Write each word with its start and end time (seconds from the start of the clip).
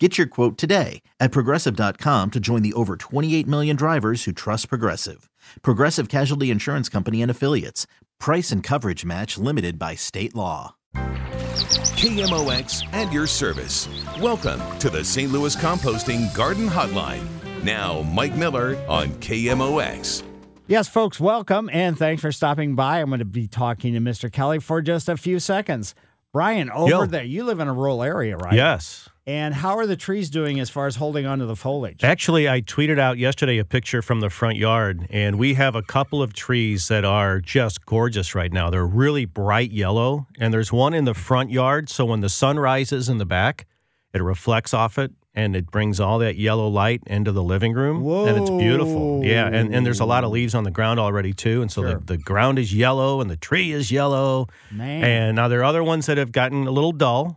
Get 0.00 0.18
your 0.18 0.26
quote 0.26 0.58
today 0.58 1.02
at 1.20 1.30
progressive.com 1.30 2.32
to 2.32 2.40
join 2.40 2.62
the 2.62 2.72
over 2.72 2.96
28 2.96 3.46
million 3.46 3.76
drivers 3.76 4.24
who 4.24 4.32
trust 4.32 4.68
Progressive. 4.68 5.30
Progressive 5.62 6.08
Casualty 6.08 6.50
Insurance 6.50 6.88
Company 6.88 7.22
and 7.22 7.30
Affiliates. 7.30 7.86
Price 8.18 8.50
and 8.50 8.60
coverage 8.60 9.04
match 9.04 9.38
limited 9.38 9.78
by 9.78 9.94
state 9.94 10.34
law. 10.34 10.74
KMOX 10.94 12.82
and 12.92 13.12
your 13.12 13.28
service. 13.28 13.88
Welcome 14.20 14.60
to 14.80 14.90
the 14.90 15.04
St. 15.04 15.30
Louis 15.30 15.54
Composting 15.54 16.34
Garden 16.34 16.68
Hotline. 16.68 17.24
Now, 17.62 18.02
Mike 18.02 18.34
Miller 18.34 18.76
on 18.88 19.10
KMOX. 19.20 20.24
Yes, 20.66 20.88
folks, 20.88 21.20
welcome 21.20 21.70
and 21.72 21.96
thanks 21.96 22.20
for 22.20 22.32
stopping 22.32 22.74
by. 22.74 22.98
I'm 22.98 23.10
going 23.10 23.20
to 23.20 23.24
be 23.24 23.46
talking 23.46 23.94
to 23.94 24.00
Mr. 24.00 24.32
Kelly 24.32 24.58
for 24.58 24.82
just 24.82 25.08
a 25.08 25.16
few 25.16 25.38
seconds. 25.38 25.94
Brian, 26.32 26.68
over 26.68 26.90
Yo. 26.90 27.06
there, 27.06 27.22
you 27.22 27.44
live 27.44 27.60
in 27.60 27.68
a 27.68 27.72
rural 27.72 28.02
area, 28.02 28.36
right? 28.36 28.54
Yes. 28.54 29.08
And 29.26 29.54
how 29.54 29.78
are 29.78 29.86
the 29.86 29.96
trees 29.96 30.28
doing 30.28 30.60
as 30.60 30.68
far 30.68 30.86
as 30.86 30.96
holding 30.96 31.24
onto 31.24 31.46
the 31.46 31.56
foliage? 31.56 32.04
Actually, 32.04 32.46
I 32.46 32.60
tweeted 32.60 32.98
out 32.98 33.16
yesterday 33.16 33.56
a 33.58 33.64
picture 33.64 34.02
from 34.02 34.20
the 34.20 34.28
front 34.28 34.56
yard, 34.58 35.06
and 35.08 35.38
we 35.38 35.54
have 35.54 35.74
a 35.74 35.82
couple 35.82 36.20
of 36.22 36.34
trees 36.34 36.88
that 36.88 37.06
are 37.06 37.40
just 37.40 37.86
gorgeous 37.86 38.34
right 38.34 38.52
now. 38.52 38.68
They're 38.68 38.86
really 38.86 39.24
bright 39.24 39.72
yellow, 39.72 40.26
and 40.38 40.52
there's 40.52 40.70
one 40.70 40.92
in 40.92 41.06
the 41.06 41.14
front 41.14 41.50
yard. 41.50 41.88
So 41.88 42.04
when 42.04 42.20
the 42.20 42.28
sun 42.28 42.58
rises 42.58 43.08
in 43.08 43.16
the 43.16 43.24
back, 43.24 43.66
it 44.12 44.22
reflects 44.22 44.74
off 44.74 44.98
it 44.98 45.10
and 45.34 45.56
it 45.56 45.68
brings 45.68 45.98
all 45.98 46.20
that 46.20 46.36
yellow 46.36 46.68
light 46.68 47.02
into 47.06 47.32
the 47.32 47.42
living 47.42 47.72
room. 47.72 48.02
Whoa. 48.02 48.26
And 48.26 48.38
it's 48.38 48.50
beautiful. 48.50 49.24
Yeah. 49.24 49.48
And, 49.48 49.74
and 49.74 49.84
there's 49.84 49.98
a 49.98 50.04
lot 50.04 50.22
of 50.22 50.30
leaves 50.30 50.54
on 50.54 50.62
the 50.62 50.70
ground 50.70 51.00
already, 51.00 51.32
too. 51.32 51.60
And 51.60 51.72
so 51.72 51.82
Sure. 51.82 51.94
the, 51.94 52.16
the 52.16 52.18
ground 52.18 52.60
is 52.60 52.72
yellow 52.72 53.20
and 53.20 53.28
the 53.28 53.36
tree 53.36 53.72
is 53.72 53.90
yellow. 53.90 54.46
Man. 54.70 55.02
And 55.02 55.36
now 55.36 55.48
there 55.48 55.58
are 55.60 55.64
other 55.64 55.82
ones 55.82 56.06
that 56.06 56.18
have 56.18 56.30
gotten 56.30 56.68
a 56.68 56.70
little 56.70 56.92
dull, 56.92 57.36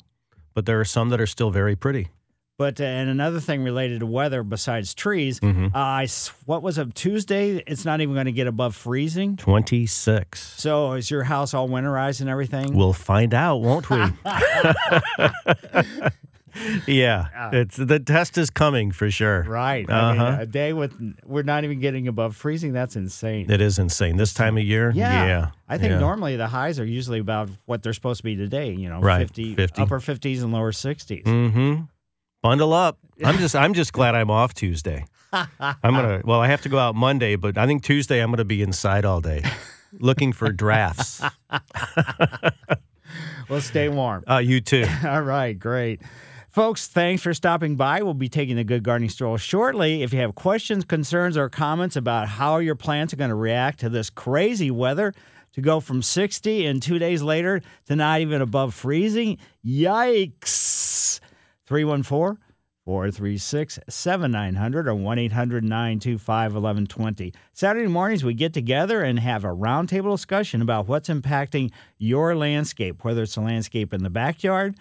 but 0.58 0.66
there 0.66 0.80
are 0.80 0.86
some 0.86 1.10
that 1.10 1.22
are 1.22 1.28
still 1.28 1.52
very 1.52 1.76
pretty. 1.76 2.08
But 2.58 2.82
uh, 2.82 2.86
and 2.86 3.12
another 3.12 3.40
thing 3.40 3.64
related 3.64 4.00
to 4.00 4.08
weather 4.08 4.42
besides 4.42 4.96
trees, 4.96 5.40
Mm-hmm. 5.40 5.66
uh, 5.66 5.70
I 5.80 6.08
what 6.48 6.64
was 6.64 6.80
it 6.80 6.96
Tuesday? 6.96 7.62
It's 7.68 7.86
not 7.86 8.02
even 8.02 8.16
going 8.16 8.26
to 8.26 8.32
get 8.32 8.48
above 8.48 8.76
freezing. 8.76 9.38
26. 9.38 10.42
So 10.42 10.94
is 10.94 11.12
your 11.12 11.22
house 11.22 11.54
all 11.54 11.70
winterized 11.70 12.22
and 12.22 12.30
everything? 12.32 12.76
We'll 12.76 12.94
find 12.94 13.36
out, 13.36 13.58
won't 13.58 13.88
we? 13.92 13.98
yeah, 16.88 17.50
it's 17.54 17.76
the 17.78 18.00
test 18.00 18.38
is 18.38 18.50
coming 18.50 18.92
for 18.92 19.10
sure. 19.12 19.44
right. 19.44 19.90
I 19.90 20.12
mean, 20.14 20.22
Uh-huh. 20.22 20.42
a 20.42 20.46
day 20.46 20.74
with 20.74 20.94
we're 21.26 21.44
not 21.44 21.64
even 21.64 21.80
getting 21.80 22.08
above 22.08 22.36
freezing. 22.36 22.74
That's 22.74 22.96
insane. 22.96 23.50
It 23.52 23.62
is 23.62 23.80
insane 23.80 24.18
this 24.18 24.34
time 24.34 24.58
of 24.58 24.64
year. 24.64 24.92
Yeah. 24.96 25.26
yeah. 25.26 25.48
I 25.70 25.78
think 25.78 25.92
yeah. 25.92 26.00
normally 26.00 26.36
the 26.38 26.48
highs 26.48 26.80
are 26.80 26.86
usually 26.86 27.20
about 27.20 27.50
what 27.66 27.84
they're 27.84 27.94
supposed 27.94 28.20
to 28.20 28.24
be 28.24 28.36
today, 28.36 28.72
you 28.72 28.90
know, 28.90 29.00
Right, 29.02 29.20
50, 29.28 29.56
50. 29.56 29.82
upper 29.82 30.00
50s 30.00 30.42
and 30.44 30.52
lower 30.54 30.72
60s. 30.72 31.24
Mm-hmm. 31.24 31.82
Bundle 32.42 32.74
up. 32.74 32.98
I'm 33.24 33.38
just 33.38 33.56
I'm 33.56 33.74
just 33.74 33.94
glad 33.94 34.16
I'm 34.16 34.30
off 34.30 34.54
Tuesday. 34.54 35.06
I'm 35.34 35.48
gonna 35.82 36.22
well, 36.26 36.40
I 36.40 36.48
have 36.48 36.62
to 36.62 36.70
go 36.70 36.78
out 36.80 36.96
Monday, 36.96 37.36
but 37.36 37.58
I 37.58 37.66
think 37.66 37.84
Tuesday 37.84 38.20
I'm 38.22 38.30
gonna 38.32 38.46
be 38.46 38.62
inside 38.62 39.06
all 39.06 39.22
day, 39.22 39.44
looking 40.00 40.32
for 40.34 40.52
drafts. 40.52 41.22
Well, 43.50 43.62
stay 43.62 43.88
warm. 43.88 44.26
Uh, 44.30 44.40
you 44.40 44.60
too. 44.60 44.86
All 45.06 45.22
right, 45.22 45.58
great. 45.58 46.02
Folks, 46.58 46.88
thanks 46.88 47.22
for 47.22 47.36
stopping 47.36 47.76
by. 47.76 48.02
We'll 48.02 48.16
be 48.16 48.30
taking 48.30 48.58
a 48.58 48.64
good 48.64 48.82
gardening 48.82 49.12
stroll 49.12 49.38
shortly. 49.38 50.02
If 50.02 50.12
you 50.12 50.22
have 50.22 50.34
questions, 50.34 50.86
concerns, 50.86 51.38
or 51.38 51.50
comments 51.50 51.96
about 51.96 52.28
how 52.28 52.58
your 52.58 52.74
plants 52.74 53.14
are 53.14 53.18
going 53.18 53.30
to 53.30 53.36
react 53.36 53.82
to 53.82 53.90
this 53.90 54.10
crazy 54.10 54.72
weather, 54.72 55.14
to 55.54 55.62
go 55.62 55.80
from 55.80 56.02
60 56.02 56.66
and 56.66 56.82
two 56.82 56.98
days 56.98 57.22
later 57.22 57.62
to 57.86 57.96
not 57.96 58.22
even 58.22 58.42
above 58.42 58.74
freezing, 58.74 59.38
yikes. 59.64 61.20
314 61.68 62.42
436 62.86 63.78
7900 63.88 64.88
or 64.88 64.96
1 64.96 65.20
800 65.20 65.64
925 65.64 66.54
1120. 66.54 67.34
Saturday 67.54 67.88
mornings, 67.88 68.26
we 68.26 68.34
get 68.34 68.56
together 68.56 69.04
and 69.04 69.20
have 69.20 69.44
a 69.44 69.50
roundtable 69.50 70.16
discussion 70.16 70.64
about 70.64 70.88
what's 70.88 71.10
impacting 71.10 71.70
your 72.00 72.36
landscape, 72.36 73.04
whether 73.04 73.22
it's 73.22 73.38
a 73.38 73.42
landscape 73.42 73.94
in 73.94 74.02
the 74.02 74.10
backyard, 74.10 74.76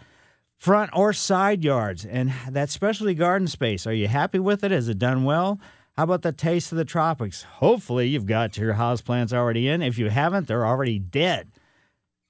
front 0.58 0.90
or 0.94 1.12
side 1.12 1.64
yards, 1.64 2.04
and 2.04 2.32
that 2.50 2.70
specialty 2.70 3.14
garden 3.14 3.48
space. 3.48 3.86
Are 3.86 3.92
you 3.92 4.08
happy 4.08 4.38
with 4.38 4.64
it? 4.64 4.70
Has 4.70 4.88
it 4.88 4.98
done 4.98 5.24
well? 5.24 5.60
How 5.96 6.04
about 6.04 6.22
the 6.22 6.32
taste 6.32 6.72
of 6.72 6.78
the 6.78 6.84
tropics? 6.84 7.42
Hopefully, 7.42 8.08
you've 8.08 8.26
got 8.26 8.56
your 8.56 8.74
houseplants 8.74 9.32
already 9.32 9.68
in. 9.68 9.82
If 9.82 9.98
you 9.98 10.10
haven't, 10.10 10.46
they're 10.46 10.66
already 10.66 10.98
dead 10.98 11.50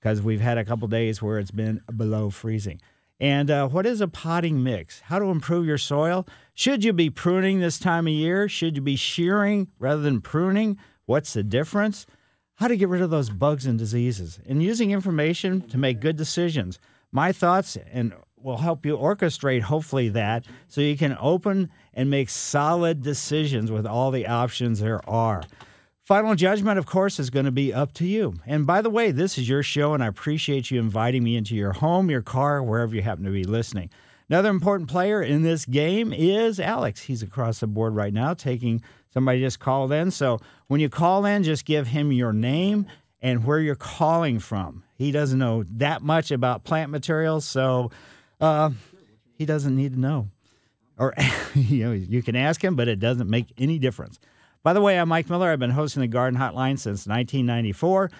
because 0.00 0.22
we've 0.22 0.40
had 0.40 0.58
a 0.58 0.64
couple 0.64 0.86
days 0.86 1.20
where 1.20 1.38
it's 1.38 1.50
been 1.50 1.80
below 1.96 2.30
freezing. 2.30 2.80
And 3.18 3.50
uh, 3.50 3.68
what 3.68 3.86
is 3.86 4.00
a 4.00 4.08
potting 4.08 4.62
mix? 4.62 5.00
How 5.00 5.18
to 5.18 5.26
improve 5.26 5.66
your 5.66 5.78
soil? 5.78 6.28
Should 6.54 6.84
you 6.84 6.92
be 6.92 7.10
pruning 7.10 7.60
this 7.60 7.78
time 7.78 8.06
of 8.06 8.12
year? 8.12 8.48
Should 8.48 8.76
you 8.76 8.82
be 8.82 8.96
shearing 8.96 9.68
rather 9.78 10.02
than 10.02 10.20
pruning? 10.20 10.78
What's 11.06 11.32
the 11.32 11.42
difference? 11.42 12.06
How 12.56 12.68
to 12.68 12.76
get 12.76 12.88
rid 12.88 13.02
of 13.02 13.10
those 13.10 13.30
bugs 13.30 13.66
and 13.66 13.78
diseases, 13.78 14.38
and 14.46 14.62
using 14.62 14.90
information 14.90 15.62
to 15.68 15.78
make 15.78 16.00
good 16.00 16.16
decisions. 16.16 16.78
My 17.12 17.32
thoughts 17.32 17.76
and 17.92 18.12
will 18.36 18.58
help 18.58 18.86
you 18.86 18.96
orchestrate, 18.96 19.62
hopefully, 19.62 20.08
that 20.10 20.44
so 20.68 20.80
you 20.80 20.96
can 20.96 21.16
open 21.20 21.70
and 21.94 22.10
make 22.10 22.28
solid 22.28 23.02
decisions 23.02 23.70
with 23.70 23.86
all 23.86 24.10
the 24.10 24.26
options 24.26 24.80
there 24.80 25.08
are. 25.08 25.42
Final 26.04 26.36
judgment, 26.36 26.78
of 26.78 26.86
course, 26.86 27.18
is 27.18 27.30
going 27.30 27.46
to 27.46 27.50
be 27.50 27.74
up 27.74 27.92
to 27.94 28.06
you. 28.06 28.34
And 28.46 28.64
by 28.64 28.80
the 28.80 28.90
way, 28.90 29.10
this 29.10 29.38
is 29.38 29.48
your 29.48 29.64
show, 29.64 29.92
and 29.92 30.04
I 30.04 30.06
appreciate 30.06 30.70
you 30.70 30.78
inviting 30.78 31.24
me 31.24 31.36
into 31.36 31.56
your 31.56 31.72
home, 31.72 32.10
your 32.10 32.22
car, 32.22 32.62
wherever 32.62 32.94
you 32.94 33.02
happen 33.02 33.24
to 33.24 33.30
be 33.30 33.42
listening. 33.42 33.90
Another 34.28 34.50
important 34.50 34.88
player 34.88 35.22
in 35.22 35.42
this 35.42 35.64
game 35.64 36.12
is 36.12 36.60
Alex. 36.60 37.00
He's 37.00 37.22
across 37.22 37.60
the 37.60 37.66
board 37.66 37.96
right 37.96 38.12
now, 38.12 38.34
taking 38.34 38.82
somebody 39.12 39.40
just 39.40 39.58
called 39.58 39.92
in. 39.92 40.10
So 40.10 40.38
when 40.68 40.80
you 40.80 40.88
call 40.88 41.24
in, 41.24 41.42
just 41.42 41.64
give 41.64 41.88
him 41.88 42.12
your 42.12 42.32
name 42.32 42.86
and 43.26 43.44
where 43.44 43.58
you're 43.58 43.74
calling 43.74 44.38
from. 44.38 44.82
He 44.94 45.10
doesn't 45.10 45.38
know 45.38 45.64
that 45.72 46.02
much 46.02 46.30
about 46.30 46.64
plant 46.64 46.90
materials, 46.90 47.44
so 47.44 47.90
uh, 48.40 48.70
he 49.34 49.44
doesn't 49.44 49.74
need 49.74 49.92
to 49.94 50.00
know 50.00 50.28
or 50.98 51.14
you 51.54 51.84
know 51.84 51.92
you 51.92 52.22
can 52.22 52.36
ask 52.36 52.62
him, 52.62 52.76
but 52.76 52.88
it 52.88 53.00
doesn't 53.00 53.28
make 53.28 53.46
any 53.58 53.78
difference. 53.78 54.18
By 54.62 54.72
the 54.72 54.80
way, 54.80 54.98
I'm 54.98 55.08
Mike 55.08 55.30
Miller. 55.30 55.50
I've 55.50 55.58
been 55.58 55.70
hosting 55.70 56.00
the 56.00 56.08
Garden 56.08 56.38
Hotline 56.38 56.78
since 56.78 57.06
1994, 57.06 58.10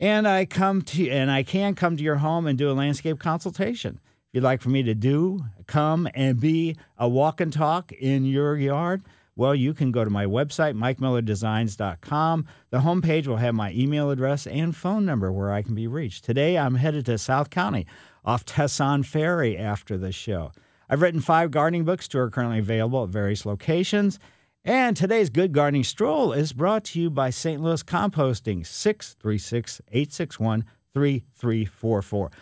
and 0.00 0.28
I 0.28 0.44
come 0.44 0.82
to 0.82 1.10
and 1.10 1.30
I 1.30 1.42
can 1.42 1.74
come 1.74 1.96
to 1.96 2.02
your 2.02 2.16
home 2.16 2.46
and 2.46 2.58
do 2.58 2.70
a 2.70 2.72
landscape 2.72 3.18
consultation. 3.18 3.98
If 4.28 4.34
you'd 4.34 4.44
like 4.44 4.60
for 4.60 4.68
me 4.68 4.82
to 4.82 4.94
do, 4.94 5.40
come 5.66 6.08
and 6.14 6.38
be 6.38 6.76
a 6.98 7.08
walk 7.08 7.40
and 7.40 7.52
talk 7.52 7.92
in 7.92 8.24
your 8.24 8.56
yard, 8.56 9.02
well, 9.38 9.54
you 9.54 9.72
can 9.72 9.92
go 9.92 10.02
to 10.02 10.10
my 10.10 10.26
website, 10.26 10.74
mikemillerdesigns.com. 10.74 12.46
The 12.70 12.80
homepage 12.80 13.28
will 13.28 13.36
have 13.36 13.54
my 13.54 13.70
email 13.70 14.10
address 14.10 14.48
and 14.48 14.74
phone 14.74 15.06
number 15.06 15.30
where 15.30 15.52
I 15.52 15.62
can 15.62 15.76
be 15.76 15.86
reached. 15.86 16.24
Today, 16.24 16.58
I'm 16.58 16.74
headed 16.74 17.06
to 17.06 17.18
South 17.18 17.48
County 17.48 17.86
off 18.24 18.44
Tesson 18.44 19.06
Ferry 19.06 19.56
after 19.56 19.96
the 19.96 20.10
show. 20.10 20.50
I've 20.90 21.02
written 21.02 21.20
five 21.20 21.52
gardening 21.52 21.84
books, 21.84 22.08
two 22.08 22.18
are 22.18 22.30
currently 22.30 22.58
available 22.58 23.04
at 23.04 23.10
various 23.10 23.46
locations. 23.46 24.18
And 24.64 24.96
today's 24.96 25.30
Good 25.30 25.52
Gardening 25.52 25.84
Stroll 25.84 26.32
is 26.32 26.52
brought 26.52 26.82
to 26.86 27.00
you 27.00 27.08
by 27.08 27.30
St. 27.30 27.62
Louis 27.62 27.84
Composting, 27.84 28.66
636 28.66 29.80
861 29.92 30.64
3344. 30.94 32.32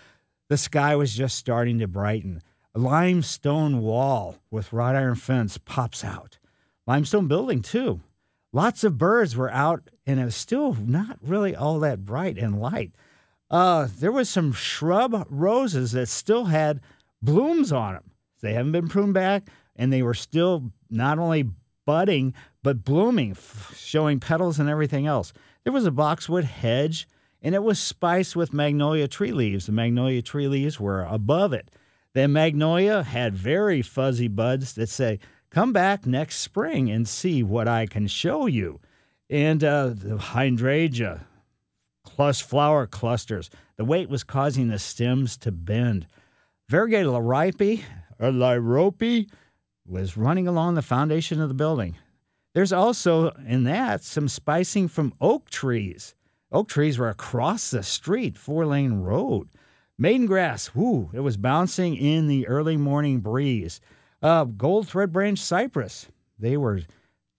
The 0.48 0.56
sky 0.56 0.96
was 0.96 1.14
just 1.14 1.36
starting 1.36 1.78
to 1.80 1.86
brighten. 1.86 2.40
A 2.74 2.78
limestone 2.78 3.82
wall 3.82 4.38
with 4.50 4.72
wrought 4.72 4.96
iron 4.96 5.16
fence 5.16 5.58
pops 5.58 6.02
out. 6.02 6.38
Limestone 6.86 7.28
building, 7.28 7.62
too. 7.62 8.00
Lots 8.52 8.84
of 8.84 8.96
birds 8.98 9.36
were 9.36 9.50
out, 9.50 9.90
and 10.06 10.20
it 10.20 10.24
was 10.24 10.36
still 10.36 10.74
not 10.74 11.18
really 11.22 11.54
all 11.54 11.80
that 11.80 12.04
bright 12.04 12.38
and 12.38 12.60
light. 12.60 12.92
Uh, 13.50 13.88
there 13.98 14.12
was 14.12 14.28
some 14.28 14.52
shrub 14.52 15.26
roses 15.28 15.92
that 15.92 16.08
still 16.08 16.46
had 16.46 16.80
blooms 17.22 17.72
on 17.72 17.94
them. 17.94 18.10
They 18.40 18.54
haven't 18.54 18.72
been 18.72 18.88
pruned 18.88 19.14
back, 19.14 19.48
and 19.76 19.92
they 19.92 20.02
were 20.02 20.14
still 20.14 20.70
not 20.90 21.18
only 21.18 21.50
budding 21.84 22.34
but 22.62 22.84
blooming, 22.84 23.36
showing 23.76 24.18
petals 24.18 24.58
and 24.58 24.68
everything 24.68 25.06
else. 25.06 25.32
There 25.64 25.72
was 25.72 25.86
a 25.86 25.92
boxwood 25.92 26.44
hedge, 26.44 27.06
and 27.42 27.54
it 27.54 27.62
was 27.62 27.78
spiced 27.78 28.34
with 28.34 28.52
magnolia 28.52 29.06
tree 29.06 29.32
leaves. 29.32 29.66
The 29.66 29.72
magnolia 29.72 30.22
tree 30.22 30.48
leaves 30.48 30.80
were 30.80 31.04
above 31.04 31.52
it. 31.52 31.70
The 32.12 32.26
magnolia 32.26 33.02
had 33.02 33.36
very 33.36 33.82
fuzzy 33.82 34.28
buds 34.28 34.74
that 34.74 34.88
say, 34.88 35.20
"Come 35.50 35.72
back 35.72 36.06
next 36.06 36.40
spring 36.40 36.90
and 36.90 37.06
see 37.06 37.42
what 37.42 37.68
I 37.68 37.86
can 37.86 38.08
show 38.08 38.46
you." 38.46 38.80
And 39.30 39.62
uh, 39.62 39.90
the 39.94 40.18
hydrangea 40.18 41.26
plus 42.04 42.40
flower 42.40 42.86
clusters. 42.86 43.50
The 43.76 43.84
weight 43.84 44.08
was 44.08 44.24
causing 44.24 44.68
the 44.68 44.78
stems 44.78 45.36
to 45.38 45.52
bend. 45.52 46.06
Variegated 46.68 47.08
liripe, 47.08 47.82
or 48.18 48.30
liripe, 48.30 49.28
was 49.86 50.16
running 50.16 50.48
along 50.48 50.74
the 50.74 50.82
foundation 50.82 51.40
of 51.40 51.48
the 51.48 51.54
building. 51.54 51.96
There's 52.54 52.72
also 52.72 53.30
in 53.46 53.64
that 53.64 54.02
some 54.02 54.28
spicing 54.28 54.88
from 54.88 55.12
oak 55.20 55.50
trees. 55.50 56.14
Oak 56.50 56.68
trees 56.68 56.96
were 56.96 57.10
across 57.10 57.70
the 57.70 57.82
street, 57.82 58.38
four 58.38 58.64
lane 58.64 58.94
road. 58.94 59.48
Maiden 59.98 60.26
grass, 60.26 60.74
whoo, 60.74 61.10
it 61.12 61.20
was 61.20 61.36
bouncing 61.36 61.96
in 61.96 62.28
the 62.28 62.46
early 62.46 62.76
morning 62.76 63.20
breeze. 63.20 63.80
Uh, 64.22 64.44
gold 64.44 64.88
thread 64.88 65.12
branch 65.12 65.38
cypress, 65.38 66.08
they 66.38 66.56
were 66.56 66.80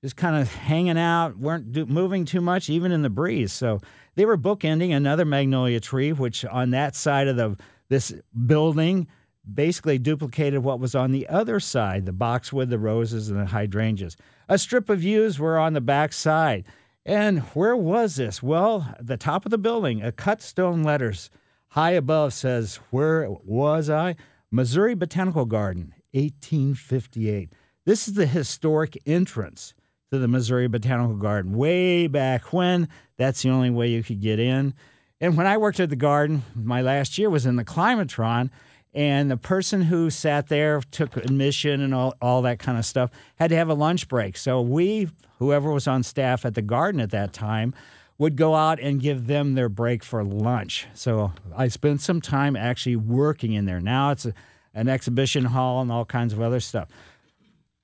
just 0.04 0.16
kind 0.16 0.36
of 0.36 0.54
hanging 0.54 0.98
out, 0.98 1.38
weren't 1.38 1.72
do, 1.72 1.86
moving 1.86 2.24
too 2.24 2.42
much, 2.42 2.70
even 2.70 2.92
in 2.92 3.02
the 3.02 3.10
breeze. 3.10 3.52
So 3.52 3.80
they 4.16 4.26
were 4.26 4.38
bookending 4.38 4.96
another 4.96 5.26
magnolia 5.26 5.80
tree, 5.80 6.14
which 6.14 6.46
on 6.46 6.72
that 6.72 6.96
side 6.96 7.28
of 7.28 7.36
the 7.36 7.58
this 7.90 8.14
building 8.46 9.08
basically 9.54 9.98
duplicated 9.98 10.64
what 10.64 10.80
was 10.80 10.94
on 10.94 11.12
the 11.12 11.28
other 11.30 11.60
side 11.60 12.06
the 12.06 12.12
boxwood, 12.14 12.70
the 12.70 12.80
roses, 12.80 13.30
and 13.30 13.40
the 13.40 13.46
hydrangeas. 13.46 14.18
A 14.50 14.58
strip 14.58 14.90
of 14.90 15.04
yews 15.04 15.40
were 15.40 15.58
on 15.58 15.74
the 15.74 15.82
back 15.82 16.14
side. 16.14 16.66
And 17.06 17.40
where 17.40 17.76
was 17.76 18.18
this? 18.18 18.44
Well, 18.44 18.94
the 19.00 19.16
top 19.16 19.46
of 19.46 19.52
the 19.52 19.58
building, 19.58 20.04
a 20.04 20.12
cut 20.12 20.42
stone 20.42 20.84
letters 20.84 21.30
high 21.70 21.92
above 21.92 22.34
says, 22.34 22.78
Where 22.92 23.30
was 23.30 23.90
I? 23.90 24.16
Missouri 24.52 24.96
Botanical 24.96 25.46
Garden, 25.46 25.94
1858. 26.18 27.54
This 27.86 28.08
is 28.08 28.16
the 28.16 28.25
historic 28.25 28.98
entrance 29.06 29.74
to 30.12 30.18
the 30.18 30.28
Missouri 30.28 30.68
Botanical 30.68 31.16
Garden. 31.16 31.56
Way 31.56 32.08
back 32.08 32.52
when, 32.54 32.90
that's 33.18 33.44
the 33.44 33.50
only 33.50 33.69
way 33.69 33.90
you 33.90 34.04
could 34.04 34.22
get 34.22 34.40
in. 34.40 34.74
And 35.22 35.38
when 35.38 35.48
I 35.48 35.58
worked 35.58 35.80
at 35.80 35.90
the 35.90 35.96
garden, 35.96 36.44
my 36.56 36.81
last 36.81 37.18
year 37.18 37.30
was 37.30 37.46
in 37.46 37.56
the 37.56 37.64
Climatron, 37.64 38.50
and 38.94 39.30
the 39.30 39.38
person 39.38 39.81
who 39.81 40.10
sat 40.10 40.48
there 40.48 40.81
took 40.92 41.18
admission 41.18 41.81
and 41.81 41.94
all, 41.94 42.16
all 42.22 42.42
that 42.44 42.60
kind 42.60 42.78
of 42.78 42.86
stuff 42.86 43.12
had 43.36 43.50
to 43.50 43.56
have 43.56 43.69
a 43.69 43.74
lunch 43.74 44.08
break. 44.08 44.38
So 44.38 44.62
we, 44.62 45.10
whoever 45.40 45.72
was 45.72 45.88
on 45.88 46.04
staff 46.04 46.46
at 46.46 46.56
the 46.56 46.62
garden 46.62 47.00
at 47.00 47.12
that 47.12 47.34
time, 47.34 47.74
would 48.18 48.36
go 48.36 48.56
out 48.56 48.80
and 48.80 49.00
give 49.00 49.28
them 49.28 49.54
their 49.54 49.69
break 49.69 50.04
for 50.04 50.24
lunch. 50.24 50.88
So 50.94 51.31
I 51.56 51.68
spent 51.68 52.02
some 52.02 52.22
time 52.22 52.56
actually 52.56 52.96
working 52.96 53.54
in 53.54 53.66
there. 53.66 53.80
Now 53.80 54.12
it's 54.12 54.25
a, 54.25 54.34
an 54.78 54.88
exhibition 54.88 55.44
hall 55.44 55.82
and 55.82 55.92
all 55.92 56.06
kinds 56.06 56.34
of 56.34 56.42
other 56.42 56.60
stuff. 56.60 56.88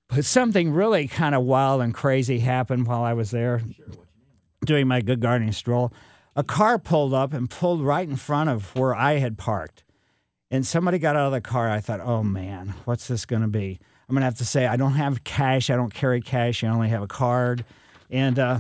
But 0.09 0.25
something 0.25 0.71
really 0.71 1.07
kind 1.07 1.33
of 1.33 1.43
wild 1.43 1.81
and 1.81 1.93
crazy 1.93 2.39
happened 2.39 2.85
while 2.85 3.03
I 3.03 3.13
was 3.13 3.31
there 3.31 3.61
doing 4.63 4.87
my 4.87 5.01
good 5.01 5.19
gardening 5.19 5.51
stroll. 5.53 5.91
A 6.35 6.43
car 6.43 6.77
pulled 6.77 7.13
up 7.13 7.33
and 7.33 7.49
pulled 7.49 7.81
right 7.81 8.07
in 8.07 8.15
front 8.15 8.49
of 8.49 8.75
where 8.75 8.95
I 8.95 9.13
had 9.13 9.37
parked. 9.37 9.83
And 10.51 10.65
somebody 10.65 10.99
got 10.99 11.15
out 11.15 11.27
of 11.27 11.31
the 11.31 11.41
car. 11.41 11.69
I 11.69 11.79
thought, 11.79 11.99
oh 11.99 12.23
man, 12.23 12.73
what's 12.85 13.07
this 13.07 13.25
going 13.25 13.41
to 13.41 13.47
be? 13.47 13.79
I'm 14.07 14.13
going 14.13 14.21
to 14.21 14.25
have 14.25 14.37
to 14.37 14.45
say, 14.45 14.67
I 14.67 14.75
don't 14.75 14.93
have 14.93 15.23
cash. 15.23 15.71
I 15.71 15.75
don't 15.75 15.93
carry 15.93 16.21
cash. 16.21 16.63
I 16.63 16.67
only 16.67 16.89
have 16.89 17.01
a 17.01 17.07
card. 17.07 17.65
And 18.11 18.37
uh, 18.37 18.59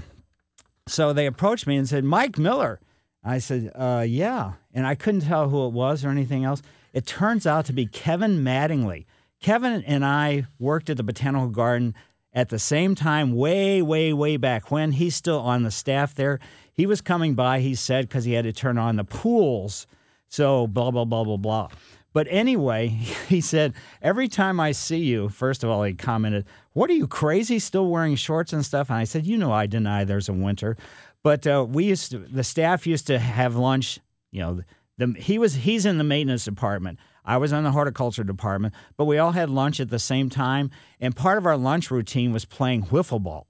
so 0.87 1.13
they 1.13 1.27
approached 1.27 1.67
me 1.67 1.77
and 1.77 1.87
said, 1.87 2.03
Mike 2.03 2.39
Miller. 2.39 2.79
I 3.23 3.37
said, 3.37 3.71
uh, 3.75 4.03
yeah. 4.07 4.53
And 4.73 4.87
I 4.87 4.95
couldn't 4.95 5.21
tell 5.21 5.49
who 5.49 5.67
it 5.67 5.73
was 5.73 6.03
or 6.03 6.09
anything 6.09 6.43
else. 6.45 6.63
It 6.93 7.07
turns 7.07 7.47
out 7.47 7.65
to 7.65 7.73
be 7.73 7.87
Kevin 7.87 8.43
Mattingly. 8.43 9.05
Kevin 9.41 9.83
and 9.83 10.05
I 10.05 10.45
worked 10.59 10.89
at 10.89 10.97
the 10.97 11.03
Botanical 11.03 11.49
Garden 11.49 11.95
at 12.33 12.49
the 12.49 12.59
same 12.59 12.95
time, 12.95 13.35
way, 13.35 13.81
way, 13.81 14.13
way 14.13 14.37
back 14.37 14.71
when. 14.71 14.91
He's 14.91 15.15
still 15.15 15.39
on 15.39 15.63
the 15.63 15.71
staff 15.71 16.15
there. 16.15 16.39
He 16.73 16.85
was 16.85 17.01
coming 17.01 17.35
by, 17.35 17.59
he 17.59 17.75
said, 17.75 18.07
because 18.07 18.25
he 18.25 18.33
had 18.33 18.45
to 18.45 18.53
turn 18.53 18.77
on 18.77 18.95
the 18.95 19.03
pools. 19.03 19.85
So, 20.29 20.65
blah, 20.67 20.91
blah, 20.91 21.05
blah, 21.05 21.23
blah, 21.23 21.37
blah. 21.37 21.69
But 22.13 22.27
anyway, 22.29 22.87
he 23.27 23.41
said, 23.41 23.73
every 24.01 24.27
time 24.27 24.59
I 24.59 24.71
see 24.71 24.99
you, 24.99 25.29
first 25.29 25.63
of 25.63 25.69
all, 25.69 25.83
he 25.83 25.93
commented, 25.93 26.45
What 26.73 26.89
are 26.89 26.93
you 26.93 27.07
crazy 27.07 27.59
still 27.59 27.87
wearing 27.87 28.15
shorts 28.15 28.53
and 28.53 28.65
stuff? 28.65 28.89
And 28.89 28.97
I 28.97 29.03
said, 29.03 29.25
You 29.25 29.37
know, 29.37 29.51
I 29.51 29.65
deny 29.65 30.03
there's 30.03 30.29
a 30.29 30.33
winter. 30.33 30.77
But 31.23 31.47
uh, 31.47 31.65
we 31.67 31.85
used 31.85 32.11
to, 32.11 32.19
the 32.19 32.43
staff 32.43 32.85
used 32.85 33.07
to 33.07 33.17
have 33.17 33.55
lunch, 33.55 33.99
you 34.31 34.41
know, 34.41 34.61
the, 34.97 35.13
he 35.17 35.39
was 35.39 35.55
he's 35.55 35.85
in 35.85 35.97
the 35.97 36.03
maintenance 36.03 36.45
department. 36.45 36.99
I 37.25 37.37
was 37.37 37.51
in 37.51 37.63
the 37.63 37.71
horticulture 37.71 38.23
department, 38.23 38.73
but 38.97 39.05
we 39.05 39.17
all 39.17 39.31
had 39.31 39.49
lunch 39.49 39.79
at 39.79 39.89
the 39.89 39.99
same 39.99 40.29
time. 40.29 40.71
And 40.99 41.15
part 41.15 41.37
of 41.37 41.45
our 41.45 41.57
lunch 41.57 41.89
routine 41.89 42.33
was 42.33 42.45
playing 42.45 42.83
wiffle 42.83 43.23
ball. 43.23 43.47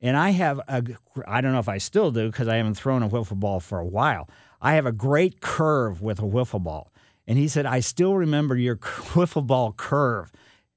And 0.00 0.16
I 0.16 0.30
have 0.30 0.60
a, 0.68 0.82
I 1.26 1.40
don't 1.40 1.52
know 1.52 1.60
if 1.60 1.68
I 1.68 1.78
still 1.78 2.10
do 2.10 2.30
because 2.30 2.48
I 2.48 2.56
haven't 2.56 2.74
thrown 2.74 3.02
a 3.02 3.08
wiffle 3.08 3.38
ball 3.38 3.60
for 3.60 3.78
a 3.78 3.86
while. 3.86 4.28
I 4.60 4.74
have 4.74 4.86
a 4.86 4.92
great 4.92 5.40
curve 5.40 6.02
with 6.02 6.18
a 6.18 6.24
wiffle 6.24 6.62
ball. 6.62 6.92
And 7.26 7.38
he 7.38 7.48
said, 7.48 7.64
I 7.64 7.80
still 7.80 8.16
remember 8.16 8.56
your 8.56 8.76
wiffle 8.76 9.46
ball 9.46 9.72
curve. 9.72 10.30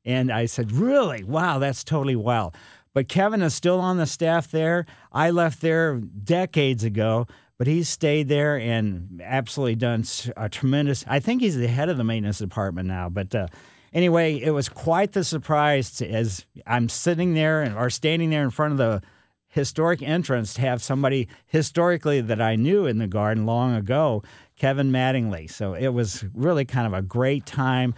And 0.06 0.32
I 0.32 0.46
said, 0.46 0.72
Really? 0.72 1.24
Wow, 1.24 1.60
that's 1.60 1.84
totally 1.84 2.16
wild. 2.16 2.56
But 2.94 3.10
Kevin 3.10 3.42
is 3.42 3.54
still 3.54 3.80
on 3.80 3.98
the 3.98 4.06
staff 4.06 4.50
there. 4.50 4.86
I 5.12 5.32
left 5.32 5.62
there 5.62 5.98
decades 5.98 6.84
ago, 6.84 7.28
but 7.58 7.68
he's 7.68 7.90
stayed 7.90 8.28
there 8.28 8.58
and 8.58 9.22
absolutely 9.24 9.76
done 9.76 10.04
a 10.36 10.48
tremendous. 10.48 11.04
I 11.08 11.20
think 11.20 11.42
he's 11.42 11.58
the 11.58 11.68
head 11.68 11.90
of 11.90 11.98
the 11.98 12.04
maintenance 12.04 12.38
department 12.38 12.88
now. 12.88 13.10
But 13.10 13.34
uh, 13.34 13.48
anyway, 13.94 14.40
it 14.40 14.52
was 14.52 14.70
quite 14.70 15.14
the 15.14 15.24
surprise 15.24 15.92
to, 15.98 16.08
as 16.08 16.46
I'm 16.68 16.88
sitting 16.88 17.34
there 17.34 17.64
and 17.64 17.76
or 17.76 17.90
standing 17.90 18.30
there 18.30 18.44
in 18.44 18.52
front 18.52 18.74
of 18.74 18.78
the 18.78 19.02
historic 19.48 20.04
entrance 20.04 20.54
to 20.54 20.62
have 20.62 20.84
somebody 20.84 21.28
historically 21.48 22.22
that 22.22 22.42
I 22.42 22.56
knew 22.56 22.86
in 22.86 23.00
the 23.00 23.08
garden 23.08 23.46
long 23.46 23.76
ago, 23.76 24.22
Kevin 24.56 24.92
Mattingly. 24.92 25.50
So 25.50 25.74
it 25.74 25.88
was 25.88 26.26
really 26.34 26.66
kind 26.66 26.86
of 26.86 26.94
a 26.94 27.02
great 27.02 27.46
time 27.46 27.96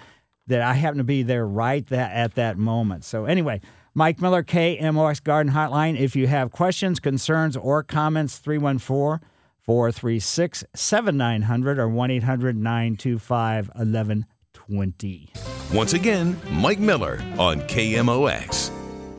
that 0.47 0.61
I 0.61 0.73
happened 0.73 0.99
to 0.99 1.03
be 1.03 1.23
there 1.23 1.45
right 1.45 1.85
that, 1.87 2.13
at 2.13 2.35
that 2.35 2.57
moment. 2.57 3.03
So 3.03 3.25
anyway, 3.25 3.59
Mike 3.93 4.21
Miller, 4.21 4.43
KMOX 4.43 5.21
Garden 5.21 5.51
Hotline. 5.51 5.99
If 5.99 6.15
you 6.15 6.27
have 6.27 6.51
questions, 6.51 6.99
concerns, 6.99 7.57
or 7.57 7.83
comments, 7.83 8.37
314 8.37 9.19
436 9.69 10.63
7900 10.73 11.77
or 11.77 11.87
1 11.87 12.09
800 12.09 12.57
925 12.57 13.67
1120. 13.67 15.29
Once 15.71 15.93
again, 15.93 16.35
Mike 16.53 16.79
Miller 16.79 17.21
on 17.37 17.61
KMOX. 17.67 18.71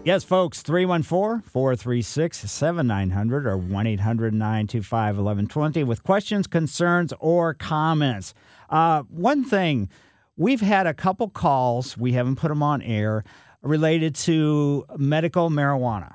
Yes, 0.05 0.25
folks, 0.25 0.62
314 0.62 1.43
436 1.43 2.50
7900 2.50 3.47
or 3.47 3.56
1 3.58 3.87
800 3.87 4.35
925 4.35 5.14
1120 5.19 5.85
with 5.85 6.02
questions, 6.02 6.49
concerns, 6.49 7.12
or 7.20 7.55
comments. 7.55 8.34
Uh, 8.70 9.05
one 9.05 9.44
thing, 9.44 9.89
we've 10.36 10.60
had 10.60 10.89
a 10.89 10.94
couple 10.94 11.29
calls, 11.29 11.96
we 11.96 12.10
haven't 12.10 12.34
put 12.34 12.48
them 12.48 12.65
on 12.65 12.82
air, 12.82 13.22
related 13.63 14.17
to 14.17 14.84
medical 14.96 15.48
marijuana. 15.48 16.15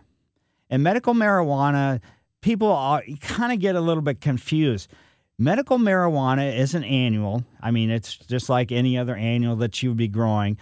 And 0.70 0.84
medical 0.84 1.14
marijuana, 1.14 2.02
people 2.46 3.02
kind 3.22 3.52
of 3.52 3.60
get 3.60 3.76
a 3.76 3.82
little 3.82 4.04
bit 4.04 4.22
confused. 4.22 4.92
Medical 5.40 5.80
marijuana 5.80 6.56
isn't 6.56 6.84
annual. 6.84 7.44
I 7.60 7.72
mean, 7.72 7.90
it's 7.90 8.16
just 8.16 8.50
like 8.50 8.72
any 8.72 9.00
other 9.00 9.16
annual 9.16 9.56
that 9.56 9.82
you 9.82 9.90
would 9.90 9.98
be 9.98 10.08
growing. 10.08 10.60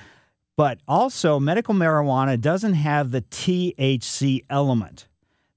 But 0.55 0.79
also, 0.87 1.41
medical 1.41 1.75
marijuana 1.75 2.39
doesn't 2.39 2.75
have 2.75 3.11
the 3.11 3.21
THC 3.23 4.45
element. 4.49 5.09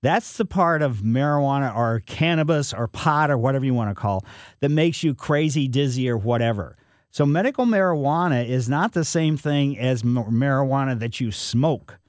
That's 0.02 0.36
the 0.36 0.44
part 0.44 0.82
of 0.82 0.96
marijuana 0.96 1.74
or 1.76 2.02
cannabis 2.06 2.74
or 2.74 2.88
pot 2.88 3.30
or 3.30 3.38
whatever 3.38 3.64
you 3.64 3.74
want 3.74 3.90
to 3.90 3.94
call 3.94 4.24
that 4.58 4.70
makes 4.70 5.04
you 5.04 5.14
crazy, 5.14 5.68
dizzy, 5.68 6.10
or 6.10 6.16
whatever. 6.16 6.76
So, 7.12 7.24
medical 7.24 7.66
marijuana 7.66 8.46
is 8.46 8.68
not 8.68 8.94
the 8.94 9.04
same 9.04 9.36
thing 9.36 9.78
as 9.78 10.02
marijuana 10.02 10.98
that 10.98 11.20
you 11.20 11.30
smoke. 11.30 12.00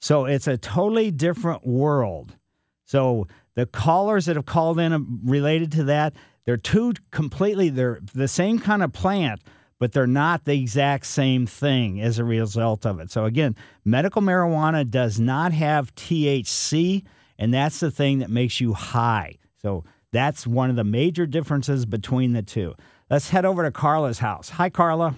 So, 0.00 0.26
it's 0.26 0.48
a 0.48 0.58
totally 0.58 1.10
different 1.10 1.66
world. 1.66 2.36
So, 2.84 3.26
the 3.54 3.66
callers 3.66 4.26
that 4.26 4.36
have 4.36 4.46
called 4.46 4.78
in 4.78 4.92
um, 4.92 5.20
related 5.24 5.72
to 5.72 5.84
that, 5.84 6.14
they're 6.44 6.56
two 6.56 6.92
completely, 7.10 7.70
they're 7.70 8.00
the 8.14 8.28
same 8.28 8.58
kind 8.58 8.82
of 8.82 8.92
plant, 8.92 9.40
but 9.78 9.92
they're 9.92 10.06
not 10.06 10.44
the 10.44 10.58
exact 10.60 11.06
same 11.06 11.46
thing 11.46 12.00
as 12.00 12.18
a 12.18 12.24
result 12.24 12.84
of 12.86 13.00
it. 13.00 13.10
So, 13.10 13.24
again, 13.24 13.56
medical 13.84 14.22
marijuana 14.22 14.88
does 14.88 15.18
not 15.18 15.52
have 15.52 15.94
THC, 15.94 17.04
and 17.38 17.52
that's 17.52 17.80
the 17.80 17.90
thing 17.90 18.18
that 18.18 18.30
makes 18.30 18.60
you 18.60 18.72
high. 18.72 19.38
So, 19.62 19.84
that's 20.12 20.46
one 20.46 20.70
of 20.70 20.76
the 20.76 20.84
major 20.84 21.26
differences 21.26 21.86
between 21.86 22.34
the 22.34 22.42
two. 22.42 22.74
Let's 23.10 23.28
head 23.28 23.44
over 23.44 23.64
to 23.64 23.72
Carla's 23.72 24.18
house. 24.18 24.48
Hi, 24.48 24.70
Carla. 24.70 25.16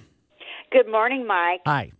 Good 0.72 0.90
morning, 0.90 1.26
Mike. 1.26 1.60
Hi. 1.66 1.92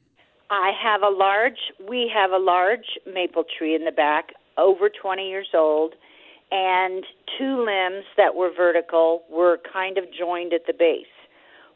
I 0.51 0.73
have 0.83 1.03
a 1.03 1.11
large, 1.11 1.59
we 1.89 2.11
have 2.15 2.31
a 2.31 2.39
large 2.39 2.87
maple 3.13 3.45
tree 3.59 3.75
in 3.75 3.85
the 3.85 3.93
back, 3.93 4.31
over 4.57 4.89
20 4.89 5.29
years 5.29 5.49
old, 5.55 5.95
and 6.51 7.05
two 7.39 7.65
limbs 7.65 8.05
that 8.17 8.35
were 8.35 8.51
vertical 8.55 9.25
were 9.31 9.59
kind 9.73 9.99
of 9.99 10.05
joined 10.17 10.53
at 10.53 10.67
the 10.67 10.73
base. 10.73 11.07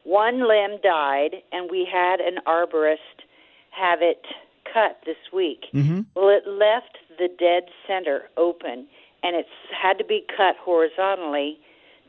One 0.05 0.49
limb 0.49 0.79
died, 0.83 1.37
and 1.53 1.71
we 1.71 1.87
had 1.91 2.21
an 2.21 2.39
arborist 2.47 3.25
have 3.71 4.01
it 4.03 4.25
cut 4.73 5.01
this 5.05 5.17
week. 5.33 5.67
Mm-hmm. 5.75 6.01
Well, 6.15 6.29
it 6.29 6.49
left 6.49 6.99
the 7.19 7.29
dead 7.39 7.65
center 7.87 8.23
open, 8.37 8.87
and 9.23 9.37
it's 9.37 9.49
had 9.71 9.99
to 9.99 10.05
be 10.05 10.25
cut 10.37 10.57
horizontally 10.59 11.59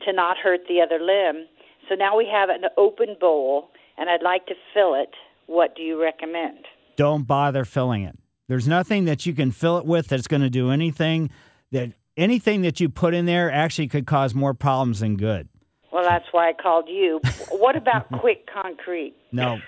to 0.06 0.12
not 0.12 0.38
hurt 0.38 0.60
the 0.68 0.80
other 0.80 0.98
limb. 0.98 1.46
So 1.88 1.94
now 1.94 2.16
we 2.16 2.26
have 2.32 2.48
an 2.48 2.64
open 2.76 3.16
bowl, 3.20 3.70
and 3.98 4.08
I'd 4.08 4.22
like 4.22 4.46
to 4.46 4.54
fill 4.72 4.94
it. 4.94 5.10
What 5.46 5.76
do 5.76 5.82
you 5.82 6.00
recommend? 6.00 6.64
Don't 6.96 7.26
bother 7.26 7.64
filling 7.64 8.04
it. 8.04 8.16
There's 8.48 8.68
nothing 8.68 9.04
that 9.06 9.26
you 9.26 9.34
can 9.34 9.50
fill 9.50 9.78
it 9.78 9.84
with 9.84 10.08
that's 10.08 10.26
going 10.26 10.42
to 10.42 10.50
do 10.50 10.70
anything 10.70 11.30
that 11.72 11.92
anything 12.16 12.62
that 12.62 12.80
you 12.80 12.88
put 12.88 13.14
in 13.14 13.26
there 13.26 13.50
actually 13.50 13.88
could 13.88 14.06
cause 14.06 14.34
more 14.34 14.54
problems 14.54 15.00
than 15.00 15.16
good. 15.16 15.48
Well, 15.92 16.04
that's 16.04 16.26
why 16.32 16.48
I 16.48 16.52
called 16.54 16.88
you. 16.88 17.20
what 17.50 17.76
about 17.76 18.08
quick 18.20 18.48
concrete? 18.52 19.14
No. 19.30 19.60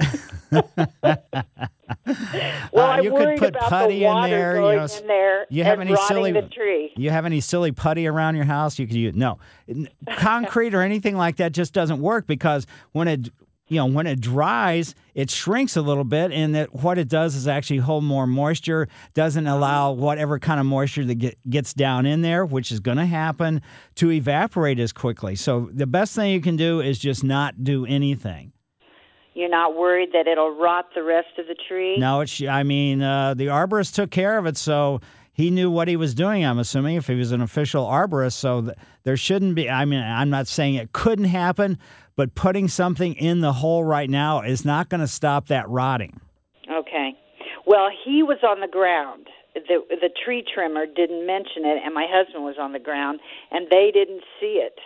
Well, 2.72 2.90
Uh, 2.92 3.02
you 3.02 3.10
could 3.10 3.38
put 3.38 3.54
putty 3.54 4.00
the 4.00 4.06
in 4.06 4.30
there, 4.30 4.56
you 4.56 4.76
know, 4.76 4.84
in 4.84 5.06
there 5.06 5.46
you 5.50 5.64
have 5.64 5.80
any 5.80 5.94
silly-. 5.96 6.90
You 6.96 7.10
have 7.10 7.26
any 7.26 7.40
silly 7.40 7.72
putty 7.72 8.06
around 8.06 8.36
your 8.36 8.44
house? 8.44 8.78
You 8.78 8.86
could 8.86 8.96
use 8.96 9.14
no 9.14 9.38
concrete 10.16 10.74
or 10.74 10.82
anything 10.82 11.16
like 11.16 11.36
that. 11.36 11.52
Just 11.52 11.72
doesn't 11.72 12.00
work 12.00 12.26
because 12.26 12.66
when 12.92 13.08
it 13.08 13.30
you 13.72 13.78
know 13.78 13.86
when 13.86 14.06
it 14.06 14.20
dries, 14.20 14.94
it 15.14 15.30
shrinks 15.30 15.78
a 15.78 15.82
little 15.82 16.04
bit, 16.04 16.30
and 16.30 16.54
that 16.54 16.74
what 16.74 16.98
it 16.98 17.08
does 17.08 17.34
is 17.34 17.48
actually 17.48 17.78
hold 17.78 18.04
more 18.04 18.26
moisture. 18.26 18.86
Doesn't 19.14 19.46
allow 19.46 19.92
whatever 19.92 20.38
kind 20.38 20.60
of 20.60 20.66
moisture 20.66 21.06
that 21.06 21.14
get, 21.14 21.38
gets 21.48 21.72
down 21.72 22.04
in 22.04 22.20
there, 22.20 22.44
which 22.44 22.70
is 22.70 22.80
going 22.80 22.98
to 22.98 23.06
happen, 23.06 23.62
to 23.94 24.10
evaporate 24.10 24.78
as 24.78 24.92
quickly. 24.92 25.36
So 25.36 25.70
the 25.72 25.86
best 25.86 26.14
thing 26.14 26.32
you 26.32 26.42
can 26.42 26.56
do 26.56 26.80
is 26.80 26.98
just 26.98 27.24
not 27.24 27.64
do 27.64 27.86
anything. 27.86 28.52
You're 29.32 29.48
not 29.48 29.74
worried 29.74 30.10
that 30.12 30.26
it'll 30.26 30.54
rot 30.54 30.90
the 30.94 31.02
rest 31.02 31.38
of 31.38 31.46
the 31.46 31.56
tree? 31.66 31.96
No, 31.96 32.20
it's. 32.20 32.42
I 32.42 32.62
mean, 32.64 33.00
uh, 33.00 33.32
the 33.32 33.46
arborist 33.46 33.94
took 33.94 34.10
care 34.10 34.36
of 34.36 34.44
it, 34.44 34.58
so 34.58 35.00
he 35.32 35.50
knew 35.50 35.70
what 35.70 35.88
he 35.88 35.96
was 35.96 36.14
doing. 36.14 36.44
I'm 36.44 36.58
assuming 36.58 36.96
if 36.96 37.06
he 37.06 37.14
was 37.14 37.32
an 37.32 37.40
official 37.40 37.86
arborist, 37.86 38.34
so 38.34 38.60
th- 38.60 38.76
there 39.04 39.16
shouldn't 39.16 39.54
be. 39.54 39.70
I 39.70 39.86
mean, 39.86 40.02
I'm 40.02 40.28
not 40.28 40.46
saying 40.46 40.74
it 40.74 40.92
couldn't 40.92 41.24
happen, 41.24 41.78
but 42.16 42.34
putting 42.34 42.68
something 42.68 43.14
in 43.14 43.40
the 43.40 43.52
hole 43.52 43.84
right 43.84 44.08
now 44.10 44.40
is 44.42 44.64
not 44.64 44.88
going 44.88 45.00
to 45.00 45.08
stop 45.08 45.48
that 45.48 45.68
rotting. 45.68 46.20
Okay. 46.70 47.16
Well, 47.66 47.88
he 48.04 48.22
was 48.22 48.38
on 48.42 48.60
the 48.60 48.68
ground. 48.68 49.28
The 49.54 49.80
the 49.90 50.10
tree 50.24 50.42
trimmer 50.54 50.86
didn't 50.86 51.26
mention 51.26 51.64
it, 51.64 51.82
and 51.84 51.94
my 51.94 52.06
husband 52.08 52.42
was 52.44 52.56
on 52.58 52.72
the 52.72 52.78
ground, 52.78 53.20
and 53.50 53.66
they 53.70 53.90
didn't 53.92 54.22
see 54.40 54.62
it, 54.62 54.78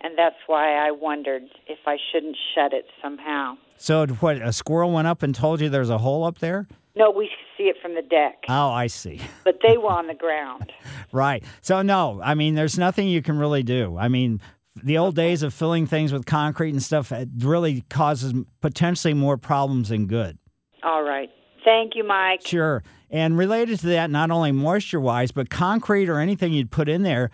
and 0.00 0.16
that's 0.16 0.36
why 0.46 0.74
I 0.86 0.92
wondered 0.92 1.42
if 1.66 1.80
I 1.86 1.96
shouldn't 2.12 2.36
shut 2.54 2.72
it 2.72 2.84
somehow. 3.02 3.56
So 3.76 4.06
what? 4.06 4.36
A 4.36 4.52
squirrel 4.52 4.92
went 4.92 5.08
up 5.08 5.24
and 5.24 5.34
told 5.34 5.60
you 5.60 5.68
there's 5.68 5.90
a 5.90 5.98
hole 5.98 6.24
up 6.24 6.38
there? 6.38 6.68
No, 6.94 7.10
we 7.10 7.28
see 7.56 7.64
it 7.64 7.76
from 7.82 7.94
the 7.94 8.02
deck, 8.02 8.44
Oh, 8.48 8.70
I 8.70 8.86
see. 8.86 9.20
but 9.44 9.58
they 9.66 9.78
were 9.78 9.90
on 9.90 10.06
the 10.06 10.14
ground. 10.14 10.72
Right. 11.10 11.42
So 11.60 11.82
no, 11.82 12.20
I 12.22 12.34
mean, 12.34 12.54
there's 12.54 12.78
nothing 12.78 13.08
you 13.08 13.22
can 13.22 13.38
really 13.38 13.62
do. 13.62 13.96
I 13.98 14.08
mean, 14.08 14.40
the 14.82 14.98
old 14.98 15.14
days 15.14 15.42
of 15.42 15.52
filling 15.52 15.86
things 15.86 16.12
with 16.12 16.26
concrete 16.26 16.70
and 16.70 16.82
stuff 16.82 17.12
really 17.38 17.82
causes 17.90 18.32
potentially 18.60 19.14
more 19.14 19.36
problems 19.36 19.90
than 19.90 20.06
good. 20.06 20.38
All 20.82 21.02
right. 21.02 21.30
Thank 21.64 21.94
you, 21.94 22.04
Mike. 22.04 22.46
Sure. 22.46 22.82
And 23.10 23.36
related 23.38 23.78
to 23.80 23.86
that, 23.88 24.10
not 24.10 24.30
only 24.30 24.50
moisture 24.52 25.00
wise, 25.00 25.30
but 25.30 25.50
concrete 25.50 26.08
or 26.08 26.18
anything 26.18 26.52
you'd 26.52 26.70
put 26.70 26.88
in 26.88 27.02
there 27.02 27.30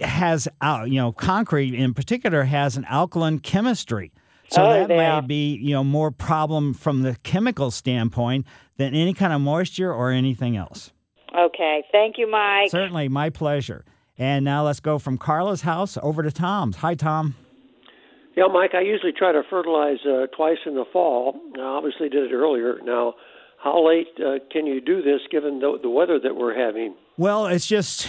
has, 0.00 0.46
you 0.62 0.94
know, 1.00 1.10
concrete 1.12 1.74
in 1.74 1.94
particular 1.94 2.44
has 2.44 2.76
an 2.76 2.84
alkaline 2.84 3.40
chemistry. 3.40 4.12
So 4.50 4.64
Oh, 4.64 4.72
that 4.72 4.88
may 4.88 5.20
be, 5.26 5.56
you 5.56 5.72
know, 5.72 5.82
more 5.84 6.10
problem 6.10 6.72
from 6.72 7.02
the 7.02 7.16
chemical 7.22 7.70
standpoint 7.70 8.46
than 8.76 8.94
any 8.94 9.12
kind 9.12 9.32
of 9.32 9.40
moisture 9.40 9.92
or 9.92 10.10
anything 10.10 10.56
else. 10.56 10.92
Okay. 11.36 11.84
Thank 11.90 12.16
you, 12.16 12.30
Mike. 12.30 12.70
Certainly, 12.70 13.08
my 13.08 13.30
pleasure. 13.30 13.84
And 14.18 14.44
now 14.44 14.64
let's 14.64 14.80
go 14.80 14.98
from 14.98 15.16
Carla's 15.16 15.62
house 15.62 15.96
over 16.02 16.22
to 16.22 16.30
Tom's. 16.32 16.76
Hi, 16.76 16.94
Tom. 16.94 17.36
Yeah, 18.36 18.44
Mike, 18.52 18.72
I 18.74 18.80
usually 18.80 19.12
try 19.12 19.32
to 19.32 19.42
fertilize 19.48 19.98
uh, 20.06 20.26
twice 20.36 20.58
in 20.66 20.74
the 20.74 20.84
fall. 20.92 21.40
I 21.56 21.60
obviously 21.60 22.08
did 22.08 22.30
it 22.30 22.34
earlier. 22.34 22.78
Now, 22.84 23.14
how 23.62 23.84
late 23.86 24.06
uh, 24.18 24.38
can 24.52 24.66
you 24.66 24.80
do 24.80 25.02
this 25.02 25.20
given 25.30 25.58
the, 25.60 25.78
the 25.82 25.90
weather 25.90 26.20
that 26.20 26.36
we're 26.36 26.56
having? 26.56 26.94
Well, 27.16 27.46
it's 27.46 27.66
just 27.66 28.08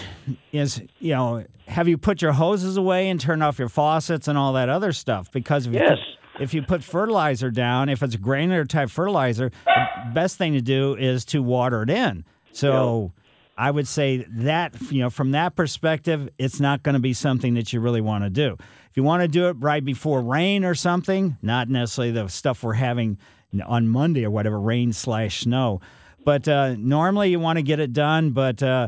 is 0.52 0.82
you 1.00 1.14
know, 1.16 1.46
have 1.68 1.88
you 1.88 1.98
put 1.98 2.22
your 2.22 2.32
hoses 2.32 2.78
away 2.78 3.10
and 3.10 3.20
turned 3.20 3.42
off 3.42 3.58
your 3.58 3.70
faucets 3.70 4.28
and 4.28 4.38
all 4.38 4.54
that 4.54 4.70
other 4.70 4.92
stuff? 4.92 5.32
Because 5.32 5.66
if 5.66 5.74
you 5.74 5.80
Yes. 5.80 5.98
put, 6.36 6.44
if 6.44 6.54
you 6.54 6.62
put 6.62 6.84
fertilizer 6.84 7.50
down, 7.50 7.90
if 7.90 8.04
it's 8.04 8.16
granular 8.16 8.66
type 8.66 8.90
fertilizer, 8.92 9.50
the 9.66 10.14
best 10.14 10.38
thing 10.38 10.54
to 10.54 10.62
do 10.62 10.96
is 10.96 11.26
to 11.26 11.42
water 11.42 11.82
it 11.84 11.90
in. 11.90 12.24
So 12.52 13.12
I 13.60 13.70
would 13.70 13.90
say 13.90 14.26
that 14.30 14.74
you 14.90 15.02
know, 15.02 15.10
from 15.10 15.32
that 15.32 15.58
perspective, 15.58 16.30
it's 16.38 16.62
not 16.62 16.82
going 16.82 16.94
to 16.94 17.00
be 17.00 17.12
something 17.12 17.56
that 17.56 17.74
you 17.74 17.82
really 17.82 18.00
want 18.00 18.24
to 18.24 18.30
do. 18.30 18.56
If 18.90 18.96
you 18.96 19.04
want 19.04 19.22
to 19.22 19.28
do 19.28 19.50
it 19.50 19.58
right 19.60 19.84
before 19.84 20.22
rain 20.22 20.64
or 20.64 20.74
something, 20.74 21.38
not 21.42 21.68
necessarily 21.68 22.14
the 22.14 22.30
stuff 22.30 22.64
we're 22.64 22.74
having 22.74 23.18
on 23.66 23.90
Monday 23.90 24.24
or 24.24 24.32
whatever, 24.32 24.58
rain 24.58 24.94
slash 24.94 25.42
snow. 25.42 25.82
But 26.24 26.48
uh, 26.48 26.76
normally 26.78 27.32
you 27.32 27.40
want 27.42 27.58
to 27.58 27.64
get 27.64 27.82
it 27.82 27.92
done, 27.92 28.32
but 28.32 28.64
uh, 28.64 28.88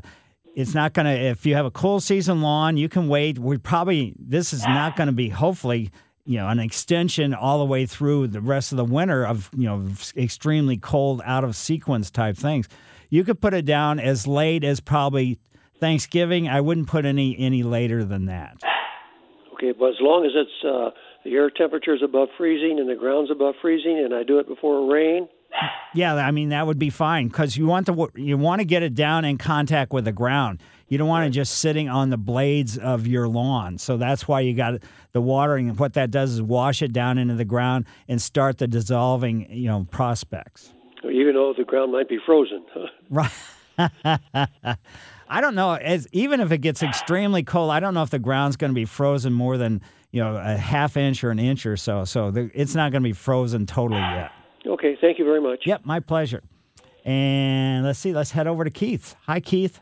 it's 0.55 0.73
not 0.73 0.93
going 0.93 1.05
to. 1.05 1.11
If 1.11 1.45
you 1.45 1.53
have 1.55 1.65
a 1.65 1.71
cool 1.71 1.99
season 1.99 2.41
lawn, 2.41 2.77
you 2.77 2.87
can 2.87 3.09
wait. 3.09 3.39
We 3.39 3.57
probably 3.57 4.13
this 4.17 4.53
is 4.53 4.65
not 4.65 4.95
going 4.95 5.07
to 5.07 5.13
be 5.13 5.27
hopefully 5.27 5.91
you 6.23 6.37
know 6.37 6.47
an 6.47 6.59
extension 6.59 7.33
all 7.33 7.59
the 7.59 7.65
way 7.65 7.85
through 7.85 8.27
the 8.27 8.39
rest 8.39 8.71
of 8.71 8.77
the 8.77 8.85
winter 8.85 9.25
of 9.25 9.49
you 9.53 9.65
know 9.65 9.85
extremely 10.15 10.77
cold 10.77 11.21
out 11.25 11.43
of 11.43 11.57
sequence 11.57 12.09
type 12.09 12.37
things. 12.37 12.69
You 13.11 13.25
could 13.25 13.41
put 13.41 13.53
it 13.53 13.65
down 13.65 13.99
as 13.99 14.25
late 14.25 14.63
as 14.63 14.79
probably 14.79 15.37
Thanksgiving. 15.81 16.47
I 16.47 16.61
wouldn't 16.61 16.87
put 16.87 17.05
any 17.05 17.37
any 17.37 17.61
later 17.61 18.05
than 18.05 18.27
that. 18.27 18.57
Okay, 19.53 19.73
but 19.77 19.89
as 19.89 19.95
long 19.99 20.25
as 20.25 20.31
it's 20.33 20.65
uh, 20.65 20.91
the 21.25 21.35
air 21.35 21.49
temperature 21.49 21.93
is 21.93 22.01
above 22.01 22.29
freezing 22.37 22.79
and 22.79 22.89
the 22.89 22.95
ground's 22.95 23.29
above 23.29 23.55
freezing, 23.61 23.99
and 23.99 24.15
I 24.15 24.23
do 24.23 24.39
it 24.39 24.47
before 24.47 24.91
rain. 24.91 25.27
Yeah, 25.93 26.15
I 26.15 26.31
mean 26.31 26.49
that 26.49 26.65
would 26.65 26.79
be 26.79 26.89
fine 26.89 27.27
because 27.27 27.57
you 27.57 27.67
want 27.67 27.85
the 27.85 28.07
you 28.15 28.37
want 28.37 28.61
to 28.61 28.65
get 28.65 28.81
it 28.81 28.95
down 28.95 29.25
in 29.25 29.37
contact 29.37 29.91
with 29.91 30.05
the 30.05 30.13
ground. 30.13 30.61
You 30.87 30.97
don't 30.97 31.09
want 31.09 31.27
it 31.27 31.31
just 31.31 31.59
sitting 31.59 31.89
on 31.89 32.11
the 32.11 32.17
blades 32.17 32.77
of 32.77 33.07
your 33.07 33.27
lawn. 33.27 33.77
So 33.77 33.97
that's 33.97 34.25
why 34.25 34.39
you 34.39 34.53
got 34.53 34.81
the 35.11 35.21
watering. 35.21 35.67
And 35.67 35.77
what 35.77 35.93
that 35.93 36.11
does 36.11 36.31
is 36.31 36.41
wash 36.41 36.81
it 36.81 36.93
down 36.93 37.17
into 37.17 37.35
the 37.35 37.45
ground 37.45 37.85
and 38.07 38.21
start 38.21 38.57
the 38.57 38.67
dissolving, 38.67 39.51
you 39.51 39.67
know, 39.67 39.85
prospects. 39.91 40.71
Even 41.03 41.35
though 41.35 41.53
the 41.57 41.65
ground 41.65 41.91
might 41.91 42.07
be 42.07 42.19
frozen. 42.25 42.63
Right. 43.11 43.31
I 43.77 45.39
don't 45.41 45.55
know. 45.55 45.73
As 45.73 46.07
even 46.11 46.39
if 46.39 46.51
it 46.51 46.59
gets 46.59 46.81
extremely 46.81 47.43
cold, 47.43 47.69
I 47.71 47.79
don't 47.79 47.93
know 47.93 48.03
if 48.03 48.09
the 48.09 48.19
ground's 48.19 48.55
going 48.57 48.71
to 48.71 48.75
be 48.75 48.85
frozen 48.85 49.33
more 49.33 49.57
than 49.57 49.81
you 50.11 50.23
know 50.23 50.35
a 50.35 50.57
half 50.57 50.97
inch 50.97 51.23
or 51.23 51.29
an 51.31 51.39
inch 51.39 51.65
or 51.65 51.77
so. 51.77 52.03
So 52.05 52.31
the, 52.31 52.49
it's 52.53 52.73
not 52.75 52.91
going 52.91 53.03
to 53.03 53.07
be 53.07 53.13
frozen 53.13 53.65
totally 53.65 53.99
yet. 54.01 54.31
okay, 54.65 54.97
thank 54.99 55.19
you 55.19 55.25
very 55.25 55.41
much. 55.41 55.59
Yep, 55.65 55.85
my 55.85 55.99
pleasure. 55.99 56.41
And 57.05 57.85
let's 57.85 57.99
see. 57.99 58.13
Let's 58.13 58.31
head 58.31 58.47
over 58.47 58.63
to 58.63 58.69
Keith. 58.69 59.15
Hi, 59.25 59.39
Keith. 59.39 59.79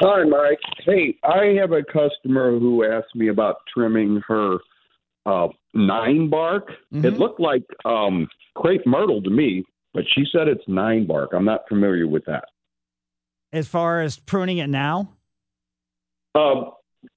Hi, 0.00 0.24
Mike. 0.24 0.58
Hey, 0.84 1.16
I 1.22 1.54
have 1.60 1.72
a 1.72 1.82
customer 1.84 2.58
who 2.58 2.84
asked 2.84 3.14
me 3.14 3.28
about 3.28 3.56
trimming 3.72 4.22
her 4.26 4.58
uh, 5.26 5.48
nine 5.74 6.28
bark. 6.30 6.68
Mhm. 6.92 7.04
It 7.04 7.18
looked 7.18 7.40
like 7.40 7.62
um, 7.84 8.28
crepe 8.56 8.86
myrtle 8.86 9.22
to 9.22 9.30
me, 9.30 9.64
but 9.94 10.04
she 10.14 10.24
said 10.30 10.48
it's 10.48 10.64
nine 10.66 11.06
bark. 11.06 11.30
I'm 11.32 11.44
not 11.44 11.62
familiar 11.68 12.06
with 12.06 12.24
that. 12.26 12.44
As 13.52 13.68
far 13.68 14.00
as 14.02 14.18
pruning 14.18 14.58
it 14.58 14.68
now, 14.68 15.10
Uh, 16.34 16.70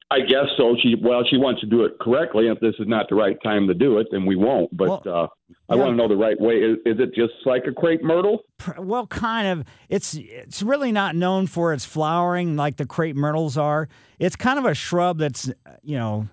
I 0.10 0.22
guess 0.22 0.46
so. 0.58 0.76
She 0.82 0.96
well, 1.02 1.24
she 1.30 1.38
wants 1.38 1.60
to 1.62 1.68
do 1.68 1.84
it 1.84 2.00
correctly. 2.00 2.48
If 2.48 2.60
this 2.62 2.76
is 2.80 2.88
not 2.88 3.10
the 3.10 3.16
right 3.16 3.36
time 3.44 3.68
to 3.68 3.74
do 3.74 3.98
it, 3.98 4.08
then 4.12 4.26
we 4.26 4.36
won't. 4.38 4.76
But 4.78 4.88
Well, 4.88 5.02
uh, 5.06 5.28
I 5.70 5.76
yeah. 5.76 5.82
want 5.82 5.92
to 5.94 5.96
know 5.98 6.08
the 6.08 6.16
right 6.16 6.40
way. 6.40 6.54
Is, 6.56 6.78
is 6.86 7.00
it 7.00 7.14
just 7.14 7.34
like 7.46 7.64
a 7.68 7.74
crepe 7.74 8.04
myrtle? 8.04 8.44
well, 8.78 9.08
kind 9.08 9.48
of. 9.48 9.66
It's 9.90 10.14
it's 10.16 10.62
really 10.62 10.92
not 10.94 11.16
known 11.16 11.48
for 11.48 11.74
its 11.74 11.84
flowering 11.84 12.56
like 12.56 12.78
the 12.78 12.86
crepe 12.86 13.16
myrtles 13.18 13.58
are. 13.58 13.90
It's 14.20 14.36
kind 14.38 14.58
of 14.60 14.66
a 14.66 14.74
shrub 14.76 15.18
that's 15.18 15.52
you 15.82 15.98
know. 15.98 16.28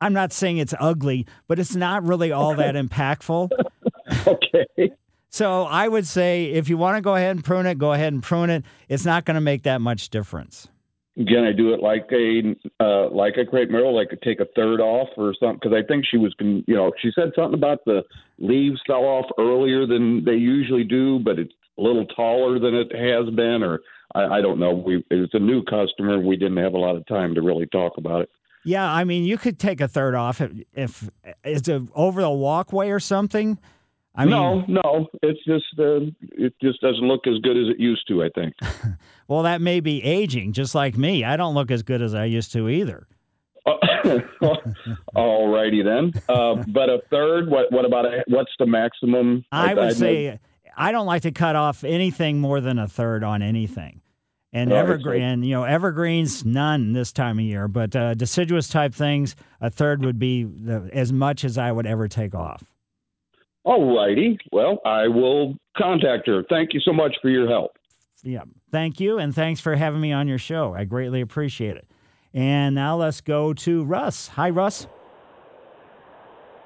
I'm 0.00 0.12
not 0.12 0.32
saying 0.32 0.58
it's 0.58 0.74
ugly, 0.78 1.26
but 1.48 1.58
it's 1.58 1.74
not 1.74 2.04
really 2.04 2.30
all 2.30 2.54
that 2.54 2.74
impactful. 2.76 3.50
Okay. 4.26 4.92
So 5.30 5.64
I 5.64 5.86
would 5.88 6.06
say 6.06 6.46
if 6.46 6.68
you 6.68 6.78
want 6.78 6.96
to 6.96 7.00
go 7.02 7.14
ahead 7.14 7.36
and 7.36 7.44
prune 7.44 7.66
it, 7.66 7.78
go 7.78 7.92
ahead 7.92 8.12
and 8.12 8.22
prune 8.22 8.50
it. 8.50 8.64
It's 8.88 9.04
not 9.04 9.24
going 9.24 9.34
to 9.34 9.40
make 9.40 9.64
that 9.64 9.80
much 9.80 10.10
difference. 10.10 10.68
Can 11.16 11.44
I 11.44 11.52
do 11.52 11.74
it 11.74 11.80
like 11.80 12.08
a 12.12 12.54
uh, 12.78 13.10
like 13.10 13.36
a 13.38 13.44
crepe 13.44 13.70
myrtle? 13.70 13.94
Like 13.94 14.10
take 14.22 14.38
a 14.38 14.46
third 14.54 14.80
off 14.80 15.08
or 15.16 15.34
something? 15.40 15.58
Because 15.60 15.76
I 15.76 15.84
think 15.86 16.04
she 16.08 16.16
was, 16.16 16.32
con- 16.38 16.64
you 16.68 16.76
know, 16.76 16.92
she 17.02 17.10
said 17.12 17.32
something 17.34 17.54
about 17.54 17.84
the 17.84 18.04
leaves 18.38 18.80
fell 18.86 19.04
off 19.04 19.26
earlier 19.36 19.84
than 19.84 20.24
they 20.24 20.34
usually 20.34 20.84
do, 20.84 21.18
but 21.18 21.40
it's 21.40 21.52
a 21.76 21.82
little 21.82 22.06
taller 22.06 22.60
than 22.60 22.74
it 22.74 22.94
has 22.94 23.34
been, 23.34 23.64
or 23.64 23.80
I, 24.14 24.38
I 24.38 24.40
don't 24.40 24.60
know. 24.60 24.72
We 24.72 25.04
it's 25.10 25.34
a 25.34 25.40
new 25.40 25.64
customer. 25.64 26.20
We 26.20 26.36
didn't 26.36 26.58
have 26.58 26.74
a 26.74 26.78
lot 26.78 26.94
of 26.94 27.04
time 27.06 27.34
to 27.34 27.42
really 27.42 27.66
talk 27.66 27.98
about 27.98 28.22
it. 28.22 28.30
Yeah, 28.64 28.88
I 28.88 29.02
mean, 29.02 29.24
you 29.24 29.38
could 29.38 29.58
take 29.58 29.80
a 29.80 29.88
third 29.88 30.14
off 30.14 30.40
if, 30.40 30.52
if 30.72 31.10
it's 31.42 31.68
a, 31.68 31.84
over 31.94 32.20
the 32.20 32.30
walkway 32.30 32.90
or 32.90 33.00
something. 33.00 33.58
I 34.18 34.24
mean, 34.24 34.30
no, 34.30 34.64
no, 34.66 35.06
it's 35.22 35.42
just 35.44 35.64
uh, 35.78 36.00
it 36.32 36.52
just 36.60 36.80
doesn't 36.80 37.06
look 37.06 37.28
as 37.28 37.38
good 37.38 37.56
as 37.56 37.68
it 37.68 37.78
used 37.78 38.06
to. 38.08 38.24
I 38.24 38.28
think. 38.34 38.52
well, 39.28 39.44
that 39.44 39.60
may 39.60 39.78
be 39.78 40.02
aging, 40.02 40.52
just 40.52 40.74
like 40.74 40.98
me. 40.98 41.22
I 41.22 41.36
don't 41.36 41.54
look 41.54 41.70
as 41.70 41.84
good 41.84 42.02
as 42.02 42.14
I 42.14 42.24
used 42.24 42.52
to 42.54 42.68
either. 42.68 43.06
All 45.14 45.48
righty 45.48 45.82
then. 45.82 46.12
Uh, 46.28 46.56
but 46.66 46.88
a 46.88 47.00
third, 47.10 47.48
what 47.48 47.70
what 47.70 47.84
about 47.84 48.06
a, 48.06 48.24
what's 48.26 48.50
the 48.58 48.66
maximum? 48.66 49.44
I 49.52 49.74
would 49.74 49.84
I'd 49.84 49.96
say 49.96 50.40
I 50.76 50.90
don't 50.90 51.06
like 51.06 51.22
to 51.22 51.30
cut 51.30 51.54
off 51.54 51.84
anything 51.84 52.40
more 52.40 52.60
than 52.60 52.78
a 52.80 52.88
third 52.88 53.22
on 53.22 53.40
anything. 53.40 54.00
And 54.52 54.70
right, 54.72 54.78
evergreen, 54.78 55.42
so- 55.42 55.46
you 55.46 55.54
know, 55.54 55.64
evergreens, 55.64 56.44
none 56.44 56.92
this 56.92 57.12
time 57.12 57.38
of 57.38 57.44
year. 57.44 57.68
But 57.68 57.94
uh, 57.94 58.14
deciduous 58.14 58.68
type 58.68 58.94
things, 58.94 59.36
a 59.60 59.70
third 59.70 60.04
would 60.04 60.18
be 60.18 60.44
the, 60.44 60.90
as 60.92 61.12
much 61.12 61.44
as 61.44 61.56
I 61.58 61.70
would 61.70 61.86
ever 61.86 62.08
take 62.08 62.34
off. 62.34 62.64
All 63.68 63.94
righty. 63.94 64.38
Well, 64.50 64.78
I 64.86 65.08
will 65.08 65.54
contact 65.76 66.26
her. 66.26 66.42
Thank 66.48 66.72
you 66.72 66.80
so 66.80 66.90
much 66.90 67.14
for 67.20 67.28
your 67.28 67.46
help. 67.46 67.72
Yeah. 68.22 68.44
Thank 68.72 68.98
you, 68.98 69.18
and 69.18 69.34
thanks 69.34 69.60
for 69.60 69.76
having 69.76 70.00
me 70.00 70.10
on 70.10 70.26
your 70.26 70.38
show. 70.38 70.72
I 70.72 70.84
greatly 70.84 71.20
appreciate 71.20 71.76
it. 71.76 71.86
And 72.32 72.74
now 72.74 72.96
let's 72.96 73.20
go 73.20 73.52
to 73.52 73.84
Russ. 73.84 74.26
Hi, 74.28 74.48
Russ. 74.48 74.86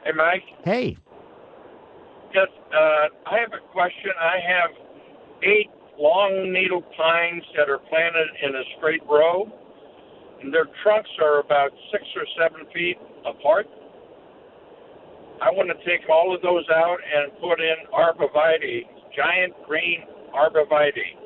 Hey, 0.04 0.12
Mike. 0.14 0.44
Hey. 0.64 0.96
Yes, 2.32 2.46
uh, 2.72 3.08
I 3.26 3.38
have 3.40 3.52
a 3.52 3.72
question. 3.72 4.12
I 4.20 4.36
have 4.46 4.70
eight 5.42 5.70
long 5.98 6.52
needle 6.52 6.82
pines 6.96 7.42
that 7.56 7.68
are 7.68 7.78
planted 7.78 8.28
in 8.44 8.54
a 8.54 8.62
straight 8.78 9.02
row, 9.10 9.50
and 10.40 10.54
their 10.54 10.66
trunks 10.84 11.10
are 11.20 11.40
about 11.40 11.72
six 11.90 12.04
or 12.14 12.22
seven 12.38 12.64
feet 12.72 12.96
apart. 13.26 13.66
I 15.42 15.50
want 15.50 15.68
to 15.74 15.78
take 15.84 16.08
all 16.08 16.34
of 16.34 16.40
those 16.40 16.64
out 16.70 16.98
and 17.02 17.32
put 17.40 17.58
in 17.58 17.74
arborvitae, 17.90 18.86
giant 19.16 19.54
green 19.66 20.04
arborvitae. 20.30 21.18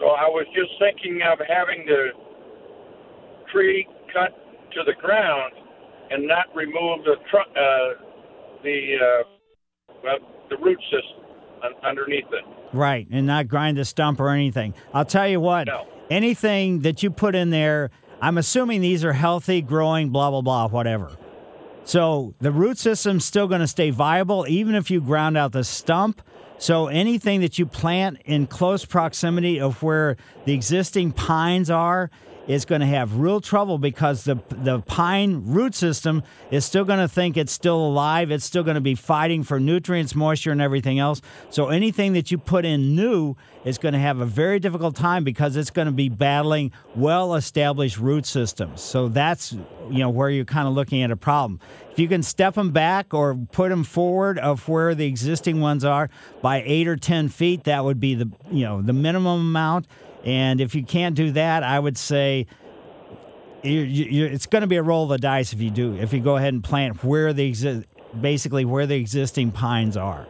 So 0.00 0.08
I 0.08 0.26
was 0.26 0.46
just 0.54 0.70
thinking 0.80 1.20
of 1.22 1.38
having 1.46 1.86
the 1.86 2.08
tree 3.52 3.86
cut 4.12 4.34
to 4.74 4.82
the 4.84 4.94
ground 5.00 5.52
and 6.10 6.26
not 6.26 6.46
remove 6.54 7.04
the 7.04 7.14
trunk, 7.30 7.48
uh, 7.50 8.02
the 8.64 8.96
uh, 9.00 9.94
well, 10.02 10.18
the 10.50 10.56
root 10.56 10.80
system 10.90 11.22
underneath 11.86 12.24
it. 12.32 12.44
Right, 12.72 13.06
and 13.12 13.26
not 13.26 13.46
grind 13.46 13.76
the 13.76 13.84
stump 13.84 14.18
or 14.18 14.30
anything. 14.30 14.74
I'll 14.92 15.04
tell 15.04 15.28
you 15.28 15.38
what, 15.40 15.68
No. 15.68 15.86
anything 16.10 16.80
that 16.80 17.02
you 17.04 17.10
put 17.10 17.34
in 17.36 17.50
there, 17.50 17.90
I'm 18.20 18.36
assuming 18.38 18.80
these 18.80 19.04
are 19.04 19.12
healthy, 19.12 19.62
growing, 19.62 20.10
blah, 20.10 20.30
blah, 20.30 20.40
blah, 20.40 20.68
whatever. 20.68 21.10
So 21.84 22.34
the 22.40 22.52
root 22.52 22.78
system's 22.78 23.24
still 23.24 23.48
going 23.48 23.60
to 23.60 23.66
stay 23.66 23.90
viable 23.90 24.46
even 24.48 24.74
if 24.74 24.90
you 24.90 25.00
ground 25.00 25.36
out 25.36 25.52
the 25.52 25.64
stump. 25.64 26.22
So 26.58 26.86
anything 26.86 27.40
that 27.40 27.58
you 27.58 27.66
plant 27.66 28.18
in 28.24 28.46
close 28.46 28.84
proximity 28.84 29.60
of 29.60 29.82
where 29.82 30.16
the 30.44 30.52
existing 30.52 31.12
pines 31.12 31.70
are 31.70 32.10
is 32.48 32.64
going 32.64 32.80
to 32.80 32.86
have 32.86 33.16
real 33.16 33.40
trouble 33.40 33.78
because 33.78 34.24
the 34.24 34.36
the 34.50 34.80
pine 34.80 35.42
root 35.44 35.74
system 35.74 36.22
is 36.50 36.64
still 36.64 36.84
going 36.84 36.98
to 36.98 37.08
think 37.08 37.36
it's 37.36 37.52
still 37.52 37.76
alive. 37.76 38.30
It's 38.30 38.44
still 38.44 38.64
going 38.64 38.74
to 38.74 38.80
be 38.80 38.94
fighting 38.94 39.44
for 39.44 39.60
nutrients, 39.60 40.14
moisture, 40.14 40.50
and 40.50 40.60
everything 40.60 40.98
else. 40.98 41.22
So 41.50 41.68
anything 41.68 42.14
that 42.14 42.30
you 42.30 42.38
put 42.38 42.64
in 42.64 42.96
new 42.96 43.36
is 43.64 43.78
going 43.78 43.94
to 43.94 44.00
have 44.00 44.20
a 44.20 44.26
very 44.26 44.58
difficult 44.58 44.96
time 44.96 45.22
because 45.22 45.56
it's 45.56 45.70
going 45.70 45.86
to 45.86 45.92
be 45.92 46.08
battling 46.08 46.72
well-established 46.96 47.98
root 47.98 48.26
systems. 48.26 48.80
So 48.80 49.08
that's 49.08 49.52
you 49.52 49.98
know 49.98 50.10
where 50.10 50.30
you're 50.30 50.44
kind 50.44 50.66
of 50.66 50.74
looking 50.74 51.02
at 51.02 51.10
a 51.10 51.16
problem. 51.16 51.60
If 51.92 51.98
you 51.98 52.08
can 52.08 52.22
step 52.22 52.54
them 52.54 52.70
back 52.70 53.14
or 53.14 53.34
put 53.52 53.68
them 53.68 53.84
forward 53.84 54.38
of 54.38 54.66
where 54.66 54.94
the 54.94 55.06
existing 55.06 55.60
ones 55.60 55.84
are 55.84 56.08
by 56.40 56.62
eight 56.64 56.88
or 56.88 56.96
ten 56.96 57.28
feet, 57.28 57.64
that 57.64 57.84
would 57.84 58.00
be 58.00 58.14
the 58.14 58.30
you 58.50 58.64
know 58.64 58.82
the 58.82 58.92
minimum 58.92 59.40
amount. 59.40 59.86
And 60.24 60.60
if 60.60 60.74
you 60.74 60.84
can't 60.84 61.14
do 61.14 61.32
that, 61.32 61.62
I 61.62 61.78
would 61.78 61.98
say 61.98 62.46
you, 63.62 63.80
you, 63.80 64.26
it's 64.26 64.46
going 64.46 64.62
to 64.62 64.66
be 64.66 64.76
a 64.76 64.82
roll 64.82 65.04
of 65.04 65.10
the 65.10 65.18
dice 65.18 65.52
if 65.52 65.60
you 65.60 65.70
do. 65.70 65.94
If 65.94 66.12
you 66.12 66.20
go 66.20 66.36
ahead 66.36 66.52
and 66.52 66.62
plant 66.62 67.02
where 67.04 67.32
the 67.32 67.50
exi- 67.50 67.84
basically 68.20 68.64
where 68.64 68.86
the 68.86 68.96
existing 68.96 69.52
pines 69.52 69.96
are. 69.96 70.26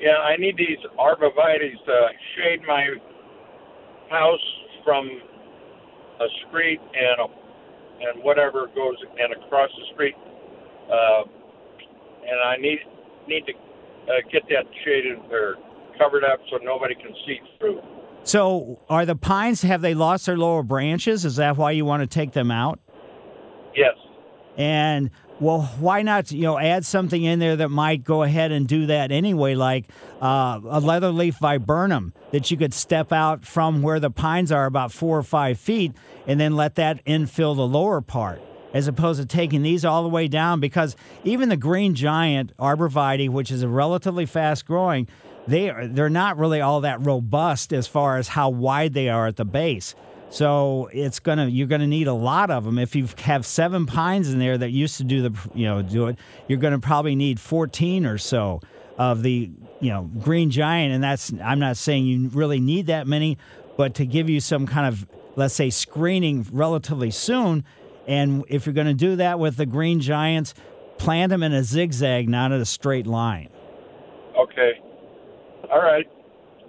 Yeah, 0.00 0.18
I 0.18 0.36
need 0.36 0.56
these 0.56 0.78
arborvitaes 0.98 1.84
to 1.86 2.08
shade 2.36 2.60
my 2.66 2.86
house 4.10 4.40
from 4.84 5.08
a 6.20 6.26
street 6.48 6.80
and 6.80 7.20
a, 7.20 8.08
and 8.08 8.24
whatever 8.24 8.68
goes 8.74 8.96
and 9.18 9.32
across 9.44 9.70
the 9.76 9.94
street. 9.94 10.14
Uh, 10.90 11.22
and 12.22 12.40
I 12.44 12.56
need 12.56 12.78
need 13.26 13.44
to 13.46 13.52
uh, 13.52 14.20
get 14.32 14.42
that 14.48 14.64
shaded 14.84 15.18
or 15.30 15.56
covered 15.98 16.24
up 16.24 16.40
so 16.50 16.58
nobody 16.62 16.94
can 16.94 17.12
see 17.26 17.38
through. 17.58 17.80
So, 18.24 18.80
are 18.90 19.06
the 19.06 19.16
pines 19.16 19.62
have 19.62 19.80
they 19.80 19.94
lost 19.94 20.26
their 20.26 20.36
lower 20.36 20.62
branches? 20.62 21.24
Is 21.24 21.36
that 21.36 21.56
why 21.56 21.70
you 21.70 21.84
want 21.84 22.02
to 22.02 22.06
take 22.06 22.32
them 22.32 22.50
out? 22.50 22.78
Yes. 23.74 23.94
And 24.56 25.10
well, 25.40 25.62
why 25.78 26.02
not 26.02 26.32
you 26.32 26.42
know 26.42 26.58
add 26.58 26.84
something 26.84 27.22
in 27.22 27.38
there 27.38 27.56
that 27.56 27.68
might 27.68 28.04
go 28.04 28.22
ahead 28.22 28.50
and 28.52 28.66
do 28.66 28.86
that 28.86 29.12
anyway, 29.12 29.54
like 29.54 29.86
uh, 30.20 30.60
a 30.68 30.80
leatherleaf 30.80 31.38
viburnum 31.38 32.12
that 32.32 32.50
you 32.50 32.56
could 32.56 32.74
step 32.74 33.12
out 33.12 33.44
from 33.44 33.82
where 33.82 34.00
the 34.00 34.10
pines 34.10 34.50
are 34.52 34.66
about 34.66 34.92
four 34.92 35.16
or 35.16 35.22
five 35.22 35.58
feet, 35.58 35.92
and 36.26 36.40
then 36.40 36.56
let 36.56 36.74
that 36.74 37.04
infill 37.04 37.54
the 37.54 37.66
lower 37.66 38.00
part, 38.00 38.42
as 38.74 38.88
opposed 38.88 39.20
to 39.20 39.26
taking 39.26 39.62
these 39.62 39.84
all 39.84 40.02
the 40.02 40.08
way 40.08 40.26
down. 40.26 40.60
Because 40.60 40.96
even 41.24 41.48
the 41.48 41.56
green 41.56 41.94
giant 41.94 42.52
arborvitae, 42.58 43.28
which 43.28 43.50
is 43.50 43.62
a 43.62 43.68
relatively 43.68 44.26
fast 44.26 44.66
growing, 44.66 45.06
they 45.48 45.70
are 45.70 45.86
they're 45.86 46.10
not 46.10 46.36
really 46.36 46.60
all 46.60 46.82
that 46.82 47.04
robust 47.04 47.72
as 47.72 47.86
far 47.86 48.18
as 48.18 48.28
how 48.28 48.50
wide 48.50 48.92
they 48.92 49.08
are 49.08 49.26
at 49.26 49.36
the 49.36 49.44
base. 49.44 49.94
So 50.30 50.90
it's 50.92 51.20
gonna 51.20 51.46
you're 51.46 51.66
gonna 51.66 51.86
need 51.86 52.06
a 52.06 52.12
lot 52.12 52.50
of 52.50 52.64
them. 52.64 52.78
If 52.78 52.94
you 52.94 53.08
have 53.18 53.46
seven 53.46 53.86
pines 53.86 54.30
in 54.30 54.38
there 54.38 54.58
that 54.58 54.70
used 54.70 54.98
to 54.98 55.04
do 55.04 55.22
the 55.22 55.50
you 55.54 55.64
know 55.64 55.80
do 55.80 56.08
it, 56.08 56.18
you're 56.48 56.58
gonna 56.58 56.78
probably 56.78 57.16
need 57.16 57.40
14 57.40 58.04
or 58.04 58.18
so 58.18 58.60
of 58.98 59.22
the 59.22 59.50
you 59.80 59.90
know 59.90 60.02
green 60.20 60.50
giant, 60.50 60.92
and 60.92 61.02
that's 61.02 61.32
I'm 61.42 61.58
not 61.58 61.78
saying 61.78 62.04
you 62.04 62.28
really 62.28 62.60
need 62.60 62.88
that 62.88 63.06
many, 63.06 63.38
but 63.78 63.94
to 63.94 64.06
give 64.06 64.28
you 64.28 64.40
some 64.40 64.66
kind 64.66 64.86
of 64.86 65.06
let's 65.36 65.54
say 65.54 65.70
screening 65.70 66.46
relatively 66.52 67.10
soon, 67.10 67.64
and 68.06 68.44
if 68.48 68.66
you're 68.66 68.74
gonna 68.74 68.92
do 68.92 69.16
that 69.16 69.38
with 69.38 69.56
the 69.56 69.66
green 69.66 70.00
giants, 70.00 70.52
plant 70.98 71.30
them 71.30 71.42
in 71.42 71.54
a 71.54 71.64
zigzag, 71.64 72.28
not 72.28 72.52
in 72.52 72.60
a 72.60 72.66
straight 72.66 73.06
line. 73.06 73.48
Okay. 74.36 74.78
All 75.70 75.82
right. 75.82 76.06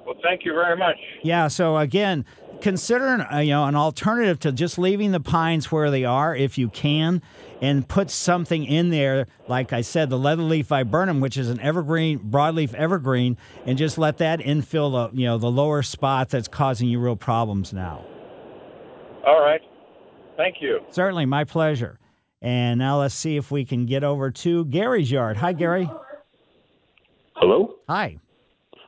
Well, 0.05 0.15
thank 0.23 0.45
you 0.45 0.53
very 0.53 0.75
much. 0.75 0.97
Yeah. 1.21 1.47
So 1.47 1.77
again, 1.77 2.25
considering 2.61 3.21
uh, 3.21 3.39
you 3.39 3.51
know 3.51 3.65
an 3.65 3.75
alternative 3.75 4.39
to 4.39 4.51
just 4.51 4.77
leaving 4.77 5.11
the 5.11 5.19
pines 5.19 5.71
where 5.71 5.91
they 5.91 6.05
are, 6.05 6.35
if 6.35 6.57
you 6.57 6.69
can, 6.69 7.21
and 7.61 7.87
put 7.87 8.09
something 8.09 8.65
in 8.65 8.89
there. 8.89 9.27
Like 9.47 9.73
I 9.73 9.81
said, 9.81 10.09
the 10.09 10.17
leatherleaf 10.17 10.65
viburnum, 10.65 11.19
which 11.19 11.37
is 11.37 11.49
an 11.49 11.59
evergreen, 11.59 12.19
broadleaf 12.19 12.73
evergreen, 12.73 13.37
and 13.65 13.77
just 13.77 13.97
let 13.97 14.17
that 14.17 14.39
infill 14.39 15.11
the 15.11 15.17
you 15.17 15.25
know 15.25 15.37
the 15.37 15.51
lower 15.51 15.83
spots 15.83 16.31
that's 16.31 16.47
causing 16.47 16.89
you 16.89 16.99
real 16.99 17.15
problems 17.15 17.73
now. 17.73 18.03
All 19.25 19.41
right. 19.41 19.61
Thank 20.37 20.55
you. 20.61 20.79
Certainly, 20.89 21.25
my 21.25 21.43
pleasure. 21.43 21.99
And 22.41 22.79
now 22.79 22.99
let's 23.01 23.13
see 23.13 23.35
if 23.35 23.51
we 23.51 23.65
can 23.65 23.85
get 23.85 24.03
over 24.03 24.31
to 24.31 24.63
Gary's 24.65 25.11
yard. 25.11 25.35
Hi, 25.37 25.51
Gary. 25.51 25.89
Hello. 27.35 27.75
Hi. 27.89 28.17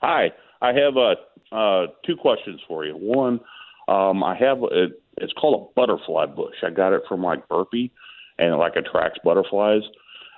Hi. 0.02 0.32
I 0.62 0.74
have 0.74 0.98
uh, 0.98 1.56
uh, 1.56 1.88
two 2.06 2.16
questions 2.16 2.60
for 2.68 2.86
you. 2.86 2.94
One, 2.94 3.40
um, 3.88 4.24
I 4.24 4.36
have 4.40 4.62
a, 4.64 4.88
it's 5.18 5.34
called 5.34 5.70
a 5.70 5.80
butterfly 5.80 6.28
bush. 6.28 6.56
I 6.64 6.70
got 6.70 6.94
it 6.94 7.02
from 7.08 7.24
like 7.24 7.48
Burpee, 7.48 7.92
and 8.38 8.54
it 8.54 8.58
like 8.58 8.76
attracts 8.76 9.20
butterflies. 9.24 9.82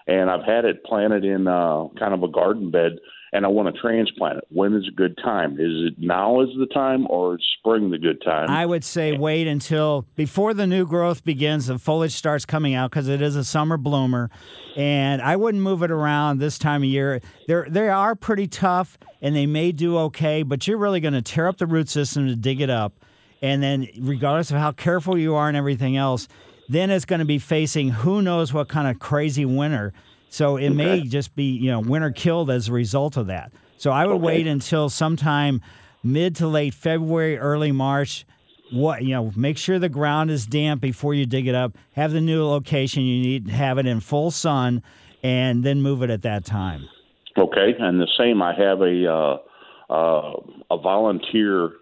And 0.08 0.30
I've 0.30 0.45
had 0.45 0.65
it 0.65 0.84
planted 0.84 1.23
in 1.23 1.47
uh, 1.47 1.88
kind 1.97 2.13
of 2.13 2.23
a 2.23 2.28
garden 2.28 2.71
bed, 2.71 2.93
and 3.34 3.46
I 3.46 3.50
want 3.50 3.74
to 3.74 3.82
transplant 3.82 4.38
it. 4.38 4.43
When 4.50 4.76
is 4.76 4.88
a 4.88 4.91
good 4.91 5.17
time? 5.17 5.54
Is 5.54 5.88
it 5.88 5.96
now 5.98 6.41
is 6.41 6.50
the 6.58 6.67
time, 6.67 7.08
or 7.10 7.36
is 7.36 7.41
spring 7.58 7.89
the 7.89 7.98
good 7.98 8.22
time? 8.24 8.50
I 8.50 8.65
would 8.65 8.84
say 8.84 9.17
wait 9.17 9.48
until 9.48 10.06
before 10.15 10.54
the 10.54 10.67
new 10.67 10.86
growth 10.86 11.24
begins, 11.26 11.65
the 11.65 11.80
foliage 11.80 12.13
starts 12.13 12.46
coming 12.46 12.76
out 12.76 12.91
because 12.91 13.10
it 13.10 13.22
is 13.24 13.36
a 13.36 13.43
summer 13.43 13.76
bloomer, 13.76 14.30
and 14.78 15.19
I 15.19 15.36
wouldn't 15.36 15.63
move 15.63 15.82
it 15.82 15.89
around 15.89 16.38
this 16.38 16.60
time 16.60 16.84
of 16.84 16.89
year. 16.89 17.22
They're 17.48 17.65
they 17.67 17.89
are 17.89 18.13
pretty 18.15 18.48
tough, 18.48 19.00
and 19.22 19.36
they 19.36 19.48
may 19.48 19.72
do 19.72 19.98
okay, 19.98 20.43
but 20.43 20.67
you're 20.67 20.78
really 20.78 21.00
going 21.00 21.15
to 21.15 21.22
tear 21.24 21.48
up 21.48 21.58
the 21.58 21.65
root 21.65 21.89
system 21.89 22.28
to 22.28 22.36
dig 22.36 22.62
it 22.62 22.69
up, 22.69 22.93
and 23.41 23.63
then 23.63 23.88
regardless 24.00 24.52
of 24.52 24.58
how 24.58 24.72
careful 24.74 25.17
you 25.17 25.34
are 25.34 25.48
and 25.48 25.58
everything 25.58 25.98
else, 25.98 26.28
then 26.69 26.91
it's 26.91 27.06
going 27.06 27.19
to 27.19 27.26
be 27.26 27.39
facing 27.39 27.89
who 27.89 28.22
knows 28.22 28.54
what 28.54 28.69
kind 28.69 28.88
of 28.88 29.00
crazy 29.00 29.43
winter. 29.43 29.91
So 30.34 30.58
it 30.58 30.72
may 30.72 31.02
just 31.02 31.36
be 31.36 31.43
you 31.43 31.69
know 31.69 31.80
winter 31.80 32.10
killed 32.10 32.50
as 32.50 32.67
a 32.67 32.74
result 32.74 33.17
of 33.17 33.28
that. 33.28 33.52
So 33.78 33.91
I 33.91 34.08
would 34.08 34.19
wait 34.19 34.48
until 34.48 34.89
sometime 34.89 35.62
mid 36.04 36.38
to 36.38 36.48
late 36.48 36.74
February, 36.74 37.38
early 37.38 37.72
March. 37.72 38.26
What 38.72 39.04
you 39.04 39.13
know, 39.13 39.32
make 39.36 39.60
sure 39.60 39.78
the 39.78 39.89
ground 39.89 40.32
is 40.32 40.48
damp 40.48 40.82
before 40.82 41.13
you 41.13 41.28
dig 41.28 41.46
it 41.46 41.54
up. 41.54 41.78
Have 41.96 42.13
the 42.13 42.19
new 42.19 42.43
location 42.46 43.04
you 43.04 43.22
need. 43.22 43.48
Have 43.48 43.78
it 43.78 43.86
in 43.86 44.00
full 44.00 44.32
sun, 44.32 44.82
and 45.22 45.63
then 45.63 45.84
move 45.84 46.02
it 46.02 46.10
at 46.10 46.24
that 46.24 46.46
time. 46.46 46.89
Okay, 47.38 47.76
and 47.78 48.02
the 48.02 48.08
same. 48.17 48.41
I 48.41 48.56
have 48.56 48.82
a 48.82 49.08
uh, 49.08 49.93
uh, 49.93 50.41
a 50.72 50.78
volunteer 50.82 51.74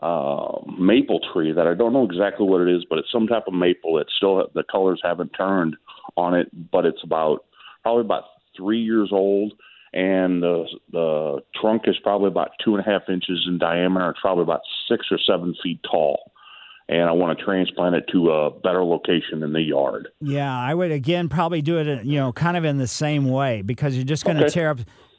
uh, 0.00 0.60
maple 0.78 1.18
tree 1.32 1.50
that 1.50 1.66
I 1.66 1.74
don't 1.74 1.92
know 1.92 2.04
exactly 2.04 2.46
what 2.46 2.60
it 2.60 2.68
is, 2.68 2.84
but 2.88 3.00
it's 3.00 3.10
some 3.10 3.26
type 3.26 3.48
of 3.48 3.54
maple. 3.54 3.98
It's 3.98 4.12
still 4.16 4.46
the 4.54 4.62
colors 4.70 5.00
haven't 5.02 5.30
turned 5.30 5.76
on 6.16 6.34
it, 6.34 6.48
but 6.70 6.84
it's 6.84 7.02
about 7.02 7.44
probably 7.82 8.02
about 8.02 8.24
three 8.56 8.82
years 8.82 9.10
old, 9.12 9.52
and 9.92 10.42
the 10.42 10.64
the 10.92 11.38
trunk 11.60 11.82
is 11.86 11.96
probably 12.02 12.28
about 12.28 12.50
two 12.64 12.76
and 12.76 12.86
a 12.86 12.90
half 12.90 13.02
inches 13.08 13.44
in 13.46 13.58
diameter. 13.58 14.10
It's 14.10 14.20
probably 14.20 14.42
about 14.42 14.60
six 14.88 15.06
or 15.10 15.18
seven 15.18 15.54
feet 15.62 15.80
tall. 15.90 16.32
And 16.90 17.02
I 17.02 17.12
want 17.12 17.38
to 17.38 17.44
transplant 17.44 17.96
it 17.96 18.04
to 18.12 18.30
a 18.30 18.50
better 18.50 18.82
location 18.82 19.42
in 19.42 19.52
the 19.52 19.60
yard. 19.60 20.08
Yeah, 20.22 20.58
I 20.58 20.72
would 20.72 20.90
again 20.90 21.28
probably 21.28 21.60
do 21.60 21.76
it, 21.76 22.04
you 22.06 22.18
know, 22.18 22.32
kind 22.32 22.56
of 22.56 22.64
in 22.64 22.78
the 22.78 22.86
same 22.86 23.28
way 23.28 23.60
because 23.60 23.94
you're 23.94 24.06
just 24.06 24.24
going 24.24 24.38
to 24.38 24.48
tear 24.48 24.70
up. 24.70 24.78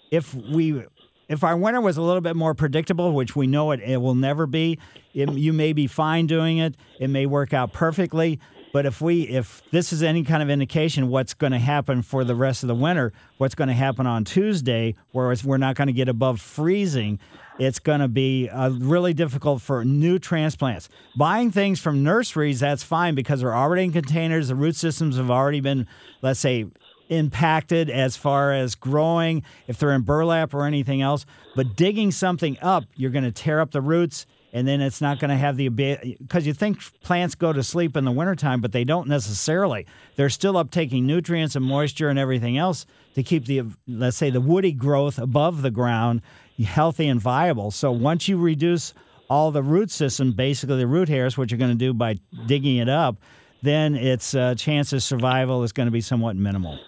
If 0.10 0.34
we, 0.34 0.84
if 1.28 1.44
our 1.44 1.56
winter 1.56 1.80
was 1.80 1.98
a 1.98 2.02
little 2.02 2.22
bit 2.22 2.36
more 2.36 2.56
predictable, 2.56 3.14
which 3.14 3.36
we 3.36 3.46
know 3.46 3.70
it, 3.70 3.82
it 3.82 3.98
will 3.98 4.16
never 4.16 4.48
be, 4.48 4.80
it, 5.14 5.30
you 5.34 5.54
may 5.54 5.74
be 5.74 5.86
fine 5.86 6.26
doing 6.26 6.58
it. 6.58 6.74
It 7.00 7.10
may 7.10 7.28
work 7.28 7.54
out 7.54 7.72
perfectly. 7.72 8.40
But 8.72 8.86
if 8.86 9.02
we, 9.02 9.24
if 9.24 9.64
this 9.72 9.92
is 9.92 10.04
any 10.04 10.24
kind 10.24 10.44
of 10.44 10.50
indication 10.50 11.10
what's 11.10 11.34
going 11.34 11.54
to 11.54 11.60
happen 11.60 12.02
for 12.02 12.24
the 12.24 12.36
rest 12.36 12.64
of 12.64 12.68
the 12.68 12.76
winter, 12.76 13.14
what's 13.38 13.56
going 13.56 13.68
to 13.70 13.74
happen 13.74 14.06
on 14.06 14.26
Tuesday, 14.26 14.96
whereas 15.12 15.44
we're 15.44 15.58
not 15.58 15.76
going 15.76 15.88
to 15.88 15.94
get 15.94 16.08
above 16.08 16.40
freezing, 16.40 17.20
it's 17.58 17.80
going 17.80 18.00
to 18.00 18.08
be 18.08 18.48
uh, 18.48 18.70
really 18.70 19.14
difficult 19.14 19.62
for 19.62 19.84
new 19.84 20.20
transplants. 20.20 20.88
Buying 21.18 21.52
things 21.52 21.80
from 21.80 22.04
nurseries, 22.04 22.60
that's 22.60 22.84
fine 22.84 23.16
because 23.16 23.42
they're 23.42 23.56
already 23.56 23.84
in 23.84 23.92
containers. 23.92 24.48
The 24.48 24.56
root 24.56 24.76
systems 24.76 25.18
have 25.18 25.32
already 25.32 25.60
been, 25.62 25.88
let's 26.22 26.40
say, 26.40 26.68
impacted 27.10 27.90
as 27.90 28.16
far 28.16 28.54
as 28.54 28.76
growing, 28.76 29.44
if 29.68 29.78
they're 29.78 29.94
in 29.94 30.04
burlap 30.04 30.54
or 30.54 30.66
anything 30.66 31.02
else. 31.02 31.26
But 31.56 31.76
digging 31.76 32.12
something 32.12 32.58
up, 32.62 32.86
you're 32.96 33.12
going 33.12 33.26
to 33.26 33.32
tear 33.32 33.60
up 33.60 33.72
the 33.72 33.82
roots. 33.82 34.26
And 34.52 34.68
then 34.68 34.82
it's 34.82 35.00
not 35.00 35.20
going 35.20 35.30
to 35.30 35.38
have 35.38 35.58
the 35.58 35.68
ability 35.68 36.18
because 36.20 36.48
you 36.48 36.54
think 36.54 36.80
plants 37.02 37.36
go 37.36 37.54
to 37.54 37.62
sleep 37.62 37.96
in 37.96 38.04
the 38.04 38.12
wintertime, 38.12 38.62
but 38.62 38.72
they 38.72 38.84
don't 38.84 39.08
necessarily. 39.08 39.86
They're 40.16 40.30
still 40.30 40.56
uptaking 40.56 41.04
nutrients 41.04 41.56
and 41.56 41.64
moisture 41.64 42.10
and 42.10 42.18
everything 42.18 42.58
else 42.58 42.86
to 43.14 43.24
keep 43.24 43.46
the, 43.46 43.64
let's 43.88 44.18
say, 44.18 44.32
the 44.32 44.42
woody 44.42 44.72
growth 44.72 45.20
above 45.20 45.62
the 45.62 45.72
ground 45.72 46.22
healthy 46.64 47.08
and 47.08 47.22
viable. 47.22 47.72
So 47.72 47.92
once 47.92 48.28
you 48.28 48.38
reduce 48.38 48.94
all 49.30 49.52
the 49.52 49.64
root 49.64 49.92
system, 49.92 50.32
basically 50.34 50.78
the 50.78 50.88
root 50.88 51.10
hairs, 51.10 51.38
what 51.38 51.52
you're 51.52 51.58
going 51.58 51.72
to 51.72 51.78
do 51.78 51.94
by 51.94 52.18
digging 52.48 52.78
it 52.78 52.90
up, 52.90 53.18
then 53.62 53.96
its 53.96 54.34
uh, 54.34 54.56
chance 54.56 54.94
of 54.94 55.04
survival 55.04 55.64
is 55.64 55.72
going 55.72 55.88
to 55.88 55.92
be 55.92 56.02
somewhat 56.02 56.36
minimal. 56.36 56.80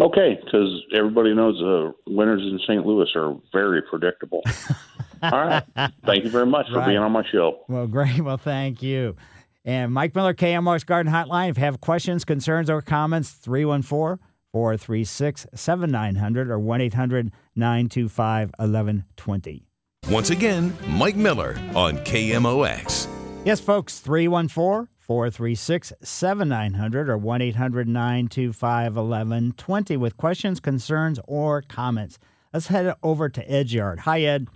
Okay, 0.00 0.38
because 0.42 0.82
everybody 0.94 1.34
knows 1.34 1.58
the 1.58 1.94
winters 2.06 2.40
in 2.42 2.58
St. 2.60 2.86
Louis 2.86 3.08
are 3.14 3.36
very 3.52 3.82
predictable. 3.82 4.42
All 5.22 5.30
right. 5.30 5.62
Thank 6.04 6.24
you 6.24 6.30
very 6.30 6.46
much 6.46 6.68
for 6.68 6.78
Right. 6.78 6.86
being 6.88 6.98
on 6.98 7.12
my 7.12 7.24
show. 7.30 7.60
Well, 7.68 7.86
great. 7.86 8.20
Well, 8.20 8.36
thank 8.38 8.82
you. 8.82 9.16
And 9.64 9.92
Mike 9.92 10.14
Miller, 10.16 10.34
KMOX 10.34 10.84
Garden 10.84 11.12
Hotline. 11.12 11.50
If 11.50 11.58
you 11.58 11.64
have 11.64 11.80
questions, 11.80 12.24
concerns, 12.24 12.68
or 12.68 12.82
comments, 12.82 13.30
314 13.30 14.18
436 14.52 15.46
7900 15.54 16.50
or 16.50 16.58
1 16.58 16.80
800 16.80 17.30
925 17.54 18.50
1120. 18.58 19.66
Once 20.10 20.30
again, 20.30 20.76
Mike 20.88 21.14
Miller 21.16 21.56
on 21.76 21.96
KMOX. 21.98 23.06
Yes, 23.44 23.60
folks, 23.60 24.00
314 24.00 24.88
436 24.98 25.92
7900 26.02 27.08
or 27.08 27.16
1 27.18 27.42
800 27.42 27.86
925 27.88 28.96
1120 28.96 29.96
with 29.96 30.16
questions, 30.16 30.58
concerns, 30.60 31.20
or 31.28 31.62
comments. 31.62 32.18
Let's 32.52 32.66
head 32.66 32.94
over 33.02 33.28
to 33.28 33.50
Ed's 33.50 33.72
Yard. 33.72 34.00
Hi, 34.00 34.22
Ed. 34.22 34.48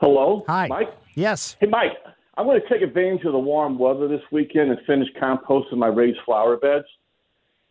Hello. 0.00 0.44
Hi. 0.48 0.66
Mike. 0.68 0.88
Yes. 1.14 1.56
Hey, 1.60 1.66
Mike. 1.66 1.92
I'm 2.36 2.46
going 2.46 2.60
to 2.60 2.68
take 2.68 2.80
advantage 2.80 3.24
of 3.26 3.32
the 3.32 3.38
warm 3.38 3.78
weather 3.78 4.08
this 4.08 4.22
weekend 4.32 4.70
and 4.70 4.78
finish 4.86 5.08
composting 5.20 5.76
my 5.76 5.88
raised 5.88 6.18
flower 6.24 6.56
beds. 6.56 6.86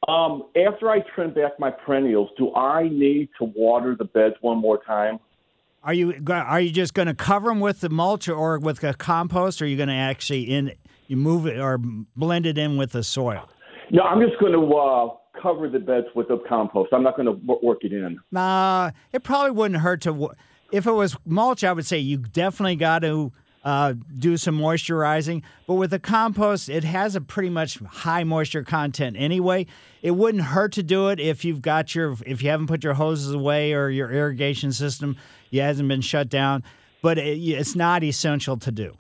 Um, 0.08 0.44
after 0.56 0.92
I 0.92 1.00
trim 1.16 1.34
back 1.34 1.60
my 1.60 1.72
perennials, 1.72 2.30
do 2.38 2.54
I 2.54 2.88
need 2.90 3.30
to 3.40 3.46
water 3.56 3.96
the 3.98 4.06
beds 4.06 4.36
one 4.42 4.60
more 4.60 4.80
time? 4.84 5.20
Are 5.84 5.94
you 5.94 6.14
are 6.30 6.62
you 6.62 6.72
just 6.72 6.94
going 6.94 7.08
to 7.08 7.14
cover 7.14 7.50
them 7.50 7.62
with 7.62 7.80
the 7.80 7.90
mulch 7.90 8.28
or 8.28 8.60
with 8.60 8.84
a 8.84 8.94
compost, 8.94 9.62
or 9.62 9.66
are 9.66 9.68
you 9.68 9.78
going 9.78 9.90
to 9.90 9.96
actually 9.96 10.44
in 10.44 10.74
you 11.08 11.16
move 11.16 11.48
it 11.48 11.58
or 11.58 11.78
blend 11.78 12.46
it 12.46 12.58
in 12.58 12.78
with 12.78 12.92
the 12.92 13.04
soil? 13.04 13.50
No, 13.90 14.04
I'm 14.04 14.22
just 14.22 14.40
going 14.40 14.54
to 14.54 14.76
uh, 14.76 15.10
cover 15.42 15.70
the 15.70 15.80
beds 15.80 16.08
with 16.16 16.28
the 16.28 16.38
compost. 16.48 16.92
I'm 16.94 17.02
not 17.02 17.16
going 17.16 17.28
to 17.28 17.58
work 17.64 17.80
it 17.84 17.94
in. 17.94 18.20
Nah, 18.32 18.92
it 19.14 19.24
probably 19.24 19.52
wouldn't 19.52 19.80
hurt 19.80 20.02
to. 20.02 20.32
If 20.72 20.86
it 20.86 20.92
was 20.92 21.16
mulch, 21.26 21.64
I 21.64 21.74
would 21.74 21.86
say 21.86 21.98
you 21.98 22.18
definitely 22.18 22.76
got 22.76 23.00
to 23.00 23.32
uh, 23.64 23.94
do 24.18 24.38
some 24.38 24.58
moisturizing. 24.58 25.42
But 25.68 25.76
with 25.76 25.92
the 25.92 26.00
compost, 26.00 26.70
it 26.70 26.84
has 26.84 27.16
a 27.16 27.22
pretty 27.22 27.50
much 27.50 27.80
high 27.80 28.24
moisture 28.24 28.64
content 28.64 29.16
anyway. 29.20 29.66
It 30.02 30.12
wouldn't 30.12 30.44
hurt 30.44 30.74
to 30.74 30.84
do 30.84 31.10
it 31.10 31.20
if 31.20 31.44
you've 31.44 31.62
got 31.62 31.94
your 31.94 32.16
if 32.26 32.42
you 32.42 32.50
haven't 32.50 32.68
put 32.68 32.84
your 32.84 32.94
hoses 32.94 33.34
away 33.34 33.74
or 33.74 33.90
your 33.90 34.12
irrigation 34.12 34.72
system 34.72 35.18
you 35.50 35.62
hasn't 35.62 35.90
been 35.90 36.02
shut 36.02 36.30
down. 36.30 36.64
But 37.02 37.18
it, 37.18 37.38
it's 37.38 37.76
not 37.76 38.04
essential 38.04 38.58
to 38.58 38.72
do. 38.72 38.96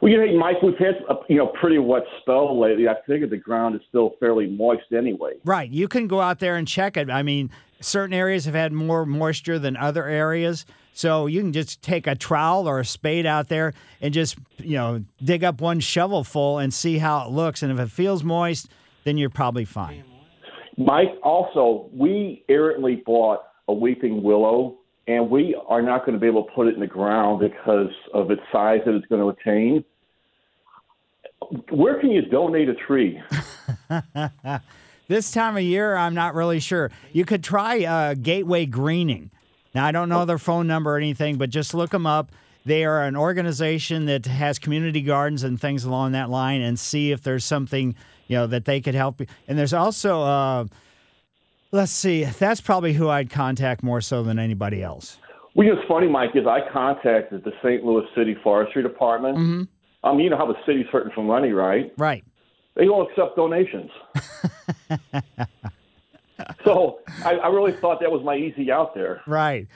Well, 0.00 0.12
you 0.12 0.18
know, 0.18 0.38
Mike, 0.38 0.62
we've 0.62 0.78
had 0.78 0.96
a 1.08 1.14
you 1.28 1.36
know 1.36 1.48
pretty 1.60 1.78
wet 1.78 2.04
spell 2.20 2.58
lately. 2.58 2.88
I 2.88 2.94
figure 3.06 3.26
the 3.26 3.36
ground 3.36 3.74
is 3.74 3.82
still 3.88 4.14
fairly 4.20 4.46
moist 4.46 4.92
anyway. 4.96 5.34
Right. 5.44 5.70
You 5.70 5.88
can 5.88 6.06
go 6.06 6.20
out 6.20 6.38
there 6.38 6.56
and 6.56 6.68
check 6.68 6.96
it. 6.96 7.10
I 7.10 7.22
mean, 7.22 7.50
certain 7.80 8.14
areas 8.14 8.44
have 8.44 8.54
had 8.54 8.72
more 8.72 9.06
moisture 9.06 9.58
than 9.58 9.76
other 9.76 10.04
areas. 10.06 10.66
So 10.98 11.26
you 11.26 11.42
can 11.42 11.52
just 11.52 11.80
take 11.80 12.08
a 12.08 12.16
trowel 12.16 12.68
or 12.68 12.80
a 12.80 12.84
spade 12.84 13.24
out 13.24 13.46
there 13.46 13.72
and 14.00 14.12
just, 14.12 14.36
you 14.56 14.74
know, 14.74 15.04
dig 15.22 15.44
up 15.44 15.60
one 15.60 15.78
shovel 15.78 16.24
full 16.24 16.58
and 16.58 16.74
see 16.74 16.98
how 16.98 17.24
it 17.24 17.30
looks. 17.30 17.62
And 17.62 17.70
if 17.70 17.78
it 17.78 17.88
feels 17.88 18.24
moist, 18.24 18.68
then 19.04 19.16
you're 19.16 19.30
probably 19.30 19.64
fine. 19.64 20.02
Mike, 20.76 21.14
also, 21.22 21.88
we 21.92 22.44
errantly 22.48 22.96
bought 23.06 23.44
a 23.68 23.72
weeping 23.72 24.24
willow, 24.24 24.78
and 25.06 25.30
we 25.30 25.56
are 25.68 25.82
not 25.82 26.04
going 26.04 26.14
to 26.14 26.20
be 26.20 26.26
able 26.26 26.42
to 26.42 26.50
put 26.50 26.66
it 26.66 26.74
in 26.74 26.80
the 26.80 26.86
ground 26.88 27.48
because 27.48 27.94
of 28.12 28.32
its 28.32 28.42
size 28.50 28.80
that 28.84 28.96
it's 28.96 29.06
going 29.06 29.22
to 29.22 29.28
attain. 29.28 29.84
Where 31.70 32.00
can 32.00 32.10
you 32.10 32.22
donate 32.22 32.68
a 32.68 32.74
tree? 32.74 33.22
this 35.06 35.30
time 35.30 35.56
of 35.56 35.62
year, 35.62 35.96
I'm 35.96 36.14
not 36.14 36.34
really 36.34 36.58
sure. 36.58 36.90
You 37.12 37.24
could 37.24 37.44
try 37.44 37.84
uh, 37.84 38.14
Gateway 38.14 38.66
Greening. 38.66 39.30
Now, 39.78 39.84
I 39.84 39.92
don't 39.92 40.08
know 40.08 40.24
their 40.24 40.38
phone 40.38 40.66
number 40.66 40.92
or 40.92 40.96
anything, 40.96 41.38
but 41.38 41.50
just 41.50 41.72
look 41.72 41.90
them 41.90 42.04
up. 42.04 42.32
They 42.64 42.84
are 42.84 43.04
an 43.04 43.14
organization 43.14 44.06
that 44.06 44.26
has 44.26 44.58
community 44.58 45.02
gardens 45.02 45.44
and 45.44 45.60
things 45.60 45.84
along 45.84 46.10
that 46.12 46.30
line, 46.30 46.62
and 46.62 46.76
see 46.76 47.12
if 47.12 47.22
there's 47.22 47.44
something 47.44 47.94
you 48.26 48.36
know 48.36 48.48
that 48.48 48.64
they 48.64 48.80
could 48.80 48.96
help. 48.96 49.20
you. 49.20 49.28
And 49.46 49.56
there's 49.56 49.72
also, 49.72 50.20
uh, 50.20 50.64
let's 51.70 51.92
see, 51.92 52.24
that's 52.24 52.60
probably 52.60 52.92
who 52.92 53.08
I'd 53.08 53.30
contact 53.30 53.84
more 53.84 54.00
so 54.00 54.24
than 54.24 54.40
anybody 54.40 54.82
else. 54.82 55.16
Well, 55.54 55.64
you 55.64 55.72
know, 55.72 55.78
what's 55.78 55.88
funny, 55.88 56.08
Mike, 56.08 56.30
is 56.34 56.44
I 56.44 56.68
contacted 56.72 57.44
the 57.44 57.52
St. 57.62 57.84
Louis 57.84 58.04
City 58.16 58.36
Forestry 58.42 58.82
Department. 58.82 59.38
Mm-hmm. 59.38 59.62
I 60.02 60.10
mean, 60.10 60.22
you 60.22 60.30
know 60.30 60.38
how 60.38 60.46
the 60.46 60.58
city's 60.66 60.86
hurting 60.90 61.12
for 61.14 61.22
money, 61.22 61.52
right? 61.52 61.92
Right. 61.96 62.24
They 62.74 62.86
don't 62.86 63.08
accept 63.08 63.36
donations. 63.36 63.92
so 66.64 67.00
I, 67.24 67.34
I 67.34 67.48
really 67.48 67.72
thought 67.72 68.00
that 68.00 68.10
was 68.10 68.22
my 68.24 68.36
easy 68.36 68.70
out 68.70 68.94
there. 68.94 69.22
Right. 69.26 69.66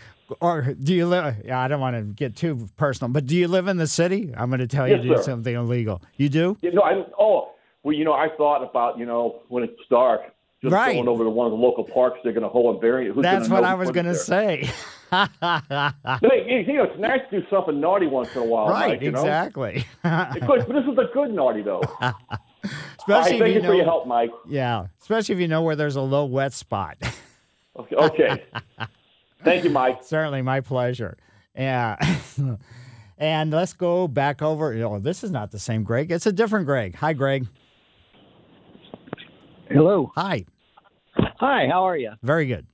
Or 0.40 0.62
do 0.62 0.94
you 0.94 1.07
live? 1.07 1.37
Yeah, 1.44 1.61
I 1.61 1.68
don't 1.68 1.81
want 1.81 1.96
to 1.96 2.03
get 2.03 2.37
too 2.37 2.68
personal, 2.77 3.11
but 3.12 3.27
do 3.27 3.37
you 3.37 3.48
live 3.48 3.68
in 3.68 3.77
the 3.77 3.87
city? 3.87 4.33
I'm 4.37 4.48
going 4.48 4.61
to 4.61 4.66
tell 4.66 4.88
you 4.88 4.96
Yes, 4.96 5.03
to 5.05 5.16
do 5.16 5.22
something 5.22 5.55
illegal. 5.55 6.01
You 6.16 6.29
do? 6.29 6.57
You 6.62 6.72
know, 6.72 6.83
I 6.83 7.05
oh, 7.18 7.53
well, 7.83 7.94
you 7.94 8.05
know, 8.05 8.12
I 8.14 8.29
thought 8.37 8.62
about 8.62 8.98
you 8.98 9.05
know 9.05 9.42
when 9.48 9.62
it's 9.62 9.75
dark, 9.90 10.22
just 10.62 10.72
Right. 10.72 10.94
going 10.94 11.09
over 11.09 11.25
to 11.25 11.31
one 11.31 11.46
of 11.46 11.51
the 11.51 11.59
local 11.59 11.85
parks. 11.85 12.18
They're 12.25 12.33
going 12.33 12.44
to 12.44 12.48
hold 12.48 12.77
a 12.77 12.79
variant. 12.81 13.14
Who's 13.14 13.22
That's 13.25 13.48
what 13.51 13.64
I 13.64 13.75
was 13.75 13.90
going 13.90 14.07
to 14.07 14.14
say. 14.14 14.70
You 15.12 15.18
know, 16.79 16.85
it's 16.85 16.98
nice 16.98 17.20
to 17.31 17.40
do 17.40 17.46
something 17.51 17.79
naughty 17.79 18.07
once 18.07 18.31
in 18.35 18.40
a 18.40 18.44
while, 18.44 18.68
right, 18.68 18.92
Mike, 18.92 19.03
you 19.03 19.11
know? 19.11 19.20
exactly. 19.20 19.85
It 20.05 20.40
could, 20.46 20.66
but 20.66 20.68
this 20.68 20.85
is 20.90 20.96
a 20.96 21.12
good 21.12 21.33
naughty 21.35 21.61
though. 21.62 21.83
All 22.64 22.70
Especially 22.98 23.14
right, 23.14 23.33
if 23.33 23.40
thank 23.40 23.40
you 23.40 23.55
you 23.55 23.62
know, 23.62 23.68
for 23.68 23.75
your 23.75 23.85
help, 23.85 24.07
Mike. 24.07 24.31
Yeah, 24.48 24.87
especially 25.01 25.35
if 25.35 25.40
you 25.40 25.48
know 25.48 25.62
where 25.62 25.77
there's 25.77 25.96
a 25.96 26.01
low 26.01 26.25
wet 26.25 26.53
spot. 26.53 26.96
Okay, 27.77 27.96
okay. 27.96 28.44
thank 29.44 29.64
you, 29.64 29.70
Mike. 29.70 30.05
Certainly, 30.05 30.42
my 30.42 30.61
pleasure. 30.61 31.16
Yeah. 31.57 31.96
and 33.18 33.51
let's 33.51 33.72
go 33.72 34.07
back 34.07 34.42
over. 34.42 34.72
You 34.72 34.81
know, 34.81 34.98
this 34.98 35.25
is 35.25 35.31
not 35.31 35.51
the 35.51 35.59
same 35.59 35.83
Greg. 35.83 36.11
It's 36.12 36.27
a 36.27 36.33
different 36.33 36.66
Greg. 36.66 36.94
Hi, 36.96 37.12
Greg. 37.12 37.46
Hello. 39.68 40.12
Hi. 40.14 40.44
Hi, 41.16 41.66
how 41.70 41.83
are 41.85 41.96
you? 41.96 42.12
Very 42.22 42.46
good. 42.46 42.66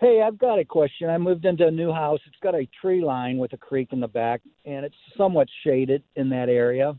Hey, 0.00 0.20
I've 0.26 0.38
got 0.38 0.58
a 0.58 0.64
question. 0.64 1.08
I 1.08 1.18
moved 1.18 1.44
into 1.44 1.66
a 1.66 1.70
new 1.70 1.92
house. 1.92 2.18
It's 2.26 2.36
got 2.42 2.54
a 2.54 2.66
tree 2.80 3.04
line 3.04 3.38
with 3.38 3.52
a 3.52 3.56
creek 3.56 3.90
in 3.92 4.00
the 4.00 4.08
back, 4.08 4.40
and 4.64 4.84
it's 4.84 4.96
somewhat 5.16 5.46
shaded 5.62 6.02
in 6.16 6.28
that 6.30 6.48
area. 6.48 6.96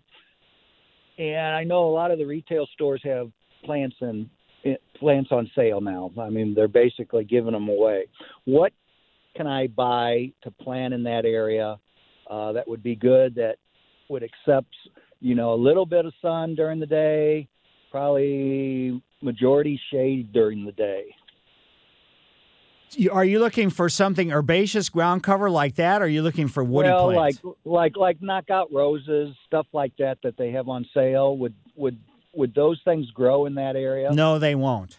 And 1.17 1.56
I 1.56 1.63
know 1.63 1.86
a 1.86 1.93
lot 1.93 2.12
of 2.12 2.17
the 2.17 2.26
retail 2.26 2.67
stores 2.73 3.02
have 3.04 3.32
plants 3.63 3.95
and 4.02 4.30
plants 4.99 5.32
on 5.32 5.49
sale 5.56 5.82
now. 5.82 6.12
I 6.19 6.30
mean, 6.30 6.54
they're 6.54 6.67
basically 6.67 7.23
giving 7.23 7.54
them 7.54 7.67
away. 7.67 8.06
What 8.45 8.71
can 9.36 9.47
I 9.47 9.67
buy 9.67 10.32
to 10.43 10.52
plant 10.52 10.93
in 10.93 11.04
that 11.04 11.26
area 11.26 11.78
uh, 12.30 12.52
that 12.54 12.67
would 12.67 12.82
be 12.82 12.95
good 12.95 13.36
that 13.36 13.58
would 14.10 14.23
accept, 14.23 14.73
you 15.19 15.36
know, 15.36 15.54
a 15.54 15.56
little 15.56 15.86
bit 15.86 16.06
of 16.06 16.13
sun 16.21 16.56
during 16.56 16.80
the 16.80 16.86
day, 16.86 17.47
probably 17.91 19.02
majority 19.21 19.80
shade 19.91 20.32
during 20.34 20.65
the 20.65 20.71
day. 20.71 21.06
Are 23.12 23.25
you 23.25 23.39
looking 23.39 23.69
for 23.69 23.89
something 23.89 24.32
herbaceous 24.32 24.89
ground 24.89 25.23
cover 25.23 25.49
like 25.49 25.75
that? 25.75 26.01
Or 26.01 26.06
are 26.06 26.08
you 26.08 26.21
looking 26.21 26.47
for 26.47 26.63
woody 26.63 26.89
well, 26.89 27.12
plants? 27.12 27.43
like 27.43 27.56
like 27.65 27.97
like 27.97 28.21
knockout 28.21 28.71
roses, 28.71 29.36
stuff 29.45 29.67
like 29.73 29.95
that 29.97 30.17
that 30.23 30.38
they 30.38 30.51
have 30.51 30.69
on 30.69 30.86
sale. 30.93 31.38
Would 31.38 31.56
would 31.75 31.97
would 32.34 32.53
those 32.56 32.82
things 32.84 33.10
grow 33.12 33.45
in 33.45 33.56
that 33.56 33.75
area? 33.75 34.12
no, 34.12 34.39
they 34.39 34.56
won't. 34.56 34.97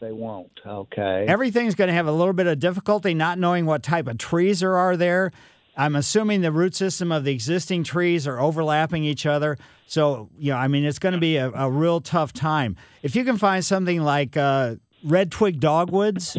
they 0.00 0.12
won't. 0.12 0.60
Okay. 0.66 1.26
Everything's 1.28 1.74
going 1.74 1.88
to 1.88 1.94
have 1.94 2.06
a 2.06 2.12
little 2.12 2.32
bit 2.32 2.46
of 2.46 2.58
difficulty 2.58 3.14
not 3.14 3.38
knowing 3.38 3.66
what 3.66 3.82
type 3.82 4.06
of 4.06 4.18
trees 4.18 4.60
there 4.60 4.76
are 4.76 4.96
there. 4.96 5.32
I'm 5.76 5.96
assuming 5.96 6.40
the 6.40 6.52
root 6.52 6.74
system 6.74 7.12
of 7.12 7.24
the 7.24 7.32
existing 7.32 7.84
trees 7.84 8.26
are 8.26 8.38
overlapping 8.38 9.04
each 9.04 9.24
other. 9.24 9.56
So, 9.86 10.28
you 10.38 10.52
know, 10.52 10.58
I 10.58 10.68
mean, 10.68 10.84
it's 10.84 10.98
going 10.98 11.14
to 11.14 11.20
be 11.20 11.36
a, 11.36 11.50
a 11.50 11.70
real 11.70 12.00
tough 12.00 12.32
time. 12.32 12.76
If 13.02 13.16
you 13.16 13.24
can 13.24 13.38
find 13.38 13.64
something 13.64 14.02
like 14.02 14.36
uh, 14.36 14.76
red 15.04 15.30
twig 15.30 15.60
dogwoods, 15.60 16.36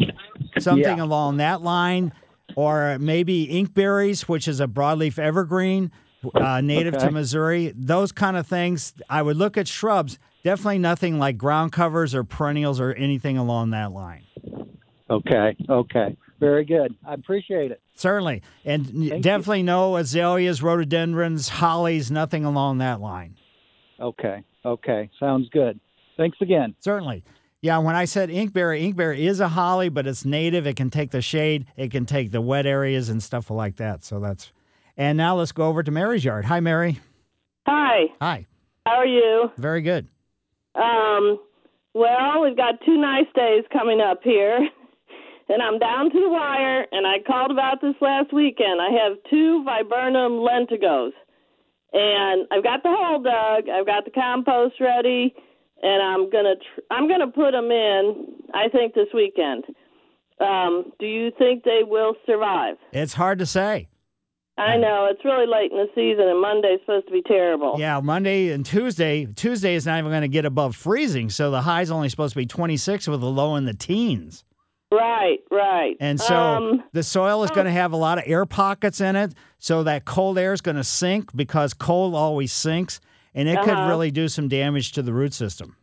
something 0.58 0.98
Yeah. 0.98 1.04
along 1.04 1.38
that 1.38 1.62
line, 1.62 2.12
or 2.56 2.98
maybe 2.98 3.46
inkberries, 3.48 4.22
which 4.28 4.46
is 4.48 4.60
a 4.60 4.66
broadleaf 4.66 5.18
evergreen 5.18 5.90
uh, 6.34 6.60
native 6.60 6.96
to 6.98 7.10
Missouri, 7.10 7.72
those 7.74 8.12
kind 8.12 8.36
of 8.36 8.46
things, 8.46 8.94
I 9.10 9.22
would 9.22 9.36
look 9.36 9.56
at 9.56 9.66
shrubs. 9.66 10.18
Definitely 10.44 10.78
nothing 10.78 11.18
like 11.18 11.36
ground 11.36 11.72
covers 11.72 12.14
or 12.14 12.22
perennials 12.24 12.80
or 12.80 12.92
anything 12.94 13.38
along 13.38 13.70
that 13.70 13.92
line. 13.92 14.22
okay. 15.10 15.56
Okay. 15.68 16.16
Very 16.40 16.64
good. 16.64 16.94
I 17.06 17.14
appreciate 17.14 17.70
it. 17.70 17.80
Certainly. 17.94 18.42
And 18.64 18.86
you. 19.04 19.20
definitely 19.20 19.62
no 19.62 19.96
azaleas, 19.96 20.62
rhododendrons, 20.62 21.48
hollies, 21.48 22.10
nothing 22.10 22.44
along 22.44 22.78
that 22.78 23.00
line. 23.00 23.36
Okay. 24.00 24.42
Okay. 24.64 25.10
Sounds 25.20 25.48
good. 25.50 25.78
Thanks 26.16 26.38
again. 26.40 26.74
Certainly. 26.80 27.22
Yeah, 27.62 27.78
when 27.78 27.94
I 27.94 28.06
said 28.06 28.28
inkberry, 28.28 28.92
inkberry 28.92 29.20
is 29.20 29.38
a 29.38 29.46
holly, 29.46 29.88
but 29.88 30.04
it's 30.08 30.24
native. 30.24 30.66
It 30.66 30.74
can 30.74 30.90
take 30.90 31.12
the 31.12 31.22
shade, 31.22 31.66
it 31.76 31.92
can 31.92 32.06
take 32.06 32.32
the 32.32 32.40
wet 32.40 32.66
areas 32.66 33.08
and 33.08 33.22
stuff 33.22 33.50
like 33.50 33.76
that. 33.76 34.04
So 34.04 34.18
that's. 34.18 34.52
And 34.96 35.16
now 35.16 35.36
let's 35.36 35.52
go 35.52 35.68
over 35.68 35.82
to 35.84 35.90
Mary's 35.92 36.24
yard. 36.24 36.44
Hi, 36.44 36.58
Mary. 36.60 36.98
Hi, 37.66 38.06
Hi. 38.20 38.46
how 38.84 38.96
are 38.96 39.06
you? 39.06 39.50
Very 39.56 39.80
good. 39.80 40.08
Um, 40.74 41.38
well, 41.94 42.42
we've 42.42 42.56
got 42.56 42.74
two 42.84 42.98
nice 43.00 43.26
days 43.34 43.62
coming 43.72 44.00
up 44.00 44.20
here, 44.24 44.58
and 45.48 45.62
I'm 45.62 45.78
down 45.78 46.10
to 46.10 46.20
the 46.20 46.28
wire. 46.28 46.84
And 46.90 47.06
I 47.06 47.18
called 47.24 47.52
about 47.52 47.80
this 47.80 47.94
last 48.00 48.32
weekend. 48.34 48.80
I 48.82 48.90
have 48.90 49.18
two 49.30 49.62
viburnum 49.64 50.32
lentagos, 50.32 51.12
and 51.92 52.46
I've 52.50 52.64
got 52.64 52.82
the 52.82 52.90
hole 52.92 53.22
dug. 53.22 53.68
I've 53.70 53.86
got 53.86 54.04
the 54.04 54.10
compost 54.10 54.74
ready, 54.80 55.34
and 55.82 56.02
I'm 56.02 56.30
gonna 56.30 56.56
tr- 56.56 56.80
I'm 56.90 57.08
gonna 57.08 57.30
put 57.30 57.52
them 57.52 57.70
in. 57.70 58.26
I 58.54 58.68
think 58.68 58.94
this 58.94 59.08
weekend. 59.14 59.64
Um, 60.40 60.92
do 60.98 61.06
you 61.06 61.30
think 61.38 61.62
they 61.64 61.80
will 61.84 62.14
survive? 62.26 62.76
It's 62.92 63.14
hard 63.14 63.38
to 63.38 63.46
say. 63.46 63.88
I 64.58 64.76
know 64.76 65.08
it's 65.10 65.24
really 65.24 65.46
late 65.46 65.70
in 65.72 65.78
the 65.78 65.88
season, 65.94 66.28
and 66.28 66.40
Monday's 66.40 66.80
supposed 66.80 67.06
to 67.06 67.12
be 67.12 67.22
terrible. 67.22 67.76
Yeah, 67.78 68.00
Monday 68.00 68.50
and 68.50 68.66
Tuesday. 68.66 69.24
Tuesday 69.24 69.74
is 69.74 69.86
not 69.86 69.98
even 69.98 70.10
going 70.10 70.22
to 70.22 70.28
get 70.28 70.44
above 70.44 70.76
freezing, 70.76 71.30
so 71.30 71.50
the 71.50 71.62
high's 71.62 71.90
only 71.90 72.10
supposed 72.10 72.34
to 72.34 72.38
be 72.38 72.44
26 72.44 73.08
with 73.08 73.22
a 73.22 73.26
low 73.26 73.56
in 73.56 73.64
the 73.64 73.72
teens. 73.72 74.44
Right, 74.92 75.38
right. 75.50 75.96
And 76.00 76.20
so 76.20 76.36
um, 76.36 76.84
the 76.92 77.02
soil 77.02 77.44
is 77.44 77.50
going 77.50 77.64
to 77.64 77.72
have 77.72 77.92
a 77.92 77.96
lot 77.96 78.18
of 78.18 78.24
air 78.26 78.44
pockets 78.44 79.00
in 79.00 79.16
it. 79.16 79.32
So 79.58 79.84
that 79.84 80.04
cold 80.04 80.38
air 80.38 80.52
is 80.52 80.60
going 80.60 80.76
to 80.76 80.84
sink 80.84 81.34
because 81.34 81.72
cold 81.72 82.14
always 82.14 82.52
sinks. 82.52 83.00
And 83.34 83.48
it 83.48 83.58
could 83.62 83.74
Uh-huh. 83.78 83.88
really 83.88 84.10
do 84.10 84.28
some 84.28 84.48
damage 84.48 84.92
to 84.92 85.02
the 85.02 85.12
root 85.12 85.32
system. 85.34 85.76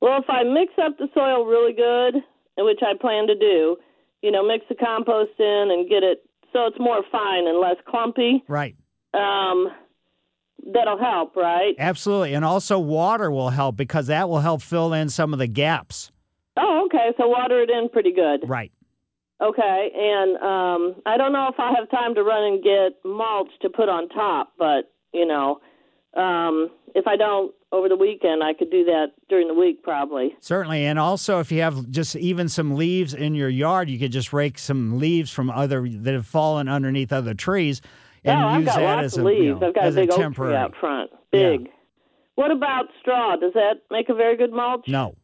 Well, 0.00 0.18
if 0.20 0.30
I 0.30 0.44
mix 0.44 0.72
up 0.78 0.96
the 0.98 1.08
soil 1.14 1.44
really 1.44 1.72
good, 1.72 2.22
which 2.58 2.80
I 2.82 2.94
plan 2.94 3.26
to 3.26 3.34
do, 3.34 3.76
you 4.22 4.30
know, 4.30 4.42
mix 4.46 4.64
the 4.68 4.74
compost 4.74 5.32
in 5.38 5.70
and 5.70 5.88
get 5.88 6.02
it 6.02 6.22
so 6.52 6.66
it's 6.66 6.78
more 6.78 7.02
fine 7.12 7.46
and 7.46 7.58
less 7.58 7.76
clumpy, 7.86 8.42
Right. 8.48 8.74
um, 9.14 9.70
that'll 10.72 10.98
help, 10.98 11.36
right? 11.36 11.74
Absolutely. 11.78 12.34
And 12.34 12.44
also, 12.44 12.78
water 12.78 13.30
will 13.30 13.50
help 13.50 13.76
because 13.76 14.06
that 14.08 14.28
will 14.28 14.40
help 14.40 14.62
fill 14.62 14.92
in 14.92 15.08
some 15.08 15.32
of 15.32 15.38
the 15.38 15.46
gaps. 15.46 16.10
Oh, 16.56 16.84
okay. 16.86 17.12
So 17.16 17.28
water 17.28 17.62
it 17.62 17.70
in 17.70 17.88
pretty 17.88 18.12
good. 18.12 18.48
Right. 18.48 18.72
Okay, 19.42 19.90
and 19.96 20.36
um, 20.36 21.02
I 21.06 21.16
don't 21.16 21.32
know 21.32 21.48
if 21.48 21.58
I 21.58 21.72
have 21.72 21.90
time 21.90 22.14
to 22.14 22.22
run 22.22 22.42
and 22.44 22.62
get 22.62 22.92
mulch 23.06 23.48
to 23.62 23.70
put 23.70 23.88
on 23.88 24.10
top, 24.10 24.52
but 24.58 24.92
you 25.14 25.24
know, 25.24 25.60
um, 26.16 26.70
if 26.94 27.06
I 27.06 27.16
don't 27.16 27.54
over 27.72 27.88
the 27.88 27.96
weekend, 27.96 28.42
I 28.42 28.52
could 28.52 28.70
do 28.70 28.84
that 28.84 29.12
during 29.28 29.48
the 29.48 29.54
week 29.54 29.82
probably. 29.82 30.34
Certainly. 30.40 30.86
And 30.86 30.98
also, 30.98 31.38
if 31.38 31.52
you 31.52 31.62
have 31.62 31.88
just 31.90 32.16
even 32.16 32.48
some 32.48 32.74
leaves 32.74 33.14
in 33.14 33.34
your 33.34 33.48
yard, 33.48 33.88
you 33.88 33.98
could 33.98 34.12
just 34.12 34.32
rake 34.32 34.58
some 34.58 34.98
leaves 34.98 35.30
from 35.30 35.50
other 35.50 35.88
that 35.88 36.14
have 36.14 36.26
fallen 36.26 36.68
underneath 36.68 37.12
other 37.12 37.34
trees 37.34 37.80
and 38.24 38.42
oh, 38.42 38.58
use 38.58 38.66
that 38.66 39.04
as 39.04 39.16
a, 39.16 39.20
you 39.20 39.26
leaves. 39.26 39.60
know, 39.60 39.68
I've 39.68 39.74
got 39.74 39.84
a 39.84 39.86
as 39.88 39.94
big 39.94 40.10
oak 40.10 40.16
tree 40.16 40.22
temporary. 40.24 40.56
out 40.56 40.74
front, 40.80 41.10
big. 41.30 41.68
What 42.34 42.50
about 42.50 42.86
straw? 43.00 43.36
Does 43.36 43.52
that 43.54 43.82
make 43.90 44.08
a 44.08 44.14
very 44.14 44.36
good 44.36 44.52
mulch? 44.52 44.88
No. 44.88 45.14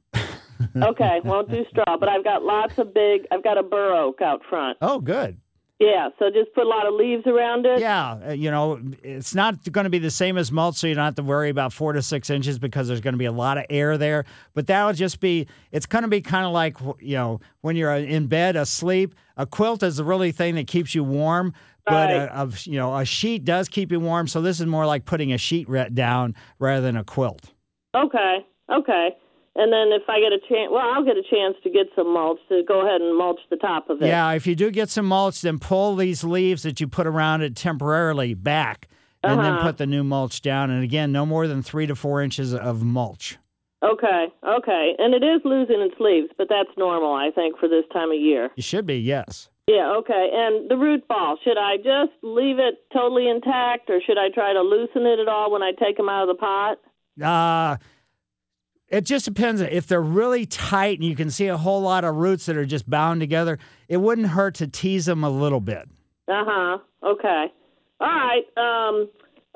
okay, 0.77 1.21
won't 1.25 1.51
do 1.51 1.65
straw, 1.71 1.97
but 1.99 2.09
I've 2.09 2.25
got 2.25 2.43
lots 2.43 2.79
of 2.79 2.95
big. 2.95 3.23
I've 3.31 3.43
got 3.43 3.59
a 3.59 3.63
bur 3.63 3.95
oak 3.95 4.23
out 4.23 4.43
front. 4.49 4.79
Oh, 4.81 4.99
good. 4.99 5.39
Yeah, 5.79 6.09
so 6.19 6.31
just 6.31 6.55
put 6.55 6.65
a 6.65 6.69
lot 6.69 6.87
of 6.87 6.95
leaves 6.95 7.27
around 7.27 7.67
it. 7.67 7.81
Yeah, 7.81 8.19
uh, 8.29 8.33
you 8.33 8.51
know, 8.51 8.81
it's 9.03 9.35
not 9.35 9.71
going 9.73 9.85
to 9.85 9.91
be 9.91 9.99
the 9.99 10.11
same 10.11 10.39
as 10.39 10.51
mulch, 10.51 10.77
so 10.77 10.87
you 10.87 10.95
don't 10.95 11.05
have 11.05 11.17
to 11.17 11.23
worry 11.23 11.51
about 11.51 11.71
four 11.71 11.93
to 11.93 12.01
six 12.01 12.31
inches 12.31 12.59
because 12.59 12.89
there's 12.89 13.03
going 13.03 13.13
to 13.13 13.19
be 13.19 13.27
a 13.27 13.33
lot 13.33 13.59
of 13.59 13.67
air 13.69 13.99
there. 13.99 14.25
But 14.55 14.67
that'll 14.69 14.95
just 14.95 15.21
be, 15.21 15.47
it's 15.73 15.85
going 15.85 16.03
to 16.03 16.09
be 16.09 16.23
kind 16.23 16.47
of 16.47 16.53
like, 16.53 16.79
you 17.01 17.17
know, 17.17 17.41
when 17.61 17.77
you're 17.77 17.95
in 17.95 18.27
bed 18.27 18.57
asleep. 18.57 19.15
A 19.37 19.45
quilt 19.45 19.83
is 19.83 19.97
the 19.99 20.05
really 20.05 20.33
thing 20.33 20.55
that 20.55 20.67
keeps 20.67 20.95
you 20.95 21.05
warm, 21.05 21.53
but 21.85 22.09
Right. 22.09 22.23
a, 22.23 22.43
a, 22.45 22.51
you 22.65 22.79
know, 22.79 22.97
a 22.97 23.05
sheet 23.05 23.45
does 23.45 23.69
keep 23.69 23.93
you 23.93 24.01
warm. 24.01 24.29
So 24.29 24.41
this 24.41 24.61
is 24.61 24.67
more 24.67 24.87
like 24.87 25.05
putting 25.05 25.35
a 25.35 25.39
sheet 25.39 25.69
re- 25.69 25.91
down 25.93 26.35
rather 26.59 26.81
than 26.81 26.97
a 26.97 27.05
quilt. 27.05 27.53
Okay, 27.95 28.47
okay. 28.71 29.11
And 29.59 29.73
then 29.73 29.89
if 29.93 30.03
I 30.09 30.21
get 30.21 30.33
a 30.33 30.39
chance, 30.49 30.71
well, 30.71 30.87
I'll 30.95 31.05
get 31.05 31.17
a 31.17 31.23
chance 31.23 31.57
to 31.65 31.71
get 31.71 31.87
some 31.97 32.13
mulch 32.13 32.39
to 32.51 32.63
go 32.69 32.87
ahead 32.87 33.01
and 33.01 33.17
mulch 33.17 33.41
the 33.51 33.57
top 33.57 33.89
of 33.89 34.03
it. 34.03 34.07
Yeah, 34.07 34.33
if 34.33 34.47
you 34.47 34.55
do 34.55 34.71
get 34.71 34.91
some 34.91 35.07
mulch, 35.07 35.41
then 35.41 35.59
pull 35.59 35.97
these 35.97 36.23
leaves 36.23 36.63
that 36.65 36.81
you 36.81 36.87
put 36.87 37.07
around 37.07 37.43
it 37.43 37.57
temporarily 37.57 38.35
back, 38.35 38.89
and 39.23 39.41
then 39.41 39.55
Uh-huh. 39.55 39.63
put 39.67 39.79
the 39.79 39.87
new 39.87 40.05
mulch 40.05 40.43
down. 40.43 40.71
And 40.71 40.85
again, 40.85 41.11
no 41.11 41.25
more 41.25 41.47
than 41.47 41.63
three 41.63 41.87
to 41.87 41.95
four 41.95 42.21
inches 42.23 42.53
of 42.55 42.83
mulch. 42.85 43.39
Okay, 43.83 44.27
okay. 44.47 44.95
And 44.99 45.15
it 45.15 45.23
is 45.23 45.41
losing 45.45 45.81
its 45.81 45.99
leaves, 46.01 46.29
but 46.39 46.49
that's 46.49 46.71
normal, 46.77 47.13
I 47.15 47.31
think, 47.31 47.59
for 47.59 47.69
this 47.69 47.85
time 47.93 48.11
of 48.11 48.19
year. 48.19 48.51
You 48.57 48.63
should 48.63 48.87
be, 48.87 48.97
yes. 48.99 49.49
Yeah, 49.69 49.93
okay. 49.99 50.31
And 50.33 50.71
the 50.71 50.77
root 50.77 51.07
ball, 51.09 51.37
should 51.43 51.59
I 51.59 51.77
just 51.79 52.13
leave 52.23 52.59
it 52.59 52.85
totally 52.93 53.29
intact, 53.29 53.91
or 53.91 54.01
should 54.01 54.19
I 54.19 54.29
try 54.31 54.53
to 54.53 54.61
loosen 54.61 55.07
it 55.07 55.19
at 55.19 55.29
all 55.29 55.51
when 55.51 55.63
I 55.63 55.73
take 55.73 55.97
them 55.97 56.09
out 56.09 56.29
of 56.29 56.37
the 56.37 56.41
pot? 56.41 56.79
Uh, 57.23 57.77
it 58.89 59.03
just 59.05 59.25
depends. 59.25 59.61
If 59.61 59.87
they're 59.87 60.01
really 60.01 60.47
tight 60.47 60.99
and 60.99 61.09
you 61.09 61.17
can 61.17 61.31
see 61.31 61.47
a 61.49 61.57
whole 61.57 61.81
lot 61.81 62.05
of 62.05 62.15
roots 62.15 62.47
that 62.47 62.57
are 62.57 62.65
just 62.67 62.89
bound 62.89 63.21
together, 63.21 63.59
it 63.89 63.97
wouldn't 63.99 64.29
hurt 64.29 64.55
to 64.57 64.67
tease 64.67 65.07
them 65.07 65.25
a 65.25 65.31
little 65.31 65.61
bit. 65.61 65.89
Uh 66.29 66.45
huh. 66.47 66.79
Okay. 67.03 67.47
All 68.01 68.09
right. 68.09 68.43
Um. 68.57 69.09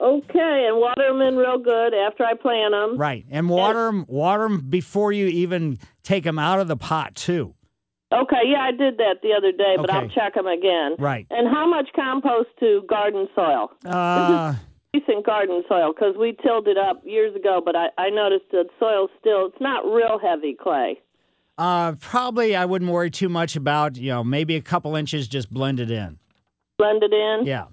Okay, 0.02 0.66
and 0.66 0.80
water 0.80 1.08
them 1.08 1.20
in 1.20 1.36
real 1.36 1.58
good 1.58 1.92
after 1.92 2.24
I 2.24 2.32
plant 2.32 2.72
them. 2.72 2.96
Right. 2.96 3.26
And 3.30 3.50
water 3.50 3.84
them, 3.84 4.06
water 4.08 4.44
them 4.44 4.60
before 4.70 5.12
you 5.12 5.26
even 5.26 5.78
take 6.02 6.24
them 6.24 6.38
out 6.38 6.58
of 6.58 6.68
the 6.68 6.76
pot, 6.76 7.14
too. 7.14 7.54
Okay. 8.10 8.40
Yeah, 8.46 8.62
I 8.62 8.70
did 8.70 8.96
that 8.96 9.16
the 9.22 9.34
other 9.36 9.52
day, 9.52 9.74
but 9.76 9.90
I'll 9.90 10.08
check 10.08 10.34
them 10.34 10.46
again. 10.46 10.96
Right. 10.98 11.26
And 11.30 11.46
how 11.54 11.68
much 11.68 11.90
compost 11.94 12.48
to 12.60 12.82
garden 12.88 13.28
soil? 13.34 13.72
Uh, 13.84 14.54
Decent 14.92 15.24
garden 15.24 15.62
soil 15.68 15.92
because 15.94 16.16
we 16.18 16.36
tilled 16.42 16.66
it 16.66 16.76
up 16.76 17.00
years 17.04 17.36
ago, 17.36 17.62
but 17.64 17.76
I, 17.76 17.86
I 17.96 18.10
noticed 18.10 18.46
that 18.50 18.66
soil 18.80 19.08
still 19.20 19.46
it's 19.46 19.60
not 19.60 19.84
real 19.84 20.18
heavy 20.20 20.56
clay. 20.60 20.98
uh, 21.58 21.92
probably 22.00 22.56
I 22.56 22.64
wouldn't 22.64 22.90
worry 22.90 23.10
too 23.10 23.28
much 23.28 23.54
about, 23.54 23.96
you 23.96 24.10
know, 24.10 24.24
maybe 24.24 24.56
a 24.56 24.60
couple 24.60 24.96
inches 24.96 25.28
just 25.28 25.48
blended 25.48 25.92
in. 25.92 26.18
Blend 26.76 27.04
it 27.04 27.12
in. 27.12 27.42
Yeah. 27.46 27.66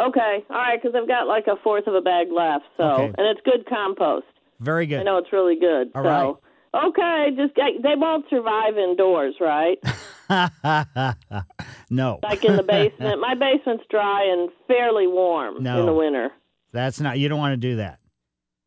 Okay. 0.00 0.44
All 0.50 0.56
right, 0.56 0.80
because 0.82 0.96
I've 1.00 1.06
got 1.06 1.28
like 1.28 1.46
a 1.46 1.54
fourth 1.62 1.86
of 1.86 1.94
a 1.94 2.00
bag 2.00 2.26
left, 2.34 2.64
so 2.76 2.82
Okay. 2.84 3.04
and 3.18 3.26
it's 3.28 3.40
good 3.44 3.66
compost. 3.68 4.26
Very 4.58 4.86
good. 4.86 4.98
I 4.98 5.02
know 5.04 5.18
it's 5.18 5.32
really 5.32 5.56
good. 5.58 5.92
All 5.94 6.02
so. 6.02 6.08
right. 6.08 6.34
Okay, 6.86 7.28
just 7.36 7.54
get, 7.54 7.66
they 7.84 7.94
won't 7.94 8.24
survive 8.28 8.76
indoors, 8.76 9.36
right? 9.40 9.78
no. 11.90 12.18
like 12.24 12.44
in 12.44 12.56
the 12.56 12.62
basement. 12.68 13.20
My 13.20 13.34
basement's 13.36 13.84
dry 13.88 14.24
and 14.32 14.50
fairly 14.66 15.06
warm 15.06 15.62
No. 15.62 15.78
in 15.78 15.86
the 15.86 15.92
winter. 15.92 16.30
That's 16.74 17.00
not, 17.00 17.18
you 17.18 17.28
don't 17.28 17.38
want 17.38 17.52
to 17.52 17.56
do 17.56 17.76
that. 17.76 18.00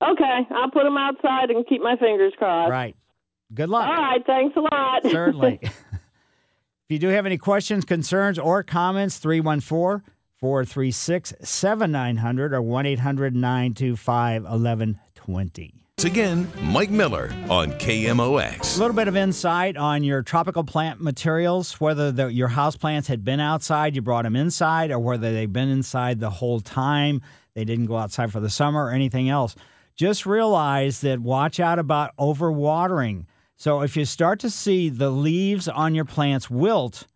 Okay, 0.02 0.40
I'll 0.52 0.72
put 0.72 0.84
them 0.84 0.98
outside 0.98 1.50
and 1.50 1.68
keep 1.68 1.82
my 1.82 1.98
fingers 1.98 2.34
crossed. 2.38 2.72
Right. 2.72 2.96
Good 3.54 3.70
luck. 3.70 3.88
All 3.88 3.96
right. 3.96 4.26
thanks 4.26 4.56
a 4.56 4.62
lot. 4.62 5.04
Certainly. 5.12 5.60
if 5.62 5.72
you 6.90 7.00
do 7.00 7.10
have 7.10 7.26
any 7.26 7.38
questions, 7.38 7.84
concerns, 7.84 8.40
or 8.40 8.64
comments, 8.64 9.18
314 9.18 10.04
436 10.40 11.34
7900 11.42 12.54
or 12.54 12.62
1 12.62 12.86
800 12.86 13.36
925 13.36 14.44
1120. 14.44 15.74
Once 15.98 16.06
again, 16.06 16.48
Mike 16.62 16.92
Miller 16.92 17.32
on 17.50 17.72
KMOX. 17.72 18.78
A 18.78 18.80
little 18.80 18.96
bit 18.96 19.08
of 19.08 19.18
insight 19.18 19.78
on 19.78 20.04
your 20.04 20.22
tropical 20.22 20.64
plant 20.64 21.02
materials, 21.02 21.82
whether 21.82 22.12
the, 22.12 22.28
your 22.28 22.50
house 22.50 22.78
plants 22.78 23.08
had 23.08 23.26
been 23.26 23.40
outside, 23.40 23.96
you 23.96 24.04
brought 24.04 24.22
them 24.22 24.36
inside, 24.36 24.92
or 24.92 25.00
whether 25.00 25.34
they've 25.34 25.52
been 25.52 25.70
inside 25.70 26.20
the 26.20 26.30
whole 26.30 26.60
time, 26.60 27.24
they 27.58 27.66
didn't 27.66 27.88
go 27.88 27.98
outside 27.98 28.32
for 28.32 28.40
the 28.40 28.52
summer 28.52 28.86
or 28.86 28.92
anything 28.92 29.30
else. 29.30 29.56
Just 29.96 30.28
realize 30.28 31.02
that 31.02 31.20
watch 31.20 31.60
out 31.60 31.80
about 31.80 32.16
overwatering. 32.18 33.26
So 33.56 33.82
if 33.82 33.98
you 33.98 34.06
start 34.06 34.40
to 34.42 34.52
see 34.52 34.90
the 34.90 35.10
leaves 35.10 35.68
on 35.68 35.96
your 35.96 36.06
plants 36.06 36.52
wilt, 36.52 37.08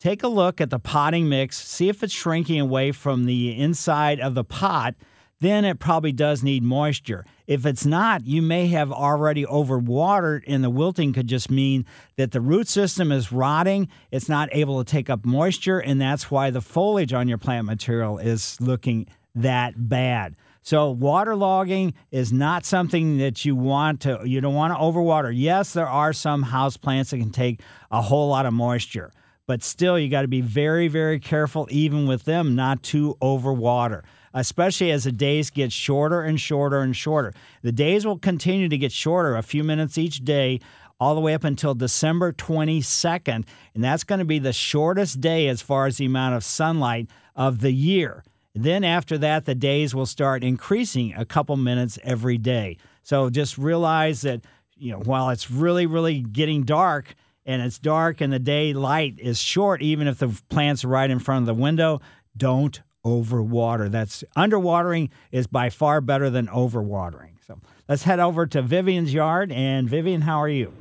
take 0.00 0.24
a 0.24 0.28
look 0.28 0.60
at 0.60 0.70
the 0.70 0.80
potting 0.80 1.28
mix, 1.28 1.56
see 1.56 1.88
if 1.88 2.02
it's 2.02 2.12
shrinking 2.12 2.60
away 2.60 2.90
from 2.90 3.24
the 3.24 3.56
inside 3.56 4.18
of 4.18 4.34
the 4.34 4.42
pot 4.42 4.96
then 5.40 5.66
it 5.66 5.78
probably 5.78 6.12
does 6.12 6.42
need 6.42 6.62
moisture. 6.62 7.26
If 7.46 7.66
it's 7.66 7.84
not, 7.84 8.24
you 8.24 8.40
may 8.40 8.66
have 8.68 8.90
already 8.90 9.44
overwatered, 9.44 10.44
and 10.46 10.64
the 10.64 10.70
wilting 10.70 11.12
could 11.12 11.26
just 11.26 11.50
mean 11.50 11.84
that 12.16 12.32
the 12.32 12.40
root 12.40 12.66
system 12.66 13.12
is 13.12 13.30
rotting. 13.30 13.88
It's 14.10 14.28
not 14.28 14.48
able 14.52 14.82
to 14.82 14.90
take 14.90 15.10
up 15.10 15.26
moisture, 15.26 15.80
and 15.80 16.00
that's 16.00 16.30
why 16.30 16.48
the 16.50 16.62
foliage 16.62 17.12
on 17.12 17.28
your 17.28 17.36
plant 17.36 17.66
material 17.66 18.16
is 18.16 18.58
looking 18.60 19.06
that 19.34 19.88
bad. 19.88 20.36
So 20.62 20.94
waterlogging 20.94 21.92
is 22.10 22.32
not 22.32 22.64
something 22.64 23.18
that 23.18 23.44
you 23.44 23.54
want 23.54 24.00
to 24.02 24.20
you 24.24 24.40
don't 24.40 24.54
want 24.54 24.72
to 24.72 24.78
overwater. 24.78 25.32
Yes, 25.34 25.74
there 25.74 25.88
are 25.88 26.12
some 26.12 26.42
house 26.42 26.76
plants 26.76 27.10
that 27.10 27.18
can 27.18 27.30
take 27.30 27.60
a 27.90 28.00
whole 28.00 28.28
lot 28.28 28.46
of 28.46 28.54
moisture, 28.54 29.12
but 29.46 29.62
still 29.62 29.98
you 29.98 30.08
got 30.08 30.22
to 30.22 30.28
be 30.28 30.40
very 30.40 30.88
very 30.88 31.20
careful 31.20 31.68
even 31.70 32.06
with 32.06 32.24
them 32.24 32.54
not 32.54 32.82
to 32.84 33.16
overwater 33.20 34.02
especially 34.34 34.90
as 34.90 35.04
the 35.04 35.12
days 35.12 35.48
get 35.48 35.72
shorter 35.72 36.22
and 36.22 36.40
shorter 36.40 36.80
and 36.80 36.94
shorter. 36.94 37.32
The 37.62 37.72
days 37.72 38.04
will 38.04 38.18
continue 38.18 38.68
to 38.68 38.76
get 38.76 38.92
shorter, 38.92 39.36
a 39.36 39.42
few 39.42 39.64
minutes 39.64 39.96
each 39.96 40.24
day, 40.24 40.60
all 41.00 41.14
the 41.14 41.20
way 41.20 41.34
up 41.34 41.44
until 41.44 41.74
December 41.74 42.32
22nd. 42.32 43.44
And 43.74 43.84
that's 43.84 44.04
going 44.04 44.18
to 44.18 44.24
be 44.24 44.40
the 44.40 44.52
shortest 44.52 45.20
day 45.20 45.48
as 45.48 45.62
far 45.62 45.86
as 45.86 45.96
the 45.96 46.06
amount 46.06 46.34
of 46.34 46.44
sunlight 46.44 47.08
of 47.36 47.60
the 47.60 47.72
year. 47.72 48.24
Then 48.54 48.84
after 48.84 49.18
that, 49.18 49.44
the 49.44 49.54
days 49.54 49.94
will 49.94 50.06
start 50.06 50.44
increasing 50.44 51.14
a 51.14 51.24
couple 51.24 51.56
minutes 51.56 51.98
every 52.04 52.38
day. 52.38 52.76
So 53.02 53.28
just 53.30 53.58
realize 53.58 54.22
that, 54.22 54.42
you 54.76 54.92
know, 54.92 55.00
while 55.00 55.30
it's 55.30 55.50
really, 55.50 55.86
really 55.86 56.20
getting 56.20 56.62
dark, 56.62 57.14
and 57.46 57.62
it's 57.62 57.78
dark 57.78 58.20
and 58.20 58.32
the 58.32 58.38
day 58.38 58.72
light 58.72 59.18
is 59.18 59.38
short, 59.38 59.82
even 59.82 60.08
if 60.08 60.18
the 60.18 60.28
plants 60.48 60.84
are 60.84 60.88
right 60.88 61.10
in 61.10 61.18
front 61.18 61.42
of 61.42 61.46
the 61.46 61.60
window, 61.60 62.00
don't 62.36 62.80
overwater. 63.04 63.90
That's 63.90 64.24
underwatering 64.36 65.10
is 65.30 65.46
by 65.46 65.70
far 65.70 66.00
better 66.00 66.30
than 66.30 66.46
overwatering. 66.46 67.32
So 67.46 67.60
let's 67.88 68.02
head 68.02 68.18
over 68.18 68.46
to 68.46 68.62
Vivian's 68.62 69.12
yard. 69.12 69.52
And 69.52 69.88
Vivian, 69.88 70.22
how 70.22 70.40
are 70.40 70.48
you? 70.48 70.72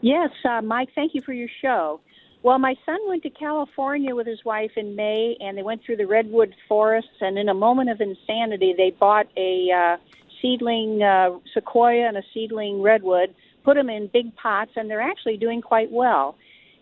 Yes, 0.00 0.30
uh, 0.48 0.62
Mike. 0.62 0.90
Thank 0.94 1.14
you 1.14 1.22
for 1.22 1.32
your 1.32 1.48
show. 1.60 2.00
Well, 2.44 2.58
my 2.58 2.74
son 2.84 2.98
went 3.08 3.22
to 3.22 3.30
California 3.30 4.14
with 4.14 4.26
his 4.26 4.44
wife 4.44 4.72
in 4.76 4.94
May, 4.94 5.34
and 5.40 5.56
they 5.56 5.62
went 5.62 5.82
through 5.82 5.96
the 5.96 6.06
redwood 6.06 6.54
forests. 6.68 7.22
And 7.22 7.38
in 7.38 7.48
a 7.48 7.54
moment 7.54 7.88
of 7.88 8.02
insanity, 8.02 8.74
they 8.76 8.90
bought 8.90 9.26
a 9.36 9.70
uh, 9.72 9.96
seedling 10.42 11.02
uh, 11.02 11.30
sequoia 11.54 12.06
and 12.06 12.18
a 12.18 12.22
seedling 12.34 12.82
redwood, 12.82 13.34
put 13.64 13.76
them 13.76 13.88
in 13.88 14.10
big 14.12 14.36
pots, 14.36 14.72
and 14.76 14.90
they're 14.90 15.00
actually 15.00 15.38
doing 15.38 15.62
quite 15.62 15.90
well 15.90 16.36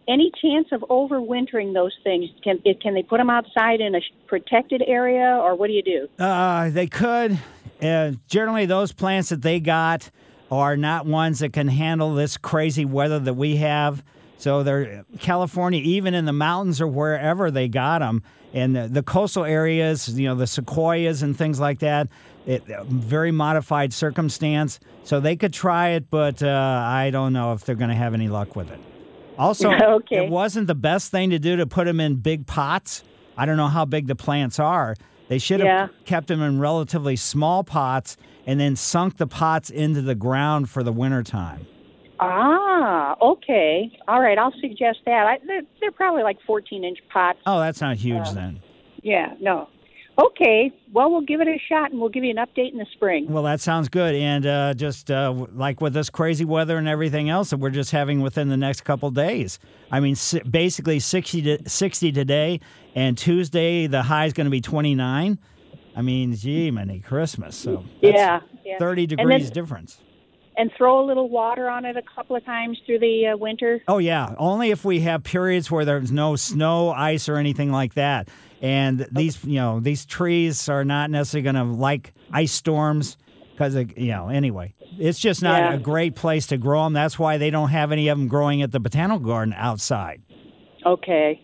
any 0.09 0.33
chance 0.41 0.67
of 0.73 0.81
overwintering 0.83 1.75
those 1.75 1.93
things? 2.03 2.29
Can 2.43 2.59
can 2.81 2.95
they 2.95 3.03
put 3.03 3.19
them 3.19 3.31
outside 3.31 3.81
in 3.81 3.95
a 3.95 4.01
protected 4.27 4.83
area, 4.87 5.39
or 5.41 5.55
what 5.55 5.69
do 5.69 5.73
you 5.75 5.83
do? 5.83 6.09
Uh, 6.23 6.71
they 6.71 6.87
could. 6.87 7.39
Uh, 7.81 8.13
generally, 8.27 8.67
those 8.67 8.93
plants 8.93 9.29
that 9.29 9.43
they 9.43 9.61
got 9.61 10.11
are 10.51 10.77
not 10.77 11.07
ones 11.07 11.39
that 11.39 11.53
can 11.53 11.69
handle 11.69 12.15
this 12.15 12.37
crazy 12.37 12.85
weather 12.85 13.19
that 13.19 13.35
we 13.35 13.57
have. 13.57 14.03
So 14.43 14.65
they're 14.65 15.05
California, 15.21 15.81
even 15.85 16.15
in 16.15 16.25
the 16.25 16.33
mountains 16.33 16.81
or 16.81 16.89
wherever 16.89 17.53
they 17.53 17.69
got 17.69 18.01
them, 18.01 18.25
and 18.53 18.75
the, 18.75 18.89
the 18.89 19.03
coastal 19.05 19.45
areas, 19.45 20.09
you 20.19 20.27
know, 20.27 20.35
the 20.35 20.49
sequoias 20.49 21.23
and 21.23 21.37
things 21.37 21.61
like 21.61 21.79
that. 21.79 22.09
It, 22.45 22.65
very 22.89 23.31
modified 23.31 23.93
circumstance, 23.93 24.81
so 25.05 25.21
they 25.21 25.37
could 25.37 25.53
try 25.53 25.91
it, 25.91 26.11
but 26.11 26.43
uh, 26.43 26.83
I 26.85 27.11
don't 27.11 27.33
know 27.33 27.53
if 27.53 27.65
they're 27.65 27.77
going 27.77 27.91
to 27.91 27.95
have 27.95 28.15
any 28.15 28.27
luck 28.27 28.57
with 28.57 28.69
it. 28.73 28.81
Also, 29.39 29.71
okay. 29.83 30.25
it 30.25 30.29
wasn't 30.29 30.67
the 30.67 30.75
best 30.75 31.13
thing 31.13 31.31
to 31.31 31.39
do 31.39 31.55
to 31.59 31.67
put 31.69 31.85
them 31.85 32.01
in 32.01 32.17
big 32.17 32.45
pots. 32.45 33.05
I 33.37 33.47
don't 33.47 33.57
know 33.57 33.69
how 33.69 33.85
big 33.85 34.09
the 34.09 34.17
plants 34.17 34.59
are. 34.59 34.97
They 35.29 35.39
should 35.39 35.61
have 35.61 35.67
yeah. 35.67 35.89
kept 36.05 36.27
them 36.27 36.43
in 36.43 36.59
relatively 36.59 37.15
small 37.15 37.63
pots 37.63 38.17
and 38.45 38.59
then 38.59 38.75
sunk 38.75 39.19
the 39.19 39.29
pots 39.29 39.71
into 39.71 40.03
the 40.03 40.17
ground 40.17 40.69
for 40.69 40.83
the 40.83 40.93
wintertime. 40.93 41.65
Ah, 42.25 43.17
okay. 43.21 43.91
All 44.07 44.21
right, 44.21 44.39
I'll 44.39 44.55
suggest 44.61 45.01
that. 45.07 45.27
I, 45.27 45.39
they're, 45.45 45.63
they're 45.81 45.91
probably 45.91 46.23
like 46.23 46.39
14 46.47 46.85
inch 46.85 46.99
pots. 47.13 47.41
Oh, 47.47 47.59
that's 47.59 47.81
not 47.81 47.97
huge 47.97 48.29
uh, 48.29 48.33
then. 48.33 48.61
Yeah, 49.03 49.35
no. 49.41 49.69
Okay, 50.19 50.71
well, 50.93 51.11
we'll 51.11 51.23
give 51.23 51.41
it 51.41 51.49
a 51.49 51.59
shot 51.69 51.91
and 51.91 51.99
we'll 51.99 52.11
give 52.11 52.23
you 52.23 52.31
an 52.31 52.37
update 52.37 52.71
in 52.71 52.79
the 52.79 52.87
spring. 52.93 53.27
Well, 53.29 53.43
that 53.45 53.61
sounds 53.61 53.89
good. 53.89 54.15
And 54.15 54.47
uh, 54.47 54.75
just 54.75 55.11
uh, 55.11 55.33
like 55.53 55.81
with 55.81 55.95
this 55.95 56.11
crazy 56.11 56.45
weather 56.45 56.77
and 56.77 56.87
everything 56.87 57.29
else 57.29 57.51
that 57.51 57.57
we're 57.57 57.71
just 57.71 57.91
having 57.91 58.21
within 58.21 58.49
the 58.49 58.57
next 58.57 58.83
couple 58.83 59.11
days. 59.11 59.59
I 59.91 59.99
mean, 59.99 60.15
basically 60.49 61.01
60, 61.01 61.43
to, 61.43 61.69
60 61.69 62.13
today, 62.13 62.61
and 62.95 63.19
Tuesday 63.19 63.89
the 63.89 64.03
high 64.03 64.27
is 64.27 64.33
going 64.33 64.45
to 64.45 64.51
be 64.51 64.61
29. 64.61 65.39
I 65.97 66.03
mean, 66.03 66.37
gee, 66.37 66.71
many 66.71 67.01
Christmas. 67.01 67.57
So 67.57 67.85
yeah, 68.01 68.41
yeah, 68.65 68.79
30 68.79 69.07
degrees 69.07 69.45
then, 69.45 69.53
difference. 69.53 69.99
And 70.55 70.71
throw 70.77 71.03
a 71.03 71.07
little 71.07 71.31
water 71.31 71.71
on 71.71 71.87
it 71.87 71.97
a 71.97 72.03
couple 72.15 72.37
of 72.37 72.45
times 72.45 72.79
through 72.85 72.99
the 72.99 73.29
uh, 73.29 73.37
winter. 73.39 73.81
Oh 73.89 73.97
yeah, 73.97 74.35
only 74.37 74.71
if 74.71 74.85
we 74.85 75.01
have 75.01 75.25
periods 75.25 75.71
where 75.71 75.87
there's 75.87 76.13
no 76.13 76.37
snow, 76.37 76.91
ice, 76.91 77.29
or 77.29 77.37
anything 77.37 77.73
like 77.73 77.95
that. 77.95 78.29
And 78.61 79.09
these, 79.11 79.43
you 79.45 79.55
know, 79.55 79.81
these 79.81 80.05
trees 80.05 80.69
are 80.69 80.85
not 80.85 81.11
necessarily 81.11 81.43
going 81.43 81.55
to 81.55 81.65
like 81.65 82.13
ice 82.33 82.53
storms 82.53 83.17
because, 83.53 83.75
you 83.75 84.13
know, 84.13 84.29
anyway, 84.29 84.75
it's 84.99 85.19
just 85.19 85.43
not 85.43 85.63
yeah. 85.63 85.75
a 85.75 85.79
great 85.79 86.15
place 86.15 86.47
to 86.49 86.59
grow 86.59 86.85
them. 86.85 86.93
That's 86.93 87.19
why 87.19 87.39
they 87.39 87.51
don't 87.51 87.71
have 87.71 87.91
any 87.91 88.09
of 88.09 88.19
them 88.19 88.29
growing 88.29 88.63
at 88.63 88.73
the 88.73 88.81
botanical 88.81 89.27
garden 89.27 89.55
outside. 89.57 90.23
Okay. 90.85 91.41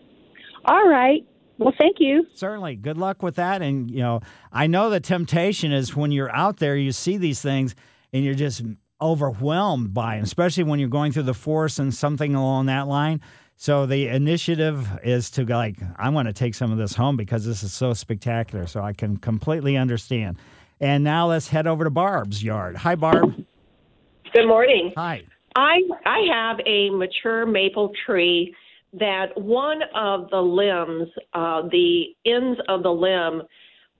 All 0.65 0.87
right. 0.87 1.25
Well, 1.57 1.73
thank 1.77 1.97
you. 1.99 2.25
Certainly. 2.35 2.77
Good 2.77 2.97
luck 2.97 3.21
with 3.21 3.35
that. 3.35 3.61
And, 3.61 3.91
you 3.91 3.99
know, 3.99 4.21
I 4.51 4.67
know 4.67 4.89
the 4.89 4.99
temptation 4.99 5.71
is 5.71 5.95
when 5.95 6.11
you're 6.11 6.33
out 6.33 6.57
there, 6.57 6.75
you 6.77 6.91
see 6.91 7.17
these 7.17 7.41
things 7.41 7.75
and 8.13 8.23
you're 8.23 8.33
just 8.33 8.63
overwhelmed 9.01 9.93
by 9.93 10.15
them, 10.15 10.23
especially 10.23 10.63
when 10.63 10.79
you're 10.79 10.89
going 10.89 11.11
through 11.11 11.23
the 11.23 11.33
forest 11.33 11.79
and 11.79 11.93
something 11.93 12.35
along 12.35 12.67
that 12.67 12.87
line. 12.87 13.21
So 13.55 13.85
the 13.85 14.07
initiative 14.07 14.87
is 15.03 15.29
to 15.31 15.43
like, 15.45 15.77
I 15.97 16.09
want 16.09 16.27
to 16.27 16.33
take 16.33 16.55
some 16.55 16.71
of 16.71 16.77
this 16.77 16.95
home 16.95 17.17
because 17.17 17.45
this 17.45 17.61
is 17.61 17.73
so 17.73 17.93
spectacular. 17.93 18.67
So 18.67 18.81
I 18.81 18.93
can 18.93 19.17
completely 19.17 19.75
understand. 19.75 20.37
And 20.79 21.03
now 21.03 21.27
let's 21.27 21.47
head 21.47 21.67
over 21.67 21.83
to 21.83 21.89
Barb's 21.89 22.41
yard. 22.41 22.77
Hi, 22.77 22.95
Barb. 22.95 23.35
Good 24.33 24.47
morning. 24.47 24.93
Hi. 24.95 25.23
I 25.55 25.81
I 26.05 26.19
have 26.31 26.59
a 26.65 26.89
mature 26.91 27.45
maple 27.45 27.91
tree 28.05 28.55
that 28.93 29.27
one 29.35 29.81
of 29.93 30.29
the 30.29 30.41
limbs, 30.41 31.09
uh, 31.33 31.63
the 31.69 32.15
ends 32.25 32.59
of 32.69 32.83
the 32.83 32.91
limb, 32.91 33.41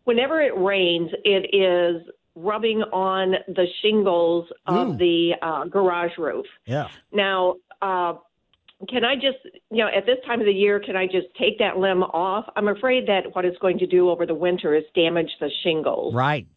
whenever 0.05 0.41
it 0.41 0.57
rains, 0.57 1.09
it 1.25 1.53
is 1.53 2.07
rubbing 2.35 2.81
on 2.93 3.35
the 3.47 3.65
shingles 3.81 4.47
of 4.65 4.89
Ooh. 4.89 4.97
the 4.97 5.33
uh, 5.41 5.65
garage 5.65 6.17
roof. 6.17 6.45
Yeah. 6.65 6.87
Now, 7.11 7.55
uh, 7.81 8.13
can 8.87 9.03
I 9.03 9.15
just, 9.15 9.37
you 9.71 9.83
know, 9.83 9.89
at 9.93 10.05
this 10.05 10.17
time 10.25 10.39
of 10.39 10.45
the 10.45 10.53
year, 10.53 10.79
can 10.79 10.95
I 10.95 11.05
just 11.05 11.27
take 11.37 11.59
that 11.59 11.77
limb 11.77 12.01
off? 12.03 12.45
I'm 12.55 12.69
afraid 12.69 13.07
that 13.07 13.35
what 13.35 13.43
it's 13.43 13.57
going 13.57 13.77
to 13.79 13.87
do 13.87 14.09
over 14.09 14.25
the 14.25 14.33
winter 14.35 14.73
is 14.73 14.83
damage 14.95 15.29
the 15.41 15.49
shingles. 15.63 16.13
Right. 16.15 16.47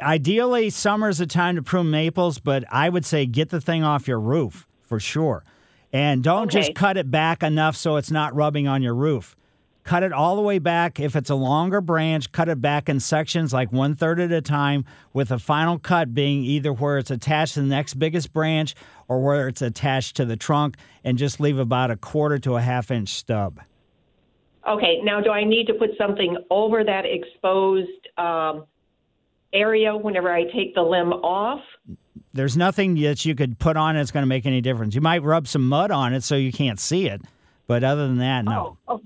Ideally, 0.00 0.70
summer's 0.70 1.18
the 1.18 1.26
time 1.26 1.56
to 1.56 1.62
prune 1.62 1.90
maples, 1.90 2.38
but 2.38 2.62
I 2.70 2.88
would 2.88 3.04
say 3.04 3.26
get 3.26 3.48
the 3.48 3.60
thing 3.60 3.82
off 3.82 4.06
your 4.06 4.20
roof 4.20 4.68
for 4.82 5.00
sure. 5.00 5.44
And 5.92 6.22
don't 6.22 6.48
Okay. 6.48 6.60
just 6.60 6.74
cut 6.74 6.98
it 6.98 7.10
back 7.10 7.42
enough 7.42 7.74
so 7.74 7.96
it's 7.96 8.10
not 8.10 8.34
rubbing 8.34 8.68
on 8.68 8.82
your 8.82 8.94
roof. 8.94 9.34
Cut 9.88 10.02
it 10.02 10.12
all 10.12 10.36
the 10.36 10.42
way 10.42 10.58
back. 10.58 11.00
If 11.00 11.16
it's 11.16 11.30
a 11.30 11.34
longer 11.34 11.80
branch, 11.80 12.30
cut 12.30 12.50
it 12.50 12.60
back 12.60 12.90
in 12.90 13.00
sections 13.00 13.54
like 13.54 13.72
one 13.72 13.94
third 13.94 14.20
at 14.20 14.30
a 14.30 14.42
time, 14.42 14.84
with 15.14 15.28
the 15.28 15.38
final 15.38 15.78
cut 15.78 16.12
being 16.12 16.44
either 16.44 16.74
where 16.74 16.98
it's 16.98 17.10
attached 17.10 17.54
to 17.54 17.62
the 17.62 17.68
next 17.68 17.94
biggest 17.94 18.34
branch 18.34 18.74
or 19.08 19.24
where 19.24 19.48
it's 19.48 19.62
attached 19.62 20.16
to 20.16 20.26
the 20.26 20.36
trunk, 20.36 20.76
and 21.04 21.16
just 21.16 21.40
leave 21.40 21.58
about 21.58 21.90
a 21.90 21.96
quarter 21.96 22.38
to 22.40 22.56
a 22.56 22.60
half 22.60 22.90
inch 22.90 23.08
stub. 23.08 23.60
Okay, 24.68 25.00
now 25.04 25.22
do 25.22 25.30
I 25.30 25.44
need 25.44 25.66
to 25.68 25.72
put 25.72 25.92
something 25.96 26.36
over 26.50 26.84
that 26.84 27.06
exposed 27.06 28.08
um, 28.18 28.66
area 29.54 29.96
whenever 29.96 30.30
I 30.30 30.44
take 30.54 30.74
the 30.74 30.82
limb 30.82 31.14
off? 31.14 31.62
There's 32.34 32.58
nothing 32.58 32.94
that 32.96 33.24
you 33.24 33.34
could 33.34 33.58
put 33.58 33.78
on 33.78 33.96
it 33.96 34.00
that's 34.00 34.10
going 34.10 34.24
to 34.24 34.28
make 34.28 34.44
any 34.44 34.60
difference. 34.60 34.94
You 34.94 35.00
might 35.00 35.22
rub 35.22 35.48
some 35.48 35.66
mud 35.66 35.90
on 35.90 36.12
it 36.12 36.24
so 36.24 36.36
you 36.36 36.52
can't 36.52 36.78
see 36.78 37.06
it, 37.06 37.22
but 37.66 37.82
other 37.82 38.06
than 38.06 38.18
that, 38.18 38.44
no. 38.44 38.76
Oh, 38.86 39.00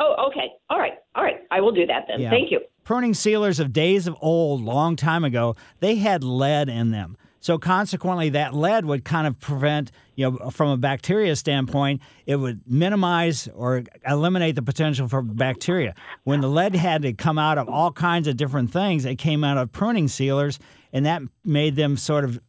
oh, 0.00 0.28
okay. 0.28 0.52
All 0.70 0.78
right, 0.78 0.94
all 1.14 1.22
right. 1.24 1.40
I 1.50 1.60
will 1.60 1.72
do 1.72 1.86
that 1.86 2.06
then. 2.08 2.20
Yeah. 2.20 2.30
Thank 2.30 2.50
you. 2.50 2.60
Pruning 2.84 3.14
sealers 3.14 3.58
of 3.60 3.72
days 3.72 4.06
of 4.06 4.16
old, 4.20 4.62
long 4.62 4.96
time 4.96 5.24
ago, 5.24 5.56
they 5.80 5.96
had 5.96 6.22
lead 6.22 6.68
in 6.68 6.90
them. 6.90 7.16
So 7.40 7.58
consequently, 7.58 8.30
that 8.30 8.54
lead 8.54 8.84
would 8.86 9.04
kind 9.04 9.26
of 9.26 9.38
prevent, 9.38 9.92
you 10.16 10.28
know, 10.28 10.50
from 10.50 10.70
a 10.70 10.76
bacteria 10.76 11.36
standpoint, 11.36 12.00
it 12.26 12.34
would 12.36 12.60
minimize 12.66 13.48
or 13.54 13.84
eliminate 14.04 14.56
the 14.56 14.62
potential 14.62 15.06
for 15.06 15.22
bacteria. 15.22 15.94
When 16.24 16.40
the 16.40 16.48
lead 16.48 16.74
had 16.74 17.02
to 17.02 17.12
come 17.12 17.38
out 17.38 17.56
of 17.56 17.68
all 17.68 17.92
kinds 17.92 18.26
of 18.26 18.36
different 18.36 18.72
things, 18.72 19.04
it 19.04 19.16
came 19.16 19.44
out 19.44 19.58
of 19.58 19.70
pruning 19.70 20.08
sealers, 20.08 20.58
and 20.92 21.06
that 21.06 21.22
made 21.44 21.76
them 21.76 21.96
sort 21.96 22.24
of, 22.24 22.40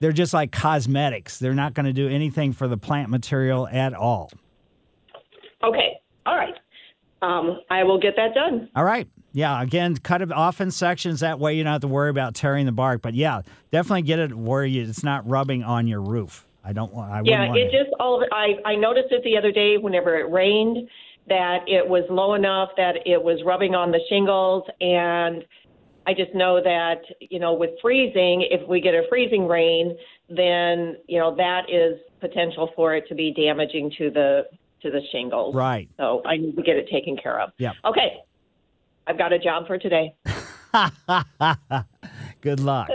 they're 0.00 0.12
just 0.12 0.32
like 0.32 0.50
cosmetics. 0.50 1.38
They're 1.38 1.52
not 1.52 1.74
going 1.74 1.86
to 1.86 1.92
do 1.92 2.08
anything 2.08 2.54
for 2.54 2.68
the 2.68 2.78
plant 2.78 3.10
material 3.10 3.68
at 3.68 3.92
all. 3.92 4.30
Okay. 5.62 6.00
All 6.24 6.36
right. 6.36 6.54
Um, 7.20 7.60
I 7.70 7.84
will 7.84 7.98
get 7.98 8.14
that 8.16 8.34
done. 8.34 8.68
All 8.76 8.84
right. 8.84 9.08
Yeah. 9.32 9.60
Again, 9.60 9.96
cut 9.96 10.22
it 10.22 10.32
off 10.32 10.60
in 10.60 10.70
sections. 10.70 11.20
That 11.20 11.38
way 11.38 11.54
you 11.54 11.64
don't 11.64 11.72
have 11.72 11.80
to 11.82 11.88
worry 11.88 12.10
about 12.10 12.34
tearing 12.34 12.66
the 12.66 12.72
bark. 12.72 13.02
But 13.02 13.14
yeah, 13.14 13.42
definitely 13.72 14.02
get 14.02 14.18
it 14.18 14.34
where 14.34 14.64
you, 14.64 14.82
it's 14.82 15.02
not 15.02 15.28
rubbing 15.28 15.62
on 15.64 15.86
your 15.86 16.00
roof. 16.00 16.46
I 16.64 16.72
don't 16.72 16.92
want. 16.92 17.10
I 17.10 17.22
Yeah, 17.24 17.54
it 17.54 17.70
just 17.70 17.90
all 17.98 18.16
of 18.16 18.22
it. 18.22 18.28
I 18.32 18.56
I 18.68 18.74
noticed 18.74 19.08
it 19.10 19.22
the 19.24 19.36
other 19.36 19.52
day 19.52 19.76
whenever 19.78 20.16
it 20.16 20.30
rained 20.30 20.88
that 21.28 21.60
it 21.66 21.86
was 21.86 22.04
low 22.10 22.34
enough 22.34 22.70
that 22.76 22.96
it 23.06 23.22
was 23.22 23.40
rubbing 23.44 23.74
on 23.74 23.90
the 23.90 24.00
shingles 24.08 24.64
and 24.80 25.44
I 26.06 26.14
just 26.14 26.34
know 26.34 26.60
that 26.62 27.00
you 27.20 27.38
know 27.38 27.52
with 27.54 27.70
freezing 27.82 28.46
if 28.50 28.66
we 28.68 28.80
get 28.80 28.94
a 28.94 29.02
freezing 29.08 29.46
rain 29.46 29.96
then 30.28 30.96
you 31.06 31.18
know 31.18 31.34
that 31.36 31.70
is 31.70 31.98
potential 32.20 32.70
for 32.74 32.94
it 32.94 33.04
to 33.08 33.14
be 33.14 33.32
damaging 33.32 33.92
to 33.98 34.10
the 34.10 34.42
to 34.82 34.90
the 34.90 35.00
shingles. 35.12 35.54
Right. 35.54 35.88
So 35.96 36.22
I 36.24 36.36
need 36.36 36.56
to 36.56 36.62
get 36.62 36.76
it 36.76 36.88
taken 36.90 37.16
care 37.16 37.40
of. 37.40 37.50
Yeah. 37.58 37.72
Okay. 37.84 38.18
I've 39.06 39.18
got 39.18 39.32
a 39.32 39.38
job 39.38 39.66
for 39.66 39.78
today. 39.78 40.14
Good 42.40 42.60
luck. 42.60 42.88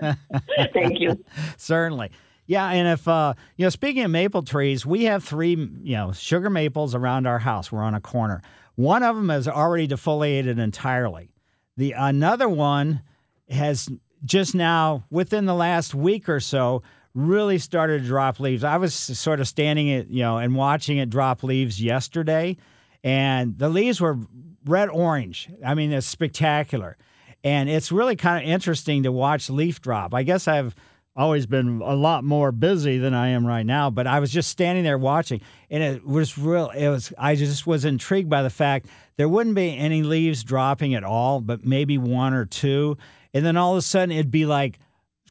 Thank 0.72 1.00
you. 1.00 1.22
Certainly. 1.56 2.10
Yeah, 2.46 2.68
and 2.68 2.86
if 2.86 3.08
uh, 3.08 3.34
you 3.56 3.64
know, 3.66 3.70
speaking 3.70 4.04
of 4.04 4.10
maple 4.12 4.42
trees, 4.42 4.86
we 4.86 5.04
have 5.04 5.24
three, 5.24 5.56
you 5.56 5.96
know, 5.96 6.12
sugar 6.12 6.48
maples 6.48 6.94
around 6.94 7.26
our 7.26 7.40
house. 7.40 7.72
We're 7.72 7.82
on 7.82 7.94
a 7.94 8.00
corner. 8.00 8.40
One 8.76 9.02
of 9.02 9.16
them 9.16 9.30
is 9.30 9.48
already 9.48 9.88
defoliated 9.88 10.58
entirely. 10.58 11.30
The 11.76 11.92
another 11.92 12.48
one 12.48 13.02
has 13.50 13.88
just 14.24 14.54
now, 14.54 15.04
within 15.10 15.46
the 15.46 15.54
last 15.54 15.94
week 15.94 16.28
or 16.28 16.38
so, 16.38 16.82
really 17.16 17.56
started 17.58 18.02
to 18.02 18.06
drop 18.06 18.38
leaves. 18.38 18.62
I 18.62 18.76
was 18.76 18.94
sort 18.94 19.40
of 19.40 19.48
standing 19.48 19.88
it, 19.88 20.08
you 20.08 20.22
know, 20.22 20.36
and 20.36 20.54
watching 20.54 20.98
it 20.98 21.10
drop 21.10 21.42
leaves 21.42 21.82
yesterday, 21.82 22.58
and 23.02 23.58
the 23.58 23.70
leaves 23.70 24.00
were 24.00 24.18
red 24.66 24.90
orange. 24.90 25.48
I 25.64 25.74
mean, 25.74 25.92
it's 25.92 26.06
spectacular. 26.06 26.96
And 27.42 27.68
it's 27.68 27.90
really 27.90 28.16
kind 28.16 28.44
of 28.44 28.50
interesting 28.50 29.04
to 29.04 29.12
watch 29.12 29.48
leaf 29.48 29.80
drop. 29.80 30.14
I 30.14 30.24
guess 30.24 30.46
I've 30.46 30.74
always 31.16 31.46
been 31.46 31.80
a 31.80 31.94
lot 31.94 32.24
more 32.24 32.52
busy 32.52 32.98
than 32.98 33.14
I 33.14 33.28
am 33.28 33.46
right 33.46 33.64
now, 33.64 33.88
but 33.88 34.06
I 34.06 34.20
was 34.20 34.30
just 34.30 34.50
standing 34.50 34.84
there 34.84 34.98
watching 34.98 35.40
and 35.70 35.82
it 35.82 36.06
was 36.06 36.36
real 36.36 36.68
it 36.70 36.88
was 36.88 37.12
I 37.16 37.36
just 37.36 37.66
was 37.66 37.86
intrigued 37.86 38.28
by 38.28 38.42
the 38.42 38.50
fact 38.50 38.88
there 39.16 39.28
wouldn't 39.28 39.54
be 39.54 39.74
any 39.74 40.02
leaves 40.02 40.44
dropping 40.44 40.94
at 40.94 41.04
all, 41.04 41.40
but 41.40 41.64
maybe 41.64 41.96
one 41.96 42.34
or 42.34 42.44
two. 42.44 42.98
And 43.32 43.46
then 43.46 43.56
all 43.56 43.72
of 43.72 43.78
a 43.78 43.82
sudden 43.82 44.12
it'd 44.12 44.30
be 44.30 44.44
like 44.44 44.78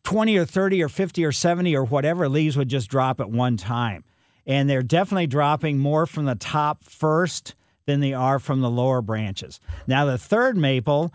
20 0.05 0.37
or 0.37 0.45
30 0.45 0.83
or 0.83 0.89
50 0.89 1.25
or 1.25 1.31
70 1.31 1.75
or 1.75 1.83
whatever 1.83 2.29
leaves 2.29 2.55
would 2.55 2.69
just 2.69 2.89
drop 2.89 3.19
at 3.19 3.29
one 3.29 3.57
time. 3.57 4.03
And 4.47 4.69
they're 4.69 4.83
definitely 4.83 5.27
dropping 5.27 5.79
more 5.79 6.05
from 6.05 6.25
the 6.25 6.35
top 6.35 6.83
first 6.83 7.55
than 7.85 7.99
they 7.99 8.13
are 8.13 8.39
from 8.39 8.61
the 8.61 8.69
lower 8.69 9.01
branches. 9.01 9.59
Now 9.87 10.05
the 10.05 10.17
third 10.17 10.55
maple 10.55 11.11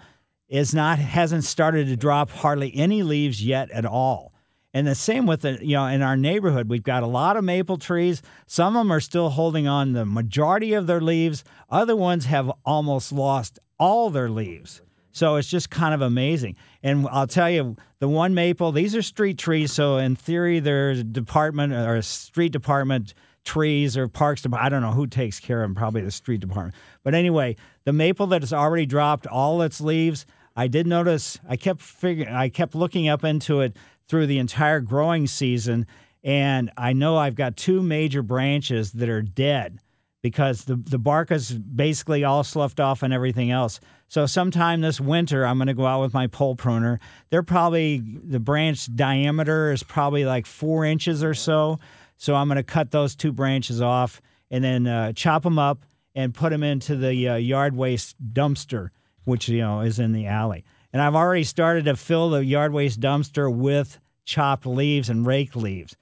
is 0.48 0.74
not 0.74 0.98
hasn't 0.98 1.44
started 1.44 1.86
to 1.86 1.96
drop 1.96 2.30
hardly 2.30 2.74
any 2.74 3.02
leaves 3.02 3.44
yet 3.44 3.70
at 3.70 3.86
all. 3.86 4.32
And 4.74 4.86
the 4.86 4.94
same 4.94 5.26
with 5.26 5.42
the, 5.42 5.58
you 5.64 5.74
know, 5.74 5.86
in 5.86 6.02
our 6.02 6.16
neighborhood, 6.16 6.68
we've 6.68 6.82
got 6.82 7.02
a 7.02 7.08
lot 7.08 7.36
of 7.36 7.42
maple 7.42 7.76
trees. 7.76 8.22
Some 8.46 8.76
of 8.76 8.80
them 8.80 8.92
are 8.92 9.00
still 9.00 9.30
holding 9.30 9.66
on 9.66 9.92
the 9.92 10.04
majority 10.04 10.74
of 10.74 10.86
their 10.86 11.00
leaves. 11.00 11.42
Other 11.70 11.96
ones 11.96 12.24
have 12.26 12.52
almost 12.64 13.12
lost 13.12 13.58
all 13.78 14.10
their 14.10 14.28
leaves. 14.28 14.80
So 15.12 15.36
it's 15.36 15.48
just 15.48 15.70
kind 15.70 15.94
of 15.94 16.02
amazing. 16.02 16.56
And 16.82 17.06
I'll 17.10 17.26
tell 17.26 17.50
you, 17.50 17.76
the 17.98 18.08
one 18.08 18.34
maple, 18.34 18.72
these 18.72 18.94
are 18.94 19.02
street 19.02 19.38
trees. 19.38 19.72
So 19.72 19.98
in 19.98 20.16
theory, 20.16 20.60
there's 20.60 21.02
department 21.02 21.72
or 21.72 22.00
street 22.02 22.52
department 22.52 23.14
trees 23.44 23.96
or 23.96 24.08
parks 24.08 24.42
department. 24.42 24.66
I 24.66 24.68
don't 24.68 24.82
know 24.82 24.92
who 24.92 25.06
takes 25.06 25.40
care 25.40 25.62
of 25.62 25.68
them, 25.68 25.74
probably 25.74 26.02
the 26.02 26.10
street 26.10 26.40
department. 26.40 26.74
But 27.02 27.14
anyway, 27.14 27.56
the 27.84 27.92
maple 27.92 28.26
that 28.28 28.42
has 28.42 28.52
already 28.52 28.86
dropped 28.86 29.26
all 29.26 29.62
its 29.62 29.80
leaves, 29.80 30.26
I 30.56 30.68
did 30.68 30.86
notice, 30.86 31.38
I 31.48 31.56
kept 31.56 31.80
figuring, 31.80 32.32
I 32.32 32.48
kept 32.48 32.74
looking 32.74 33.08
up 33.08 33.24
into 33.24 33.60
it 33.60 33.76
through 34.08 34.26
the 34.26 34.38
entire 34.38 34.80
growing 34.80 35.26
season. 35.26 35.86
And 36.22 36.70
I 36.76 36.92
know 36.92 37.16
I've 37.16 37.34
got 37.34 37.56
two 37.56 37.82
major 37.82 38.22
branches 38.22 38.92
that 38.92 39.08
are 39.08 39.22
dead 39.22 39.80
because 40.22 40.64
the, 40.64 40.76
the 40.76 40.98
bark 40.98 41.30
is 41.30 41.50
basically 41.52 42.24
all 42.24 42.44
sloughed 42.44 42.78
off 42.78 43.02
and 43.02 43.12
everything 43.12 43.50
else. 43.50 43.80
So 44.10 44.26
sometime 44.26 44.80
this 44.80 45.00
winter, 45.00 45.46
I'm 45.46 45.56
going 45.56 45.68
to 45.68 45.74
go 45.74 45.86
out 45.86 46.00
with 46.00 46.12
my 46.12 46.26
pole 46.26 46.56
pruner. 46.56 46.98
They're 47.30 47.44
probably, 47.44 48.00
the 48.00 48.40
branch 48.40 48.92
diameter 48.96 49.70
is 49.70 49.84
probably 49.84 50.24
like 50.24 50.46
four 50.46 50.84
inches 50.84 51.22
or 51.22 51.32
so. 51.32 51.78
So 52.16 52.34
I'm 52.34 52.48
going 52.48 52.56
to 52.56 52.64
cut 52.64 52.90
those 52.90 53.14
two 53.14 53.30
branches 53.30 53.80
off 53.80 54.20
and 54.50 54.64
then 54.64 54.88
uh, 54.88 55.12
chop 55.12 55.44
them 55.44 55.60
up 55.60 55.86
and 56.16 56.34
put 56.34 56.50
them 56.50 56.64
into 56.64 56.96
the 56.96 57.28
uh, 57.28 57.34
yard 57.36 57.76
waste 57.76 58.16
dumpster, 58.32 58.90
which, 59.26 59.48
you 59.48 59.60
know, 59.60 59.82
is 59.82 60.00
in 60.00 60.10
the 60.10 60.26
alley. 60.26 60.64
And 60.92 61.00
I've 61.00 61.14
already 61.14 61.44
started 61.44 61.84
to 61.84 61.94
fill 61.94 62.30
the 62.30 62.44
yard 62.44 62.72
waste 62.72 62.98
dumpster 62.98 63.54
with 63.54 64.00
chopped 64.24 64.66
leaves 64.66 65.08
and 65.08 65.24
rake 65.24 65.54
leaves. 65.54 65.96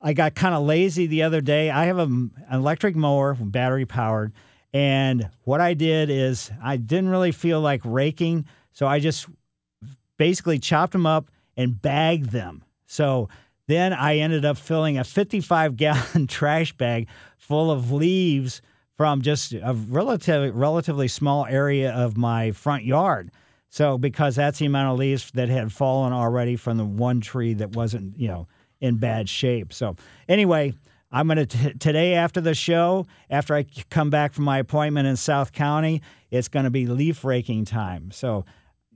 I 0.00 0.14
got 0.14 0.34
kind 0.34 0.54
of 0.54 0.62
lazy 0.62 1.06
the 1.06 1.24
other 1.24 1.42
day. 1.42 1.68
I 1.70 1.84
have 1.84 1.98
a, 1.98 2.04
an 2.04 2.30
electric 2.50 2.96
mower, 2.96 3.34
battery 3.34 3.84
powered, 3.84 4.32
and 4.74 5.30
what 5.44 5.60
I 5.60 5.72
did 5.72 6.10
is 6.10 6.50
I 6.60 6.76
didn't 6.76 7.08
really 7.08 7.30
feel 7.30 7.60
like 7.60 7.80
raking, 7.84 8.44
so 8.72 8.88
I 8.88 8.98
just 8.98 9.26
basically 10.18 10.58
chopped 10.58 10.92
them 10.92 11.06
up 11.06 11.30
and 11.56 11.80
bagged 11.80 12.30
them. 12.30 12.64
So 12.86 13.28
then 13.68 13.92
I 13.92 14.16
ended 14.16 14.44
up 14.44 14.58
filling 14.58 14.98
a 14.98 15.04
55 15.04 15.76
gallon 15.78 16.26
trash 16.26 16.72
bag 16.72 17.06
full 17.38 17.70
of 17.70 17.92
leaves 17.92 18.60
from 18.96 19.22
just 19.22 19.52
a 19.52 19.74
relatively 19.88 20.50
relatively 20.50 21.08
small 21.08 21.46
area 21.46 21.92
of 21.92 22.16
my 22.16 22.50
front 22.50 22.84
yard. 22.84 23.30
So 23.68 23.96
because 23.96 24.34
that's 24.34 24.58
the 24.58 24.66
amount 24.66 24.92
of 24.92 24.98
leaves 24.98 25.30
that 25.32 25.48
had 25.48 25.72
fallen 25.72 26.12
already 26.12 26.56
from 26.56 26.78
the 26.78 26.84
one 26.84 27.20
tree 27.20 27.54
that 27.54 27.70
wasn't, 27.70 28.18
you 28.18 28.28
know, 28.28 28.48
in 28.80 28.96
bad 28.96 29.28
shape. 29.28 29.72
So 29.72 29.96
anyway, 30.28 30.74
I'm 31.14 31.28
going 31.28 31.46
to 31.46 31.74
today 31.74 32.14
after 32.14 32.40
the 32.40 32.54
show, 32.54 33.06
after 33.30 33.54
I 33.54 33.66
come 33.88 34.10
back 34.10 34.32
from 34.32 34.42
my 34.42 34.58
appointment 34.58 35.06
in 35.06 35.14
South 35.14 35.52
County, 35.52 36.02
it's 36.32 36.48
going 36.48 36.64
to 36.64 36.70
be 36.70 36.86
leaf 36.86 37.24
raking 37.24 37.66
time. 37.66 38.10
So 38.10 38.44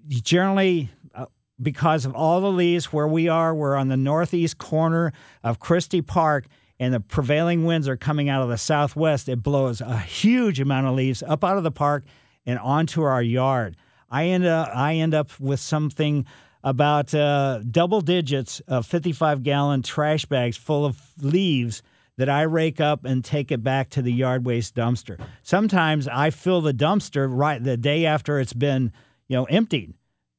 generally 0.09 0.91
uh, 1.15 1.27
because 1.63 2.07
of 2.07 2.17
all 2.17 2.41
the 2.41 2.51
leaves 2.51 2.87
where 2.87 3.07
we 3.07 3.29
are, 3.29 3.55
we're 3.55 3.77
on 3.77 3.87
the 3.87 3.97
northeast 3.97 4.59
corner 4.59 5.13
of 5.45 5.61
Christie 5.61 6.03
Park 6.03 6.47
and 6.81 6.93
the 6.93 6.99
prevailing 6.99 7.65
winds 7.65 7.87
are 7.87 7.97
coming 7.97 8.29
out 8.29 8.43
of 8.43 8.49
the 8.49 8.59
southwest. 8.59 9.29
It 9.29 9.41
blows 9.41 9.81
a 9.81 9.97
huge 9.97 10.59
amount 10.59 10.89
of 10.89 10.97
leaves 10.97 11.23
up 11.23 11.45
out 11.45 11.57
of 11.57 11.63
the 11.63 11.71
park 11.71 12.05
and 12.45 12.59
onto 12.59 13.03
our 13.03 13.23
yard. 13.23 13.77
I 14.11 14.25
end 14.25 14.45
up 14.45 14.71
I 14.75 14.97
end 14.97 15.15
up 15.15 15.39
with 15.39 15.61
something 15.61 16.27
about 16.65 17.15
uh, 17.15 17.61
double 17.71 18.01
digits 18.01 18.59
of 18.67 18.87
55 18.87 19.45
gallon 19.45 19.83
trash 19.83 20.27
bags 20.27 20.57
full 20.57 20.85
of 20.85 21.01
leaves 21.21 21.81
that 22.19 22.29
I 22.29 22.43
rake 22.43 22.81
up 22.81 23.05
and 23.05 23.25
take 23.25 23.51
it 23.51 23.63
back 23.63 23.89
to 23.91 24.03
the 24.03 24.13
yard 24.13 24.45
waste 24.45 24.75
dumpster. 24.75 25.19
Sometimes 25.43 26.07
I 26.07 26.31
fill 26.31 26.61
the 26.61 26.75
dumpster 26.75 27.29
right 27.31 27.63
the 27.63 27.77
day 27.77 28.05
after 28.05 28.39
it's 28.39 28.53
been 28.53 28.93
you 29.29 29.37
know 29.37 29.45
emptied 29.45 29.95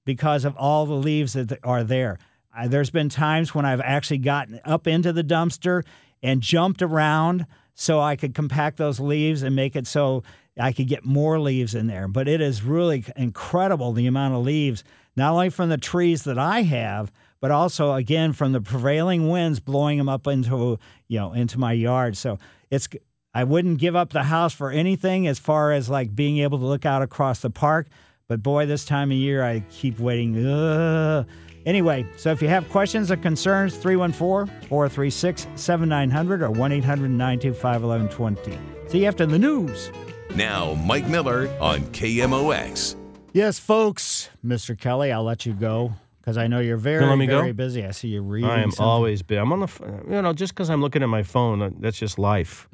because 0.05 0.45
of 0.45 0.55
all 0.55 0.85
the 0.85 0.93
leaves 0.93 1.33
that 1.33 1.57
are 1.63 1.83
there. 1.83 2.19
I, 2.53 2.67
there's 2.67 2.89
been 2.89 3.09
times 3.09 3.55
when 3.55 3.65
I've 3.65 3.81
actually 3.81 4.17
gotten 4.19 4.59
up 4.65 4.87
into 4.87 5.13
the 5.13 5.23
dumpster 5.23 5.83
and 6.21 6.41
jumped 6.41 6.81
around 6.81 7.45
so 7.75 7.99
I 7.99 8.17
could 8.17 8.35
compact 8.35 8.77
those 8.77 8.99
leaves 8.99 9.41
and 9.41 9.55
make 9.55 9.75
it 9.75 9.87
so 9.87 10.23
I 10.59 10.73
could 10.73 10.89
get 10.89 11.05
more 11.05 11.39
leaves 11.39 11.75
in 11.75 11.87
there. 11.87 12.09
But 12.09 12.27
it 12.27 12.41
is 12.41 12.61
really 12.61 13.05
incredible 13.15 13.93
the 13.93 14.07
amount 14.07 14.35
of 14.35 14.43
leaves, 14.43 14.83
not 15.15 15.31
only 15.31 15.49
from 15.49 15.69
the 15.69 15.77
trees 15.77 16.23
that 16.23 16.37
I 16.37 16.63
have, 16.63 17.11
but 17.41 17.51
also 17.51 17.93
again 17.93 18.33
from 18.33 18.51
the 18.51 18.61
prevailing 18.61 19.29
winds 19.29 19.59
blowing 19.59 19.97
them 19.97 20.09
up 20.09 20.27
into 20.27 20.79
you 21.07 21.19
know 21.19 21.33
into 21.33 21.59
my 21.59 21.73
yard. 21.73 22.17
So 22.17 22.37
it's 22.69 22.87
I 23.33 23.43
wouldn't 23.43 23.77
give 23.77 23.95
up 23.95 24.11
the 24.11 24.23
house 24.23 24.53
for 24.53 24.71
anything 24.71 25.27
as 25.27 25.39
far 25.39 25.71
as 25.71 25.89
like 25.89 26.15
being 26.15 26.39
able 26.39 26.57
to 26.59 26.65
look 26.65 26.85
out 26.85 27.01
across 27.01 27.41
the 27.41 27.49
park. 27.49 27.87
But 28.27 28.43
boy, 28.43 28.65
this 28.65 28.85
time 28.85 29.11
of 29.11 29.17
year 29.17 29.43
I 29.43 29.61
keep 29.69 29.99
waiting. 29.99 30.45
Ugh. 30.45 31.27
Anyway, 31.65 32.05
so 32.15 32.31
if 32.31 32.41
you 32.41 32.47
have 32.47 32.67
questions 32.69 33.11
or 33.11 33.17
concerns, 33.17 33.75
314 33.77 34.67
436 34.67 35.47
7900 35.55 36.41
or 36.41 36.51
1 36.51 36.71
800 36.71 37.09
925 37.09 37.83
1120. 37.83 38.57
See 38.89 39.01
you 39.01 39.05
after 39.05 39.25
the 39.25 39.37
news. 39.37 39.91
Now, 40.35 40.73
Mike 40.75 41.07
Miller 41.07 41.49
on 41.59 41.81
KMOX. 41.87 42.95
Yes, 43.33 43.59
folks. 43.59 44.29
Mr. 44.45 44.79
Kelly, 44.79 45.11
I'll 45.11 45.23
let 45.23 45.45
you 45.45 45.53
go 45.53 45.93
because 46.29 46.37
I 46.37 46.45
know 46.45 46.59
you're 46.59 46.77
very, 46.77 47.03
let 47.03 47.17
me 47.17 47.25
go? 47.25 47.39
very 47.39 47.53
busy. 47.53 47.83
I 47.83 47.89
see 47.89 48.09
you 48.09 48.21
reading. 48.21 48.51
I 48.51 48.61
am 48.61 48.69
something. 48.69 48.85
always 48.85 49.23
busy. 49.23 49.39
I'm 49.39 49.51
on 49.51 49.61
the, 49.61 50.03
you 50.07 50.21
know, 50.21 50.31
just 50.31 50.53
because 50.53 50.69
I'm 50.69 50.79
looking 50.79 51.01
at 51.01 51.09
my 51.09 51.23
phone, 51.23 51.59
uh, 51.59 51.71
that's 51.79 51.97
just 51.97 52.19
life. 52.19 52.69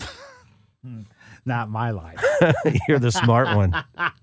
Not 1.45 1.69
my 1.69 1.91
life. 1.91 2.21
You're 2.89 2.99
the 2.99 3.11
smart 3.11 3.55
one. 3.55 3.73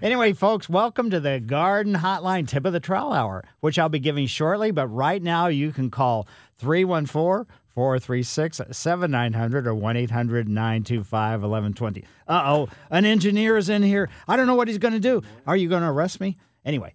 Anyway, 0.00 0.32
folks, 0.32 0.66
welcome 0.66 1.10
to 1.10 1.20
the 1.20 1.40
Garden 1.40 1.92
Hotline 1.94 2.48
Tip 2.48 2.64
of 2.64 2.72
the 2.72 2.80
Trowel 2.80 3.12
Hour, 3.12 3.44
which 3.60 3.78
I'll 3.78 3.90
be 3.90 3.98
giving 3.98 4.26
shortly. 4.26 4.70
But 4.70 4.86
right 4.86 5.22
now, 5.22 5.48
you 5.48 5.72
can 5.72 5.90
call 5.90 6.26
314 6.56 7.44
436 7.74 8.62
7900 8.70 9.66
or 9.66 9.74
1 9.74 9.96
800 9.98 10.48
925 10.48 11.30
1120. 11.42 12.04
Uh 12.26 12.42
oh, 12.46 12.68
an 12.88 13.04
engineer 13.04 13.58
is 13.58 13.68
in 13.68 13.82
here. 13.82 14.08
I 14.26 14.38
don't 14.38 14.46
know 14.46 14.54
what 14.54 14.68
he's 14.68 14.78
going 14.78 14.94
to 14.94 15.00
do. 15.00 15.20
Are 15.46 15.56
you 15.56 15.68
going 15.68 15.82
to 15.82 15.88
arrest 15.90 16.18
me? 16.18 16.38
Anyway, 16.64 16.94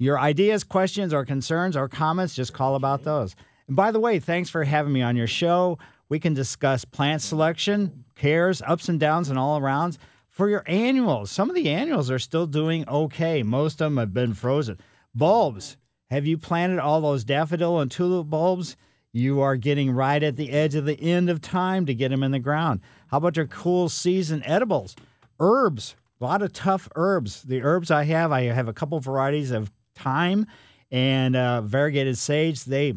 your 0.00 0.18
ideas, 0.18 0.64
questions, 0.64 1.12
or 1.12 1.26
concerns 1.26 1.76
or 1.76 1.86
comments, 1.86 2.34
just 2.34 2.54
call 2.54 2.74
about 2.74 3.04
those. 3.04 3.36
And 3.66 3.76
by 3.76 3.92
the 3.92 4.00
way, 4.00 4.18
thanks 4.18 4.48
for 4.48 4.64
having 4.64 4.94
me 4.94 5.02
on 5.02 5.14
your 5.14 5.26
show. 5.26 5.78
We 6.08 6.18
can 6.18 6.32
discuss 6.32 6.86
plant 6.86 7.20
selection, 7.20 8.02
cares, 8.16 8.62
ups 8.62 8.88
and 8.88 8.98
downs, 8.98 9.28
and 9.28 9.38
all 9.38 9.60
arounds. 9.60 9.98
For 10.30 10.48
your 10.48 10.64
annuals, 10.66 11.30
some 11.30 11.50
of 11.50 11.54
the 11.54 11.68
annuals 11.68 12.10
are 12.10 12.18
still 12.18 12.46
doing 12.46 12.88
okay. 12.88 13.42
Most 13.42 13.82
of 13.82 13.90
them 13.90 13.98
have 13.98 14.14
been 14.14 14.32
frozen. 14.32 14.78
Bulbs, 15.14 15.76
have 16.08 16.26
you 16.26 16.38
planted 16.38 16.78
all 16.78 17.02
those 17.02 17.22
daffodil 17.22 17.80
and 17.80 17.90
tulip 17.90 18.30
bulbs? 18.30 18.76
You 19.12 19.42
are 19.42 19.56
getting 19.56 19.90
right 19.90 20.22
at 20.22 20.36
the 20.36 20.50
edge 20.50 20.76
of 20.76 20.86
the 20.86 20.98
end 20.98 21.28
of 21.28 21.42
time 21.42 21.84
to 21.84 21.94
get 21.94 22.08
them 22.08 22.22
in 22.22 22.30
the 22.30 22.38
ground. 22.38 22.80
How 23.08 23.18
about 23.18 23.36
your 23.36 23.48
cool 23.48 23.90
season 23.90 24.42
edibles? 24.46 24.96
Herbs, 25.38 25.94
a 26.22 26.24
lot 26.24 26.40
of 26.40 26.54
tough 26.54 26.88
herbs. 26.96 27.42
The 27.42 27.60
herbs 27.62 27.90
I 27.90 28.04
have, 28.04 28.32
I 28.32 28.44
have 28.44 28.68
a 28.68 28.72
couple 28.72 28.98
varieties 28.98 29.50
of 29.50 29.70
thyme 30.00 30.46
and 30.90 31.36
uh, 31.36 31.60
variegated 31.62 32.18
sage. 32.18 32.64
They 32.64 32.94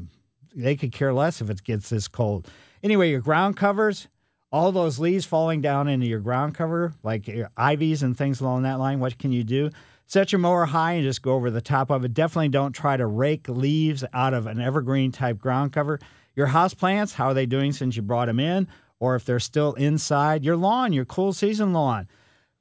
they 0.56 0.76
could 0.76 0.92
care 0.92 1.14
less 1.14 1.42
if 1.42 1.50
it 1.50 1.64
gets 1.64 1.90
this 1.90 2.08
cold. 2.08 2.48
Anyway, 2.84 3.10
your 3.10 3.22
ground 3.22 3.58
covers, 3.58 4.08
all 4.52 4.72
those 4.72 5.00
leaves 5.00 5.26
falling 5.26 5.62
down 5.62 5.88
into 5.88 6.06
your 6.06 6.20
ground 6.20 6.54
cover, 6.54 6.94
like 7.02 7.30
ivies 7.58 8.04
and 8.04 8.16
things 8.16 8.40
along 8.40 8.64
that 8.64 8.80
line, 8.80 9.00
what 9.00 9.18
can 9.18 9.32
you 9.32 9.44
do? 9.44 9.72
Set 10.06 10.32
your 10.32 10.40
mower 10.40 10.66
high 10.66 10.94
and 10.94 11.04
just 11.04 11.24
go 11.24 11.34
over 11.34 11.50
the 11.50 11.62
top 11.62 11.90
of 11.90 12.06
it. 12.06 12.14
Definitely 12.14 12.50
don't 12.50 12.74
try 12.74 12.98
to 12.98 13.08
rake 13.08 13.48
leaves 13.48 14.04
out 14.14 14.34
of 14.34 14.46
an 14.46 14.62
evergreen 14.62 15.12
type 15.12 15.40
ground 15.40 15.74
cover. 15.74 16.00
Your 16.36 16.48
house 16.48 16.74
plants, 16.74 17.14
how 17.14 17.28
are 17.28 17.34
they 17.34 17.46
doing 17.46 17.72
since 17.72 17.96
you 17.96 18.02
brought 18.02 18.26
them 18.26 18.40
in? 18.40 18.68
Or 19.00 19.16
if 19.16 19.26
they're 19.26 19.40
still 19.40 19.74
inside, 19.74 20.44
your 20.44 20.58
lawn, 20.58 20.94
your 20.94 21.06
cool 21.06 21.34
season 21.34 21.74
lawn. 21.74 22.08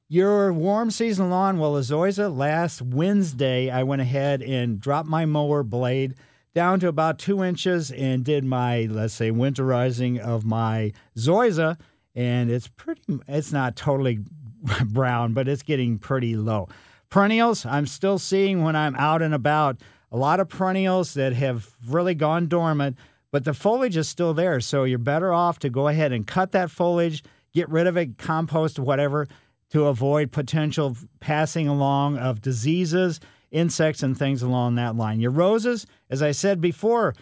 Your 0.09 0.51
warm 0.51 0.91
season 0.91 1.29
lawn, 1.29 1.57
well, 1.59 1.73
Zoysia, 1.75 2.35
last 2.35 2.81
Wednesday, 2.81 3.69
I 3.69 3.83
went 3.83 4.01
ahead 4.01 4.41
and 4.41 4.79
dropped 4.79 5.07
my 5.07 5.25
mower 5.25 5.63
blade 5.63 6.15
down 6.53 6.81
to 6.81 6.89
about 6.89 7.19
two 7.19 7.41
inches 7.41 7.89
and 7.89 8.23
did 8.23 8.43
my, 8.43 8.87
let's 8.91 9.13
say, 9.13 9.31
winterizing 9.31 10.19
of 10.19 10.45
my 10.45 10.91
Zoysia. 11.17 11.79
And 12.15 12.51
it's 12.51 12.67
pretty, 12.67 13.01
it's 13.29 13.53
not 13.53 13.77
totally 13.77 14.19
brown, 14.85 15.33
but 15.33 15.47
it's 15.47 15.63
getting 15.63 15.97
pretty 15.97 16.35
low. 16.35 16.67
Perennials, 17.09 17.65
I'm 17.65 17.87
still 17.87 18.19
seeing 18.19 18.61
when 18.61 18.75
I'm 18.75 18.95
out 18.95 19.21
and 19.21 19.33
about 19.33 19.77
a 20.11 20.17
lot 20.17 20.41
of 20.41 20.49
perennials 20.49 21.13
that 21.13 21.33
have 21.33 21.67
really 21.87 22.13
gone 22.13 22.47
dormant, 22.47 22.97
but 23.31 23.45
the 23.45 23.53
foliage 23.53 23.97
is 23.97 24.09
still 24.09 24.33
there. 24.33 24.59
So 24.59 24.83
you're 24.83 24.99
better 24.99 25.31
off 25.31 25.59
to 25.59 25.69
go 25.69 25.87
ahead 25.87 26.11
and 26.11 26.27
cut 26.27 26.51
that 26.51 26.69
foliage, 26.69 27.23
get 27.53 27.69
rid 27.69 27.87
of 27.87 27.97
it, 27.97 28.17
compost, 28.17 28.77
whatever, 28.77 29.27
to 29.73 29.87
avoid 29.87 30.31
potential 30.31 30.95
passing 31.19 31.67
along 31.67 32.15
of 32.19 32.41
diseases, 32.41 33.19
insects, 33.49 34.03
and 34.03 34.15
things 34.15 34.43
along 34.43 34.75
that 34.75 34.95
line. 34.95 35.19
Your 35.19 35.31
roses, 35.31 35.87
as 36.11 36.21
I 36.21 36.31
said 36.31 36.61
before, 36.61 37.15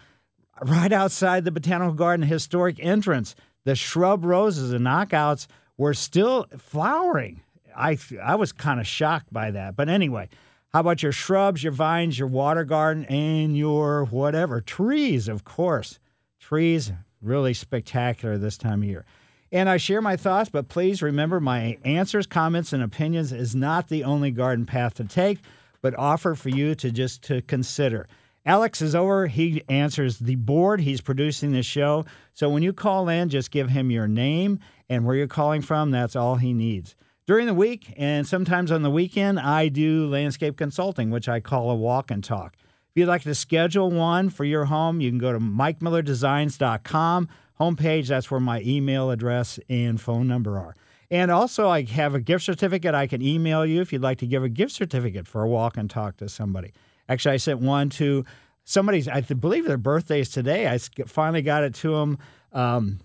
right 0.60 0.92
outside 0.92 1.46
the 1.46 1.50
Botanical 1.50 1.94
Garden 1.94 2.26
historic 2.26 2.76
entrance, 2.78 3.34
the 3.64 3.74
shrub 3.74 4.22
roses 4.22 4.70
and 4.70 4.84
knockouts 4.84 5.46
were 5.78 5.94
still 5.94 6.46
flowering. 6.58 7.40
I 7.74 7.96
I 8.22 8.34
was 8.34 8.52
kind 8.52 8.80
of 8.80 8.86
shocked 8.86 9.32
by 9.32 9.50
that. 9.52 9.74
But 9.74 9.88
anyway, 9.88 10.28
how 10.74 10.80
about 10.80 11.02
your 11.02 11.12
shrubs, 11.12 11.62
your 11.62 11.72
vines, 11.72 12.18
your 12.18 12.28
water 12.28 12.64
garden, 12.64 13.06
and 13.06 13.56
your 13.56 14.04
whatever 14.04 14.60
trees? 14.60 15.26
Of 15.26 15.44
course, 15.44 15.98
trees 16.38 16.92
really 17.22 17.54
spectacular 17.54 18.36
this 18.36 18.58
time 18.58 18.82
of 18.82 18.88
year. 18.90 19.06
And 19.52 19.68
I 19.68 19.76
share 19.76 20.00
my 20.00 20.16
thoughts, 20.16 20.48
but 20.48 20.68
please 20.68 21.02
remember 21.02 21.38
my 21.38 21.76
answers, 21.84 22.26
comments, 22.26 22.72
and 22.72 22.82
opinions 22.82 23.32
is 23.32 23.54
not 23.54 23.88
the 23.88 24.02
only 24.02 24.30
garden 24.30 24.64
path 24.64 24.94
to 24.94 25.04
take, 25.04 25.40
but 25.82 25.94
offer 25.98 26.34
for 26.34 26.48
you 26.48 26.74
to 26.76 26.90
just 26.90 27.22
to 27.24 27.42
consider. 27.42 28.08
Alex 28.46 28.80
is 28.80 28.94
over. 28.94 29.26
He 29.26 29.62
answers 29.68 30.18
the 30.18 30.36
board. 30.36 30.80
He's 30.80 31.02
producing 31.02 31.52
the 31.52 31.62
show. 31.62 32.06
So 32.32 32.48
when 32.48 32.62
you 32.62 32.72
call 32.72 33.10
in, 33.10 33.28
just 33.28 33.50
give 33.50 33.68
him 33.68 33.90
your 33.90 34.08
name 34.08 34.58
and 34.88 35.04
where 35.04 35.14
you're 35.14 35.28
calling 35.28 35.60
from. 35.60 35.90
That's 35.90 36.16
all 36.16 36.36
he 36.36 36.54
needs. 36.54 36.96
During 37.26 37.46
the 37.46 37.54
week 37.54 37.92
and 37.98 38.26
sometimes 38.26 38.72
on 38.72 38.82
the 38.82 38.90
weekend, 38.90 39.38
I 39.38 39.68
do 39.68 40.08
landscape 40.08 40.56
consulting, 40.56 41.10
which 41.10 41.28
I 41.28 41.40
call 41.40 41.70
a 41.70 41.76
walk 41.76 42.10
and 42.10 42.24
talk. 42.24 42.56
If 42.56 42.96
you'd 42.96 43.06
like 43.06 43.22
to 43.22 43.34
schedule 43.34 43.90
one 43.90 44.28
for 44.28 44.44
your 44.44 44.64
home, 44.64 45.00
you 45.00 45.10
can 45.10 45.18
go 45.18 45.32
to 45.32 45.38
mikemillerdesigns.com 45.38 47.28
homepage. 47.60 48.08
That's 48.08 48.30
where 48.30 48.40
my 48.40 48.60
email 48.62 49.10
address 49.10 49.58
and 49.68 50.00
phone 50.00 50.28
number 50.28 50.58
are. 50.58 50.74
And 51.10 51.30
also, 51.30 51.68
I 51.68 51.82
have 51.82 52.14
a 52.14 52.20
gift 52.20 52.44
certificate 52.44 52.94
I 52.94 53.06
can 53.06 53.20
email 53.20 53.66
you 53.66 53.82
if 53.82 53.92
you'd 53.92 54.02
like 54.02 54.18
to 54.18 54.26
give 54.26 54.42
a 54.42 54.48
gift 54.48 54.72
certificate 54.72 55.26
for 55.26 55.42
a 55.42 55.48
walk 55.48 55.76
and 55.76 55.90
talk 55.90 56.16
to 56.18 56.28
somebody. 56.28 56.72
Actually, 57.08 57.34
I 57.34 57.36
sent 57.36 57.60
one 57.60 57.90
to 57.90 58.24
somebody's, 58.64 59.08
I 59.08 59.20
believe 59.20 59.66
their 59.66 59.76
birthday 59.76 60.20
is 60.20 60.30
today. 60.30 60.68
I 60.68 60.78
finally 60.78 61.42
got 61.42 61.64
it 61.64 61.74
to 61.76 61.96
them. 61.96 62.18
Um, 62.52 63.00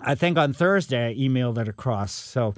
I 0.00 0.14
think 0.14 0.38
on 0.38 0.52
Thursday 0.52 1.10
I 1.10 1.14
emailed 1.14 1.58
it 1.58 1.68
across. 1.68 2.12
So 2.12 2.54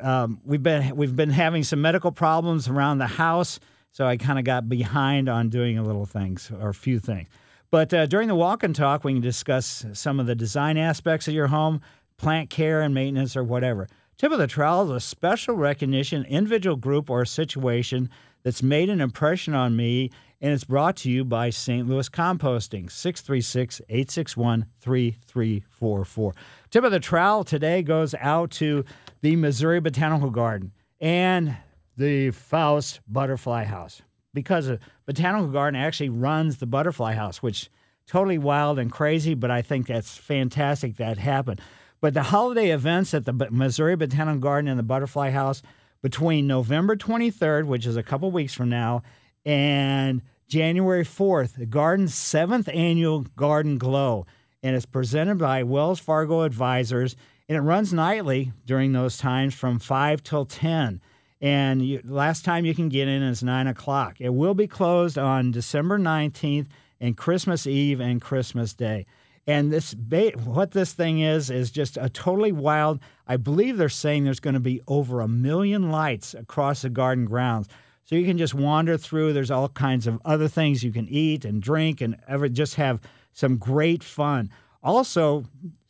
um, 0.00 0.40
we've 0.44 0.62
been 0.62 0.96
we've 0.96 1.16
been 1.16 1.30
having 1.30 1.62
some 1.62 1.80
medical 1.80 2.12
problems 2.12 2.68
around 2.68 2.98
the 2.98 3.06
house, 3.06 3.58
so 3.90 4.06
I 4.06 4.16
kind 4.16 4.38
of 4.38 4.44
got 4.44 4.68
behind 4.68 5.28
on 5.28 5.48
doing 5.48 5.78
a 5.78 5.82
little 5.82 6.06
things 6.06 6.50
or 6.60 6.68
a 6.68 6.74
few 6.74 6.98
things. 6.98 7.28
But 7.70 7.94
uh, 7.94 8.06
during 8.06 8.26
the 8.26 8.34
walk 8.34 8.64
and 8.64 8.74
talk, 8.74 9.04
we 9.04 9.12
can 9.12 9.22
discuss 9.22 9.86
some 9.92 10.18
of 10.18 10.26
the 10.26 10.34
design 10.34 10.76
aspects 10.76 11.28
of 11.28 11.34
your 11.34 11.46
home, 11.46 11.80
plant 12.16 12.50
care 12.50 12.80
and 12.82 12.92
maintenance, 12.92 13.36
or 13.36 13.44
whatever. 13.44 13.86
Tip 14.18 14.32
of 14.32 14.38
the 14.38 14.48
trowel 14.48 14.90
is 14.90 14.90
a 14.90 15.00
special 15.00 15.54
recognition, 15.54 16.24
individual 16.24 16.74
group, 16.74 17.08
or 17.08 17.24
situation 17.24 18.10
that's 18.42 18.62
made 18.62 18.90
an 18.90 19.00
impression 19.00 19.54
on 19.54 19.76
me, 19.76 20.10
and 20.40 20.52
it's 20.52 20.64
brought 20.64 20.96
to 20.96 21.10
you 21.10 21.24
by 21.24 21.50
St. 21.50 21.88
Louis 21.88 22.08
Composting, 22.08 22.90
636 22.90 23.80
861 23.88 24.66
3344. 24.80 26.34
Tip 26.70 26.84
of 26.84 26.90
the 26.90 26.98
trowel 26.98 27.44
today 27.44 27.82
goes 27.82 28.16
out 28.18 28.50
to 28.52 28.84
the 29.20 29.36
Missouri 29.36 29.78
Botanical 29.78 30.30
Garden 30.30 30.72
and 31.00 31.56
the 31.96 32.32
Faust 32.32 33.00
Butterfly 33.06 33.62
House 33.64 34.02
because 34.34 34.66
the 34.66 34.78
Botanical 35.06 35.48
Garden 35.48 35.80
actually 35.80 36.08
runs 36.08 36.58
the 36.58 36.66
Butterfly 36.66 37.14
House, 37.14 37.42
which 37.42 37.70
totally 38.06 38.38
wild 38.38 38.78
and 38.78 38.90
crazy, 38.90 39.34
but 39.34 39.50
I 39.50 39.62
think 39.62 39.86
that's 39.86 40.16
fantastic 40.16 40.96
that 40.96 41.18
happened. 41.18 41.60
But 42.00 42.14
the 42.14 42.22
holiday 42.22 42.70
events 42.70 43.14
at 43.14 43.24
the 43.24 43.32
Missouri 43.50 43.96
Botanical 43.96 44.40
Garden 44.40 44.68
and 44.68 44.78
the 44.78 44.84
Butterfly 44.84 45.30
House 45.30 45.62
between 46.02 46.46
November 46.46 46.96
23rd, 46.96 47.66
which 47.66 47.86
is 47.86 47.96
a 47.96 48.02
couple 48.02 48.30
weeks 48.30 48.54
from 48.54 48.70
now, 48.70 49.02
and 49.44 50.22
January 50.48 51.04
4th, 51.04 51.54
the 51.54 51.66
garden's 51.66 52.14
seventh 52.14 52.68
annual 52.68 53.20
Garden 53.36 53.78
Glow. 53.78 54.26
And 54.62 54.74
it's 54.74 54.86
presented 54.86 55.38
by 55.38 55.62
Wells 55.62 56.00
Fargo 56.00 56.42
Advisors, 56.42 57.16
and 57.48 57.56
it 57.56 57.62
runs 57.62 57.92
nightly 57.92 58.52
during 58.66 58.92
those 58.92 59.16
times 59.16 59.54
from 59.54 59.78
5 59.78 60.22
till 60.22 60.44
10. 60.46 61.00
And 61.40 61.82
you, 61.82 62.00
last 62.04 62.44
time 62.44 62.66
you 62.66 62.74
can 62.74 62.88
get 62.88 63.08
in 63.08 63.22
is 63.22 63.42
9 63.42 63.66
o'clock. 63.66 64.16
It 64.20 64.34
will 64.34 64.54
be 64.54 64.66
closed 64.66 65.16
on 65.16 65.52
December 65.52 65.98
19th 65.98 66.66
and 67.00 67.16
Christmas 67.16 67.66
Eve 67.66 68.00
and 68.00 68.20
Christmas 68.20 68.74
Day. 68.74 69.06
And 69.46 69.72
this 69.72 69.96
what 70.44 70.72
this 70.72 70.92
thing 70.92 71.20
is 71.20 71.50
is 71.50 71.70
just 71.70 71.96
a 71.96 72.10
totally 72.10 72.52
wild. 72.52 73.00
I 73.26 73.36
believe 73.38 73.78
they're 73.78 73.88
saying 73.88 74.24
there's 74.24 74.38
going 74.38 74.54
to 74.54 74.60
be 74.60 74.82
over 74.86 75.22
a 75.22 75.28
million 75.28 75.90
lights 75.90 76.34
across 76.34 76.82
the 76.82 76.90
garden 76.90 77.24
grounds. 77.24 77.68
So 78.04 78.16
you 78.16 78.26
can 78.26 78.38
just 78.38 78.54
wander 78.54 78.98
through. 78.98 79.32
There's 79.32 79.50
all 79.50 79.68
kinds 79.70 80.06
of 80.06 80.20
other 80.24 80.46
things 80.48 80.84
you 80.84 80.92
can 80.92 81.08
eat 81.08 81.44
and 81.44 81.62
drink 81.62 82.00
and 82.00 82.16
ever 82.28 82.48
just 82.48 82.74
have 82.74 83.00
some 83.32 83.56
great 83.56 84.04
fun. 84.04 84.50
Also, 84.82 85.44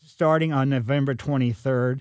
starting 0.04 0.52
on 0.52 0.68
November 0.68 1.14
23rd 1.14 2.00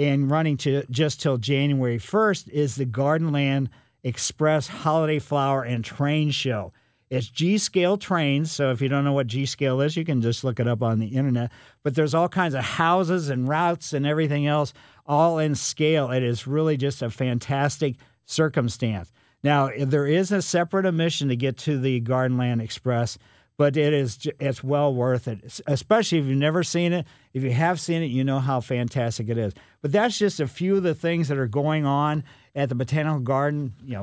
and 0.00 0.30
running 0.30 0.56
to 0.56 0.82
just 0.90 1.20
till 1.20 1.36
January 1.36 1.98
1st 1.98 2.48
is 2.48 2.74
the 2.74 2.86
Gardenland 2.86 3.68
Express 4.02 4.66
Holiday 4.66 5.18
Flower 5.18 5.62
and 5.62 5.84
Train 5.84 6.30
Show. 6.30 6.72
It's 7.10 7.28
G 7.28 7.58
scale 7.58 7.98
trains. 7.98 8.50
So 8.50 8.70
if 8.70 8.80
you 8.80 8.88
don't 8.88 9.04
know 9.04 9.12
what 9.12 9.26
G 9.26 9.44
scale 9.44 9.82
is, 9.82 9.98
you 9.98 10.04
can 10.06 10.22
just 10.22 10.42
look 10.42 10.58
it 10.58 10.66
up 10.66 10.82
on 10.82 11.00
the 11.00 11.08
internet. 11.08 11.52
But 11.82 11.96
there's 11.96 12.14
all 12.14 12.30
kinds 12.30 12.54
of 12.54 12.64
houses 12.64 13.28
and 13.28 13.46
routes 13.46 13.92
and 13.92 14.06
everything 14.06 14.46
else, 14.46 14.72
all 15.04 15.38
in 15.38 15.54
scale. 15.54 16.10
It 16.10 16.22
is 16.22 16.46
really 16.46 16.78
just 16.78 17.02
a 17.02 17.10
fantastic 17.10 17.96
circumstance. 18.24 19.12
Now, 19.42 19.70
there 19.78 20.06
is 20.06 20.32
a 20.32 20.40
separate 20.40 20.86
admission 20.86 21.28
to 21.28 21.36
get 21.36 21.58
to 21.58 21.78
the 21.78 22.00
Gardenland 22.00 22.62
Express, 22.62 23.18
but 23.60 23.76
it 23.76 23.92
is 23.92 24.26
it's 24.38 24.64
well 24.64 24.94
worth 24.94 25.28
it, 25.28 25.60
especially 25.66 26.16
if 26.16 26.24
you've 26.24 26.38
never 26.38 26.64
seen 26.64 26.94
it. 26.94 27.06
If 27.34 27.42
you 27.42 27.50
have 27.50 27.78
seen 27.78 28.02
it, 28.02 28.06
you 28.06 28.24
know 28.24 28.38
how 28.38 28.62
fantastic 28.62 29.28
it 29.28 29.36
is. 29.36 29.52
But 29.82 29.92
that's 29.92 30.18
just 30.18 30.40
a 30.40 30.46
few 30.46 30.78
of 30.78 30.82
the 30.82 30.94
things 30.94 31.28
that 31.28 31.36
are 31.36 31.46
going 31.46 31.84
on 31.84 32.24
at 32.54 32.70
the 32.70 32.74
Botanical 32.74 33.20
Garden, 33.20 33.74
you 33.84 33.98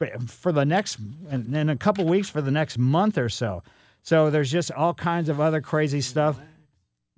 know, 0.00 0.18
for 0.26 0.50
the 0.50 0.64
next 0.64 0.98
and 1.30 1.54
in 1.54 1.68
a 1.68 1.76
couple 1.76 2.06
weeks 2.06 2.28
for 2.28 2.42
the 2.42 2.50
next 2.50 2.76
month 2.76 3.18
or 3.18 3.28
so. 3.28 3.62
So 4.02 4.30
there's 4.30 4.50
just 4.50 4.72
all 4.72 4.94
kinds 4.94 5.28
of 5.28 5.40
other 5.40 5.60
crazy 5.60 6.00
stuff. 6.00 6.40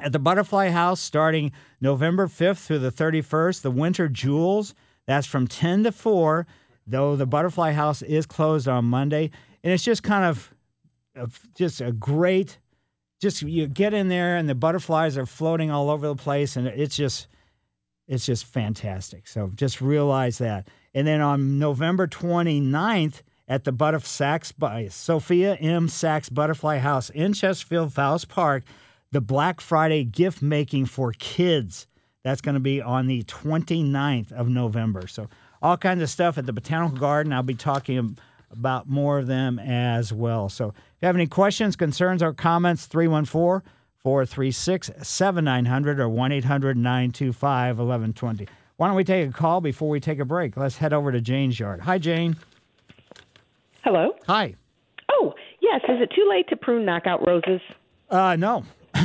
At 0.00 0.12
the 0.12 0.18
Butterfly 0.18 0.68
House, 0.68 1.00
starting 1.00 1.50
November 1.80 2.26
5th 2.26 2.66
through 2.66 2.80
the 2.80 2.92
31st, 2.92 3.62
the 3.62 3.70
Winter 3.70 4.06
Jewels, 4.06 4.74
that's 5.06 5.26
from 5.26 5.46
10 5.46 5.84
to 5.84 5.92
4 5.92 6.46
though 6.86 7.16
the 7.16 7.24
Butterfly 7.24 7.72
House 7.72 8.02
is 8.02 8.26
closed 8.26 8.68
on 8.68 8.84
Monday. 8.84 9.30
And 9.64 9.72
it's 9.72 9.84
just 9.84 10.02
kind 10.02 10.26
of, 10.26 10.52
just 11.54 11.80
a 11.80 11.92
great, 11.92 12.58
just 13.20 13.42
you 13.42 13.66
get 13.66 13.94
in 13.94 14.08
there 14.08 14.36
and 14.36 14.48
the 14.48 14.54
butterflies 14.54 15.18
are 15.18 15.26
floating 15.26 15.70
all 15.70 15.90
over 15.90 16.06
the 16.06 16.16
place, 16.16 16.56
and 16.56 16.66
it's 16.66 16.96
just, 16.96 17.28
it's 18.08 18.26
just 18.26 18.44
fantastic. 18.44 19.28
So 19.28 19.50
just 19.54 19.80
realize 19.80 20.38
that. 20.38 20.68
And 20.94 21.06
then 21.06 21.20
on 21.20 21.58
November 21.58 22.06
29th 22.06 23.22
at 23.48 23.64
the 23.64 23.72
Butterf 23.72 24.04
Sachs 24.04 24.52
by 24.52 24.88
Sophia 24.88 25.54
M. 25.56 25.88
Sachs 25.88 26.28
Butterfly 26.28 26.78
House 26.78 27.10
in 27.10 27.32
Chesterfield 27.32 27.92
Faust 27.92 28.28
Park, 28.28 28.64
the 29.12 29.20
Black 29.20 29.60
Friday 29.60 30.04
gift 30.04 30.40
making 30.40 30.86
for 30.86 31.12
kids. 31.12 31.86
That's 32.22 32.40
going 32.40 32.54
to 32.54 32.60
be 32.60 32.80
on 32.80 33.06
the 33.06 33.22
29th 33.24 34.30
of 34.32 34.48
November. 34.48 35.06
So 35.06 35.28
all 35.62 35.76
kinds 35.76 36.02
of 36.02 36.10
stuff 36.10 36.38
at 36.38 36.46
the 36.46 36.52
Botanical 36.52 36.98
Garden. 36.98 37.32
I'll 37.32 37.42
be 37.42 37.54
talking 37.54 38.18
about 38.50 38.88
more 38.88 39.18
of 39.18 39.26
them 39.26 39.58
as 39.58 40.12
well. 40.12 40.48
So 40.48 40.74
you 41.00 41.06
have 41.06 41.16
any 41.16 41.26
questions, 41.26 41.76
concerns, 41.76 42.22
or 42.22 42.32
comments, 42.32 42.86
314 42.86 43.68
436 44.02 44.90
7900 45.02 46.00
or 46.00 46.08
1 46.08 46.32
800 46.32 46.76
925 46.76 47.78
1120. 47.78 48.46
Why 48.76 48.86
don't 48.86 48.96
we 48.96 49.04
take 49.04 49.28
a 49.28 49.32
call 49.32 49.60
before 49.60 49.88
we 49.88 50.00
take 50.00 50.20
a 50.20 50.24
break? 50.24 50.56
Let's 50.56 50.76
head 50.76 50.92
over 50.92 51.12
to 51.12 51.20
Jane's 51.20 51.60
yard. 51.60 51.80
Hi, 51.80 51.98
Jane. 51.98 52.36
Hello. 53.84 54.14
Hi. 54.26 54.54
Oh, 55.10 55.34
yes. 55.60 55.82
Is 55.88 56.00
it 56.00 56.10
too 56.14 56.26
late 56.30 56.48
to 56.48 56.56
prune 56.56 56.84
knockout 56.84 57.26
roses? 57.26 57.60
Uh, 58.08 58.36
no. 58.36 58.64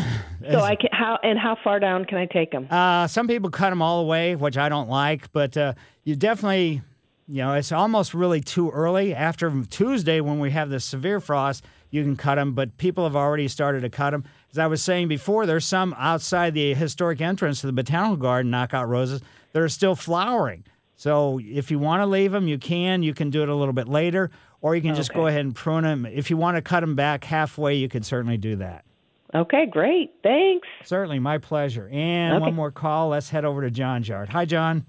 So 0.52 0.60
I 0.60 0.76
can 0.76 0.90
how 0.92 1.18
and 1.24 1.40
how 1.40 1.58
far 1.64 1.80
down 1.80 2.06
can 2.06 2.20
I 2.20 2.28
take 2.28 2.52
them? 2.52 2.68
Uh, 2.70 3.08
some 3.08 3.28
people 3.28 3.50
cut 3.50 3.72
them 3.72 3.82
all 3.82 4.04
the 4.04 4.08
way, 4.08 4.36
which 4.36 4.58
I 4.58 4.70
don't 4.70 4.90
like, 4.90 5.32
but 5.32 5.58
uh, 5.58 5.74
you 6.04 6.16
definitely, 6.16 6.84
you 7.28 7.38
know, 7.42 7.54
it's 7.54 7.72
almost 7.72 8.14
really 8.14 8.42
too 8.42 8.70
early. 8.70 9.14
After 9.16 9.52
Tuesday, 9.70 10.22
when 10.22 10.40
we 10.40 10.52
have 10.52 10.70
the 10.70 10.80
severe 10.80 11.20
frost, 11.20 11.66
you 11.90 12.04
can 12.04 12.16
cut 12.16 12.36
them, 12.36 12.54
but 12.54 12.78
people 12.78 13.04
have 13.04 13.16
already 13.16 13.48
started 13.48 13.82
to 13.82 13.90
cut 13.90 14.12
them. 14.12 14.24
As 14.52 14.58
I 14.60 14.68
was 14.68 14.82
saying 14.82 15.08
before, 15.08 15.46
there's 15.46 15.66
some 15.66 15.96
outside 15.98 16.54
the 16.54 16.74
historic 16.74 17.22
entrance 17.22 17.62
to 17.62 17.68
the 17.68 17.74
botanical 17.74 18.18
garden, 18.18 18.52
knockout 18.52 18.88
roses, 18.88 19.22
that 19.54 19.62
are 19.62 19.70
still 19.70 19.96
flowering. 19.96 20.64
So 20.98 21.40
if 21.44 21.72
you 21.72 21.80
want 21.80 22.02
to 22.02 22.06
leave 22.06 22.32
them, 22.32 22.48
you 22.48 22.58
can. 22.58 23.04
You 23.04 23.14
can 23.14 23.30
do 23.30 23.44
it 23.44 23.50
a 23.50 23.56
little 23.56 23.74
bit 23.74 23.88
later, 23.88 24.30
or 24.62 24.76
you 24.76 24.82
can 24.82 24.96
just 24.96 25.14
go 25.14 25.28
ahead 25.28 25.42
and 25.42 25.56
prune 25.56 25.84
them. 25.84 26.06
If 26.06 26.30
you 26.30 26.38
want 26.38 26.58
to 26.58 26.62
cut 26.62 26.82
them 26.82 26.96
back 26.96 27.24
halfway, 27.24 27.76
you 27.76 27.90
can 27.90 28.04
certainly 28.04 28.38
do 28.38 28.56
that. 28.58 28.86
Okay, 29.34 29.66
great. 29.66 30.14
Thanks. 30.24 30.68
Certainly, 30.86 31.20
my 31.20 31.38
pleasure. 31.38 31.90
And 31.92 32.36
Okay. 32.36 32.42
one 32.44 32.56
more 32.56 32.72
call. 32.72 33.10
Let's 33.10 33.30
head 33.30 33.44
over 33.44 33.62
to 33.62 33.72
John's 33.72 34.08
yard. 34.08 34.30
Hi, 34.30 34.46
John. 34.46 34.86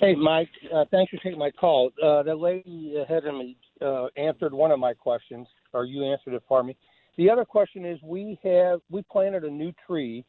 Hey, 0.00 0.14
Mike. 0.14 0.48
Uh, 0.74 0.86
thanks 0.90 1.10
for 1.10 1.18
taking 1.18 1.38
my 1.38 1.50
call. 1.50 1.90
Uh, 2.02 2.22
the 2.22 2.34
lady 2.34 2.96
ahead 3.02 3.26
of 3.26 3.34
me 3.34 3.54
uh, 3.82 4.06
answered 4.16 4.54
one 4.54 4.70
of 4.70 4.78
my 4.78 4.94
questions, 4.94 5.46
or 5.74 5.84
you 5.84 6.10
answered 6.10 6.32
it 6.32 6.42
for 6.48 6.62
me. 6.62 6.74
The 7.18 7.28
other 7.28 7.44
question 7.44 7.84
is, 7.84 7.98
we 8.02 8.38
have 8.42 8.80
we 8.88 9.02
planted 9.02 9.44
a 9.44 9.50
new 9.50 9.74
tree 9.86 10.24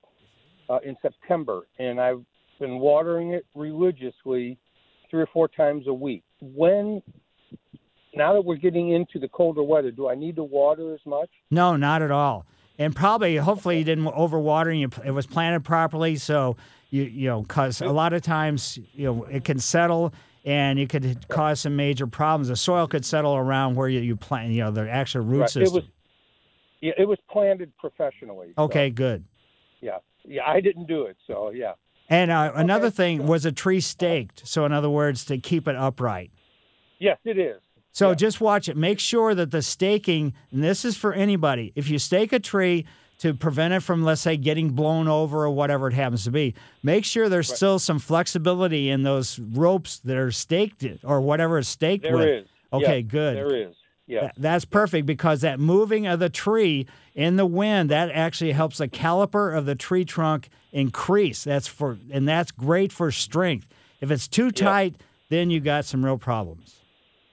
uh, 0.70 0.80
in 0.84 0.98
September, 1.02 1.62
and 1.80 2.02
I've 2.02 2.22
been 2.60 2.80
watering 2.80 3.32
it 3.32 3.46
religiously 3.56 4.58
three 5.10 5.22
or 5.22 5.30
four 5.32 5.48
times 5.48 5.88
a 5.88 5.94
week. 5.94 6.26
When 6.42 7.02
now 8.14 8.34
that 8.34 8.44
we're 8.44 8.58
getting 8.58 8.90
into 8.90 9.20
the 9.20 9.30
colder 9.30 9.64
weather, 9.64 9.92
do 9.92 10.10
I 10.10 10.16
need 10.16 10.36
to 10.36 10.44
water 10.44 10.94
as 10.94 11.00
much? 11.06 11.30
No, 11.50 11.78
not 11.78 12.02
at 12.02 12.12
all. 12.12 12.46
And 12.78 12.94
probably, 12.94 13.38
hopefully, 13.38 13.78
you 13.78 13.86
didn't 13.86 14.04
overwater 14.04 14.70
and 14.70 14.82
you, 14.82 14.90
it 15.06 15.12
was 15.12 15.28
planted 15.28 15.64
properly. 15.64 16.18
So 16.18 16.58
you 16.92 17.04
you 17.04 17.28
know, 17.28 17.42
because 17.42 17.82
a 17.82 17.88
lot 17.88 18.14
of 18.14 18.22
times 18.22 18.78
you 18.94 19.06
know 19.06 19.24
it 19.24 19.44
can 19.44 19.58
settle 19.60 20.14
and 20.46 20.78
it 20.80 20.90
could 20.90 21.28
cause 21.30 21.62
some 21.62 21.76
major 21.76 22.06
problems. 22.08 22.48
The 22.48 22.56
soil 22.56 22.88
could 22.88 23.06
settle 23.06 23.36
around 23.36 23.76
where 23.76 23.88
you, 23.90 24.00
you 24.00 24.16
plant, 24.16 24.52
you 24.52 24.64
know, 24.64 24.72
the 24.72 24.90
actual 24.90 25.22
root 25.22 25.42
Right. 25.42 25.50
system. 25.50 25.64
It 25.68 25.74
was 25.74 25.84
yeah, 26.82 26.94
it 26.98 27.08
was 27.08 27.20
planted 27.30 27.72
professionally. 27.78 28.54
so, 28.58 28.64
okay, 28.64 28.90
good. 28.90 29.24
yeah, 29.82 29.98
yeah. 30.26 30.42
I 30.48 30.60
didn't 30.62 30.88
do 30.88 31.04
it, 31.04 31.16
so 31.28 31.52
yeah. 31.52 31.74
And 32.10 32.30
uh, 32.30 32.52
another 32.56 32.90
thing 32.90 33.26
was 33.26 33.46
a 33.46 33.52
tree 33.52 33.80
staked. 33.80 34.46
So 34.46 34.66
in 34.66 34.74
other 34.74 34.90
words, 34.90 35.24
to 35.26 35.38
keep 35.38 35.68
it 35.68 35.76
upright. 35.78 36.32
Yes, 37.00 37.18
it 37.24 37.38
is. 37.38 37.62
So 37.94 38.14
just 38.16 38.42
watch 38.42 38.68
it. 38.70 38.76
Make 38.78 39.00
sure 39.00 39.36
that 39.36 39.52
the 39.52 39.62
staking, 39.62 40.34
and 40.52 40.64
this 40.64 40.86
is 40.86 40.98
for 40.98 41.14
anybody, 41.14 41.72
if 41.76 41.90
you 41.90 42.00
stake 42.00 42.34
a 42.34 42.40
tree 42.40 42.86
to 43.22 43.36
prevent 43.36 43.72
it 43.72 43.82
from, 43.82 44.04
let's 44.04 44.20
say, 44.22 44.36
getting 44.36 44.72
blown 44.72 45.08
over 45.08 45.44
or 45.46 45.52
whatever 45.52 45.88
it 45.88 45.94
happens 45.94 46.24
to 46.24 46.32
be, 46.32 46.56
make 46.82 47.06
sure 47.06 47.30
there's 47.30 47.54
still 47.54 47.78
some 47.78 48.00
flexibility 48.00 48.90
in 48.90 49.04
those 49.04 49.38
ropes 49.38 50.00
that 50.00 50.18
are 50.18 50.32
staked 50.32 50.84
or 51.04 51.22
whatever 51.22 51.60
is 51.60 51.68
staked 51.68 52.04
There 52.04 52.18
with. 52.18 52.28
is. 52.28 52.48
Okay, 52.74 53.00
Yes, 53.00 53.12
good. 53.12 53.36
There 53.38 53.56
is. 53.56 53.76
Yeah. 54.08 54.22
That- 54.22 54.34
That's 54.38 54.66
perfect 54.66 55.06
because 55.06 55.42
that 55.42 55.60
moving 55.60 56.08
of 56.08 56.20
the 56.20 56.30
tree 56.30 56.88
in 57.14 57.36
the 57.36 57.46
wind 57.46 57.92
that 57.92 58.10
actually 58.10 58.54
helps 58.54 58.80
the 58.80 58.88
caliper 58.88 59.56
of 59.56 59.68
the 59.68 59.76
tree 59.76 60.04
trunk 60.04 60.50
increase. 60.72 61.44
That's 61.44 61.68
for 61.68 61.98
and 62.12 62.28
that's 62.28 62.52
great 62.52 62.92
for 62.92 63.12
strength. 63.12 63.68
If 64.02 64.10
it's 64.10 64.28
too 64.28 64.50
tight, 64.50 64.96
then 65.30 65.52
you 65.52 65.60
got 65.60 65.86
some 65.86 66.04
real 66.04 66.18
problems. 66.18 66.78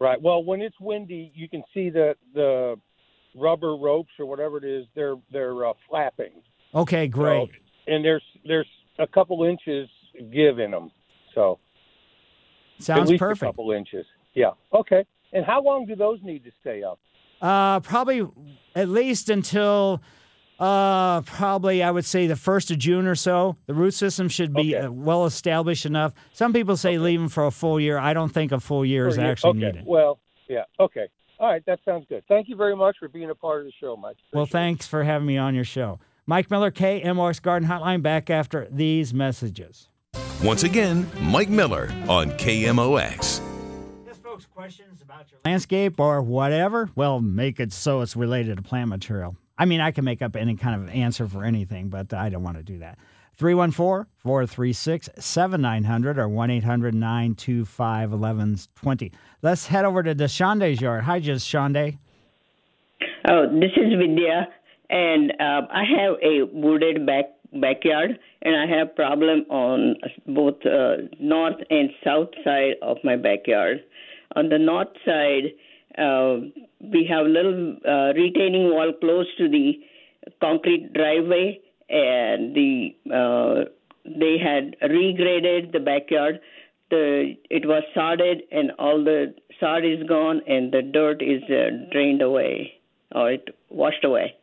Right. 0.01 0.21
Well, 0.21 0.45
when 0.45 0.61
it's 0.61 0.79
windy, 0.79 1.33
you 1.35 1.49
can 1.49 1.65
see 1.73 1.89
that 1.91 2.17
the 2.35 2.79
rubber 3.35 3.77
ropes 3.77 4.11
or 4.19 4.27
whatever 4.27 4.59
it 4.59 4.65
is, 4.65 4.87
they're 4.95 5.17
they're 5.33 5.67
uh, 5.67 5.73
flapping. 5.89 6.43
Okay, 6.75 7.07
great. 7.07 7.51
So, 7.51 7.95
and 7.95 8.05
there's 8.05 8.23
there's 8.45 8.69
a 8.99 9.07
couple 9.07 9.45
inches 9.45 9.89
give 10.33 10.59
in 10.59 10.71
them. 10.71 10.91
So 11.35 11.59
Sounds 12.79 13.13
perfect. 13.17 13.43
A 13.43 13.47
couple 13.47 13.73
inches. 13.73 14.07
Yeah. 14.35 14.51
Okay. 14.73 15.05
And 15.33 15.45
how 15.45 15.63
long 15.63 15.87
do 15.87 15.97
those 15.97 16.21
need 16.23 16.45
to 16.45 16.51
stay 16.61 16.83
up? 16.83 16.99
Uh, 17.41 17.81
probably 17.81 18.27
at 18.75 18.89
least 18.89 19.29
until 19.29 20.03
uh, 20.59 21.21
probably 21.23 21.83
I 21.83 21.91
would 21.91 22.05
say 22.05 22.27
the 22.27 22.37
first 22.37 22.71
of 22.71 22.79
June 22.79 23.07
or 23.07 23.15
so. 23.15 23.57
The 23.67 23.75
root 23.75 23.95
system 23.95 24.29
should 24.29 24.53
be 24.55 24.77
uh, 24.77 24.91
well 24.91 25.27
established 25.27 25.87
enough. 25.87 26.15
Some 26.33 26.53
people 26.53 26.77
say 26.77 26.99
leave 26.99 27.21
them 27.21 27.29
for 27.29 27.47
a 27.47 27.51
full 27.51 27.79
year. 27.79 27.99
I 27.99 28.13
don't 28.13 28.31
think 28.31 28.53
a 28.53 28.61
full 28.61 28.85
year 28.85 29.07
is 29.07 29.19
actually 29.19 29.51
okay. 29.51 29.59
needed. 29.59 29.85
Well, 29.87 30.19
yeah. 30.49 30.65
Okay. 30.81 31.09
All 31.39 31.49
right. 31.49 31.65
That 31.67 31.81
sounds 31.85 32.07
good. 32.09 32.25
Thank 32.29 32.49
you 32.49 32.57
very 32.57 32.77
much 32.77 32.97
for 32.99 33.09
being 33.09 33.31
a 33.31 33.35
part 33.35 33.61
of 33.61 33.67
the 33.67 33.73
show, 33.81 33.97
Mike. 33.97 34.17
Well, 34.33 34.47
thanks 34.47 34.87
for 34.87 35.05
having 35.05 35.27
me 35.27 35.39
on 35.39 35.55
your 35.55 35.65
show. 35.65 36.01
Mike 36.27 36.51
Miller, 36.51 36.71
KMOX 36.71 37.41
Garden 37.41 37.69
Hotline, 37.69 38.03
back 38.03 38.29
after 38.29 38.69
these 38.71 39.15
messages. 39.15 39.89
Once 40.43 40.63
again, 40.63 41.09
Mike 41.21 41.49
Miller 41.49 41.91
on 42.09 42.31
KMOX. 42.33 43.41
Landscape 45.45 45.99
or 45.99 46.23
whatever, 46.23 46.91
well, 46.95 47.21
make 47.21 47.59
it 47.59 47.73
so 47.73 48.03
it's 48.03 48.15
related 48.15 48.57
to 48.57 48.63
plant 48.63 48.89
material. 48.89 49.37
I 49.57 49.65
mean, 49.65 49.81
I 49.81 49.91
can 49.91 50.05
make 50.05 50.23
up 50.23 50.37
any 50.37 50.55
kind 50.55 50.81
of 50.81 50.89
answer 50.91 51.27
for 51.27 51.45
anything, 51.45 51.89
but 51.89 52.13
I 52.15 52.29
don't 52.29 52.43
want 52.43 52.57
to 52.59 52.63
do 52.63 52.79
that. 52.79 52.99
314 53.39 54.11
436 54.19 55.11
7900 55.17 56.19
or 56.19 56.29
1 56.29 56.51
800 56.51 56.95
925 56.95 58.11
1120. 58.11 59.13
Let's 59.43 59.67
head 59.67 59.85
over 59.85 60.03
to 60.03 60.15
Deshande's 60.15 60.81
yard. 60.81 61.05
Hi, 61.05 61.21
just 61.21 61.47
Shonde. 61.47 61.99
Oh, 63.29 63.47
this 63.47 63.71
is 63.77 63.95
Vidya, 63.97 64.49
and 64.91 65.31
uh, 65.39 65.69
I 65.71 65.85
have 65.85 66.17
a 66.21 66.43
wooded 66.53 67.07
back 67.07 67.27
backyard, 67.61 68.19
and 68.43 68.57
I 68.57 68.77
have 68.77 68.97
problem 68.97 69.45
on 69.49 69.95
both 70.27 70.57
uh, 70.67 71.07
north 71.21 71.61
and 71.71 71.91
south 72.05 72.31
side 72.43 72.75
of 72.83 72.97
my 73.05 73.15
backyard. 73.15 73.85
On 74.35 74.49
the 74.49 74.59
north 74.59 74.89
side, 75.07 75.53
uh, 75.97 76.49
we 76.81 77.09
have 77.09 77.27
little 77.27 77.77
uh, 77.87 78.13
retaining 78.15 78.71
wall 78.71 78.93
close 79.01 79.27
to 79.39 79.49
the 79.49 79.75
concrete 80.41 80.93
driveway, 80.93 81.61
and 81.89 82.55
the 82.55 82.95
uh, 83.11 83.65
they 84.05 84.37
had 84.39 84.77
regraded 84.83 85.73
the 85.73 85.81
backyard. 85.81 86.41
The 86.91 87.35
it 87.51 87.67
was 87.67 87.83
sodded, 87.95 88.43
and 88.51 88.73
all 88.79 89.03
the 89.05 89.35
sod 89.61 89.85
is 89.85 90.03
gone 90.09 90.41
and 90.47 90.73
the 90.73 90.83
dirt 90.83 91.23
is 91.23 91.43
uh, 91.51 91.91
drained 91.93 92.23
away 92.23 92.75
or 93.15 93.33
it 93.33 93.49
washed 93.69 94.05
away. 94.05 94.35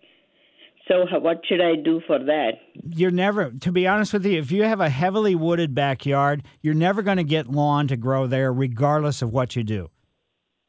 So, 0.87 1.05
what 1.19 1.41
should 1.47 1.61
I 1.61 1.75
do 1.75 1.99
for 2.05 2.19
that? 2.19 2.51
You're 2.89 3.09
never, 3.09 3.49
to 3.49 3.71
be 3.71 3.87
honest 3.87 4.13
with 4.13 4.23
you, 4.25 4.37
if 4.37 4.51
you 4.51 4.63
have 4.63 4.81
a 4.81 4.89
heavily 4.89 5.33
wooded 5.33 5.73
backyard, 5.73 6.43
you're 6.61 6.75
never 6.75 7.01
going 7.01 7.17
to 7.17 7.23
get 7.23 7.49
lawn 7.49 7.87
to 7.87 7.97
grow 7.97 8.27
there, 8.27 8.53
regardless 8.53 9.23
of 9.23 9.31
what 9.33 9.55
you 9.55 9.63
do. 9.63 9.89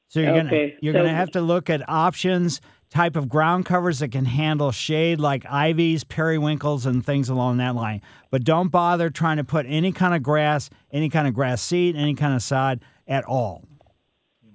So 0.08 0.20
you're 0.20 0.36
gonna 0.36 0.68
you're 0.80 0.94
so- 0.94 1.00
gonna 1.00 1.14
have 1.14 1.32
to 1.32 1.40
look 1.40 1.68
at 1.68 1.86
options, 1.88 2.60
type 2.96 3.14
of 3.14 3.28
ground 3.28 3.66
covers 3.66 3.98
that 3.98 4.10
can 4.10 4.24
handle 4.24 4.72
shade, 4.72 5.20
like 5.20 5.44
ivies, 5.44 6.02
periwinkles, 6.02 6.86
and 6.86 7.04
things 7.04 7.28
along 7.28 7.58
that 7.58 7.74
line. 7.74 8.00
But 8.30 8.42
don't 8.42 8.68
bother 8.68 9.10
trying 9.10 9.36
to 9.36 9.44
put 9.44 9.66
any 9.68 9.92
kind 9.92 10.14
of 10.14 10.22
grass, 10.22 10.70
any 10.90 11.10
kind 11.10 11.28
of 11.28 11.34
grass 11.34 11.60
seed, 11.60 11.94
any 11.94 12.14
kind 12.14 12.34
of 12.34 12.42
sod 12.42 12.80
at 13.06 13.24
all. 13.26 13.64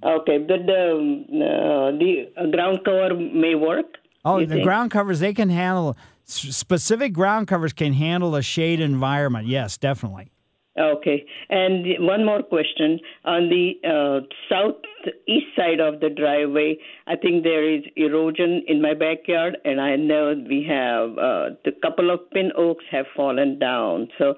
Okay, 0.03 0.39
but 0.39 0.65
the 0.65 2.31
uh, 2.35 2.43
the 2.43 2.51
ground 2.51 2.79
cover 2.83 3.13
may 3.13 3.53
work. 3.53 3.85
Oh, 4.25 4.39
the 4.39 4.47
think? 4.47 4.63
ground 4.63 4.89
covers 4.89 5.19
they 5.19 5.35
can 5.35 5.49
handle 5.49 5.95
specific 6.25 7.13
ground 7.13 7.47
covers 7.47 7.73
can 7.73 7.93
handle 7.93 8.35
a 8.35 8.41
shade 8.41 8.79
environment. 8.79 9.47
Yes, 9.47 9.77
definitely. 9.77 10.31
Okay, 10.79 11.25
and 11.49 11.85
one 11.99 12.25
more 12.25 12.41
question 12.41 12.97
on 13.25 13.49
the 13.49 13.73
uh, 13.83 14.25
southeast 14.47 15.47
side 15.53 15.81
of 15.81 15.99
the 15.99 16.09
driveway. 16.09 16.77
I 17.07 17.17
think 17.17 17.43
there 17.43 17.69
is 17.69 17.83
erosion 17.97 18.63
in 18.67 18.81
my 18.81 18.93
backyard, 18.93 19.57
and 19.65 19.81
I 19.81 19.97
know 19.97 20.33
we 20.47 20.65
have 20.69 21.17
uh, 21.17 21.71
couple 21.81 22.09
of 22.09 22.29
pin 22.31 22.51
oaks 22.57 22.85
have 22.89 23.05
fallen 23.17 23.59
down. 23.59 24.07
So, 24.17 24.35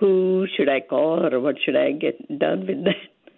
who 0.00 0.46
should 0.56 0.68
I 0.68 0.80
call, 0.80 1.24
or 1.32 1.38
what 1.38 1.54
should 1.64 1.76
I 1.76 1.92
get 1.92 2.18
done 2.36 2.66
with 2.66 2.84
that? 2.84 2.96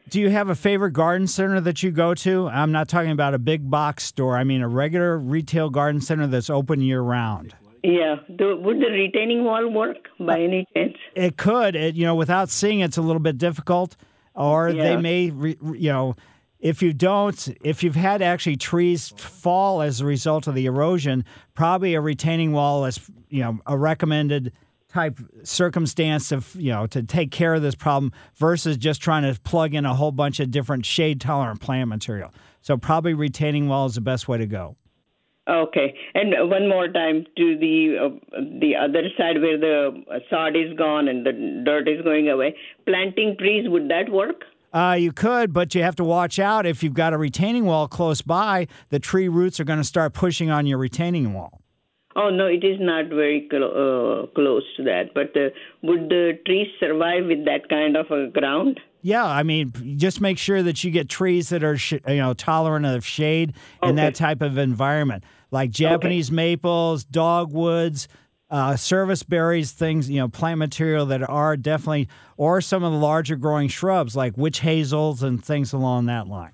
Do 0.09 0.18
you 0.18 0.30
have 0.30 0.49
a 0.49 0.55
favorite 0.55 0.92
garden 0.92 1.26
center 1.26 1.61
that 1.61 1.82
you 1.82 1.90
go 1.90 2.14
to? 2.14 2.49
I'm 2.49 2.72
not 2.72 2.88
talking 2.88 3.11
about 3.11 3.34
a 3.34 3.38
big 3.38 3.70
box 3.70 4.05
store. 4.05 4.38
I 4.38 4.44
mean 4.44 4.62
a 4.62 4.68
regular 4.68 5.18
retail 5.18 5.68
garden 5.68 6.01
center 6.01 6.26
that's 6.26 6.49
open 6.49 6.80
year 6.80 7.03
round. 7.03 7.55
Yeah, 7.82 8.16
the, 8.28 8.56
would 8.56 8.78
the 8.80 8.90
retaining 8.90 9.44
wall 9.44 9.68
work 9.68 10.08
by 10.18 10.34
uh, 10.34 10.44
any 10.44 10.66
chance? 10.74 10.96
It 11.14 11.36
could, 11.36 11.76
it, 11.76 11.94
you 11.94 12.04
know, 12.04 12.14
without 12.14 12.50
seeing 12.50 12.80
it's 12.80 12.96
a 12.96 13.02
little 13.02 13.20
bit 13.20 13.38
difficult. 13.38 13.96
Or 14.34 14.72
they 14.72 14.96
may, 14.96 15.30
re- 15.30 15.58
you 15.60 15.90
know, 15.90 16.14
if 16.60 16.80
you 16.80 16.92
don't, 16.92 17.48
if 17.64 17.82
you've 17.82 17.96
had 17.96 18.22
actually 18.22 18.56
trees 18.56 19.08
fall 19.08 19.82
as 19.82 20.00
a 20.00 20.06
result 20.06 20.46
of 20.46 20.54
the 20.54 20.66
erosion, 20.66 21.24
probably 21.54 21.94
a 21.94 22.00
retaining 22.00 22.52
wall 22.52 22.84
is, 22.84 23.00
you 23.28 23.42
know, 23.42 23.58
a 23.66 23.76
recommended 23.76 24.52
type 24.88 25.18
circumstance 25.42 26.32
of, 26.32 26.54
you 26.54 26.70
know, 26.70 26.86
to 26.86 27.02
take 27.02 27.30
care 27.30 27.54
of 27.54 27.62
this 27.62 27.74
problem 27.74 28.12
versus 28.36 28.76
just 28.76 29.02
trying 29.02 29.22
to 29.22 29.38
plug 29.40 29.74
in 29.74 29.84
a 29.84 29.94
whole 29.94 30.12
bunch 30.12 30.40
of 30.40 30.50
different 30.50 30.86
shade 30.86 31.20
tolerant 31.20 31.60
plant 31.60 31.88
material. 31.88 32.32
So 32.62 32.76
probably 32.76 33.14
retaining 33.14 33.68
wall 33.68 33.86
is 33.86 33.96
the 33.96 34.00
best 34.00 34.28
way 34.28 34.38
to 34.38 34.46
go. 34.46 34.76
Okay, 35.49 35.94
and 36.14 36.34
one 36.51 36.68
more 36.68 36.88
time 36.88 37.24
to 37.38 37.57
the 37.59 37.96
uh, 37.99 38.38
the 38.61 38.76
other 38.76 39.05
side 39.16 39.40
where 39.40 39.59
the 39.59 40.03
sod 40.28 40.55
is 40.55 40.76
gone 40.76 41.09
and 41.09 41.24
the 41.24 41.62
dirt 41.64 41.88
is 41.88 42.03
going 42.03 42.28
away. 42.28 42.55
Planting 42.86 43.36
trees 43.38 43.66
would 43.68 43.88
that 43.88 44.11
work? 44.11 44.44
Uh, 44.74 44.96
you 44.99 45.11
could, 45.11 45.55
but 45.55 45.74
you 45.74 45.82
have 45.82 45.96
to 45.96 46.05
watch 46.05 46.38
out. 46.38 46.66
If 46.66 46.82
you've 46.82 46.92
got 46.92 47.14
a 47.14 47.18
retaining 47.18 47.64
wall 47.64 47.88
close 47.88 48.20
by, 48.20 48.66
the 48.90 48.99
tree 48.99 49.28
roots 49.28 49.59
are 49.59 49.64
going 49.64 49.78
to 49.78 49.84
start 49.84 50.12
pushing 50.12 50.51
on 50.51 50.66
your 50.66 50.76
retaining 50.76 51.32
wall. 51.32 51.62
Oh 52.14 52.30
no, 52.30 52.46
it 52.46 52.64
is 52.64 52.78
not 52.80 53.09
very 53.09 53.46
clo- 53.49 54.24
uh, 54.24 54.34
close 54.34 54.64
to 54.76 54.82
that. 54.82 55.14
But 55.14 55.34
uh, 55.34 55.49
would 55.82 56.11
the 56.11 56.38
trees 56.44 56.66
survive 56.78 57.26
with 57.26 57.44
that 57.46 57.68
kind 57.70 57.96
of 57.96 58.11
a 58.11 58.26
ground? 58.28 58.80
Yeah, 59.03 59.24
I 59.24 59.44
mean, 59.44 59.72
just 59.96 60.20
make 60.20 60.36
sure 60.38 60.62
that 60.62 60.82
you 60.82 60.90
get 60.90 61.09
trees 61.09 61.51
that 61.51 61.62
are, 61.62 61.76
sh- 61.76 61.94
you 62.09 62.16
know, 62.16 62.34
tolerant 62.34 62.84
of 62.84 63.07
shade 63.07 63.55
in 63.82 63.94
that 63.94 64.16
type 64.16 64.42
of 64.42 64.59
environment, 64.59 65.22
like 65.51 65.70
Japanese 65.70 66.30
maples, 66.30 67.05
dogwoods, 67.05 68.09
uh, 68.51 68.76
service 68.76 69.22
berries, 69.22 69.72
things, 69.72 70.09
you 70.09 70.18
know, 70.18 70.28
plant 70.28 70.59
material 70.59 71.07
that 71.07 71.28
are 71.28 71.57
definitely, 71.57 72.09
or 72.36 72.61
some 72.61 72.82
of 72.82 72.92
the 72.92 72.99
larger 72.99 73.36
growing 73.36 73.68
shrubs 73.68 74.16
like 74.16 74.36
witch 74.36 74.61
hazels 74.61 75.22
and 75.22 75.44
things 75.44 75.72
along 75.72 76.07
that 76.07 76.26
line. 76.26 76.53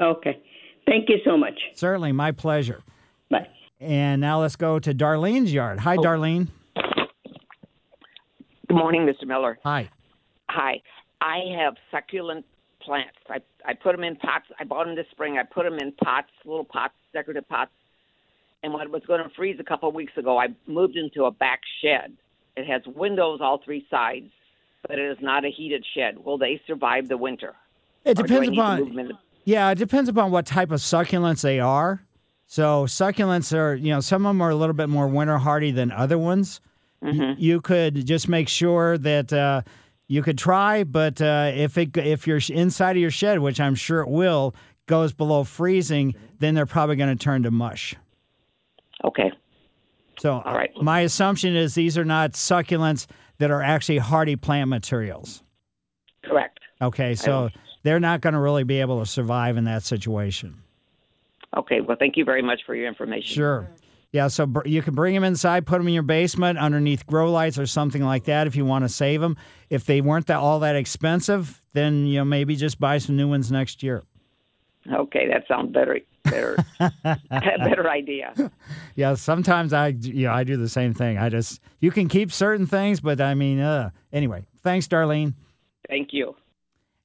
Okay, 0.00 0.40
thank 0.86 1.08
you 1.08 1.16
so 1.24 1.36
much. 1.36 1.58
Certainly, 1.74 2.12
my 2.12 2.32
pleasure. 2.32 2.82
Bye. 3.30 3.48
And 3.80 4.20
now 4.20 4.40
let's 4.40 4.56
go 4.56 4.78
to 4.78 4.94
Darlene's 4.94 5.52
yard. 5.52 5.80
Hi, 5.80 5.96
Darlene. 5.96 6.48
Good 8.68 8.76
morning, 8.78 9.06
Mr. 9.06 9.26
Miller. 9.26 9.58
Hi. 9.64 9.90
Hi. 10.48 10.80
I 11.20 11.40
have 11.58 11.74
succulent 11.90 12.46
plants. 12.80 13.18
I 13.28 13.38
I 13.64 13.74
put 13.74 13.92
them 13.94 14.04
in 14.04 14.16
pots. 14.16 14.46
I 14.58 14.64
bought 14.64 14.86
them 14.86 14.96
this 14.96 15.06
spring. 15.10 15.38
I 15.38 15.42
put 15.44 15.64
them 15.64 15.78
in 15.78 15.92
pots, 15.92 16.30
little 16.44 16.64
pots, 16.64 16.94
decorative 17.12 17.48
pots. 17.48 17.70
And 18.62 18.72
when 18.72 18.82
it 18.82 18.90
was 18.90 19.02
going 19.06 19.22
to 19.22 19.28
freeze 19.34 19.56
a 19.60 19.64
couple 19.64 19.88
of 19.88 19.94
weeks 19.94 20.12
ago, 20.16 20.38
I 20.38 20.48
moved 20.66 20.96
into 20.96 21.24
a 21.24 21.30
back 21.30 21.60
shed. 21.82 22.12
It 22.56 22.66
has 22.66 22.82
windows 22.94 23.40
all 23.42 23.58
three 23.64 23.86
sides, 23.90 24.30
but 24.86 24.98
it 24.98 25.10
is 25.10 25.18
not 25.20 25.44
a 25.44 25.50
heated 25.50 25.84
shed. 25.94 26.24
Will 26.24 26.38
they 26.38 26.60
survive 26.66 27.08
the 27.08 27.16
winter? 27.16 27.54
It 28.04 28.18
Or 28.20 28.22
do 28.26 28.34
I 28.36 28.38
depends 28.40 28.58
upon- 28.58 28.78
move 28.80 28.88
'em 28.90 28.98
in 29.00 29.08
the- 29.08 29.18
Yeah, 29.44 29.70
it 29.70 29.78
depends 29.78 30.08
upon 30.08 30.30
what 30.30 30.46
type 30.46 30.70
of 30.70 30.78
succulents 30.80 31.42
they 31.42 31.58
are. 31.58 32.02
So 32.46 32.84
succulents 32.84 33.56
are, 33.56 33.74
you 33.74 33.90
know, 33.92 34.00
some 34.00 34.26
of 34.26 34.30
them 34.30 34.40
are 34.42 34.50
a 34.50 34.54
little 34.54 34.74
bit 34.74 34.88
more 34.88 35.08
winter 35.08 35.38
hardy 35.38 35.70
than 35.72 35.90
other 35.90 36.18
ones. 36.18 36.60
Y- 37.00 37.34
You 37.38 37.60
could 37.60 38.06
just 38.06 38.28
make 38.28 38.48
sure 38.48 38.96
that 38.98 39.32
uh, 39.32 39.62
you 40.06 40.22
could 40.22 40.38
try, 40.38 40.84
but 40.84 41.20
uh, 41.20 41.50
if 41.54 41.76
it 41.78 41.96
if 41.96 42.26
your 42.28 42.38
sh- 42.38 42.50
inside 42.50 42.92
of 42.96 43.00
your 43.02 43.10
shed, 43.10 43.40
which 43.40 43.58
I'm 43.60 43.74
sure 43.74 44.02
it 44.02 44.08
will, 44.08 44.54
goes 44.86 45.12
below 45.12 45.42
freezing, 45.42 46.14
then 46.38 46.54
they're 46.54 46.66
probably 46.66 46.94
going 46.96 47.16
to 47.16 47.20
turn 47.24 47.42
to 47.44 47.50
mush. 47.50 47.96
Okay. 49.04 49.32
So 50.18 50.42
All 50.44 50.54
right. 50.54 50.70
Uh, 50.76 50.82
my 50.82 51.00
assumption 51.00 51.56
is 51.56 51.74
these 51.74 51.98
are 51.98 52.04
not 52.04 52.32
succulents 52.32 53.06
that 53.38 53.50
are 53.50 53.62
actually 53.62 53.98
hardy 53.98 54.36
plant 54.36 54.68
materials. 54.68 55.42
Correct. 56.24 56.60
Okay, 56.80 57.14
so 57.14 57.48
they're 57.82 58.00
not 58.00 58.20
going 58.20 58.34
to 58.34 58.40
really 58.40 58.64
be 58.64 58.80
able 58.80 59.00
to 59.00 59.06
survive 59.06 59.56
in 59.56 59.64
that 59.64 59.82
situation. 59.82 60.62
Okay. 61.56 61.80
Well, 61.80 61.96
thank 61.98 62.16
you 62.16 62.24
very 62.24 62.42
much 62.42 62.60
for 62.64 62.74
your 62.74 62.88
information. 62.88 63.34
Sure. 63.34 63.68
Yeah, 64.12 64.28
so 64.28 64.44
br- 64.46 64.66
you 64.66 64.82
can 64.82 64.94
bring 64.94 65.14
them 65.14 65.24
inside, 65.24 65.66
put 65.66 65.78
them 65.78 65.88
in 65.88 65.94
your 65.94 66.02
basement 66.02 66.58
underneath 66.58 67.06
grow 67.06 67.32
lights 67.32 67.58
or 67.58 67.66
something 67.66 68.02
like 68.02 68.24
that 68.24 68.46
if 68.46 68.54
you 68.54 68.64
want 68.64 68.84
to 68.84 68.88
save 68.88 69.20
them. 69.20 69.36
If 69.70 69.86
they 69.86 70.02
weren't 70.02 70.26
that 70.26 70.38
all 70.38 70.60
that 70.60 70.76
expensive, 70.76 71.62
then 71.72 72.06
you 72.06 72.18
know 72.18 72.24
maybe 72.24 72.54
just 72.54 72.78
buy 72.78 72.98
some 72.98 73.16
new 73.16 73.28
ones 73.28 73.50
next 73.50 73.82
year. 73.82 74.02
Okay, 74.92 75.28
that 75.28 75.44
sounds 75.48 75.72
better. 75.72 75.98
Better. 76.24 76.56
better 77.28 77.90
idea. 77.90 78.32
Yeah, 78.94 79.14
sometimes 79.14 79.72
I 79.72 79.88
you 79.88 80.26
know 80.26 80.32
I 80.32 80.44
do 80.44 80.56
the 80.56 80.68
same 80.68 80.94
thing. 80.94 81.18
I 81.18 81.28
just 81.28 81.60
you 81.80 81.90
can 81.90 82.08
keep 82.08 82.32
certain 82.32 82.66
things, 82.66 83.00
but 83.00 83.20
I 83.20 83.34
mean, 83.34 83.60
uh, 83.60 83.90
anyway. 84.12 84.44
Thanks, 84.62 84.86
Darlene. 84.86 85.34
Thank 85.88 86.12
you. 86.12 86.36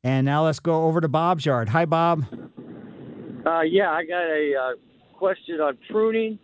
And 0.04 0.26
now 0.26 0.46
let's 0.46 0.60
go 0.60 0.86
over 0.86 1.02
to 1.02 1.08
Bob's 1.08 1.46
yard. 1.46 1.70
Hi, 1.70 1.86
Bob. 1.86 2.26
Uh, 3.46 3.62
yeah, 3.62 3.90
I 3.90 4.06
got 4.06 4.24
a 4.24 4.54
uh, 4.56 5.18
question 5.18 5.60
on 5.60 5.78
pruning. 5.90 6.40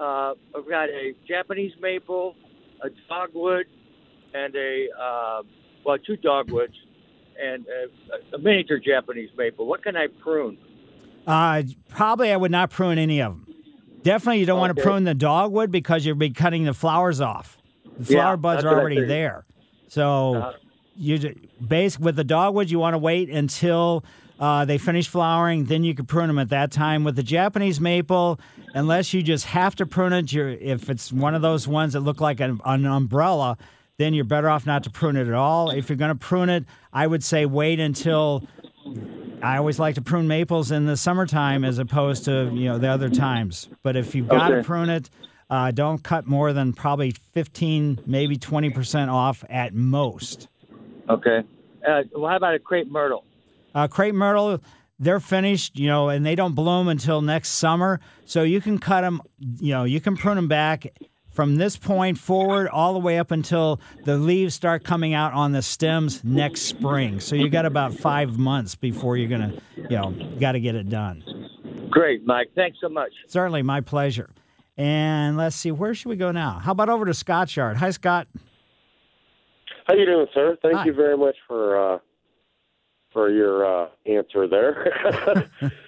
Uh, 0.00 0.34
I've 0.56 0.68
got 0.68 0.88
a 0.88 1.14
Japanese 1.28 1.72
maple, 1.80 2.34
a 2.82 2.88
dogwood, 3.08 3.66
and 4.34 4.54
a 4.54 4.86
uh, 5.00 5.42
well, 5.84 5.98
two 5.98 6.16
dogwoods, 6.16 6.74
and 7.42 7.66
a, 7.66 8.36
a 8.36 8.38
miniature 8.38 8.78
Japanese 8.78 9.30
maple. 9.36 9.66
What 9.66 9.82
can 9.82 9.96
I 9.96 10.06
prune? 10.22 10.58
Uh, 11.26 11.62
probably 11.88 12.30
I 12.32 12.36
would 12.36 12.50
not 12.52 12.70
prune 12.70 12.98
any 12.98 13.20
of 13.20 13.32
them. 13.32 13.46
Definitely, 14.02 14.40
you 14.40 14.46
don't 14.46 14.60
want 14.60 14.76
to 14.76 14.80
prune 14.82 15.04
the 15.04 15.14
dogwood 15.14 15.70
because 15.72 16.06
you'll 16.06 16.14
be 16.16 16.30
cutting 16.30 16.64
the 16.64 16.72
flowers 16.74 17.20
off. 17.20 17.58
The 17.98 18.12
Yeah, 18.14 18.20
flower 18.22 18.36
buds 18.36 18.64
are 18.64 18.68
already 18.78 19.02
there. 19.02 19.44
So, 19.88 20.36
Uh-huh. 20.36 20.52
you 20.94 21.18
ju- 21.18 21.34
base 21.66 21.98
with 21.98 22.14
the 22.16 22.24
dogwood, 22.24 22.70
you 22.70 22.78
want 22.78 22.94
to 22.94 22.98
wait 22.98 23.28
until 23.30 24.04
uh, 24.38 24.64
they 24.64 24.78
finish 24.78 25.08
flowering. 25.08 25.64
Then 25.64 25.82
you 25.82 25.94
can 25.94 26.04
prune 26.06 26.28
them 26.28 26.38
at 26.38 26.50
that 26.50 26.70
time. 26.70 27.02
With 27.04 27.16
the 27.16 27.22
Japanese 27.22 27.80
maple, 27.80 28.38
unless 28.74 29.12
you 29.12 29.22
just 29.22 29.46
have 29.46 29.74
to 29.76 29.86
prune 29.86 30.12
it, 30.12 30.32
you're, 30.32 30.50
if 30.50 30.88
it's 30.90 31.12
one 31.12 31.34
of 31.34 31.42
those 31.42 31.66
ones 31.66 31.94
that 31.94 32.00
look 32.00 32.20
like 32.20 32.38
an, 32.40 32.60
an 32.64 32.84
umbrella, 32.86 33.56
then 33.98 34.12
you're 34.14 34.24
better 34.24 34.48
off 34.50 34.66
not 34.66 34.84
to 34.84 34.90
prune 34.90 35.16
it 35.16 35.26
at 35.26 35.34
all. 35.34 35.70
If 35.70 35.88
you're 35.88 35.96
going 35.96 36.10
to 36.10 36.14
prune 36.14 36.50
it, 36.50 36.64
I 36.92 37.06
would 37.06 37.24
say 37.24 37.46
wait 37.46 37.80
until 37.80 38.44
I 39.42 39.58
always 39.58 39.78
like 39.78 39.94
to 39.96 40.02
prune 40.02 40.28
maples 40.28 40.70
in 40.70 40.86
the 40.86 40.96
summertime 40.96 41.64
as 41.64 41.78
opposed 41.78 42.24
to 42.24 42.50
you 42.54 42.66
know 42.68 42.78
the 42.78 42.88
other 42.88 43.10
times. 43.10 43.68
But 43.82 43.96
if 43.96 44.14
you've 44.14 44.28
got 44.28 44.48
to 44.48 44.62
prune 44.62 44.90
it, 44.90 45.10
uh, 45.50 45.70
don't 45.70 46.02
cut 46.02 46.26
more 46.26 46.52
than 46.52 46.72
probably 46.72 47.10
15, 47.10 48.00
maybe 48.06 48.36
20 48.36 48.70
percent 48.70 49.10
off 49.10 49.44
at 49.48 49.74
most. 49.74 50.48
Okay. 51.08 51.42
Uh, 51.86 52.02
well, 52.14 52.30
how 52.30 52.36
about 52.36 52.54
a 52.54 52.58
crepe 52.58 52.90
myrtle? 52.90 53.24
Uh, 53.74 53.86
crepe 53.86 54.14
myrtle, 54.14 54.60
they're 54.98 55.20
finished, 55.20 55.78
you 55.78 55.86
know, 55.86 56.08
and 56.08 56.24
they 56.24 56.34
don't 56.34 56.54
bloom 56.54 56.88
until 56.88 57.20
next 57.20 57.50
summer. 57.50 58.00
So 58.24 58.42
you 58.42 58.60
can 58.60 58.78
cut 58.78 59.02
them, 59.02 59.20
you 59.38 59.72
know, 59.72 59.84
you 59.84 60.00
can 60.00 60.16
prune 60.16 60.36
them 60.36 60.48
back 60.48 60.86
from 61.36 61.56
this 61.56 61.76
point 61.76 62.16
forward 62.16 62.66
all 62.68 62.94
the 62.94 62.98
way 62.98 63.18
up 63.18 63.30
until 63.30 63.78
the 64.04 64.16
leaves 64.16 64.54
start 64.54 64.82
coming 64.82 65.12
out 65.12 65.34
on 65.34 65.52
the 65.52 65.60
stems 65.60 66.24
next 66.24 66.62
spring. 66.62 67.20
So 67.20 67.36
you 67.36 67.50
got 67.50 67.66
about 67.66 67.94
five 67.94 68.38
months 68.38 68.74
before 68.74 69.18
you're 69.18 69.28
gonna, 69.28 69.52
you 69.76 69.90
know, 69.90 70.12
got 70.40 70.52
to 70.52 70.60
get 70.60 70.74
it 70.74 70.88
done. 70.88 71.22
Great, 71.90 72.24
Mike. 72.26 72.48
Thanks 72.54 72.78
so 72.80 72.88
much. 72.88 73.12
Certainly, 73.28 73.62
my 73.62 73.82
pleasure. 73.82 74.30
And 74.78 75.36
let's 75.36 75.56
see, 75.56 75.70
where 75.70 75.94
should 75.94 76.08
we 76.08 76.16
go 76.16 76.32
now? 76.32 76.58
How 76.58 76.72
about 76.72 76.88
over 76.88 77.04
to 77.04 77.14
Scott's 77.14 77.54
yard? 77.54 77.76
Hi, 77.76 77.90
Scott. 77.90 78.28
How 79.86 79.94
you 79.94 80.06
doing, 80.06 80.26
sir? 80.34 80.56
Thank 80.62 80.76
Hi. 80.76 80.84
you 80.86 80.94
very 80.94 81.16
much 81.16 81.36
for 81.46 81.94
uh, 81.94 81.98
for 83.12 83.30
your 83.30 83.84
uh, 83.84 83.88
answer 84.06 84.48
there. 84.48 85.50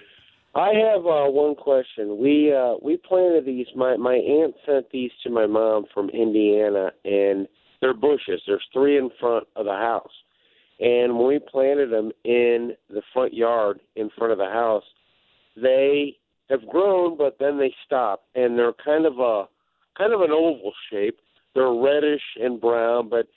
I 0.55 0.73
have 0.73 1.05
uh, 1.05 1.29
one 1.29 1.55
question. 1.55 2.17
We 2.17 2.53
uh, 2.53 2.75
we 2.81 2.97
planted 2.97 3.45
these. 3.45 3.67
My 3.75 3.97
my 3.97 4.15
aunt 4.15 4.55
sent 4.65 4.89
these 4.91 5.11
to 5.23 5.29
my 5.29 5.45
mom 5.45 5.85
from 5.93 6.09
Indiana, 6.09 6.91
and 7.05 7.47
they're 7.81 7.93
bushes. 7.93 8.41
There's 8.47 8.65
three 8.73 8.97
in 8.97 9.09
front 9.19 9.47
of 9.55 9.65
the 9.65 9.71
house, 9.71 10.11
and 10.79 11.17
when 11.17 11.27
we 11.27 11.39
planted 11.39 11.91
them 11.91 12.11
in 12.23 12.73
the 12.89 13.01
front 13.13 13.33
yard 13.33 13.79
in 13.95 14.09
front 14.17 14.31
of 14.31 14.39
the 14.39 14.45
house, 14.45 14.83
they 15.55 16.17
have 16.49 16.67
grown, 16.67 17.15
but 17.15 17.37
then 17.39 17.59
they 17.59 17.73
stop, 17.85 18.23
and 18.33 18.57
they're 18.57 18.73
kind 18.83 19.05
of 19.05 19.19
a 19.19 19.45
kind 19.97 20.13
of 20.13 20.21
an 20.21 20.31
oval 20.31 20.73
shape. 20.91 21.19
They're 21.53 21.73
reddish 21.73 22.21
and 22.41 22.59
brown, 22.59 23.09
but 23.09 23.27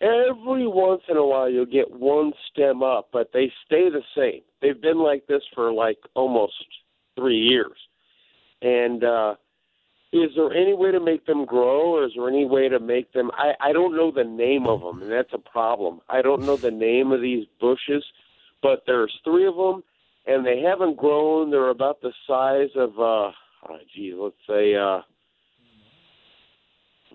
every 0.00 0.66
once 0.66 1.02
in 1.08 1.16
a 1.16 1.26
while 1.26 1.50
you'll 1.50 1.66
get 1.66 1.90
one 1.90 2.32
stem 2.50 2.82
up, 2.82 3.08
but 3.12 3.30
they 3.32 3.52
stay 3.66 3.88
the 3.90 4.02
same. 4.16 4.40
They've 4.62 4.80
been 4.80 4.98
like 4.98 5.26
this 5.26 5.42
for 5.54 5.72
like 5.72 5.98
almost 6.14 6.54
three 7.16 7.38
years. 7.38 7.76
And 8.62 9.04
uh 9.04 9.34
is 10.12 10.30
there 10.34 10.52
any 10.52 10.74
way 10.74 10.90
to 10.90 10.98
make 10.98 11.24
them 11.26 11.44
grow 11.44 11.94
or 11.94 12.04
is 12.04 12.12
there 12.16 12.28
any 12.28 12.44
way 12.44 12.68
to 12.68 12.80
make 12.80 13.12
them 13.12 13.30
I, 13.34 13.52
I 13.60 13.72
don't 13.72 13.96
know 13.96 14.10
the 14.10 14.24
name 14.24 14.66
of 14.66 14.80
them 14.80 15.02
and 15.02 15.10
that's 15.10 15.32
a 15.32 15.38
problem. 15.38 16.00
I 16.08 16.22
don't 16.22 16.42
know 16.42 16.56
the 16.56 16.70
name 16.70 17.12
of 17.12 17.20
these 17.20 17.46
bushes, 17.60 18.04
but 18.62 18.82
there's 18.86 19.14
three 19.24 19.46
of 19.46 19.56
them 19.56 19.82
and 20.26 20.44
they 20.44 20.60
haven't 20.60 20.96
grown. 20.96 21.50
They're 21.50 21.70
about 21.70 22.00
the 22.00 22.12
size 22.26 22.70
of 22.76 22.98
uh 22.98 23.32
oh, 23.68 23.78
geez, 23.94 24.14
let's 24.16 24.34
say 24.48 24.74
uh 24.74 25.00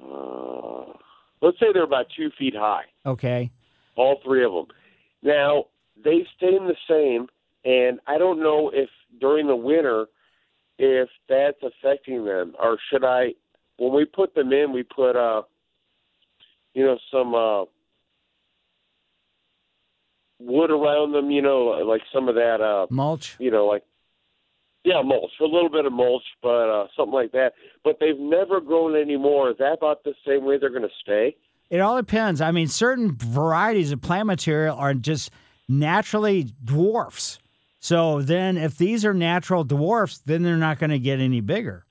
uh 0.03 0.74
let's 1.45 1.59
say 1.59 1.67
they're 1.73 1.83
about 1.83 2.07
two 2.17 2.29
feet 2.37 2.55
high 2.55 2.85
Okay. 3.05 3.51
all 3.95 4.19
three 4.23 4.43
of 4.43 4.51
them. 4.51 4.67
Now 5.21 5.65
they 6.03 6.25
stay 6.35 6.57
the 6.57 6.75
same, 6.89 7.27
and 7.63 7.99
I 8.07 8.17
don't 8.17 8.39
know 8.39 8.71
if 8.73 8.89
during 9.19 9.47
the 9.47 9.55
winter 9.55 10.07
if 10.77 11.07
that's 11.29 11.57
affecting 11.63 12.25
them, 12.25 12.53
or 12.61 12.77
should 12.89 13.05
I? 13.05 13.33
When 13.77 13.93
we 13.93 14.05
put 14.05 14.35
them 14.35 14.51
in, 14.53 14.73
we 14.73 14.83
put 14.83 15.15
uh, 15.15 15.43
you 16.75 16.85
know, 16.85 16.97
some 17.09 17.33
uh, 17.33 17.63
wood 20.39 20.69
around 20.69 21.13
them, 21.13 21.31
you 21.31 21.41
know, 21.41 21.81
like 21.87 22.01
some 22.13 22.27
of 22.27 22.35
that 22.35 22.61
uh, 22.61 22.85
mulch, 22.89 23.37
you 23.39 23.49
know, 23.49 23.65
like 23.65 23.83
yeah, 24.85 25.01
mulch, 25.03 25.31
a 25.41 25.45
little 25.45 25.69
bit 25.69 25.85
of 25.85 25.91
mulch, 25.91 26.23
but 26.41 26.69
uh, 26.69 26.87
something 26.95 27.13
like 27.13 27.31
that. 27.31 27.53
But 27.83 27.97
they've 27.99 28.19
never 28.19 28.61
grown 28.61 28.95
anymore. 28.95 29.49
Is 29.49 29.57
that 29.57 29.73
about 29.73 30.03
the 30.03 30.13
same 30.25 30.45
way 30.45 30.57
they're 30.57 30.69
going 30.69 30.83
to 30.83 30.89
stay? 31.01 31.35
It 31.71 31.79
all 31.79 31.97
depends. 31.97 32.39
I 32.39 32.51
mean, 32.51 32.67
certain 32.67 33.15
varieties 33.17 33.91
of 33.91 33.99
plant 33.99 34.27
material 34.27 34.77
are 34.77 34.93
just 34.93 35.31
naturally 35.67 36.53
dwarfs. 36.63 37.39
So 37.79 38.21
then, 38.21 38.57
if 38.57 38.77
these 38.77 39.05
are 39.05 39.13
natural 39.13 39.63
dwarfs, 39.63 40.19
then 40.19 40.43
they're 40.43 40.57
not 40.57 40.79
going 40.79 40.91
to 40.91 40.99
get 40.99 41.19
any 41.19 41.41
bigger. 41.41 41.85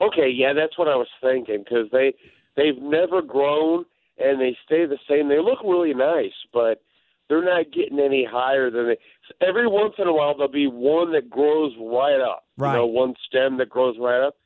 Okay, 0.00 0.30
yeah, 0.30 0.52
that's 0.52 0.78
what 0.78 0.86
I 0.86 0.94
was 0.94 1.08
thinking 1.20 1.64
because 1.64 1.90
they 1.90 2.14
they've 2.56 2.80
never 2.80 3.20
grown 3.20 3.84
and 4.18 4.40
they 4.40 4.56
stay 4.64 4.86
the 4.86 4.98
same. 5.08 5.28
They 5.28 5.40
look 5.40 5.58
really 5.64 5.94
nice, 5.94 6.32
but 6.52 6.80
they're 7.28 7.44
not 7.44 7.72
getting 7.72 8.00
any 8.00 8.26
higher 8.28 8.70
than 8.70 8.88
they. 8.88 9.46
Every 9.46 9.66
once 9.66 9.94
in 9.98 10.08
a 10.08 10.12
while, 10.12 10.34
there'll 10.36 10.50
be 10.50 10.66
one 10.66 11.12
that 11.12 11.28
grows 11.28 11.72
right 11.78 12.20
up. 12.20 12.44
Right. 12.56 12.72
You 12.72 12.78
know, 12.78 12.86
one 12.86 13.14
stem 13.26 13.58
that 13.58 13.68
grows 13.68 13.96
right 14.00 14.26
up, 14.26 14.36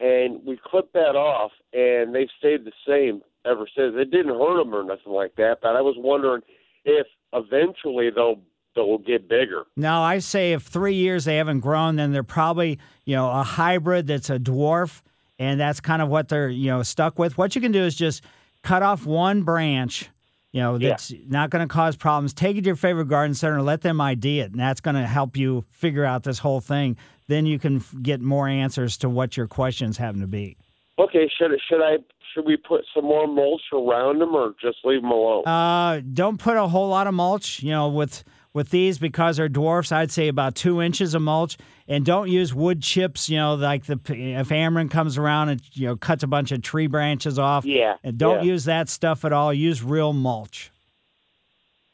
and 0.00 0.40
we 0.44 0.58
clip 0.62 0.92
that 0.92 1.16
off, 1.16 1.52
and 1.72 2.14
they've 2.14 2.28
stayed 2.38 2.64
the 2.64 2.72
same 2.86 3.22
ever 3.44 3.66
since. 3.76 3.94
It 3.96 4.10
didn't 4.10 4.34
hurt 4.34 4.62
them 4.62 4.74
or 4.74 4.82
nothing 4.82 5.12
like 5.12 5.36
that, 5.36 5.58
but 5.62 5.76
I 5.76 5.80
was 5.80 5.94
wondering 5.98 6.42
if 6.84 7.06
eventually 7.32 8.10
they'll 8.14 8.40
they'll 8.74 8.98
get 8.98 9.28
bigger. 9.28 9.64
Now, 9.76 10.02
I 10.02 10.18
say 10.18 10.52
if 10.52 10.64
three 10.64 10.94
years 10.94 11.24
they 11.24 11.36
haven't 11.36 11.60
grown, 11.60 11.96
then 11.96 12.12
they're 12.12 12.22
probably 12.24 12.78
you 13.04 13.14
know 13.14 13.30
a 13.30 13.42
hybrid 13.42 14.06
that's 14.06 14.30
a 14.30 14.38
dwarf, 14.38 15.02
and 15.38 15.60
that's 15.60 15.80
kind 15.80 16.02
of 16.02 16.08
what 16.08 16.28
they're 16.28 16.48
you 16.48 16.70
know 16.70 16.82
stuck 16.82 17.18
with. 17.18 17.38
What 17.38 17.54
you 17.54 17.60
can 17.60 17.72
do 17.72 17.82
is 17.82 17.94
just 17.94 18.24
cut 18.62 18.82
off 18.82 19.06
one 19.06 19.42
branch. 19.42 20.10
You 20.52 20.62
know 20.62 20.78
that's 20.78 21.12
not 21.26 21.50
going 21.50 21.66
to 21.66 21.72
cause 21.72 21.96
problems. 21.96 22.32
Take 22.32 22.56
it 22.56 22.62
to 22.62 22.66
your 22.66 22.76
favorite 22.76 23.08
garden 23.08 23.34
center, 23.34 23.56
and 23.56 23.66
let 23.66 23.82
them 23.82 24.00
ID 24.00 24.40
it, 24.40 24.52
and 24.52 24.60
that's 24.60 24.80
going 24.80 24.96
to 24.96 25.06
help 25.06 25.36
you 25.36 25.64
figure 25.70 26.04
out 26.04 26.22
this 26.22 26.38
whole 26.38 26.60
thing. 26.60 26.96
Then 27.28 27.44
you 27.44 27.58
can 27.58 27.76
f- 27.76 27.94
get 28.02 28.20
more 28.20 28.48
answers 28.48 28.96
to 28.98 29.08
what 29.08 29.36
your 29.36 29.48
questions 29.48 29.98
happen 29.98 30.20
to 30.20 30.26
be. 30.26 30.56
Okay, 30.98 31.30
should 31.36 31.50
should 31.68 31.82
I 31.82 31.98
should 32.32 32.46
we 32.46 32.56
put 32.56 32.84
some 32.94 33.04
more 33.04 33.26
mulch 33.26 33.62
around 33.72 34.20
them 34.20 34.34
or 34.34 34.54
just 34.60 34.78
leave 34.84 35.02
them 35.02 35.10
alone? 35.10 35.46
Uh, 35.46 36.00
don't 36.12 36.38
put 36.38 36.56
a 36.56 36.66
whole 36.66 36.88
lot 36.88 37.06
of 37.06 37.14
mulch. 37.14 37.62
You 37.62 37.72
know, 37.72 37.88
with 37.88 38.24
with 38.56 38.70
these 38.70 38.96
because 38.98 39.36
they're 39.36 39.50
dwarfs, 39.50 39.92
I'd 39.92 40.10
say 40.10 40.28
about 40.28 40.54
two 40.54 40.80
inches 40.80 41.14
of 41.14 41.20
mulch, 41.20 41.58
and 41.86 42.06
don't 42.06 42.28
use 42.30 42.54
wood 42.54 42.82
chips. 42.82 43.28
You 43.28 43.36
know, 43.36 43.54
like 43.54 43.84
the 43.84 44.00
if 44.08 44.48
Ameren 44.48 44.90
comes 44.90 45.18
around 45.18 45.50
and 45.50 45.60
you 45.74 45.86
know 45.88 45.96
cuts 45.96 46.22
a 46.22 46.26
bunch 46.26 46.50
of 46.52 46.62
tree 46.62 46.86
branches 46.86 47.38
off. 47.38 47.66
Yeah, 47.66 47.96
And 48.02 48.16
don't 48.16 48.38
yeah. 48.44 48.52
use 48.52 48.64
that 48.64 48.88
stuff 48.88 49.24
at 49.26 49.32
all. 49.32 49.52
Use 49.52 49.82
real 49.82 50.12
mulch. 50.14 50.72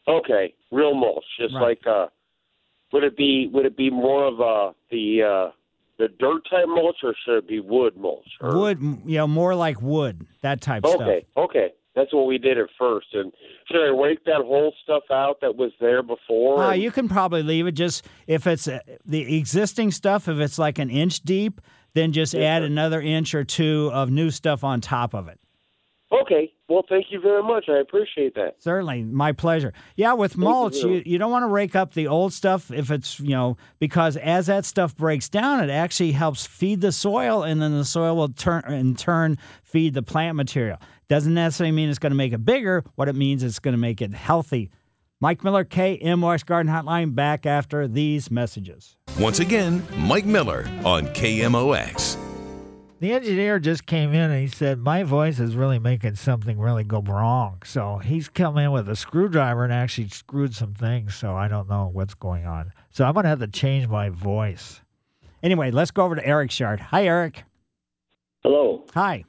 Okay, 0.09 0.55
real 0.71 0.95
mulch, 0.95 1.25
just 1.39 1.53
Right. 1.55 1.63
like 1.63 1.87
uh, 1.87 2.07
would 2.93 3.05
it 3.05 3.17
be 3.17 3.49
would 3.53 3.67
it 3.67 3.77
be 3.77 3.91
more 3.91 4.25
of 4.25 4.41
uh 4.41 4.73
the 4.91 5.23
uh 5.23 5.51
the 5.99 6.09
dirt 6.19 6.43
type 6.49 6.67
mulch 6.69 6.97
or 7.03 7.15
should 7.25 7.39
it 7.39 7.49
be 7.49 7.59
wood 7.61 7.97
mulch? 7.97 8.27
Or, 8.41 8.57
Wood, 8.59 8.81
you 9.05 9.19
know, 9.19 9.27
more 9.27 9.55
like 9.55 9.81
wood. 9.83 10.27
That 10.43 10.61
type 10.61 10.85
stuff. 10.87 11.01
okay, 11.03 11.25
okay, 11.37 11.73
that's 11.95 12.13
what 12.13 12.27
we 12.27 12.39
did 12.39 12.59
at 12.59 12.69
first. 12.79 13.09
And 13.13 13.33
should 13.71 13.83
I 13.83 13.89
rake 13.89 14.25
that 14.25 14.43
whole 14.45 14.73
stuff 14.83 15.05
out 15.11 15.41
that 15.43 15.57
was 15.57 15.73
there 15.81 16.03
before? 16.03 16.63
Uh, 16.63 16.73
and- 16.73 16.83
you 16.83 16.91
can 16.91 17.09
probably 17.09 17.43
leave 17.43 17.67
it 17.67 17.73
just 17.73 18.07
if 18.27 18.47
it's 18.47 18.69
uh, 18.69 18.81
the 19.05 19.37
existing 19.37 19.91
stuff. 19.91 20.29
If 20.29 20.39
it's 20.39 20.59
like 20.59 20.79
an 20.79 20.91
inch 20.91 21.21
deep, 21.21 21.61
then 21.95 22.13
just 22.13 22.35
add 22.35 22.63
another 22.63 23.01
inch 23.01 23.35
or 23.35 23.45
two 23.45 23.91
of 23.93 24.11
new 24.11 24.31
stuff 24.31 24.65
on 24.65 24.81
top 24.81 25.15
of 25.15 25.29
it. 25.29 25.39
Okay, 26.13 26.53
well, 26.69 26.85
thank 26.91 27.07
you 27.09 27.19
very 27.21 27.43
much. 27.43 27.71
I 27.71 27.79
appreciate 27.79 28.35
that. 28.35 28.57
Certainly, 28.59 29.05
my 29.05 29.33
pleasure. 29.33 29.73
Yeah, 29.97 30.13
with 30.13 30.35
you 30.37 30.43
mulch, 30.43 30.83
very 30.83 30.97
you, 30.97 31.03
you 31.07 31.19
don't 31.19 31.31
want 31.31 31.43
to 31.45 31.49
rake 31.49 31.75
up 31.75 31.95
the 31.95 32.07
old 32.07 32.35
stuff 32.35 32.71
if 32.71 32.91
it's, 32.91 33.19
you 33.19 33.31
know, 33.31 33.57
because 33.79 34.19
as 34.19 34.47
that 34.49 34.67
stuff 34.67 34.95
breaks 34.95 35.31
down, 35.31 35.65
it 35.65 35.71
actually 35.71 36.13
helps 36.13 36.45
feed 36.45 36.83
the 36.83 36.93
soil, 36.93 37.45
and 37.45 37.63
then 37.63 37.73
the 37.73 37.85
soil 37.85 38.15
will 38.15 38.29
turn 38.29 38.63
in 38.71 38.95
turn 38.95 39.39
feed 39.63 39.95
the 39.95 40.03
plant 40.03 40.37
material. 40.37 40.77
Doesn't 41.13 41.35
necessarily 41.35 41.73
mean 41.73 41.91
it's 41.91 41.99
going 41.99 42.13
to 42.13 42.17
make 42.17 42.33
it 42.33 42.43
bigger. 42.43 42.83
What 42.95 43.07
it 43.07 43.15
means 43.15 43.43
is 43.43 43.53
it's 43.53 43.59
going 43.59 43.75
to 43.75 43.79
make 43.79 44.01
it 44.01 44.15
healthy. 44.15 44.71
Mike 45.21 45.45
Miller, 45.45 45.63
KMOX 45.63 46.47
Garden 46.47 46.73
Hotline, 46.73 47.15
back 47.15 47.45
after 47.45 47.87
these 47.87 48.31
messages. 48.31 48.97
Once 49.21 49.39
again, 49.39 49.87
Mike 49.95 50.25
Miller 50.25 50.67
on 50.87 51.07
KMOX. 51.09 52.17
The 53.01 53.13
engineer 53.13 53.59
just 53.59 53.85
came 53.85 54.15
in 54.15 54.31
and 54.31 54.41
he 54.41 54.49
said, 54.49 54.79
My 54.79 55.03
voice 55.03 55.39
is 55.39 55.55
really 55.55 55.79
making 55.79 56.15
something 56.15 56.59
really 56.59 56.83
go 56.83 57.03
wrong. 57.03 57.61
So 57.67 57.99
he's 57.99 58.31
come 58.31 58.57
in 58.57 58.73
with 58.73 58.89
a 58.89 58.97
screwdriver 58.97 59.65
and 59.65 59.73
actually 59.75 60.09
screwed 60.09 60.55
some 60.55 60.73
things. 60.73 61.15
So 61.15 61.37
I 61.37 61.47
don't 61.47 61.69
know 61.69 61.91
what's 61.93 62.15
going 62.15 62.47
on. 62.47 62.73
So 62.89 63.05
I'm 63.05 63.13
going 63.13 63.25
to 63.25 63.29
have 63.29 63.41
to 63.41 63.49
change 63.49 63.87
my 63.87 64.09
voice. 64.09 64.81
Anyway, 65.43 65.73
let's 65.73 65.91
go 65.91 66.07
over 66.07 66.15
to 66.15 66.27
Eric's 66.27 66.59
yard. 66.59 66.81
Hi, 66.81 67.05
Eric. 67.05 67.45
Hello. 68.43 68.87
Hi. 68.95 69.27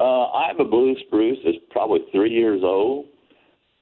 Uh, 0.00 0.30
I 0.32 0.46
have 0.48 0.58
a 0.60 0.64
blue 0.64 0.96
spruce 1.06 1.38
that's 1.44 1.58
probably 1.70 2.00
three 2.10 2.30
years 2.30 2.62
old. 2.64 3.06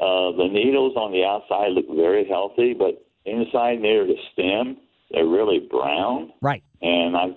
Uh, 0.00 0.32
the 0.36 0.48
needles 0.50 0.96
on 0.96 1.12
the 1.12 1.24
outside 1.24 1.72
look 1.72 1.86
very 1.94 2.26
healthy, 2.28 2.74
but 2.74 3.04
inside 3.24 3.80
near 3.80 4.04
the 4.06 4.16
stem, 4.32 4.76
they're 5.10 5.26
really 5.26 5.60
brown. 5.70 6.32
Right. 6.40 6.62
And 6.82 7.16
I've 7.16 7.36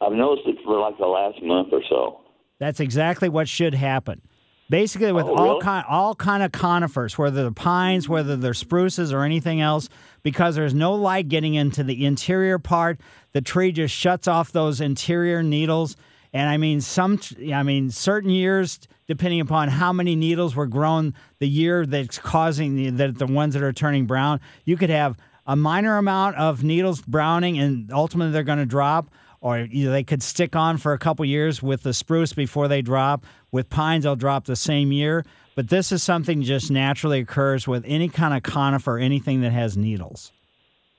I've 0.00 0.12
noticed 0.12 0.48
it 0.48 0.56
for 0.64 0.78
like 0.80 0.98
the 0.98 1.06
last 1.06 1.42
month 1.42 1.68
or 1.72 1.82
so. 1.88 2.20
That's 2.58 2.80
exactly 2.80 3.28
what 3.28 3.48
should 3.48 3.74
happen. 3.74 4.20
Basically, 4.68 5.12
with 5.12 5.26
Oh, 5.26 5.34
all 5.34 5.44
really? 5.44 5.60
kind 5.62 5.84
all 5.88 6.14
kind 6.14 6.42
of 6.42 6.52
conifers, 6.52 7.18
whether 7.18 7.42
they're 7.42 7.50
pines, 7.50 8.08
whether 8.08 8.36
they're 8.36 8.54
spruces, 8.54 9.12
or 9.12 9.22
anything 9.24 9.60
else, 9.60 9.88
because 10.22 10.54
there's 10.54 10.74
no 10.74 10.94
light 10.94 11.28
getting 11.28 11.54
into 11.54 11.82
the 11.82 12.04
interior 12.06 12.58
part, 12.58 13.00
the 13.32 13.40
tree 13.40 13.72
just 13.72 13.94
shuts 13.94 14.28
off 14.28 14.52
those 14.52 14.80
interior 14.80 15.42
needles. 15.42 15.96
And 16.32 16.48
I 16.48 16.56
mean, 16.56 16.80
some, 16.80 17.18
I 17.52 17.62
mean, 17.62 17.90
certain 17.90 18.30
years, 18.30 18.78
depending 19.08 19.40
upon 19.40 19.68
how 19.68 19.92
many 19.92 20.14
needles 20.14 20.54
were 20.54 20.66
grown, 20.66 21.14
the 21.40 21.48
year 21.48 21.84
that's 21.84 22.18
causing 22.18 22.76
the, 22.76 22.90
the 22.90 23.12
the 23.12 23.26
ones 23.26 23.54
that 23.54 23.62
are 23.62 23.72
turning 23.72 24.06
brown, 24.06 24.40
you 24.64 24.76
could 24.76 24.90
have 24.90 25.16
a 25.46 25.56
minor 25.56 25.98
amount 25.98 26.36
of 26.36 26.62
needles 26.62 27.00
browning, 27.02 27.58
and 27.58 27.90
ultimately 27.92 28.32
they're 28.32 28.44
going 28.44 28.58
to 28.58 28.66
drop, 28.66 29.10
or 29.40 29.58
you 29.58 29.86
know, 29.86 29.92
they 29.92 30.04
could 30.04 30.22
stick 30.22 30.54
on 30.54 30.76
for 30.76 30.92
a 30.92 30.98
couple 30.98 31.24
years 31.24 31.62
with 31.62 31.82
the 31.82 31.92
spruce 31.92 32.32
before 32.32 32.68
they 32.68 32.82
drop. 32.82 33.24
With 33.50 33.68
pines, 33.68 34.04
they'll 34.04 34.14
drop 34.14 34.44
the 34.44 34.54
same 34.54 34.92
year. 34.92 35.24
But 35.56 35.68
this 35.68 35.90
is 35.90 36.02
something 36.02 36.42
just 36.42 36.70
naturally 36.70 37.20
occurs 37.20 37.66
with 37.66 37.84
any 37.86 38.08
kind 38.08 38.34
of 38.34 38.44
conifer, 38.44 38.98
anything 38.98 39.40
that 39.40 39.50
has 39.50 39.76
needles. 39.76 40.30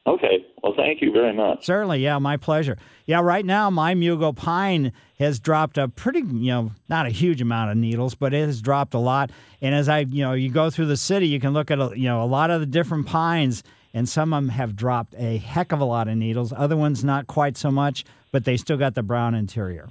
Okay. 0.05 0.45
Well, 0.61 0.73
thank 0.75 1.01
you 1.01 1.11
very 1.11 1.33
much. 1.33 1.65
Certainly, 1.65 1.99
yeah, 1.99 2.17
my 2.19 2.37
pleasure. 2.37 2.77
Yeah, 3.05 3.21
right 3.21 3.45
now 3.45 3.69
my 3.69 3.95
Mugo 3.95 4.35
pine 4.35 4.91
has 5.21 5.39
dropped 5.39 5.77
a 5.77 5.87
pretty, 5.87 6.19
you 6.19 6.51
know, 6.51 6.71
not 6.89 7.05
a 7.05 7.09
huge 7.09 7.41
amount 7.41 7.71
of 7.71 7.77
needles, 7.77 8.15
but 8.15 8.33
it 8.33 8.45
has 8.45 8.61
dropped 8.61 8.93
a 8.93 8.99
lot. 8.99 9.31
And 9.61 9.73
as 9.73 9.87
I, 9.87 9.99
you 9.99 10.23
know, 10.23 10.33
you 10.33 10.49
go 10.49 10.69
through 10.69 10.87
the 10.87 10.97
city, 10.97 11.27
you 11.27 11.39
can 11.39 11.53
look 11.53 11.71
at, 11.71 11.79
a, 11.79 11.93
you 11.95 12.05
know, 12.05 12.23
a 12.23 12.25
lot 12.25 12.51
of 12.51 12.59
the 12.59 12.65
different 12.65 13.07
pines, 13.07 13.63
and 13.93 14.07
some 14.07 14.33
of 14.33 14.43
them 14.43 14.49
have 14.49 14.75
dropped 14.75 15.15
a 15.17 15.37
heck 15.37 15.71
of 15.71 15.79
a 15.79 15.85
lot 15.85 16.07
of 16.07 16.17
needles. 16.17 16.53
Other 16.55 16.75
ones 16.75 17.03
not 17.03 17.27
quite 17.27 17.57
so 17.57 17.71
much, 17.71 18.03
but 18.31 18.45
they 18.45 18.57
still 18.57 18.77
got 18.77 18.95
the 18.95 19.03
brown 19.03 19.35
interior. 19.35 19.89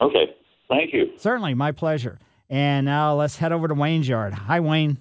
Okay. 0.00 0.34
Thank 0.68 0.92
you. 0.92 1.12
Certainly, 1.16 1.54
my 1.54 1.72
pleasure. 1.72 2.18
And 2.50 2.86
now 2.86 3.14
let's 3.14 3.36
head 3.36 3.52
over 3.52 3.68
to 3.68 3.74
Wayne's 3.74 4.08
yard. 4.08 4.32
Hi, 4.32 4.60
Wayne. 4.60 4.96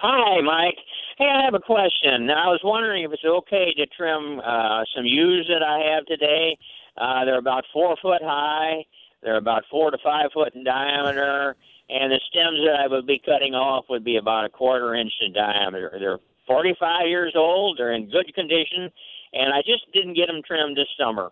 Hi, 0.00 0.40
Mike. 0.42 0.78
Hey, 1.18 1.28
I 1.28 1.44
have 1.44 1.54
a 1.54 1.60
question. 1.60 2.30
I 2.30 2.48
was 2.48 2.60
wondering 2.64 3.04
if 3.04 3.12
it's 3.12 3.24
okay 3.24 3.74
to 3.76 3.86
trim 3.94 4.40
uh, 4.40 4.82
some 4.96 5.04
yews 5.04 5.46
that 5.48 5.62
I 5.62 5.94
have 5.94 6.06
today. 6.06 6.56
Uh, 7.00 7.24
they're 7.24 7.38
about 7.38 7.64
four 7.72 7.96
foot 8.02 8.20
high. 8.22 8.84
They're 9.22 9.38
about 9.38 9.64
four 9.70 9.90
to 9.90 9.98
five 10.04 10.30
foot 10.32 10.54
in 10.54 10.64
diameter, 10.64 11.56
and 11.88 12.12
the 12.12 12.20
stems 12.30 12.58
that 12.64 12.78
I 12.78 12.86
would 12.86 13.06
be 13.06 13.20
cutting 13.24 13.54
off 13.54 13.86
would 13.88 14.04
be 14.04 14.16
about 14.16 14.44
a 14.44 14.48
quarter 14.48 14.94
inch 14.94 15.12
in 15.20 15.32
diameter. 15.32 15.96
They're 15.98 16.18
45 16.46 17.06
years 17.06 17.32
old. 17.36 17.78
They're 17.78 17.92
in 17.92 18.10
good 18.10 18.34
condition, 18.34 18.90
and 19.32 19.52
I 19.52 19.60
just 19.60 19.90
didn't 19.92 20.14
get 20.14 20.26
them 20.26 20.42
trimmed 20.46 20.76
this 20.76 20.88
summer. 20.98 21.30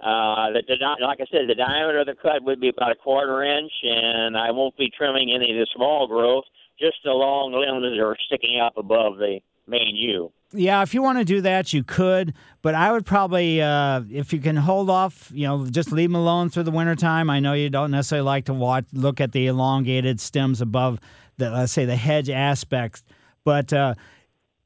Uh, 0.00 0.52
the, 0.52 0.62
the, 0.68 0.76
like 1.00 1.20
I 1.20 1.26
said, 1.30 1.48
the 1.48 1.54
diameter 1.54 2.00
of 2.00 2.06
the 2.06 2.14
cut 2.20 2.42
would 2.42 2.60
be 2.60 2.68
about 2.68 2.92
a 2.92 2.96
quarter 2.96 3.42
inch, 3.42 3.72
and 3.82 4.36
I 4.36 4.50
won't 4.50 4.76
be 4.76 4.90
trimming 4.96 5.32
any 5.32 5.52
of 5.52 5.56
the 5.56 5.66
small 5.74 6.06
growth, 6.06 6.44
just 6.78 6.96
the 7.04 7.12
long 7.12 7.52
limbs 7.52 7.82
that 7.82 8.02
are 8.02 8.16
sticking 8.26 8.60
up 8.60 8.76
above 8.76 9.16
the 9.16 9.40
main 9.66 9.96
yew. 9.96 10.30
Yeah, 10.52 10.82
if 10.82 10.94
you 10.94 11.02
want 11.02 11.18
to 11.18 11.24
do 11.24 11.40
that, 11.40 11.72
you 11.72 11.82
could, 11.82 12.32
but 12.62 12.74
I 12.74 12.92
would 12.92 13.04
probably, 13.04 13.60
uh, 13.60 14.02
if 14.10 14.32
you 14.32 14.38
can 14.38 14.54
hold 14.56 14.88
off, 14.88 15.30
you 15.34 15.46
know, 15.46 15.66
just 15.66 15.90
leave 15.90 16.08
them 16.08 16.14
alone 16.14 16.50
through 16.50 16.62
the 16.62 16.70
wintertime. 16.70 17.28
I 17.30 17.40
know 17.40 17.52
you 17.52 17.68
don't 17.68 17.90
necessarily 17.90 18.24
like 18.24 18.44
to 18.44 18.54
watch, 18.54 18.84
look 18.92 19.20
at 19.20 19.32
the 19.32 19.48
elongated 19.48 20.20
stems 20.20 20.60
above 20.60 21.00
the, 21.36 21.50
let's 21.50 21.72
say, 21.72 21.84
the 21.84 21.96
hedge 21.96 22.30
aspects, 22.30 23.02
but 23.44 23.72
uh, 23.72 23.94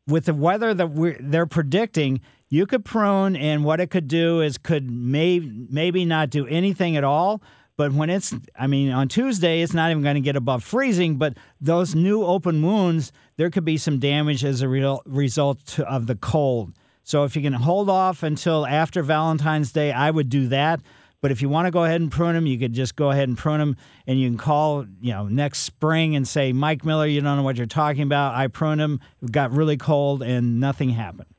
with 0.06 0.26
the 0.26 0.34
weather 0.34 0.74
that 0.74 0.90
we're, 0.90 1.16
they're 1.18 1.46
predicting, 1.46 2.20
you 2.50 2.66
could 2.66 2.84
prune, 2.84 3.34
and 3.34 3.64
what 3.64 3.80
it 3.80 3.90
could 3.90 4.06
do 4.06 4.42
is 4.42 4.58
could 4.58 4.90
may, 4.90 5.40
maybe 5.40 6.04
not 6.04 6.28
do 6.28 6.46
anything 6.46 6.96
at 6.96 7.04
all. 7.04 7.42
But 7.80 7.92
when 7.92 8.10
it's, 8.10 8.34
I 8.58 8.66
mean, 8.66 8.90
on 8.90 9.08
Tuesday, 9.08 9.62
it's 9.62 9.72
not 9.72 9.90
even 9.90 10.02
going 10.02 10.16
to 10.16 10.20
get 10.20 10.36
above 10.36 10.62
freezing. 10.62 11.16
But 11.16 11.38
those 11.62 11.94
new 11.94 12.22
open 12.22 12.62
wounds, 12.62 13.10
there 13.38 13.48
could 13.48 13.64
be 13.64 13.78
some 13.78 13.98
damage 13.98 14.44
as 14.44 14.60
a 14.60 14.68
real 14.68 15.00
result 15.06 15.80
of 15.80 16.06
the 16.06 16.14
cold. 16.14 16.74
So 17.04 17.24
if 17.24 17.34
you 17.34 17.40
can 17.40 17.54
hold 17.54 17.88
off 17.88 18.22
until 18.22 18.66
after 18.66 19.02
Valentine's 19.02 19.72
Day, 19.72 19.92
I 19.92 20.10
would 20.10 20.28
do 20.28 20.48
that. 20.48 20.82
But 21.22 21.30
if 21.30 21.40
you 21.40 21.48
want 21.48 21.68
to 21.68 21.70
go 21.70 21.84
ahead 21.84 22.02
and 22.02 22.12
prune 22.12 22.34
them, 22.34 22.46
you 22.46 22.58
could 22.58 22.74
just 22.74 22.96
go 22.96 23.12
ahead 23.12 23.28
and 23.28 23.38
prune 23.38 23.60
them, 23.60 23.78
and 24.06 24.20
you 24.20 24.28
can 24.28 24.36
call, 24.36 24.84
you 25.00 25.14
know, 25.14 25.26
next 25.28 25.60
spring 25.60 26.16
and 26.16 26.28
say, 26.28 26.52
Mike 26.52 26.84
Miller, 26.84 27.06
you 27.06 27.22
don't 27.22 27.38
know 27.38 27.42
what 27.42 27.56
you're 27.56 27.64
talking 27.64 28.02
about. 28.02 28.34
I 28.34 28.48
pruned 28.48 28.82
them, 28.82 29.00
got 29.30 29.52
really 29.52 29.78
cold, 29.78 30.22
and 30.22 30.60
nothing 30.60 30.90
happened. 30.90 31.29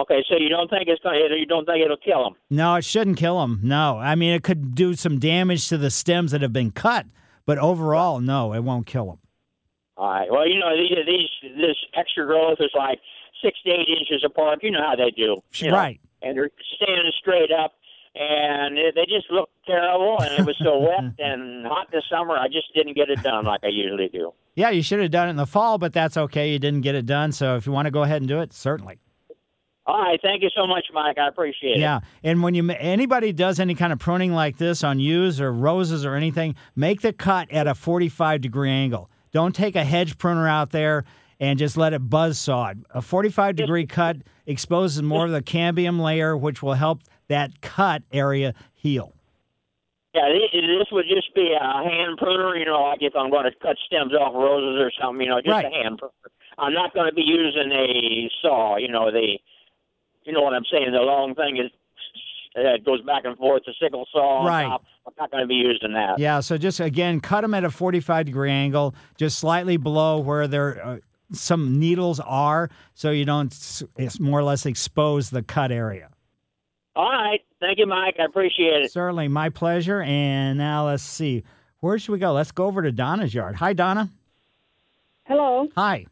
Okay, 0.00 0.24
so 0.30 0.36
you 0.38 0.48
don't 0.48 0.70
think 0.70 0.88
it's 0.88 1.02
going 1.02 1.20
to, 1.28 1.36
you 1.36 1.44
don't 1.44 1.66
think 1.66 1.84
it'll 1.84 1.96
kill 1.98 2.24
them? 2.24 2.34
No, 2.48 2.76
it 2.76 2.84
shouldn't 2.84 3.18
kill 3.18 3.38
them. 3.40 3.60
No, 3.62 3.98
I 3.98 4.14
mean 4.14 4.32
it 4.32 4.42
could 4.42 4.74
do 4.74 4.94
some 4.94 5.18
damage 5.18 5.68
to 5.68 5.76
the 5.76 5.90
stems 5.90 6.30
that 6.30 6.40
have 6.40 6.54
been 6.54 6.70
cut, 6.70 7.04
but 7.44 7.58
overall, 7.58 8.18
no, 8.20 8.54
it 8.54 8.60
won't 8.60 8.86
kill 8.86 9.06
them. 9.06 9.18
All 9.98 10.08
right. 10.08 10.30
Well, 10.30 10.48
you 10.48 10.58
know 10.58 10.74
these, 10.74 10.96
these 11.06 11.52
this 11.56 11.76
extra 11.94 12.24
growth 12.24 12.56
is 12.60 12.70
like 12.74 12.98
six 13.44 13.58
to 13.64 13.70
eight 13.70 13.88
inches 13.88 14.24
apart. 14.24 14.60
You 14.62 14.70
know 14.70 14.82
how 14.82 14.96
they 14.96 15.10
do, 15.10 15.36
you 15.56 15.70
know? 15.70 15.76
right? 15.76 16.00
And 16.22 16.38
they're 16.38 16.50
standing 16.76 17.12
straight 17.20 17.50
up, 17.52 17.74
and 18.14 18.78
they 18.78 19.04
just 19.06 19.30
look 19.30 19.50
terrible. 19.66 20.18
And 20.22 20.32
it 20.32 20.46
was 20.46 20.56
so 20.64 20.78
wet 20.78 21.12
and 21.18 21.66
hot 21.66 21.88
this 21.92 22.04
summer, 22.10 22.38
I 22.38 22.46
just 22.46 22.72
didn't 22.74 22.94
get 22.94 23.10
it 23.10 23.22
done 23.22 23.44
like 23.44 23.60
I 23.62 23.68
usually 23.68 24.08
do. 24.08 24.32
Yeah, 24.54 24.70
you 24.70 24.82
should 24.82 25.00
have 25.00 25.10
done 25.10 25.26
it 25.28 25.30
in 25.32 25.36
the 25.36 25.46
fall, 25.46 25.76
but 25.76 25.92
that's 25.92 26.16
okay. 26.16 26.50
You 26.50 26.58
didn't 26.58 26.80
get 26.80 26.94
it 26.94 27.04
done, 27.04 27.32
so 27.32 27.56
if 27.56 27.66
you 27.66 27.72
want 27.72 27.84
to 27.84 27.90
go 27.90 28.02
ahead 28.02 28.22
and 28.22 28.28
do 28.28 28.40
it, 28.40 28.54
certainly. 28.54 28.98
All 29.86 30.00
right, 30.02 30.20
thank 30.22 30.42
you 30.42 30.50
so 30.54 30.66
much, 30.66 30.86
Mike. 30.92 31.18
I 31.18 31.28
appreciate 31.28 31.76
it. 31.76 31.80
Yeah, 31.80 32.00
and 32.22 32.42
when 32.42 32.54
you 32.54 32.68
anybody 32.70 33.32
does 33.32 33.58
any 33.58 33.74
kind 33.74 33.92
of 33.92 33.98
pruning 33.98 34.32
like 34.32 34.56
this 34.58 34.84
on 34.84 35.00
yews 35.00 35.40
or 35.40 35.52
roses 35.52 36.04
or 36.04 36.14
anything, 36.14 36.54
make 36.76 37.00
the 37.00 37.12
cut 37.12 37.50
at 37.50 37.66
a 37.66 37.74
45 37.74 38.40
degree 38.40 38.70
angle. 38.70 39.10
Don't 39.32 39.54
take 39.54 39.76
a 39.76 39.84
hedge 39.84 40.18
pruner 40.18 40.46
out 40.46 40.70
there 40.70 41.04
and 41.40 41.58
just 41.58 41.76
let 41.76 41.92
it 41.94 42.00
buzz 42.10 42.38
saw 42.38 42.68
it. 42.68 42.78
A 42.90 43.00
45 43.00 43.56
degree 43.56 43.86
cut 43.86 44.18
exposes 44.46 45.02
more 45.02 45.24
of 45.24 45.32
the 45.32 45.42
cambium 45.42 46.00
layer, 46.00 46.36
which 46.36 46.62
will 46.62 46.74
help 46.74 47.00
that 47.28 47.60
cut 47.62 48.02
area 48.12 48.54
heal. 48.74 49.14
Yeah, 50.12 50.28
this, 50.28 50.50
this 50.52 50.88
would 50.90 51.06
just 51.08 51.32
be 51.34 51.54
a 51.58 51.64
hand 51.88 52.18
pruner, 52.18 52.56
you 52.56 52.64
know, 52.66 52.82
like 52.82 52.98
if 53.00 53.14
I'm 53.16 53.30
going 53.30 53.44
to 53.44 53.52
cut 53.62 53.76
stems 53.86 54.12
off 54.12 54.34
roses 54.34 54.80
or 54.80 54.90
something, 55.00 55.24
you 55.24 55.30
know, 55.30 55.40
just 55.40 55.48
Right. 55.52 55.64
a 55.64 55.70
hand 55.70 55.98
pruner. 55.98 56.12
I'm 56.58 56.74
not 56.74 56.92
going 56.92 57.08
to 57.08 57.14
be 57.14 57.22
using 57.22 57.70
a 57.72 58.28
saw, 58.42 58.76
you 58.76 58.88
know, 58.88 59.10
the, 59.12 59.38
you 60.24 60.32
know 60.32 60.42
what 60.42 60.54
I'm 60.54 60.64
saying, 60.70 60.92
the 60.92 60.98
long 60.98 61.34
thing 61.34 61.56
is 61.56 61.70
uh, 62.56 62.74
it 62.74 62.84
goes 62.84 63.00
back 63.02 63.24
and 63.24 63.36
forth, 63.36 63.62
the 63.66 63.74
sickle 63.80 64.06
saw. 64.12 64.44
Right. 64.44 64.64
top. 64.64 64.84
I'm 65.06 65.12
not 65.18 65.30
going 65.30 65.42
to 65.42 65.46
be 65.46 65.54
using 65.54 65.92
that. 65.94 66.18
Yeah, 66.18 66.40
so 66.40 66.58
just 66.58 66.80
again, 66.80 67.20
cut 67.20 67.40
them 67.42 67.54
at 67.54 67.64
a 67.64 67.70
45 67.70 68.26
degree 68.26 68.50
angle, 68.50 68.94
just 69.16 69.38
slightly 69.38 69.76
below 69.76 70.18
where 70.18 70.46
there 70.46 70.84
uh, 70.84 70.98
some 71.32 71.78
needles 71.78 72.20
are, 72.20 72.70
so 72.94 73.10
you 73.10 73.24
don't 73.24 73.52
it's 73.96 74.20
more 74.20 74.40
or 74.40 74.42
less 74.42 74.66
expose 74.66 75.30
the 75.30 75.42
cut 75.42 75.70
area. 75.72 76.10
All 76.96 77.10
right. 77.10 77.40
Thank 77.60 77.78
you, 77.78 77.86
Mike. 77.86 78.16
I 78.18 78.24
appreciate 78.24 78.82
it. 78.82 78.92
Certainly, 78.92 79.28
my 79.28 79.48
pleasure. 79.48 80.02
And 80.02 80.58
now 80.58 80.86
let's 80.86 81.02
see, 81.02 81.44
where 81.80 81.98
should 81.98 82.12
we 82.12 82.18
go? 82.18 82.32
Let's 82.32 82.52
go 82.52 82.66
over 82.66 82.82
to 82.82 82.92
Donna's 82.92 83.32
yard. 83.32 83.54
Hi, 83.56 83.72
Donna. 83.72 84.10
Hello. 85.24 85.68
Hi. 85.76 86.06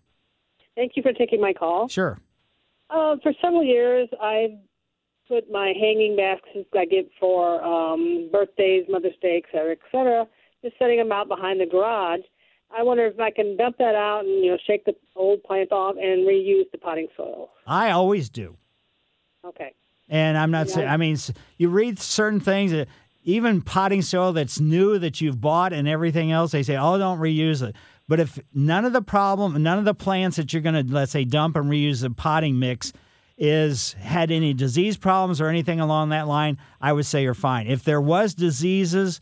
Thank 0.76 0.92
you 0.94 1.02
for 1.02 1.12
taking 1.12 1.40
my 1.40 1.52
call. 1.52 1.88
Sure. 1.88 2.18
Uh, 2.90 3.16
for 3.22 3.32
several 3.42 3.64
years, 3.64 4.08
I've 4.20 4.52
put 5.28 5.50
my 5.50 5.74
hanging 5.78 6.16
baskets 6.16 6.68
I 6.74 6.86
get 6.86 7.10
for 7.20 7.62
um, 7.62 8.30
birthdays, 8.32 8.86
Mother's 8.88 9.12
Day, 9.20 9.42
et 9.44 9.50
cetera, 9.52 9.72
et 9.72 9.78
cetera, 9.92 10.26
just 10.64 10.78
setting 10.78 10.96
them 10.96 11.12
out 11.12 11.28
behind 11.28 11.60
the 11.60 11.66
garage. 11.66 12.20
I 12.76 12.82
wonder 12.82 13.06
if 13.06 13.18
I 13.18 13.30
can 13.30 13.56
dump 13.56 13.76
that 13.78 13.94
out 13.94 14.24
and 14.24 14.44
you 14.44 14.50
know 14.50 14.58
shake 14.66 14.84
the 14.84 14.94
old 15.16 15.42
plant 15.42 15.72
off 15.72 15.96
and 15.96 16.26
reuse 16.26 16.70
the 16.70 16.78
potting 16.78 17.08
soil. 17.16 17.50
I 17.66 17.90
always 17.90 18.28
do. 18.28 18.56
Okay. 19.44 19.74
And 20.08 20.38
I'm 20.38 20.50
not 20.50 20.70
saying, 20.70 20.88
I 20.88 20.96
mean, 20.96 21.18
you 21.58 21.68
read 21.68 21.98
certain 21.98 22.40
things, 22.40 22.72
that 22.72 22.88
even 23.24 23.60
potting 23.60 24.00
soil 24.00 24.32
that's 24.32 24.58
new 24.58 24.98
that 24.98 25.20
you've 25.20 25.40
bought 25.40 25.74
and 25.74 25.86
everything 25.86 26.32
else, 26.32 26.52
they 26.52 26.62
say, 26.62 26.76
oh, 26.76 26.96
don't 26.96 27.18
reuse 27.18 27.66
it. 27.66 27.76
But 28.08 28.20
if 28.20 28.38
none 28.54 28.86
of 28.86 28.94
the 28.94 29.02
problem, 29.02 29.62
none 29.62 29.78
of 29.78 29.84
the 29.84 29.94
plants 29.94 30.38
that 30.38 30.52
you're 30.52 30.62
going 30.62 30.86
to, 30.86 30.94
let's 30.94 31.12
say, 31.12 31.24
dump 31.24 31.56
and 31.56 31.66
reuse 31.70 32.00
the 32.00 32.10
potting 32.10 32.58
mix 32.58 32.92
is 33.36 33.92
had 33.92 34.30
any 34.30 34.54
disease 34.54 34.96
problems 34.96 35.40
or 35.40 35.48
anything 35.48 35.78
along 35.78 36.08
that 36.08 36.26
line, 36.26 36.58
I 36.80 36.92
would 36.92 37.06
say 37.06 37.22
you're 37.22 37.34
fine. 37.34 37.66
If 37.66 37.84
there 37.84 38.00
was 38.00 38.34
diseases, 38.34 39.20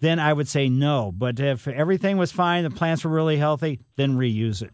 then 0.00 0.18
I 0.18 0.32
would 0.32 0.48
say 0.48 0.68
no. 0.68 1.12
But 1.12 1.38
if 1.38 1.68
everything 1.68 2.16
was 2.16 2.32
fine, 2.32 2.64
the 2.64 2.70
plants 2.70 3.04
were 3.04 3.10
really 3.10 3.36
healthy, 3.36 3.80
then 3.96 4.16
reuse 4.16 4.62
it. 4.62 4.72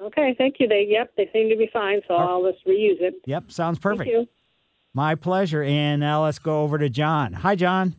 Okay. 0.00 0.34
Thank 0.38 0.60
you. 0.60 0.68
They 0.68 0.86
yep, 0.88 1.12
they 1.16 1.28
seem 1.32 1.48
to 1.50 1.56
be 1.56 1.68
fine, 1.72 2.00
so 2.06 2.14
I'll 2.14 2.50
just 2.50 2.64
reuse 2.66 3.00
it. 3.00 3.14
Yep, 3.26 3.50
sounds 3.50 3.78
perfect. 3.78 4.10
Thank 4.10 4.28
you. 4.28 4.28
My 4.94 5.14
pleasure. 5.14 5.62
And 5.62 6.00
now 6.00 6.24
let's 6.24 6.38
go 6.38 6.62
over 6.62 6.78
to 6.78 6.88
John. 6.88 7.32
Hi, 7.32 7.54
John. 7.54 7.96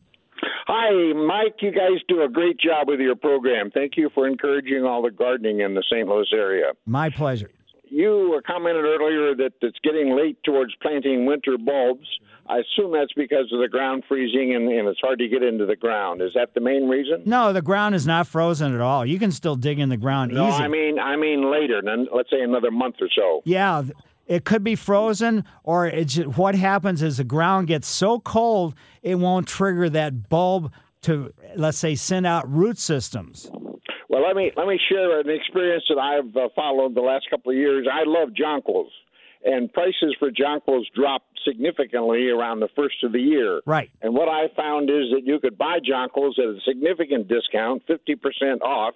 Hi, 0.74 1.11
Mike. 1.11 1.55
You 1.59 1.72
guys 1.72 1.99
do 2.07 2.24
a 2.24 2.30
great 2.30 2.57
job 2.57 2.88
with 2.88 3.01
your 3.01 3.17
program. 3.17 3.72
Thank 3.72 3.97
you 3.97 4.09
for 4.15 4.26
encouraging 4.26 4.86
all 4.86 5.01
the 5.01 5.11
gardening 5.11 5.59
in 5.59 5.74
the 5.74 5.84
St. 5.91 6.07
Louis 6.07 6.28
area. 6.34 6.72
My 6.86 7.09
pleasure. 7.09 7.51
You 7.89 8.39
commented 8.47 8.86
earlier 8.86 9.36
that 9.36 9.51
it's 9.61 9.78
getting 9.84 10.15
late 10.15 10.38
towards 10.45 10.74
planting 10.82 11.26
winter 11.26 11.57
bulbs. 11.57 12.07
I 12.47 12.59
assume 12.59 12.93
that's 12.93 13.11
because 13.11 13.51
of 13.51 13.59
the 13.59 13.67
ground 13.67 14.03
freezing 14.07 14.55
and, 14.55 14.69
and 14.69 14.88
it's 14.88 15.01
hard 15.01 15.19
to 15.19 15.28
get 15.28 15.43
into 15.43 15.65
the 15.65 15.76
ground. 15.76 16.22
Is 16.22 16.32
that 16.36 16.53
the 16.53 16.61
main 16.61 16.88
reason? 16.88 17.24
No, 17.26 17.51
the 17.51 17.61
ground 17.61 17.93
is 17.93 18.07
not 18.07 18.28
frozen 18.28 18.74
at 18.74 18.80
all. 18.80 19.05
You 19.05 19.19
can 19.19 19.34
still 19.34 19.57
dig 19.57 19.78
in 19.78 19.89
the 19.89 19.97
ground 19.97 20.32
easily. 20.32 20.47
No, 20.47 20.55
easy. 20.55 20.63
I 20.63 20.67
mean 20.69 20.99
I 20.99 21.17
mean 21.17 21.51
later, 21.51 21.82
then 21.84 22.07
let's 22.15 22.30
say 22.30 22.39
another 22.39 22.72
month 22.72 22.95
or 23.01 23.09
so. 23.13 23.41
yeah, 23.43 23.84
it 24.32 24.45
could 24.45 24.63
be 24.63 24.75
frozen, 24.75 25.43
or 25.65 25.88
it's 25.88 26.15
what 26.15 26.55
happens 26.55 27.01
is 27.01 27.17
the 27.17 27.23
ground 27.25 27.67
gets 27.67 27.86
so 27.86 28.17
cold 28.21 28.75
it 29.03 29.15
won't 29.15 29.45
trigger 29.45 29.89
that 29.89 30.29
bulb 30.29 30.71
to, 31.01 31.34
let's 31.57 31.77
say, 31.77 31.95
send 31.95 32.25
out 32.25 32.49
root 32.49 32.77
systems. 32.77 33.51
Well, 34.07 34.25
let 34.25 34.38
me 34.38 34.53
let 34.55 34.67
me 34.67 34.79
share 34.89 35.19
an 35.19 35.29
experience 35.29 35.84
that 35.89 35.97
I've 35.97 36.34
uh, 36.38 36.47
followed 36.55 36.95
the 36.95 37.01
last 37.01 37.29
couple 37.29 37.51
of 37.51 37.57
years. 37.57 37.86
I 37.91 38.03
love 38.05 38.29
jonquils, 38.29 38.91
and 39.43 39.71
prices 39.73 40.15
for 40.17 40.32
jonquils 40.32 40.86
drop 40.95 41.23
significantly 41.45 42.29
around 42.29 42.61
the 42.61 42.69
first 42.73 43.03
of 43.03 43.11
the 43.11 43.19
year. 43.19 43.59
Right. 43.65 43.91
And 44.01 44.13
what 44.13 44.29
I 44.29 44.47
found 44.55 44.89
is 44.89 45.11
that 45.11 45.23
you 45.25 45.41
could 45.41 45.57
buy 45.57 45.79
jonquils 45.79 46.39
at 46.39 46.45
a 46.45 46.59
significant 46.65 47.27
discount, 47.27 47.84
50% 47.86 48.61
off. 48.61 48.93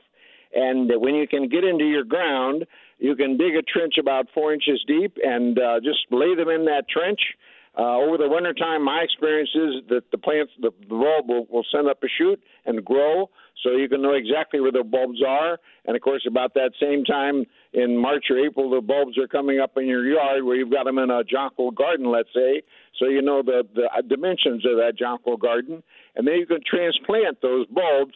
And 0.54 0.90
when 1.02 1.16
you 1.16 1.28
can 1.28 1.50
get 1.50 1.66
into 1.66 1.84
your 1.84 2.06
ground, 2.06 2.66
you 2.98 3.16
can 3.16 3.38
dig 3.38 3.56
a 3.56 3.62
trench 3.62 3.96
about 4.00 4.28
four 4.34 4.54
inches 4.54 4.84
deep 4.88 5.18
and 5.24 5.60
uh, 5.60 5.80
just 5.84 6.00
lay 6.12 6.36
them 6.36 6.50
in 6.50 6.66
that 6.66 6.88
trench. 6.90 7.20
Uh, 7.78 7.98
over 7.98 8.18
the 8.18 8.30
wintertime, 8.30 8.84
my 8.84 9.02
experience 9.02 9.50
is 9.54 9.84
that 9.90 10.10
the 10.12 10.18
plants, 10.18 10.52
the, 10.62 10.72
the 10.88 10.96
bulb 10.96 11.28
will, 11.28 11.46
will 11.50 11.66
send 11.74 11.90
up 11.90 12.02
a 12.04 12.08
shoot 12.18 12.42
and 12.66 12.86
grow, 12.86 13.30
so 13.64 13.72
you 13.72 13.90
can 13.90 14.02
know 14.02 14.14
exactly 14.14 14.62
where 14.62 14.72
the 14.72 14.84
bulbs 14.84 15.20
are. 15.28 15.58
And 15.84 15.94
of 15.94 16.02
course, 16.02 16.26
about 16.26 16.54
that 16.54 16.72
same 16.80 17.04
time 17.04 17.44
in 17.74 17.98
March 17.98 18.26
or 18.30 18.40
April, 18.40 18.70
the 18.70 18.80
bulbs 18.80 19.18
are 19.18 19.28
coming 19.28 19.60
up 19.60 19.74
in 19.76 19.88
your 19.88 20.08
yard 20.08 20.46
where 20.46 20.56
you've 20.56 20.72
got 20.72 20.86
them 20.86 20.98
in 21.00 21.10
a 21.10 21.24
jonquil 21.26 21.72
garden, 21.72 22.10
let's 22.10 22.30
say, 22.34 22.62
so 22.98 23.08
you 23.08 23.22
know 23.22 23.44
the, 23.44 23.68
the 23.76 23.90
dimensions 24.08 24.66
of 24.66 24.78
that 24.78 24.94
jonquil 24.98 25.38
garden. 25.38 25.84
And 26.16 26.26
then 26.26 26.36
you 26.36 26.46
can 26.46 26.62
transplant 26.66 27.42
those 27.42 27.68
bulbs 27.68 28.14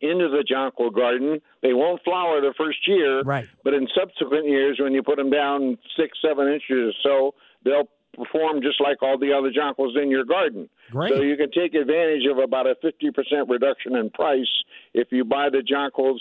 into 0.00 0.28
the 0.28 0.44
jonquil 0.48 0.90
garden. 0.90 1.40
They 1.62 1.72
won't 1.72 2.02
flower 2.02 2.40
the 2.40 2.54
first 2.56 2.78
year, 2.86 3.22
right? 3.22 3.48
But 3.64 3.74
in 3.74 3.88
subsequent 3.94 4.46
years, 4.46 4.78
when 4.80 4.92
you 4.92 5.02
put 5.02 5.16
them 5.16 5.30
down 5.30 5.78
six, 5.96 6.18
seven 6.24 6.48
inches 6.48 6.70
or 6.70 6.92
so, 7.02 7.34
they'll 7.64 7.88
perform 8.14 8.60
just 8.62 8.80
like 8.80 9.02
all 9.02 9.18
the 9.18 9.32
other 9.32 9.50
jonquils 9.50 10.00
in 10.00 10.10
your 10.10 10.24
garden. 10.24 10.68
Great. 10.90 11.12
So 11.12 11.22
you 11.22 11.36
can 11.36 11.50
take 11.50 11.74
advantage 11.74 12.26
of 12.30 12.38
about 12.38 12.66
a 12.66 12.74
50% 12.84 13.48
reduction 13.48 13.96
in 13.96 14.10
price 14.10 14.48
if 14.94 15.08
you 15.10 15.24
buy 15.24 15.48
the 15.50 15.62
jonquils 15.62 16.18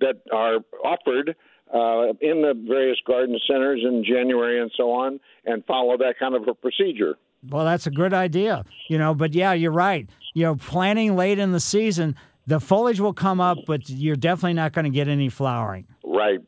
that 0.00 0.20
are 0.32 0.58
offered 0.84 1.36
uh, 1.72 2.12
in 2.20 2.42
the 2.42 2.54
various 2.66 2.98
garden 3.06 3.38
centers 3.46 3.80
in 3.84 4.04
January 4.04 4.60
and 4.60 4.70
so 4.76 4.90
on, 4.90 5.20
and 5.44 5.64
follow 5.66 5.96
that 5.96 6.18
kind 6.18 6.34
of 6.34 6.48
a 6.48 6.54
procedure. 6.54 7.16
Well, 7.48 7.64
that's 7.64 7.86
a 7.86 7.90
good 7.90 8.12
idea. 8.12 8.64
You 8.88 8.98
know, 8.98 9.14
but 9.14 9.34
yeah, 9.34 9.52
you're 9.52 9.70
right. 9.70 10.08
You 10.34 10.44
know, 10.44 10.56
planting 10.56 11.16
late 11.16 11.38
in 11.38 11.52
the 11.52 11.60
season, 11.60 12.16
the 12.46 12.60
foliage 12.60 13.00
will 13.00 13.12
come 13.12 13.40
up, 13.40 13.58
but 13.66 13.88
you're 13.88 14.16
definitely 14.16 14.54
not 14.54 14.72
going 14.72 14.84
to 14.84 14.90
get 14.90 15.08
any 15.08 15.28
flowering. 15.28 15.86
Right, 16.04 16.40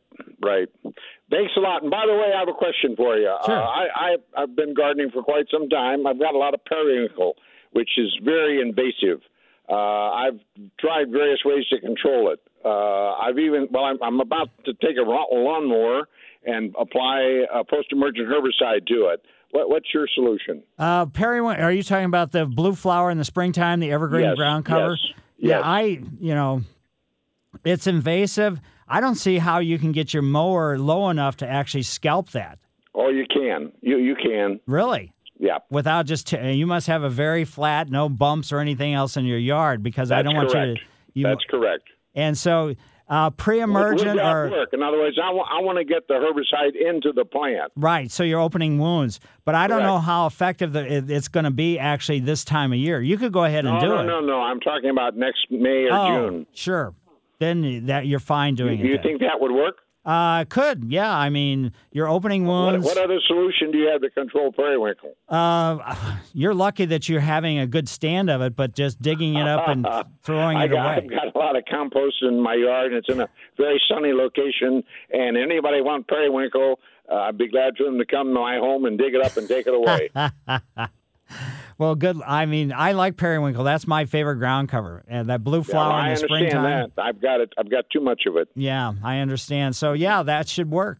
right. 0.43 0.67
Thanks 1.29 1.53
a 1.57 1.59
lot. 1.61 1.81
And 1.81 1.89
by 1.89 2.03
the 2.05 2.13
way, 2.13 2.31
I 2.35 2.39
have 2.39 2.49
a 2.49 2.53
question 2.53 2.95
for 2.95 3.17
you. 3.17 3.33
Sure. 3.45 3.55
Uh, 3.57 3.65
I, 3.65 3.85
I 3.95 4.43
I've 4.43 4.55
been 4.55 4.73
gardening 4.73 5.09
for 5.11 5.23
quite 5.23 5.45
some 5.51 5.67
time. 5.69 6.05
I've 6.05 6.19
got 6.19 6.35
a 6.35 6.37
lot 6.37 6.53
of 6.53 6.63
periwinkle, 6.65 7.35
which 7.71 7.89
is 7.97 8.15
very 8.23 8.61
invasive. 8.61 9.21
Uh, 9.67 9.73
I've 10.11 10.39
tried 10.79 11.09
various 11.09 11.39
ways 11.45 11.65
to 11.71 11.79
control 11.79 12.31
it. 12.31 12.39
Uh, 12.63 13.13
I've 13.13 13.39
even 13.39 13.67
well, 13.71 13.85
I'm, 13.85 13.97
I'm 14.03 14.19
about 14.19 14.49
to 14.65 14.73
take 14.73 14.97
a 14.97 15.01
lawnmower 15.01 16.07
and 16.45 16.75
apply 16.79 17.45
a 17.53 17.63
post-emergent 17.63 18.27
herbicide 18.27 18.85
to 18.87 19.07
it. 19.13 19.25
What, 19.51 19.69
what's 19.69 19.87
your 19.93 20.07
solution? 20.13 20.63
Uh, 20.77 21.05
periwinkle. 21.05 21.63
Are 21.63 21.71
you 21.71 21.83
talking 21.83 22.05
about 22.05 22.31
the 22.31 22.45
blue 22.45 22.75
flower 22.75 23.09
in 23.11 23.17
the 23.17 23.23
springtime, 23.25 23.79
the 23.79 23.91
evergreen 23.91 24.25
Yes, 24.25 24.35
ground 24.35 24.65
cover? 24.65 24.97
yes, 25.01 25.13
Yeah. 25.49 25.61
I. 25.61 26.01
You 26.19 26.35
know, 26.35 26.61
it's 27.63 27.87
invasive. 27.87 28.59
I 28.87 28.99
don't 29.01 29.15
see 29.15 29.37
how 29.37 29.59
you 29.59 29.79
can 29.79 29.91
get 29.91 30.13
your 30.13 30.23
mower 30.23 30.77
low 30.77 31.09
enough 31.09 31.37
to 31.37 31.47
actually 31.47 31.83
scalp 31.83 32.31
that. 32.31 32.59
Oh, 32.95 33.09
you 33.09 33.25
can. 33.31 33.71
You 33.81 33.97
you 33.97 34.15
can. 34.15 34.59
Really? 34.67 35.13
Yeah. 35.39 35.57
Without 35.69 36.05
just, 36.05 36.27
t- 36.27 36.51
you 36.51 36.65
must 36.65 36.87
have 36.87 37.03
a 37.03 37.09
very 37.09 37.43
flat, 37.43 37.89
no 37.89 38.07
bumps 38.07 38.51
or 38.51 38.59
anything 38.59 38.93
else 38.93 39.17
in 39.17 39.25
your 39.25 39.39
yard 39.39 39.83
because 39.83 40.11
I 40.11 40.21
don't 40.21 40.35
want 40.35 40.49
you 40.49 40.53
correct. 40.53 40.79
to. 40.79 40.85
You, 41.15 41.23
That's 41.23 41.43
correct. 41.49 41.83
And 42.15 42.37
so, 42.37 42.75
uh, 43.09 43.29
pre-emergent 43.31 44.19
or 44.19 44.49
work? 44.49 44.69
In 44.73 44.81
other 44.81 44.97
words, 44.99 45.17
I 45.21 45.29
want 45.31 45.77
to 45.77 45.83
get 45.83 46.07
the 46.07 46.15
herbicide 46.15 46.75
into 46.75 47.11
the 47.13 47.25
plant. 47.25 47.71
Right, 47.75 48.11
so 48.11 48.23
you're 48.23 48.39
opening 48.39 48.79
wounds, 48.79 49.19
but 49.45 49.55
I 49.55 49.67
don't 49.67 49.83
know 49.83 49.99
how 49.99 50.25
effective 50.27 50.73
the, 50.73 50.85
it, 50.91 51.09
it's 51.09 51.27
going 51.27 51.43
to 51.45 51.51
be 51.51 51.79
actually 51.79 52.19
this 52.19 52.43
time 52.43 52.71
of 52.73 52.79
year. 52.79 53.01
You 53.01 53.17
could 53.17 53.31
go 53.33 53.43
ahead 53.43 53.65
and 53.65 53.75
no, 53.75 53.79
do 53.81 53.87
no, 53.87 53.99
it. 53.99 54.03
no, 54.05 54.19
no. 54.21 54.25
No. 54.27 54.41
I'm 54.41 54.59
talking 54.59 54.89
about 54.89 55.15
next 55.15 55.47
May 55.51 55.85
or 55.85 55.93
oh, 55.93 56.29
June. 56.29 56.47
sure. 56.53 56.93
Then 57.39 57.87
that 57.87 58.07
you're 58.07 58.19
fine 58.19 58.55
doing 58.55 58.79
you 58.79 58.85
it. 58.85 58.97
then. 58.97 59.03
think 59.03 59.21
that 59.21 59.39
would 59.39 59.51
work? 59.51 59.77
Uh, 60.05 60.43
could 60.45 60.83
yeah. 60.91 61.09
I 61.15 61.29
mean, 61.29 61.71
you're 61.91 62.09
opening 62.09 62.45
What, 62.45 62.73
wounds. 62.73 62.85
what 62.85 62.97
other 62.97 63.19
solution 63.25 63.71
do 63.71 63.77
you 63.77 63.87
have 63.87 64.01
to 64.01 64.09
control 64.09 64.51
periwinkle? 64.51 65.15
uh, 65.29 65.95
you're 66.33 66.53
lucky 66.53 66.85
that 66.85 67.07
you're 67.07 67.21
having 67.21 67.59
a 67.59 67.67
good 67.67 67.87
stand 67.87 68.29
of 68.29 68.41
it, 68.41 68.55
but 68.55 68.73
just 68.75 69.01
digging 69.01 69.35
it 69.35 69.47
up 69.47 69.67
and 69.69 69.87
throwing 70.23 70.59
it 70.59 70.69
got, 70.69 70.97
away. 70.97 71.03
I've 71.05 71.09
got 71.09 71.35
a 71.35 71.39
lot 71.39 71.55
of 71.55 71.63
compost 71.69 72.17
in 72.21 72.39
my 72.41 72.55
yard, 72.55 72.87
and 72.87 72.95
it's 72.95 73.09
in 73.09 73.21
a 73.21 73.29
very 73.57 73.81
sunny 73.89 74.11
location. 74.11 74.83
And 75.11 75.37
anybody 75.37 75.81
want 75.81 76.07
periwinkle, 76.07 76.79
uh, 77.09 77.15
I'd 77.15 77.37
be 77.37 77.47
glad 77.47 77.77
for 77.77 77.83
them 77.85 77.97
to 77.97 78.05
come 78.05 78.27
to 78.27 78.33
my 78.39 78.57
home 78.57 78.85
and 78.85 78.97
dig 78.97 79.13
it 79.13 79.21
up 79.23 79.37
and 79.37 79.47
take 79.47 79.67
it 79.67 79.73
away. 79.73 80.09
well, 81.77 81.95
good. 81.95 82.21
I 82.25 82.45
mean, 82.45 82.71
I 82.71 82.91
like 82.93 83.17
periwinkle. 83.17 83.63
That's 83.63 83.87
my 83.87 84.05
favorite 84.05 84.35
ground 84.37 84.69
cover, 84.69 85.03
and 85.07 85.29
that 85.29 85.43
blue 85.43 85.59
Yeah, 85.59 85.63
flower 85.63 85.93
I 85.93 85.99
in 86.09 86.15
the 86.15 86.21
understand 86.21 86.49
springtime. 86.51 86.91
that. 86.95 87.01
I've 87.03 87.21
got 87.21 87.41
it. 87.41 87.53
I've 87.57 87.69
got 87.69 87.85
too 87.91 88.01
much 88.01 88.23
of 88.27 88.37
it. 88.37 88.49
Yeah, 88.55 88.93
I 89.03 89.19
understand. 89.19 89.75
So 89.75 89.93
yeah, 89.93 90.23
that 90.23 90.47
should 90.47 90.69
work. 90.71 90.99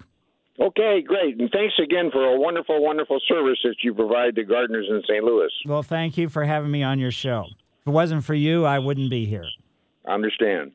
Okay, 0.59 1.01
great. 1.01 1.39
And 1.39 1.49
thanks 1.51 1.73
again 1.81 2.11
for 2.11 2.23
a 2.23 2.39
wonderful, 2.39 2.81
wonderful 2.83 3.19
service 3.27 3.57
that 3.63 3.75
you 3.81 3.93
provide 3.93 4.35
to 4.35 4.43
gardeners 4.43 4.85
in 4.89 5.01
St. 5.09 5.23
Louis. 5.23 5.49
Well, 5.65 5.81
thank 5.81 6.15
you 6.17 6.29
for 6.29 6.43
having 6.43 6.69
me 6.69 6.83
on 6.83 6.99
your 6.99 7.09
show. 7.11 7.45
If 7.81 7.87
it 7.87 7.91
wasn't 7.91 8.23
for 8.23 8.35
you, 8.35 8.63
I 8.63 8.77
wouldn't 8.79 9.09
be 9.09 9.25
here. 9.25 9.45
I 10.05 10.13
understand. 10.13 10.71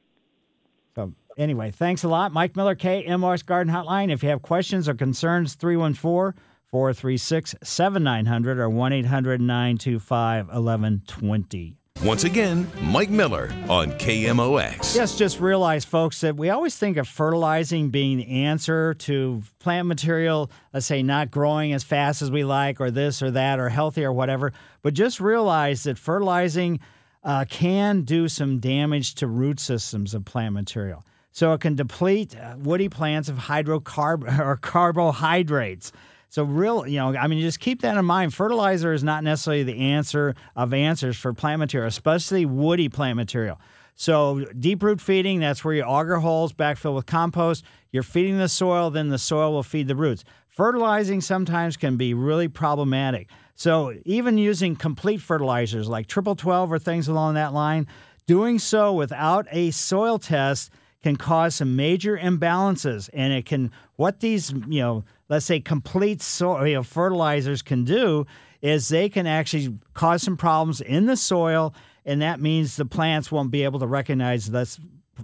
So, 0.96 1.12
anyway, 1.36 1.70
thanks 1.70 2.02
a 2.02 2.08
lot. 2.08 2.32
Mike 2.32 2.56
Miller, 2.56 2.74
KMOX 2.74 3.46
Garden 3.46 3.72
Hotline. 3.72 4.10
If 4.12 4.22
you 4.24 4.30
have 4.30 4.42
questions 4.42 4.88
or 4.88 4.94
concerns, 4.94 5.54
314 5.54 6.34
436 6.70 7.54
7900 7.62 8.58
or 8.58 8.68
1 8.68 8.92
800 8.92 9.40
925 9.40 10.46
1120. 10.48 11.78
Once 12.04 12.22
again, 12.22 12.70
Mike 12.80 13.10
Miller 13.10 13.52
on 13.68 13.90
KMOX. 13.92 14.94
Yes, 14.94 15.18
just 15.18 15.40
realize, 15.40 15.84
folks, 15.84 16.20
that 16.20 16.36
we 16.36 16.48
always 16.48 16.76
think 16.76 16.96
of 16.96 17.08
fertilizing 17.08 17.90
being 17.90 18.18
the 18.18 18.44
answer 18.44 18.94
to 18.94 19.42
plant 19.58 19.88
material, 19.88 20.48
let's 20.72 20.86
say 20.86 21.02
not 21.02 21.32
growing 21.32 21.72
as 21.72 21.82
fast 21.82 22.22
as 22.22 22.30
we 22.30 22.44
like, 22.44 22.80
or 22.80 22.92
this 22.92 23.20
or 23.20 23.32
that, 23.32 23.58
or 23.58 23.68
healthy 23.68 24.04
or 24.04 24.12
whatever. 24.12 24.52
But 24.82 24.94
just 24.94 25.18
realize 25.18 25.82
that 25.84 25.98
fertilizing 25.98 26.78
uh, 27.24 27.46
can 27.50 28.02
do 28.02 28.28
some 28.28 28.60
damage 28.60 29.16
to 29.16 29.26
root 29.26 29.58
systems 29.58 30.14
of 30.14 30.24
plant 30.24 30.54
material. 30.54 31.04
So 31.32 31.52
it 31.52 31.60
can 31.60 31.74
deplete 31.74 32.36
uh, 32.36 32.54
woody 32.58 32.88
plants 32.88 33.28
of 33.28 33.36
hydrocarb 33.36 34.38
or 34.40 34.56
carbohydrates. 34.56 35.90
So 36.30 36.44
real, 36.44 36.86
you 36.86 36.98
know, 36.98 37.16
I 37.16 37.26
mean, 37.26 37.40
just 37.40 37.58
keep 37.58 37.80
that 37.82 37.96
in 37.96 38.04
mind. 38.04 38.34
Fertilizer 38.34 38.92
is 38.92 39.02
not 39.02 39.24
necessarily 39.24 39.62
the 39.62 39.78
answer 39.78 40.34
of 40.56 40.74
answers 40.74 41.16
for 41.16 41.32
plant 41.32 41.58
material, 41.58 41.88
especially 41.88 42.44
woody 42.44 42.88
plant 42.88 43.16
material. 43.16 43.58
So 43.94 44.44
deep 44.60 44.82
root 44.82 45.00
feeding, 45.00 45.40
that's 45.40 45.64
where 45.64 45.74
you 45.74 45.82
auger 45.82 46.18
holes, 46.18 46.52
backfill 46.52 46.94
with 46.94 47.06
compost. 47.06 47.64
You're 47.90 48.02
feeding 48.02 48.38
the 48.38 48.48
soil, 48.48 48.90
then 48.90 49.08
the 49.08 49.18
soil 49.18 49.52
will 49.52 49.62
feed 49.62 49.88
the 49.88 49.96
roots. 49.96 50.24
Fertilizing 50.48 51.20
sometimes 51.20 51.76
can 51.76 51.96
be 51.96 52.14
really 52.14 52.48
problematic. 52.48 53.28
So 53.54 53.94
even 54.04 54.38
using 54.38 54.76
complete 54.76 55.20
fertilizers 55.20 55.88
like 55.88 56.06
triple 56.06 56.36
12 56.36 56.72
or 56.72 56.78
things 56.78 57.08
along 57.08 57.34
that 57.34 57.54
line, 57.54 57.86
doing 58.26 58.58
so 58.58 58.92
without 58.92 59.46
a 59.50 59.70
soil 59.70 60.18
test 60.18 60.70
can 61.02 61.16
cause 61.16 61.54
some 61.54 61.76
major 61.76 62.18
imbalances 62.18 63.08
and 63.12 63.32
it 63.32 63.46
can 63.46 63.70
what 63.96 64.20
these 64.20 64.52
you 64.68 64.80
know 64.80 65.04
let's 65.28 65.46
say 65.46 65.60
complete 65.60 66.20
soil 66.20 66.66
you 66.66 66.74
know, 66.74 66.82
fertilizers 66.82 67.62
can 67.62 67.84
do 67.84 68.26
is 68.62 68.88
they 68.88 69.08
can 69.08 69.26
actually 69.26 69.78
cause 69.94 70.22
some 70.22 70.36
problems 70.36 70.80
in 70.80 71.06
the 71.06 71.16
soil 71.16 71.74
and 72.04 72.22
that 72.22 72.40
means 72.40 72.76
the 72.76 72.84
plants 72.84 73.30
won't 73.30 73.50
be 73.50 73.64
able 73.64 73.78
to 73.78 73.86
recognize 73.86 74.50
this 74.50 74.80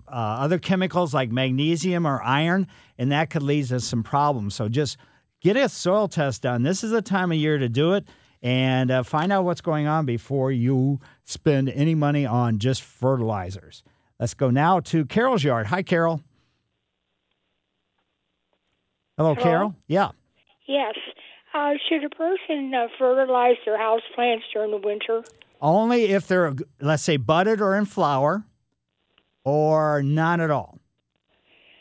uh, 0.09 0.11
other 0.11 0.59
chemicals 0.59 1.15
like 1.15 1.31
magnesium 1.31 2.07
or 2.07 2.23
iron 2.23 2.67
and 2.99 3.11
that 3.13 3.31
could 3.31 3.43
lead 3.43 3.67
to 3.67 3.81
some 3.81 4.03
problems. 4.03 4.55
So 4.55 4.69
just 4.69 4.97
get 5.41 5.57
a 5.57 5.69
soil 5.69 6.09
test 6.09 6.43
done. 6.43 6.63
This 6.63 6.85
is 6.85 6.91
the 6.91 7.03
time 7.03 7.33
of 7.33 7.39
year 7.39 7.59
to 7.59 7.69
do 7.69 7.95
it 7.95 8.05
and 8.43 8.91
uh, 8.91 9.03
find 9.03 9.33
out 9.33 9.45
what's 9.45 9.61
going 9.61 9.87
on 9.87 10.05
before 10.05 10.53
you 10.53 11.01
spend 11.25 11.71
any 11.71 11.95
money 11.95 12.27
on 12.27 12.59
just 12.59 12.83
fertilizers 12.83 13.83
Let's 14.21 14.35
go 14.35 14.51
now 14.51 14.81
to 14.81 15.05
Carol's 15.07 15.43
yard. 15.43 15.67
Hi, 15.67 15.83
Carol. 15.83 16.21
Hello, 19.17 19.35
Hello? 19.35 19.43
Carol. 19.43 19.75
Yeah. 19.87 20.11
Yes. 20.67 20.95
Uh, 21.53 21.73
should 21.89 22.05
a 22.05 22.11
person 22.11 22.73
uh, 22.75 22.89
fertilize 22.99 23.57
their 23.65 23.79
house 23.79 24.03
plants 24.15 24.45
during 24.53 24.71
the 24.71 24.79
winter? 24.79 25.23
Only 25.61 26.07
if 26.07 26.27
they're, 26.27 26.55
let's 26.81 27.03
say, 27.03 27.17
budded 27.17 27.61
or 27.61 27.77
in 27.77 27.85
flower, 27.85 28.45
or 29.45 30.03
not 30.03 30.41
at 30.41 30.51
all. 30.51 30.79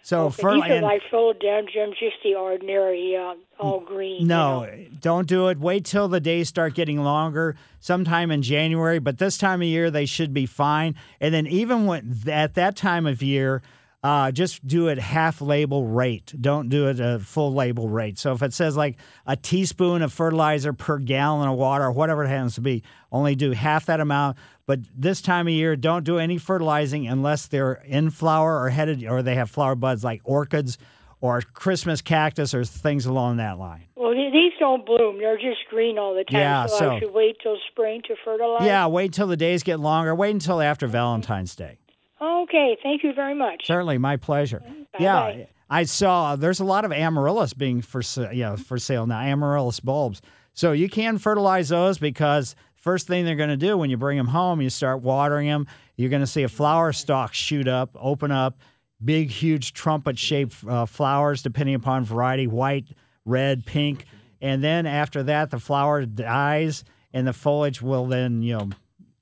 So, 0.06 0.26
okay, 0.26 0.44
fertil- 0.44 0.54
these 0.56 0.64
are 0.64 0.74
and- 0.74 0.84
like 0.84 1.02
philodendrons, 1.10 1.98
just 1.98 2.18
the 2.24 2.36
ordinary, 2.36 3.16
uh, 3.16 3.36
all 3.58 3.80
green. 3.80 4.28
No, 4.28 4.68
don't 5.00 5.28
do 5.28 5.48
it. 5.48 5.58
Wait 5.60 5.86
till 5.86 6.10
the 6.10 6.20
days 6.20 6.50
start 6.50 6.76
getting 6.76 7.02
longer, 7.02 7.56
sometime 7.80 8.30
in 8.30 8.42
January. 8.42 9.00
But 9.00 9.18
this 9.18 9.38
time 9.38 9.62
of 9.62 9.68
year, 9.68 9.90
they 9.90 10.06
should 10.06 10.34
be 10.34 10.46
fine. 10.46 10.96
And 11.22 11.34
then 11.34 11.48
even 11.48 11.86
when 11.86 12.16
at 12.28 12.56
that 12.56 12.76
time 12.76 13.08
of 13.08 13.24
year, 13.24 13.62
uh, 14.04 14.32
just 14.32 14.66
do 14.68 14.90
it 14.90 14.98
half 15.00 15.40
label 15.42 15.86
rate. 15.86 16.34
Don't 16.40 16.68
do 16.68 16.88
it 16.90 17.00
a 17.00 17.20
full 17.20 17.54
label 17.54 17.88
rate. 17.88 18.20
So 18.20 18.34
if 18.34 18.42
it 18.44 18.54
says 18.54 18.76
like 18.76 18.98
a 19.26 19.36
teaspoon 19.38 20.02
of 20.02 20.12
fertilizer 20.12 20.74
per 20.74 20.98
gallon 21.00 21.48
of 21.48 21.58
water, 21.58 21.86
or 21.86 21.92
whatever 21.92 22.26
it 22.26 22.28
happens 22.28 22.56
to 22.56 22.62
be, 22.62 22.84
only 23.12 23.36
do 23.36 23.52
half 23.52 23.86
that 23.86 24.02
amount. 24.02 24.38
But 24.66 24.80
this 24.96 25.22
time 25.22 25.48
of 25.48 25.54
year, 25.54 25.76
don't 25.76 26.04
do 26.04 26.18
any 26.20 26.38
fertilizing 26.38 27.08
unless 27.08 27.48
they're 27.48 27.82
in 27.86 28.10
flower 28.10 28.62
or 28.62 28.70
headed 28.70 29.06
or 29.06 29.22
they 29.24 29.36
have 29.36 29.50
flower 29.50 29.76
buds 29.76 30.04
like 30.04 30.22
orchids 30.26 30.78
or 31.22 31.42
Christmas 31.42 32.02
cactus 32.02 32.54
or 32.54 32.66
things 32.66 33.06
along 33.06 33.38
that 33.38 33.58
line. 33.58 33.86
Well, 33.96 34.12
these 34.14 34.52
don't 34.60 34.86
bloom; 34.86 35.20
they're 35.20 35.38
just 35.38 35.62
green 35.70 35.98
all 35.98 36.14
the 36.14 36.26
time. 36.26 36.42
Yeah, 36.42 36.66
so, 36.66 36.78
so- 36.78 36.92
I 36.92 37.00
should 37.00 37.14
wait 37.14 37.38
till 37.42 37.58
spring 37.72 38.02
to 38.08 38.16
fertilize. 38.26 38.66
Yeah, 38.66 38.88
wait 38.88 39.06
until 39.06 39.28
the 39.28 39.38
days 39.38 39.64
get 39.64 39.80
longer. 39.80 40.14
Wait 40.14 40.32
until 40.32 40.62
after 40.62 40.88
Valentine's 40.88 41.56
Day. 41.56 41.78
Okay. 42.24 42.78
Thank 42.82 43.04
you 43.04 43.14
very 43.14 43.36
much. 43.36 43.64
Certainly, 43.66 43.98
my 43.98 44.18
pleasure. 44.18 44.62
Yeah, 45.00 45.46
I 45.70 45.84
saw 45.84 46.36
there's 46.36 46.60
a 46.60 46.66
lot 46.66 46.86
of 46.86 46.92
amaryllis 46.92 47.54
being 47.54 47.82
for 47.82 48.02
you 48.32 48.44
know, 48.44 48.58
for 48.58 48.78
sale 48.78 49.06
now. 49.06 49.20
Amaryllis 49.20 49.80
bulbs, 49.80 50.22
so 50.54 50.72
you 50.72 50.90
can 50.90 51.18
fertilize 51.18 51.70
those 51.70 51.98
because 51.98 52.56
first 52.76 53.08
thing 53.08 53.26
they're 53.26 53.36
going 53.36 53.50
to 53.50 53.58
do 53.58 53.78
when 53.78 53.90
you 53.90 53.98
bring 53.98 54.18
them 54.18 54.28
home, 54.28 54.62
you 54.62 54.70
start 54.70 55.02
watering 55.02 55.48
them. 55.48 55.68
You're 55.98 56.10
going 56.10 56.22
to 56.22 56.28
see 56.28 56.44
a 56.44 56.50
flower 56.50 56.94
stalk 56.94 57.34
shoot 57.34 57.68
up, 57.68 57.92
open 58.00 58.32
up, 58.32 58.60
big, 59.04 59.30
huge 59.30 59.74
trumpet-shaped 59.74 60.56
uh, 60.68 60.86
flowers, 60.86 61.42
depending 61.42 61.76
upon 61.76 62.06
variety, 62.06 62.48
white, 62.48 62.86
red, 63.26 63.66
pink, 63.66 64.06
and 64.42 64.64
then 64.64 64.86
after 64.86 65.24
that, 65.24 65.50
the 65.52 65.60
flower 65.60 66.06
dies 66.06 66.84
and 67.14 67.28
the 67.28 67.34
foliage 67.34 67.82
will 67.82 68.06
then 68.06 68.42
you 68.42 68.58
know 68.58 68.70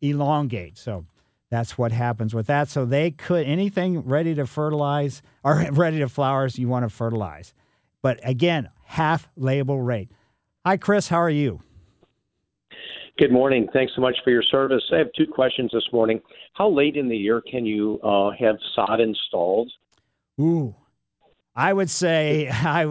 elongate. 0.02 0.78
So 0.78 1.06
that's 1.52 1.78
what 1.78 1.92
happens 1.92 2.34
with 2.34 2.48
that. 2.48 2.70
So 2.70 2.86
they 2.86 3.12
could 3.12 3.46
anything 3.46 4.00
ready 4.00 4.34
to 4.36 4.48
fertilize 4.48 5.22
or 5.44 5.68
ready 5.72 6.00
to 6.00 6.10
flowers 6.10 6.58
you 6.58 6.68
want 6.68 6.86
to 6.86 6.90
fertilize. 6.90 7.54
But 8.02 8.20
again, 8.24 8.70
half 8.86 9.30
label 9.36 9.80
rate. 9.80 10.10
Hi 10.66 10.78
Chris, 10.78 11.08
how 11.08 11.18
are 11.18 11.30
you? 11.30 11.62
Good 13.20 13.32
morning. 13.32 13.68
Thanks 13.74 13.94
so 13.96 14.02
much 14.02 14.16
for 14.24 14.32
your 14.32 14.42
service. 14.42 14.82
I 14.92 14.98
have 14.98 15.12
two 15.16 15.28
questions 15.28 15.70
this 15.74 15.84
morning. 15.92 16.22
How 16.54 16.70
late 16.70 16.96
in 16.96 17.10
the 17.10 17.18
year 17.18 17.42
can 17.42 17.66
you 17.66 18.00
uh, 18.02 18.32
have 18.40 18.56
sod 18.74 19.02
installed? 19.02 19.72
Ooh. 20.40 20.74
I 21.54 21.74
would 21.74 21.90
say 21.90 22.50
I 22.52 22.84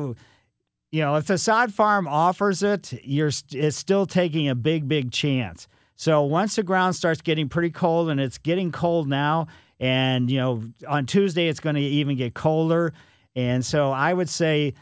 you 0.93 1.03
know, 1.03 1.15
if 1.17 1.27
the 1.27 1.39
sod 1.39 1.73
farm 1.73 2.07
offers 2.07 2.63
it, 2.63 2.93
you're 3.05 3.31
it's 3.53 3.77
still 3.77 4.05
taking 4.05 4.49
a 4.51 4.55
big 4.55 4.87
big 4.87 5.11
chance. 5.13 5.67
So 6.01 6.23
once 6.23 6.57
the 6.57 6.63
ground 6.63 6.97
starts 6.97 7.21
getting 7.21 7.51
pretty 7.51 7.69
cold 7.69 8.09
and 8.09 8.19
it's 8.19 8.39
getting 8.39 8.73
cold 8.73 9.07
now 9.07 9.49
and 9.79 10.31
you 10.31 10.39
know 10.39 10.65
on 10.89 11.05
Tuesday 11.05 11.47
it's 11.47 11.61
going 11.61 11.75
to 11.75 11.83
even 11.83 12.17
get 12.17 12.33
colder 12.33 12.95
and 13.37 13.63
so 13.63 13.91
I 13.91 14.15
would 14.15 14.31
say 14.31 14.73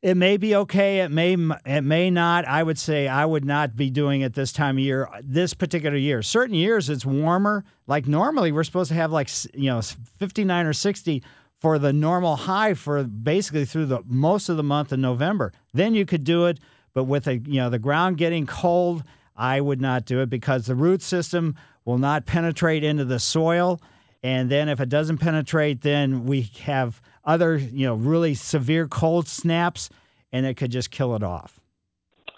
it 0.00 0.16
may 0.16 0.36
be 0.36 0.54
okay. 0.54 1.00
It 1.00 1.10
may 1.10 1.32
it 1.66 1.80
may 1.80 2.08
not. 2.08 2.44
I 2.44 2.62
would 2.62 2.78
say 2.78 3.08
I 3.08 3.24
would 3.24 3.44
not 3.44 3.74
be 3.74 3.90
doing 3.90 4.20
it 4.20 4.32
this 4.32 4.52
time 4.52 4.76
of 4.76 4.84
year. 4.84 5.08
This 5.24 5.54
particular 5.54 5.96
year, 5.96 6.22
certain 6.22 6.54
years 6.54 6.88
it's 6.88 7.04
warmer. 7.04 7.64
Like 7.88 8.06
normally 8.06 8.52
we're 8.52 8.62
supposed 8.62 8.90
to 8.90 8.94
have 8.94 9.10
like 9.10 9.28
you 9.54 9.70
know 9.70 9.82
59 9.82 10.66
or 10.66 10.72
60 10.72 11.20
for 11.58 11.80
the 11.80 11.92
normal 11.92 12.36
high 12.36 12.74
for 12.74 13.02
basically 13.02 13.64
through 13.64 13.86
the 13.86 14.02
most 14.06 14.48
of 14.48 14.56
the 14.56 14.62
month 14.62 14.92
of 14.92 15.00
November. 15.00 15.52
Then 15.74 15.96
you 15.96 16.06
could 16.06 16.22
do 16.22 16.46
it, 16.46 16.60
but 16.94 17.04
with 17.04 17.26
a 17.26 17.38
you 17.38 17.56
know 17.60 17.70
the 17.70 17.80
ground 17.80 18.18
getting 18.18 18.46
cold, 18.46 19.02
I 19.36 19.60
would 19.60 19.80
not 19.80 20.04
do 20.04 20.20
it 20.20 20.30
because 20.30 20.66
the 20.66 20.74
root 20.74 21.02
system 21.02 21.56
will 21.84 21.98
not 21.98 22.26
penetrate 22.26 22.84
into 22.84 23.04
the 23.04 23.18
soil. 23.18 23.80
And 24.22 24.50
then 24.50 24.68
if 24.68 24.80
it 24.80 24.88
doesn't 24.88 25.18
penetrate, 25.18 25.80
then 25.80 26.26
we 26.26 26.42
have 26.62 27.00
other, 27.24 27.56
you 27.56 27.86
know, 27.86 27.94
really 27.94 28.34
severe 28.34 28.86
cold 28.86 29.26
snaps 29.26 29.90
and 30.32 30.46
it 30.46 30.56
could 30.56 30.70
just 30.70 30.90
kill 30.90 31.14
it 31.16 31.22
off. 31.22 31.58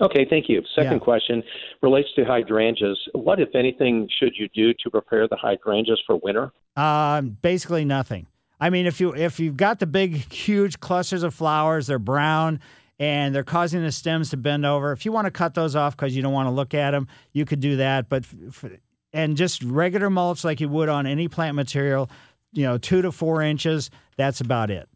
Okay, 0.01 0.27
thank 0.29 0.49
you. 0.49 0.63
Second 0.75 0.95
Yeah. 0.95 0.99
question 0.99 1.43
relates 1.81 2.09
to 2.15 2.25
hydrangeas. 2.25 2.99
What, 3.13 3.39
if 3.39 3.55
anything, 3.55 4.09
should 4.19 4.33
you 4.37 4.49
do 4.49 4.75
to 4.83 4.91
prepare 4.91 5.29
the 5.29 5.37
hydrangeas 5.37 6.01
for 6.07 6.17
winter? 6.17 6.53
Um, 6.77 7.37
basically 7.43 7.85
nothing. 7.85 8.27
I 8.61 8.71
mean, 8.71 8.87
if 8.87 9.01
you 9.01 9.15
if 9.15 9.39
you've 9.39 9.57
got 9.57 9.79
the 9.79 9.87
big, 9.87 10.33
huge 10.33 10.81
clusters 10.81 11.23
of 11.23 11.35
flowers, 11.35 11.87
they're 11.87 11.99
brown 11.99 12.61
and 12.99 13.35
they're 13.35 13.45
causing 13.45 13.83
the 13.83 13.93
stems 13.93 14.31
to 14.31 14.37
bend 14.37 14.65
over. 14.65 14.93
If 14.93 15.05
you 15.05 15.13
want 15.13 15.27
to 15.27 15.31
cut 15.31 15.55
those 15.55 15.75
off 15.75 15.97
because 15.97 16.15
you 16.15 16.23
don't 16.23 16.33
want 16.33 16.47
to 16.47 16.53
look 16.53 16.75
at 16.75 16.93
them, 16.93 17.09
you 17.33 17.45
could 17.45 17.61
do 17.61 17.77
that. 17.77 18.09
But 18.09 18.25
f- 18.49 18.65
and 19.13 19.37
just 19.37 19.63
regular 19.63 20.11
mulch 20.11 20.45
like 20.45 20.61
you 20.61 20.69
would 20.69 20.89
on 20.89 21.07
any 21.07 21.29
plant 21.29 21.57
material, 21.57 22.11
you 22.53 22.65
know, 22.65 22.79
two 22.79 23.03
to 23.03 23.13
four 23.13 23.43
inches. 23.43 23.91
That's 24.17 24.41
about 24.41 24.71
it. 24.71 24.89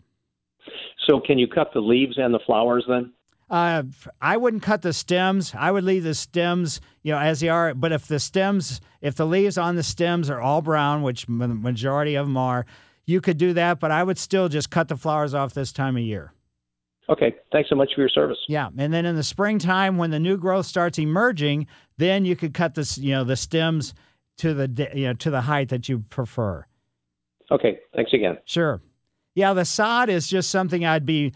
So, 1.08 1.20
can 1.20 1.38
you 1.38 1.46
cut 1.48 1.72
the 1.72 1.80
leaves 1.80 2.18
and 2.18 2.34
the 2.34 2.40
flowers 2.44 2.84
then? 2.88 3.12
Uh, 3.50 3.82
I 4.20 4.36
wouldn't 4.36 4.62
cut 4.62 4.82
the 4.82 4.92
stems. 4.92 5.54
I 5.56 5.70
would 5.70 5.84
leave 5.84 6.04
the 6.04 6.14
stems, 6.14 6.82
you 7.02 7.12
know, 7.12 7.18
as 7.18 7.40
they 7.40 7.48
are. 7.48 7.74
But 7.74 7.92
if 7.92 8.06
the 8.06 8.20
stems, 8.20 8.82
if 9.00 9.14
the 9.14 9.26
leaves 9.26 9.56
on 9.56 9.76
the 9.76 9.82
stems 9.82 10.28
are 10.28 10.40
all 10.40 10.60
brown, 10.60 11.02
which 11.02 11.24
the 11.24 11.48
majority 11.48 12.14
of 12.16 12.26
them 12.26 12.36
are, 12.36 12.66
you 13.06 13.22
could 13.22 13.38
do 13.38 13.54
that. 13.54 13.80
But 13.80 13.90
I 13.90 14.04
would 14.04 14.18
still 14.18 14.50
just 14.50 14.70
cut 14.70 14.88
the 14.88 14.96
flowers 14.96 15.32
off 15.32 15.54
this 15.54 15.72
time 15.72 15.96
of 15.96 16.02
year. 16.02 16.32
Okay, 17.10 17.34
thanks 17.52 17.70
so 17.70 17.74
much 17.74 17.90
for 17.94 18.02
your 18.02 18.10
service. 18.10 18.38
Yeah, 18.48 18.68
and 18.76 18.92
then 18.92 19.06
in 19.06 19.16
the 19.16 19.22
springtime 19.22 19.96
when 19.96 20.10
the 20.10 20.20
new 20.20 20.36
growth 20.36 20.66
starts 20.66 20.98
emerging, 20.98 21.66
then 21.96 22.24
you 22.24 22.36
could 22.36 22.52
cut 22.52 22.74
this, 22.74 22.98
you 22.98 23.12
know, 23.12 23.24
the 23.24 23.36
stems 23.36 23.94
to 24.38 24.54
the 24.54 24.90
you 24.94 25.06
know 25.06 25.14
to 25.14 25.30
the 25.30 25.40
height 25.40 25.70
that 25.70 25.88
you 25.88 26.00
prefer. 26.10 26.64
Okay, 27.50 27.78
thanks 27.94 28.12
again. 28.12 28.38
Sure. 28.44 28.80
Yeah, 29.34 29.54
the 29.54 29.64
sod 29.64 30.10
is 30.10 30.28
just 30.28 30.50
something 30.50 30.84
I'd 30.84 31.06
be, 31.06 31.32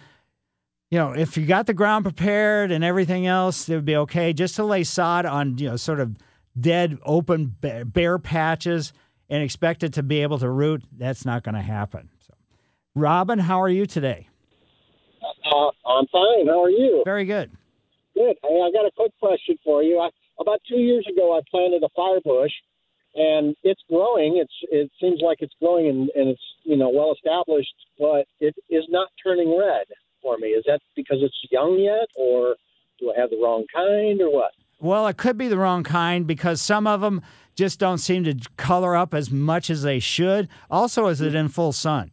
you 0.90 0.98
know, 0.98 1.12
if 1.12 1.36
you 1.36 1.46
got 1.46 1.66
the 1.66 1.74
ground 1.74 2.04
prepared 2.04 2.70
and 2.70 2.84
everything 2.84 3.26
else, 3.26 3.68
it 3.68 3.74
would 3.74 3.84
be 3.84 3.96
okay. 3.96 4.32
Just 4.32 4.56
to 4.56 4.64
lay 4.64 4.84
sod 4.84 5.24
on, 5.24 5.56
you 5.56 5.70
know, 5.70 5.76
sort 5.76 6.00
of 6.00 6.16
dead, 6.60 6.98
open, 7.04 7.56
bare 7.60 8.18
patches 8.18 8.92
and 9.30 9.42
expect 9.42 9.82
it 9.82 9.94
to 9.94 10.02
be 10.02 10.20
able 10.20 10.38
to 10.38 10.50
root, 10.50 10.84
that's 10.98 11.24
not 11.24 11.42
going 11.42 11.54
to 11.54 11.62
happen. 11.62 12.10
So, 12.26 12.34
Robin, 12.94 13.38
how 13.38 13.62
are 13.62 13.68
you 13.68 13.86
today? 13.86 14.28
Uh, 15.44 15.70
I'm 15.86 16.06
fine. 16.06 16.46
How 16.46 16.62
are 16.62 16.70
you? 16.70 17.02
Very 17.04 17.24
good. 17.24 17.50
Good. 18.14 18.36
Hey, 18.42 18.60
I 18.60 18.70
got 18.72 18.86
a 18.86 18.90
quick 18.96 19.12
question 19.18 19.58
for 19.64 19.82
you. 19.82 19.98
I, 19.98 20.10
about 20.40 20.60
two 20.68 20.78
years 20.78 21.06
ago, 21.10 21.36
I 21.36 21.40
planted 21.50 21.82
a 21.82 21.88
fire 21.96 22.20
bush, 22.24 22.52
and 23.14 23.56
it's 23.62 23.80
growing. 23.88 24.36
It's 24.36 24.52
it 24.70 24.90
seems 25.00 25.20
like 25.22 25.38
it's 25.40 25.54
growing 25.60 25.88
and, 25.88 26.10
and 26.14 26.28
it's 26.28 26.42
you 26.64 26.76
know 26.76 26.90
well 26.90 27.12
established, 27.12 27.74
but 27.98 28.26
it 28.40 28.54
is 28.70 28.84
not 28.88 29.08
turning 29.22 29.56
red 29.58 29.86
for 30.20 30.36
me. 30.38 30.48
Is 30.48 30.64
that 30.66 30.80
because 30.94 31.18
it's 31.20 31.36
young 31.50 31.78
yet, 31.78 32.08
or 32.16 32.56
do 33.00 33.12
I 33.16 33.20
have 33.20 33.30
the 33.30 33.40
wrong 33.42 33.64
kind, 33.74 34.20
or 34.20 34.32
what? 34.32 34.52
Well, 34.80 35.06
it 35.06 35.16
could 35.16 35.38
be 35.38 35.48
the 35.48 35.58
wrong 35.58 35.84
kind 35.84 36.26
because 36.26 36.60
some 36.60 36.86
of 36.86 37.00
them 37.00 37.22
just 37.54 37.78
don't 37.78 37.98
seem 37.98 38.24
to 38.24 38.34
color 38.56 38.96
up 38.96 39.14
as 39.14 39.30
much 39.30 39.70
as 39.70 39.82
they 39.82 40.00
should. 40.00 40.48
Also, 40.70 41.06
is 41.06 41.20
it 41.20 41.34
in 41.34 41.48
full 41.48 41.72
sun? 41.72 42.10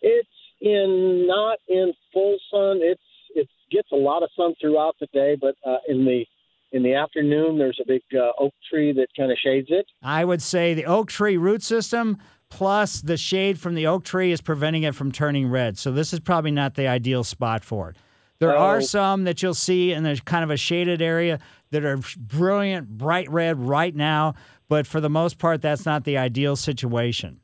It's 0.00 0.28
in 0.62 1.26
not 1.26 1.58
in 1.68 1.92
full 2.12 2.36
sun. 2.50 2.78
It's 2.80 3.02
it 3.34 3.48
gets 3.70 3.88
a 3.92 3.96
lot 3.96 4.22
of 4.22 4.30
sun 4.36 4.54
throughout 4.60 4.96
the 5.00 5.06
day, 5.12 5.36
but 5.40 5.54
uh, 5.66 5.78
in 5.88 6.04
the 6.04 6.24
in 6.72 6.82
the 6.82 6.94
afternoon, 6.94 7.58
there's 7.58 7.78
a 7.82 7.86
big 7.86 8.02
uh, 8.14 8.32
oak 8.38 8.54
tree 8.70 8.92
that 8.92 9.08
kind 9.16 9.30
of 9.30 9.36
shades 9.42 9.66
it. 9.70 9.84
I 10.02 10.24
would 10.24 10.40
say 10.40 10.72
the 10.72 10.86
oak 10.86 11.10
tree 11.10 11.36
root 11.36 11.62
system 11.62 12.16
plus 12.48 13.00
the 13.02 13.16
shade 13.16 13.58
from 13.58 13.74
the 13.74 13.86
oak 13.86 14.04
tree 14.04 14.32
is 14.32 14.40
preventing 14.40 14.82
it 14.84 14.94
from 14.94 15.10
turning 15.12 15.48
red. 15.48 15.76
So 15.78 15.90
this 15.92 16.12
is 16.12 16.20
probably 16.20 16.50
not 16.50 16.74
the 16.74 16.86
ideal 16.86 17.24
spot 17.24 17.64
for 17.64 17.90
it. 17.90 17.96
There 18.38 18.54
Oh. 18.56 18.60
are 18.60 18.80
some 18.80 19.24
that 19.24 19.42
you'll 19.42 19.54
see 19.54 19.92
in 19.92 20.02
there's 20.02 20.20
kind 20.20 20.44
of 20.44 20.50
a 20.50 20.56
shaded 20.56 21.00
area 21.00 21.38
that 21.70 21.84
are 21.84 21.98
brilliant, 22.18 22.88
bright 22.88 23.30
red 23.30 23.58
right 23.58 23.94
now, 23.94 24.34
but 24.68 24.86
for 24.86 25.00
the 25.00 25.08
most 25.08 25.38
part, 25.38 25.62
that's 25.62 25.86
not 25.86 26.04
the 26.04 26.16
ideal 26.18 26.56
situation. 26.56 27.38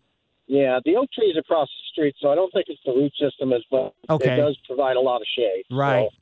Yeah, 0.48 0.80
the 0.84 0.96
oak 0.96 1.12
tree 1.12 1.26
is 1.26 1.36
across 1.36 1.68
the 1.68 1.92
street, 1.92 2.16
so 2.20 2.30
I 2.30 2.34
don't 2.34 2.50
think 2.52 2.66
it's 2.68 2.80
the 2.84 2.92
root 2.92 3.12
system 3.20 3.52
as 3.52 3.62
well. 3.70 3.94
Okay. 4.08 4.32
It 4.32 4.36
does 4.36 4.58
provide 4.66 4.96
a 4.96 5.00
lot 5.00 5.20
of 5.20 5.26
shade. 5.36 5.64
Right. 5.70 6.08
So, 6.10 6.16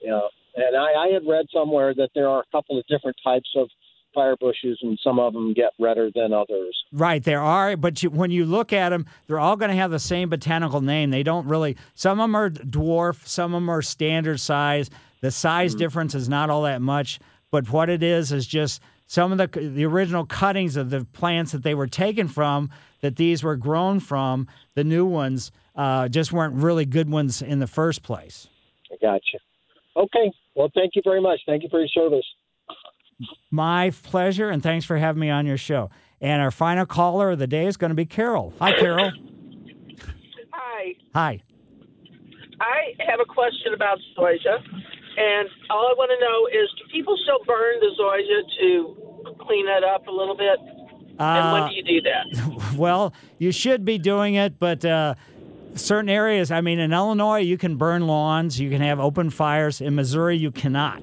yeah, 0.00 0.20
and 0.54 0.76
I, 0.76 1.08
I 1.08 1.08
had 1.12 1.22
read 1.28 1.46
somewhere 1.52 1.92
that 1.94 2.10
there 2.14 2.28
are 2.28 2.40
a 2.40 2.56
couple 2.56 2.78
of 2.78 2.86
different 2.86 3.16
types 3.24 3.48
of 3.56 3.68
fire 4.14 4.36
bushes, 4.36 4.78
and 4.82 4.98
some 5.02 5.18
of 5.18 5.32
them 5.32 5.52
get 5.52 5.72
redder 5.80 6.10
than 6.14 6.32
others. 6.32 6.76
Right, 6.92 7.24
there 7.24 7.40
are, 7.40 7.76
but 7.76 8.02
you, 8.02 8.10
when 8.10 8.30
you 8.30 8.44
look 8.44 8.72
at 8.72 8.90
them, 8.90 9.06
they're 9.26 9.40
all 9.40 9.56
going 9.56 9.70
to 9.70 9.76
have 9.76 9.90
the 9.90 9.98
same 9.98 10.28
botanical 10.28 10.80
name. 10.80 11.10
They 11.10 11.22
don't 11.22 11.46
really. 11.48 11.76
Some 11.94 12.20
of 12.20 12.24
them 12.24 12.36
are 12.36 12.50
dwarf, 12.50 13.26
some 13.26 13.54
of 13.54 13.62
them 13.62 13.70
are 13.70 13.82
standard 13.82 14.38
size. 14.38 14.90
The 15.22 15.30
size 15.30 15.74
mm. 15.74 15.78
difference 15.78 16.14
is 16.14 16.28
not 16.28 16.50
all 16.50 16.62
that 16.62 16.82
much, 16.82 17.20
but 17.50 17.70
what 17.70 17.88
it 17.88 18.02
is 18.02 18.32
is 18.32 18.46
just 18.46 18.80
some 19.12 19.30
of 19.30 19.36
the 19.36 19.60
the 19.60 19.84
original 19.84 20.24
cuttings 20.24 20.74
of 20.74 20.88
the 20.88 21.04
plants 21.12 21.52
that 21.52 21.62
they 21.62 21.74
were 21.74 21.86
taken 21.86 22.28
from, 22.28 22.70
that 23.02 23.16
these 23.16 23.42
were 23.42 23.56
grown 23.56 24.00
from. 24.00 24.48
The 24.74 24.84
new 24.84 25.04
ones 25.04 25.52
uh, 25.76 26.08
just 26.08 26.32
weren't 26.32 26.54
really 26.54 26.86
good 26.86 27.10
ones 27.10 27.42
in 27.42 27.58
the 27.58 27.66
first 27.66 28.02
place. 28.02 28.48
I 28.90 28.96
gotcha. 29.02 29.36
Okay. 29.98 30.32
Well, 30.54 30.70
thank 30.74 30.92
you 30.94 31.02
very 31.04 31.20
much. 31.20 31.40
Thank 31.44 31.62
you 31.62 31.68
for 31.68 31.80
your 31.80 31.88
service. 31.88 32.24
My 33.50 33.90
pleasure, 34.02 34.48
and 34.48 34.62
thanks 34.62 34.86
for 34.86 34.96
having 34.96 35.20
me 35.20 35.28
on 35.28 35.44
your 35.44 35.58
show. 35.58 35.90
And 36.22 36.40
our 36.40 36.50
final 36.50 36.86
caller 36.86 37.32
of 37.32 37.38
the 37.38 37.46
day 37.46 37.66
is 37.66 37.76
going 37.76 37.90
to 37.90 37.94
be 37.94 38.06
Carol. 38.06 38.54
Hi, 38.60 38.72
Carol. 38.72 39.12
Hi. 40.52 40.94
Hi. 41.14 41.42
I 42.62 42.94
have 43.06 43.20
a 43.20 43.26
question 43.26 43.74
about 43.74 43.98
zoysia, 44.16 44.56
and 45.16 45.48
all 45.70 45.86
I 45.88 45.94
want 45.96 46.10
to 46.10 46.18
know 46.20 46.46
is 46.48 46.68
do 46.78 46.84
people 46.92 47.16
still 47.22 47.40
burn 47.46 47.80
the 47.80 47.90
zoysia 47.98 48.42
to 48.60 49.36
clean 49.44 49.66
it 49.68 49.84
up 49.84 50.06
a 50.06 50.10
little 50.10 50.36
bit? 50.36 50.58
and 51.18 51.52
when 51.52 51.62
Uh, 51.64 51.68
do 51.68 51.74
you 51.74 51.82
do 51.84 52.00
that? 52.02 52.76
well, 52.76 53.12
you 53.38 53.52
should 53.52 53.84
be 53.84 53.98
doing 53.98 54.34
it, 54.34 54.58
but 54.58 54.84
uh, 54.84 55.14
certain 55.74 56.08
areas, 56.08 56.50
I 56.50 56.60
mean, 56.60 56.78
in 56.78 56.92
Illinois, 56.92 57.38
you 57.40 57.58
can 57.58 57.76
burn 57.76 58.06
lawns, 58.06 58.58
you 58.58 58.70
can 58.70 58.80
have 58.80 58.98
open 58.98 59.30
fires. 59.30 59.80
In 59.80 59.94
Missouri, 59.94 60.36
you 60.36 60.50
cannot. 60.50 61.02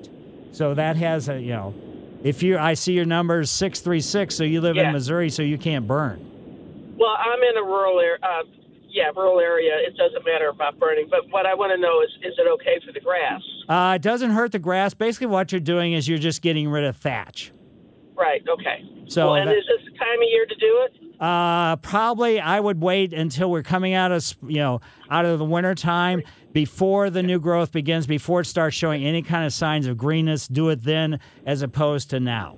So 0.52 0.73
that 0.73 0.98
has 0.98 1.30
a, 1.30 1.40
you 1.40 1.52
know, 1.52 1.73
if 2.23 2.44
you, 2.44 2.57
I 2.57 2.73
see 2.73 2.94
your 2.94 3.06
numbers 3.06 3.49
636, 3.52 4.36
so 4.36 4.44
you 4.44 4.60
live 4.61 4.76
Yeah. 4.76 4.88
in 4.88 4.94
Missouri, 4.94 5.30
so 5.30 5.41
you 5.41 5.57
can't 5.57 5.88
burn. 5.88 6.19
Well, 6.98 7.15
I'm 7.18 7.41
in 7.41 7.57
a 7.57 7.64
rural 7.64 7.99
area. 7.99 8.18
Uh, 8.22 8.44
yeah, 8.89 9.09
rural 9.15 9.39
area. 9.39 9.73
It 9.85 9.95
doesn't 9.97 10.25
matter 10.25 10.49
about 10.49 10.79
burning, 10.79 11.07
but 11.09 11.29
what 11.31 11.45
I 11.45 11.53
want 11.53 11.71
to 11.73 11.77
know 11.77 12.01
is, 12.01 12.09
is 12.23 12.37
it 12.37 12.47
okay 12.53 12.79
for 12.85 12.91
the 12.91 12.99
grass? 12.99 13.41
Uh, 13.67 13.93
it 13.95 14.01
doesn't 14.01 14.31
hurt 14.31 14.51
the 14.51 14.59
grass. 14.59 14.93
Basically, 14.93 15.27
what 15.27 15.51
you're 15.51 15.59
doing 15.61 15.93
is 15.93 16.07
you're 16.07 16.17
just 16.17 16.41
getting 16.41 16.69
rid 16.69 16.83
of 16.83 16.97
thatch. 16.97 17.51
Right. 18.15 18.41
Okay. 18.47 18.83
So 19.07 19.27
well, 19.27 19.35
and 19.35 19.49
that- 19.49 19.57
is 19.57 19.63
this 19.67 19.91
the 19.91 19.97
time 19.97 20.17
of 20.21 20.27
year 20.29 20.45
to 20.45 20.55
do 20.55 20.85
it? 20.85 21.21
Uh, 21.21 21.75
probably 21.77 22.39
I 22.39 22.59
would 22.59 22.81
wait 22.81 23.13
until 23.13 23.51
we're 23.51 23.63
coming 23.63 23.93
out 23.93 24.11
of 24.11 24.25
you 24.47 24.57
know 24.57 24.79
out 25.09 25.25
of 25.25 25.37
the 25.39 25.45
winter 25.45 25.75
time 25.75 26.21
before 26.53 27.09
the 27.09 27.21
new 27.21 27.39
growth 27.39 27.71
begins, 27.73 28.07
before 28.07 28.41
it 28.41 28.45
starts 28.45 28.75
showing 28.75 29.05
any 29.05 29.21
kind 29.21 29.45
of 29.45 29.51
signs 29.53 29.85
of 29.87 29.97
greenness. 29.97 30.47
Do 30.47 30.69
it 30.69 30.83
then 30.83 31.19
as 31.45 31.61
opposed 31.61 32.09
to 32.11 32.19
now, 32.21 32.57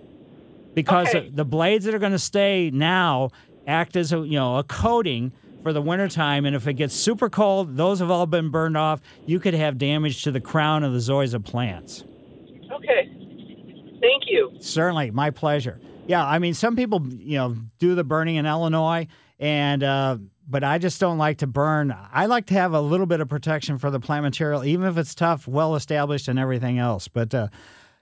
because 0.76 1.08
Okay. 1.10 1.30
the 1.34 1.46
blades 1.46 1.86
that 1.86 1.96
are 1.96 2.00
going 2.00 2.12
to 2.12 2.20
stay 2.20 2.70
now 2.72 3.30
act 3.68 3.96
as 3.96 4.14
a 4.14 4.18
you 4.20 4.38
know 4.40 4.58
a 4.58 4.64
coating 4.64 5.32
for 5.64 5.74
the 5.74 5.82
winter 5.82 6.08
time, 6.08 6.46
and 6.46 6.56
if 6.56 6.68
it 6.68 6.74
gets 6.74 6.96
super 6.96 7.30
cold, 7.30 7.76
those 7.76 8.00
have 8.00 8.12
all 8.12 8.26
been 8.26 8.50
burned 8.50 8.78
off. 8.78 9.02
You 9.26 9.40
could 9.40 9.54
have 9.54 9.78
damage 9.78 10.24
to 10.24 10.32
the 10.32 10.42
crown 10.42 10.84
of 10.84 10.94
the 10.94 11.00
zoysia 11.00 11.44
plants. 11.44 12.04
Okay. 12.72 13.10
Thank 14.02 14.24
you. 14.28 14.52
Certainly, 14.60 15.12
my 15.12 15.30
pleasure. 15.30 15.80
Yeah, 16.08 16.26
I 16.26 16.40
mean, 16.40 16.54
some 16.54 16.76
people, 16.76 17.06
you 17.08 17.38
know, 17.38 17.56
do 17.80 17.96
the 17.96 18.04
burning 18.04 18.36
in 18.36 18.46
Illinois, 18.46 19.08
and 19.40 19.84
uh, 19.84 20.18
but 20.48 20.64
I 20.64 20.80
just 20.80 21.00
don't 21.00 21.18
like 21.18 21.38
to 21.40 21.48
burn. 21.48 21.96
I 22.12 22.26
like 22.26 22.48
to 22.48 22.56
have 22.56 22.74
a 22.74 22.82
little 22.82 23.06
bit 23.06 23.22
of 23.22 23.30
protection 23.30 23.78
for 23.78 23.92
the 23.92 24.00
plant 24.00 24.24
material, 24.24 24.66
even 24.66 24.88
if 24.88 24.98
it's 24.98 25.14
tough, 25.14 25.48
well 25.48 25.76
established, 25.76 26.28
and 26.28 26.40
everything 26.40 26.80
else. 26.80 27.08
But 27.08 27.34
uh, 27.34 27.48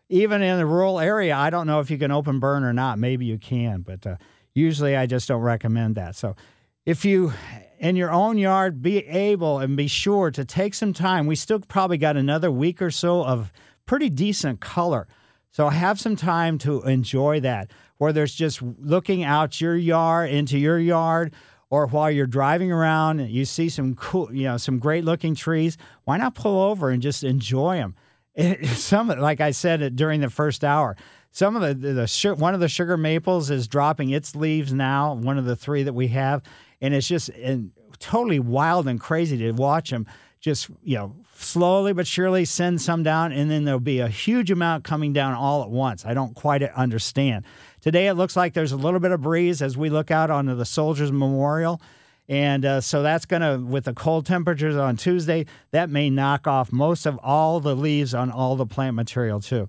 even 0.08 0.42
in 0.42 0.58
the 0.58 0.66
rural 0.66 1.00
area, 1.00 1.36
I 1.36 1.50
don't 1.50 1.68
know 1.68 1.82
if 1.82 1.92
you 1.92 1.98
can 1.98 2.12
open 2.12 2.40
burn 2.40 2.64
or 2.64 2.74
not. 2.74 2.98
Maybe 2.98 3.26
you 3.26 3.38
can, 3.38 3.82
but 3.82 4.08
uh, 4.08 4.16
usually 4.54 4.96
I 4.96 5.06
just 5.06 5.28
don't 5.28 5.42
recommend 5.42 5.96
that. 5.96 6.16
So 6.16 6.36
if 6.86 7.06
you 7.06 7.34
in 7.80 7.96
your 7.96 8.12
own 8.12 8.38
yard 8.38 8.82
be 8.82 8.98
able 9.08 9.60
and 9.60 9.78
be 9.78 9.88
sure 9.88 10.32
to 10.32 10.44
take 10.44 10.74
some 10.74 10.92
time. 10.92 11.28
We 11.28 11.36
still 11.36 11.60
probably 11.62 11.98
got 11.98 12.18
another 12.18 12.52
week 12.52 12.82
or 12.82 12.92
so 12.92 13.24
of 13.24 13.54
pretty 13.86 14.10
decent 14.10 14.60
color. 14.60 15.08
So 15.52 15.70
have 15.70 15.98
some 15.98 16.18
time 16.18 16.58
to 16.60 16.82
enjoy 16.82 17.40
that 17.40 17.72
whether 18.00 18.24
it's 18.24 18.34
just 18.34 18.62
looking 18.62 19.24
out 19.24 19.62
your 19.62 19.76
yard 19.76 20.32
into 20.32 20.58
your 20.58 20.80
yard 20.80 21.34
or 21.70 21.86
while 21.86 22.10
you're 22.10 22.26
driving 22.26 22.72
around 22.72 23.20
and 23.20 23.30
you 23.30 23.46
see 23.46 23.70
some 23.70 23.94
cool 23.94 24.34
you 24.34 24.46
know 24.46 24.58
some 24.58 24.80
great 24.80 25.06
looking 25.06 25.36
trees 25.36 25.78
why 26.06 26.18
not 26.18 26.34
pull 26.34 26.60
over 26.60 26.90
and 26.90 27.04
just 27.04 27.24
enjoy 27.24 27.76
them 27.76 27.96
some 28.74 29.08
like 29.08 29.40
i 29.40 29.52
said 29.52 29.96
during 29.96 30.20
the 30.22 30.30
first 30.30 30.64
hour 30.64 30.98
some 31.32 31.56
of 31.56 31.62
the, 31.62 31.74
the, 31.76 31.94
the 31.94 32.36
one 32.40 32.56
of 32.56 32.60
the 32.60 32.68
sugar 32.68 32.98
maples 32.98 33.52
is 33.52 33.68
dropping 33.68 34.10
its 34.10 34.36
leaves 34.36 34.74
now 34.74 35.14
one 35.14 35.38
of 35.38 35.46
the 35.46 35.56
three 35.56 35.84
that 35.84 35.94
we 35.94 36.08
have 36.08 36.42
and 36.82 36.94
it's 36.94 37.08
just 37.08 37.30
and 37.30 37.72
totally 38.00 38.40
wild 38.40 38.88
and 38.88 39.00
crazy 39.00 39.38
to 39.38 39.52
watch 39.52 39.90
them 39.90 40.08
just 40.40 40.70
you 40.84 40.96
know 40.96 41.16
slowly 41.36 41.94
but 41.94 42.08
surely 42.08 42.46
send 42.46 42.82
some 42.82 43.04
down 43.04 43.32
and 43.32 43.50
then 43.50 43.66
there'll 43.66 43.80
be 43.80 44.00
a 44.00 44.08
huge 44.08 44.52
amount 44.52 44.84
coming 44.84 45.14
down 45.14 45.34
all 45.34 45.64
at 45.64 45.70
once. 45.70 46.06
I 46.06 46.14
don't 46.14 46.34
quite 46.34 46.64
understand. 46.64 47.46
Today 47.82 48.08
it 48.08 48.16
looks 48.16 48.36
like 48.36 48.54
there's 48.54 48.72
a 48.72 48.78
little 48.78 49.00
bit 49.00 49.12
of 49.12 49.22
breeze 49.22 49.62
as 49.62 49.78
we 49.78 49.90
look 49.90 50.12
out 50.12 50.30
onto 50.30 50.56
the 50.56 50.66
soldiers 50.66 51.12
memorial. 51.12 51.82
And 52.28 52.64
uh, 52.64 52.82
so 52.82 53.02
that's 53.02 53.26
going 53.26 53.42
to 53.42 53.66
with 53.66 53.86
the 53.86 53.94
cold 53.94 54.26
temperatures 54.26 54.76
on 54.76 54.98
tuesday 54.98 55.46
that 55.72 55.90
may 55.90 56.10
knock 56.10 56.46
off 56.46 56.72
most 56.72 57.06
of 57.06 57.18
all 57.24 57.60
the 57.60 57.76
leaves 57.76 58.14
on 58.14 58.30
all 58.32 58.56
the 58.56 58.68
plant 58.68 58.96
material 58.96 59.40
too. 59.40 59.68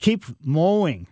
Keep 0.00 0.24
mowing. 0.44 1.06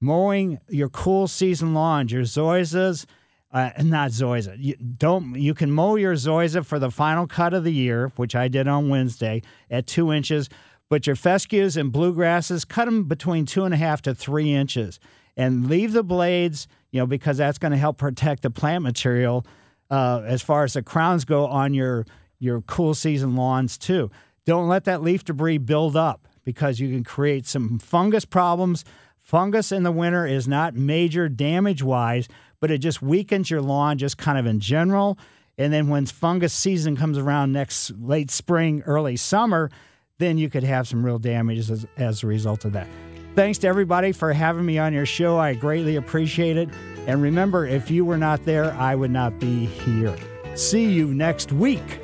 Mowing 0.00 0.58
your 0.68 0.88
cool 0.88 1.26
season 1.26 1.74
lawns, 1.74 2.12
your 2.12 2.22
zoysias, 2.22 3.04
uh, 3.50 3.70
not 3.82 4.10
zoysia. 4.10 4.56
You 4.58 4.74
don't. 4.76 5.34
You 5.34 5.54
can 5.54 5.70
mow 5.70 5.96
your 5.96 6.14
zoysia 6.14 6.64
for 6.64 6.78
the 6.78 6.90
final 6.90 7.26
cut 7.26 7.54
of 7.54 7.64
the 7.64 7.72
year, 7.72 8.12
which 8.16 8.34
I 8.34 8.48
did 8.48 8.68
on 8.68 8.88
Wednesday 8.88 9.42
at 9.70 9.86
two 9.86 10.12
inches. 10.12 10.48
But 10.90 11.06
your 11.06 11.16
fescues 11.16 11.76
and 11.76 11.92
bluegrasses, 11.92 12.66
cut 12.66 12.86
them 12.86 13.04
between 13.04 13.46
two 13.46 13.64
and 13.64 13.74
a 13.74 13.76
half 13.76 14.02
to 14.02 14.14
three 14.14 14.52
inches, 14.52 15.00
and 15.36 15.68
leave 15.68 15.92
the 15.92 16.02
blades. 16.02 16.68
You 16.90 17.00
know, 17.00 17.06
because 17.06 17.36
that's 17.36 17.58
going 17.58 17.72
to 17.72 17.78
help 17.78 17.98
protect 17.98 18.42
the 18.42 18.50
plant 18.50 18.82
material 18.82 19.46
uh, 19.90 20.22
as 20.24 20.42
far 20.42 20.64
as 20.64 20.74
the 20.74 20.82
crowns 20.82 21.24
go 21.24 21.46
on 21.46 21.74
your 21.74 22.06
your 22.38 22.60
cool 22.62 22.94
season 22.94 23.34
lawns 23.34 23.78
too. 23.78 24.10
Don't 24.44 24.68
let 24.68 24.84
that 24.84 25.02
leaf 25.02 25.24
debris 25.24 25.58
build 25.58 25.96
up 25.96 26.28
because 26.44 26.80
you 26.80 26.88
can 26.88 27.04
create 27.04 27.46
some 27.46 27.78
fungus 27.78 28.24
problems. 28.24 28.84
Fungus 29.18 29.72
in 29.72 29.82
the 29.82 29.92
winter 29.92 30.26
is 30.26 30.48
not 30.48 30.74
major 30.74 31.28
damage 31.28 31.82
wise, 31.82 32.28
but 32.60 32.70
it 32.70 32.78
just 32.78 33.02
weakens 33.02 33.50
your 33.50 33.62
lawn 33.62 33.98
just 33.98 34.18
kind 34.18 34.38
of 34.38 34.46
in 34.46 34.60
general. 34.60 35.18
And 35.58 35.72
then 35.72 35.88
when 35.88 36.06
fungus 36.06 36.52
season 36.52 36.96
comes 36.96 37.18
around 37.18 37.52
next 37.52 37.90
late 38.00 38.30
spring, 38.30 38.82
early 38.86 39.16
summer, 39.16 39.70
then 40.18 40.38
you 40.38 40.48
could 40.48 40.64
have 40.64 40.86
some 40.86 41.04
real 41.04 41.18
damage 41.18 41.70
as, 41.70 41.86
as 41.96 42.22
a 42.22 42.26
result 42.26 42.64
of 42.64 42.72
that. 42.72 42.86
Thanks 43.34 43.58
to 43.58 43.68
everybody 43.68 44.12
for 44.12 44.32
having 44.32 44.66
me 44.66 44.78
on 44.78 44.92
your 44.92 45.06
show. 45.06 45.38
I 45.38 45.54
greatly 45.54 45.96
appreciate 45.96 46.56
it. 46.56 46.68
And 47.06 47.22
remember, 47.22 47.66
if 47.66 47.90
you 47.90 48.04
were 48.04 48.18
not 48.18 48.44
there, 48.44 48.72
I 48.74 48.94
would 48.94 49.10
not 49.10 49.38
be 49.38 49.66
here. 49.66 50.16
See 50.54 50.90
you 50.90 51.14
next 51.14 51.52
week. 51.52 52.00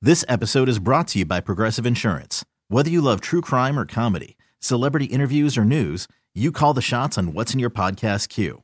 This 0.00 0.24
episode 0.28 0.68
is 0.68 0.78
brought 0.78 1.08
to 1.08 1.20
you 1.20 1.24
by 1.24 1.40
Progressive 1.40 1.86
Insurance. 1.86 2.44
Whether 2.68 2.90
you 2.90 3.00
love 3.00 3.20
true 3.20 3.40
crime 3.40 3.78
or 3.78 3.86
comedy, 3.86 4.36
celebrity 4.60 5.06
interviews 5.06 5.56
or 5.56 5.64
news, 5.64 6.06
you 6.34 6.52
call 6.52 6.74
the 6.74 6.82
shots 6.82 7.16
on 7.16 7.32
what's 7.32 7.54
in 7.54 7.60
your 7.60 7.70
podcast 7.70 8.28
queue. 8.28 8.63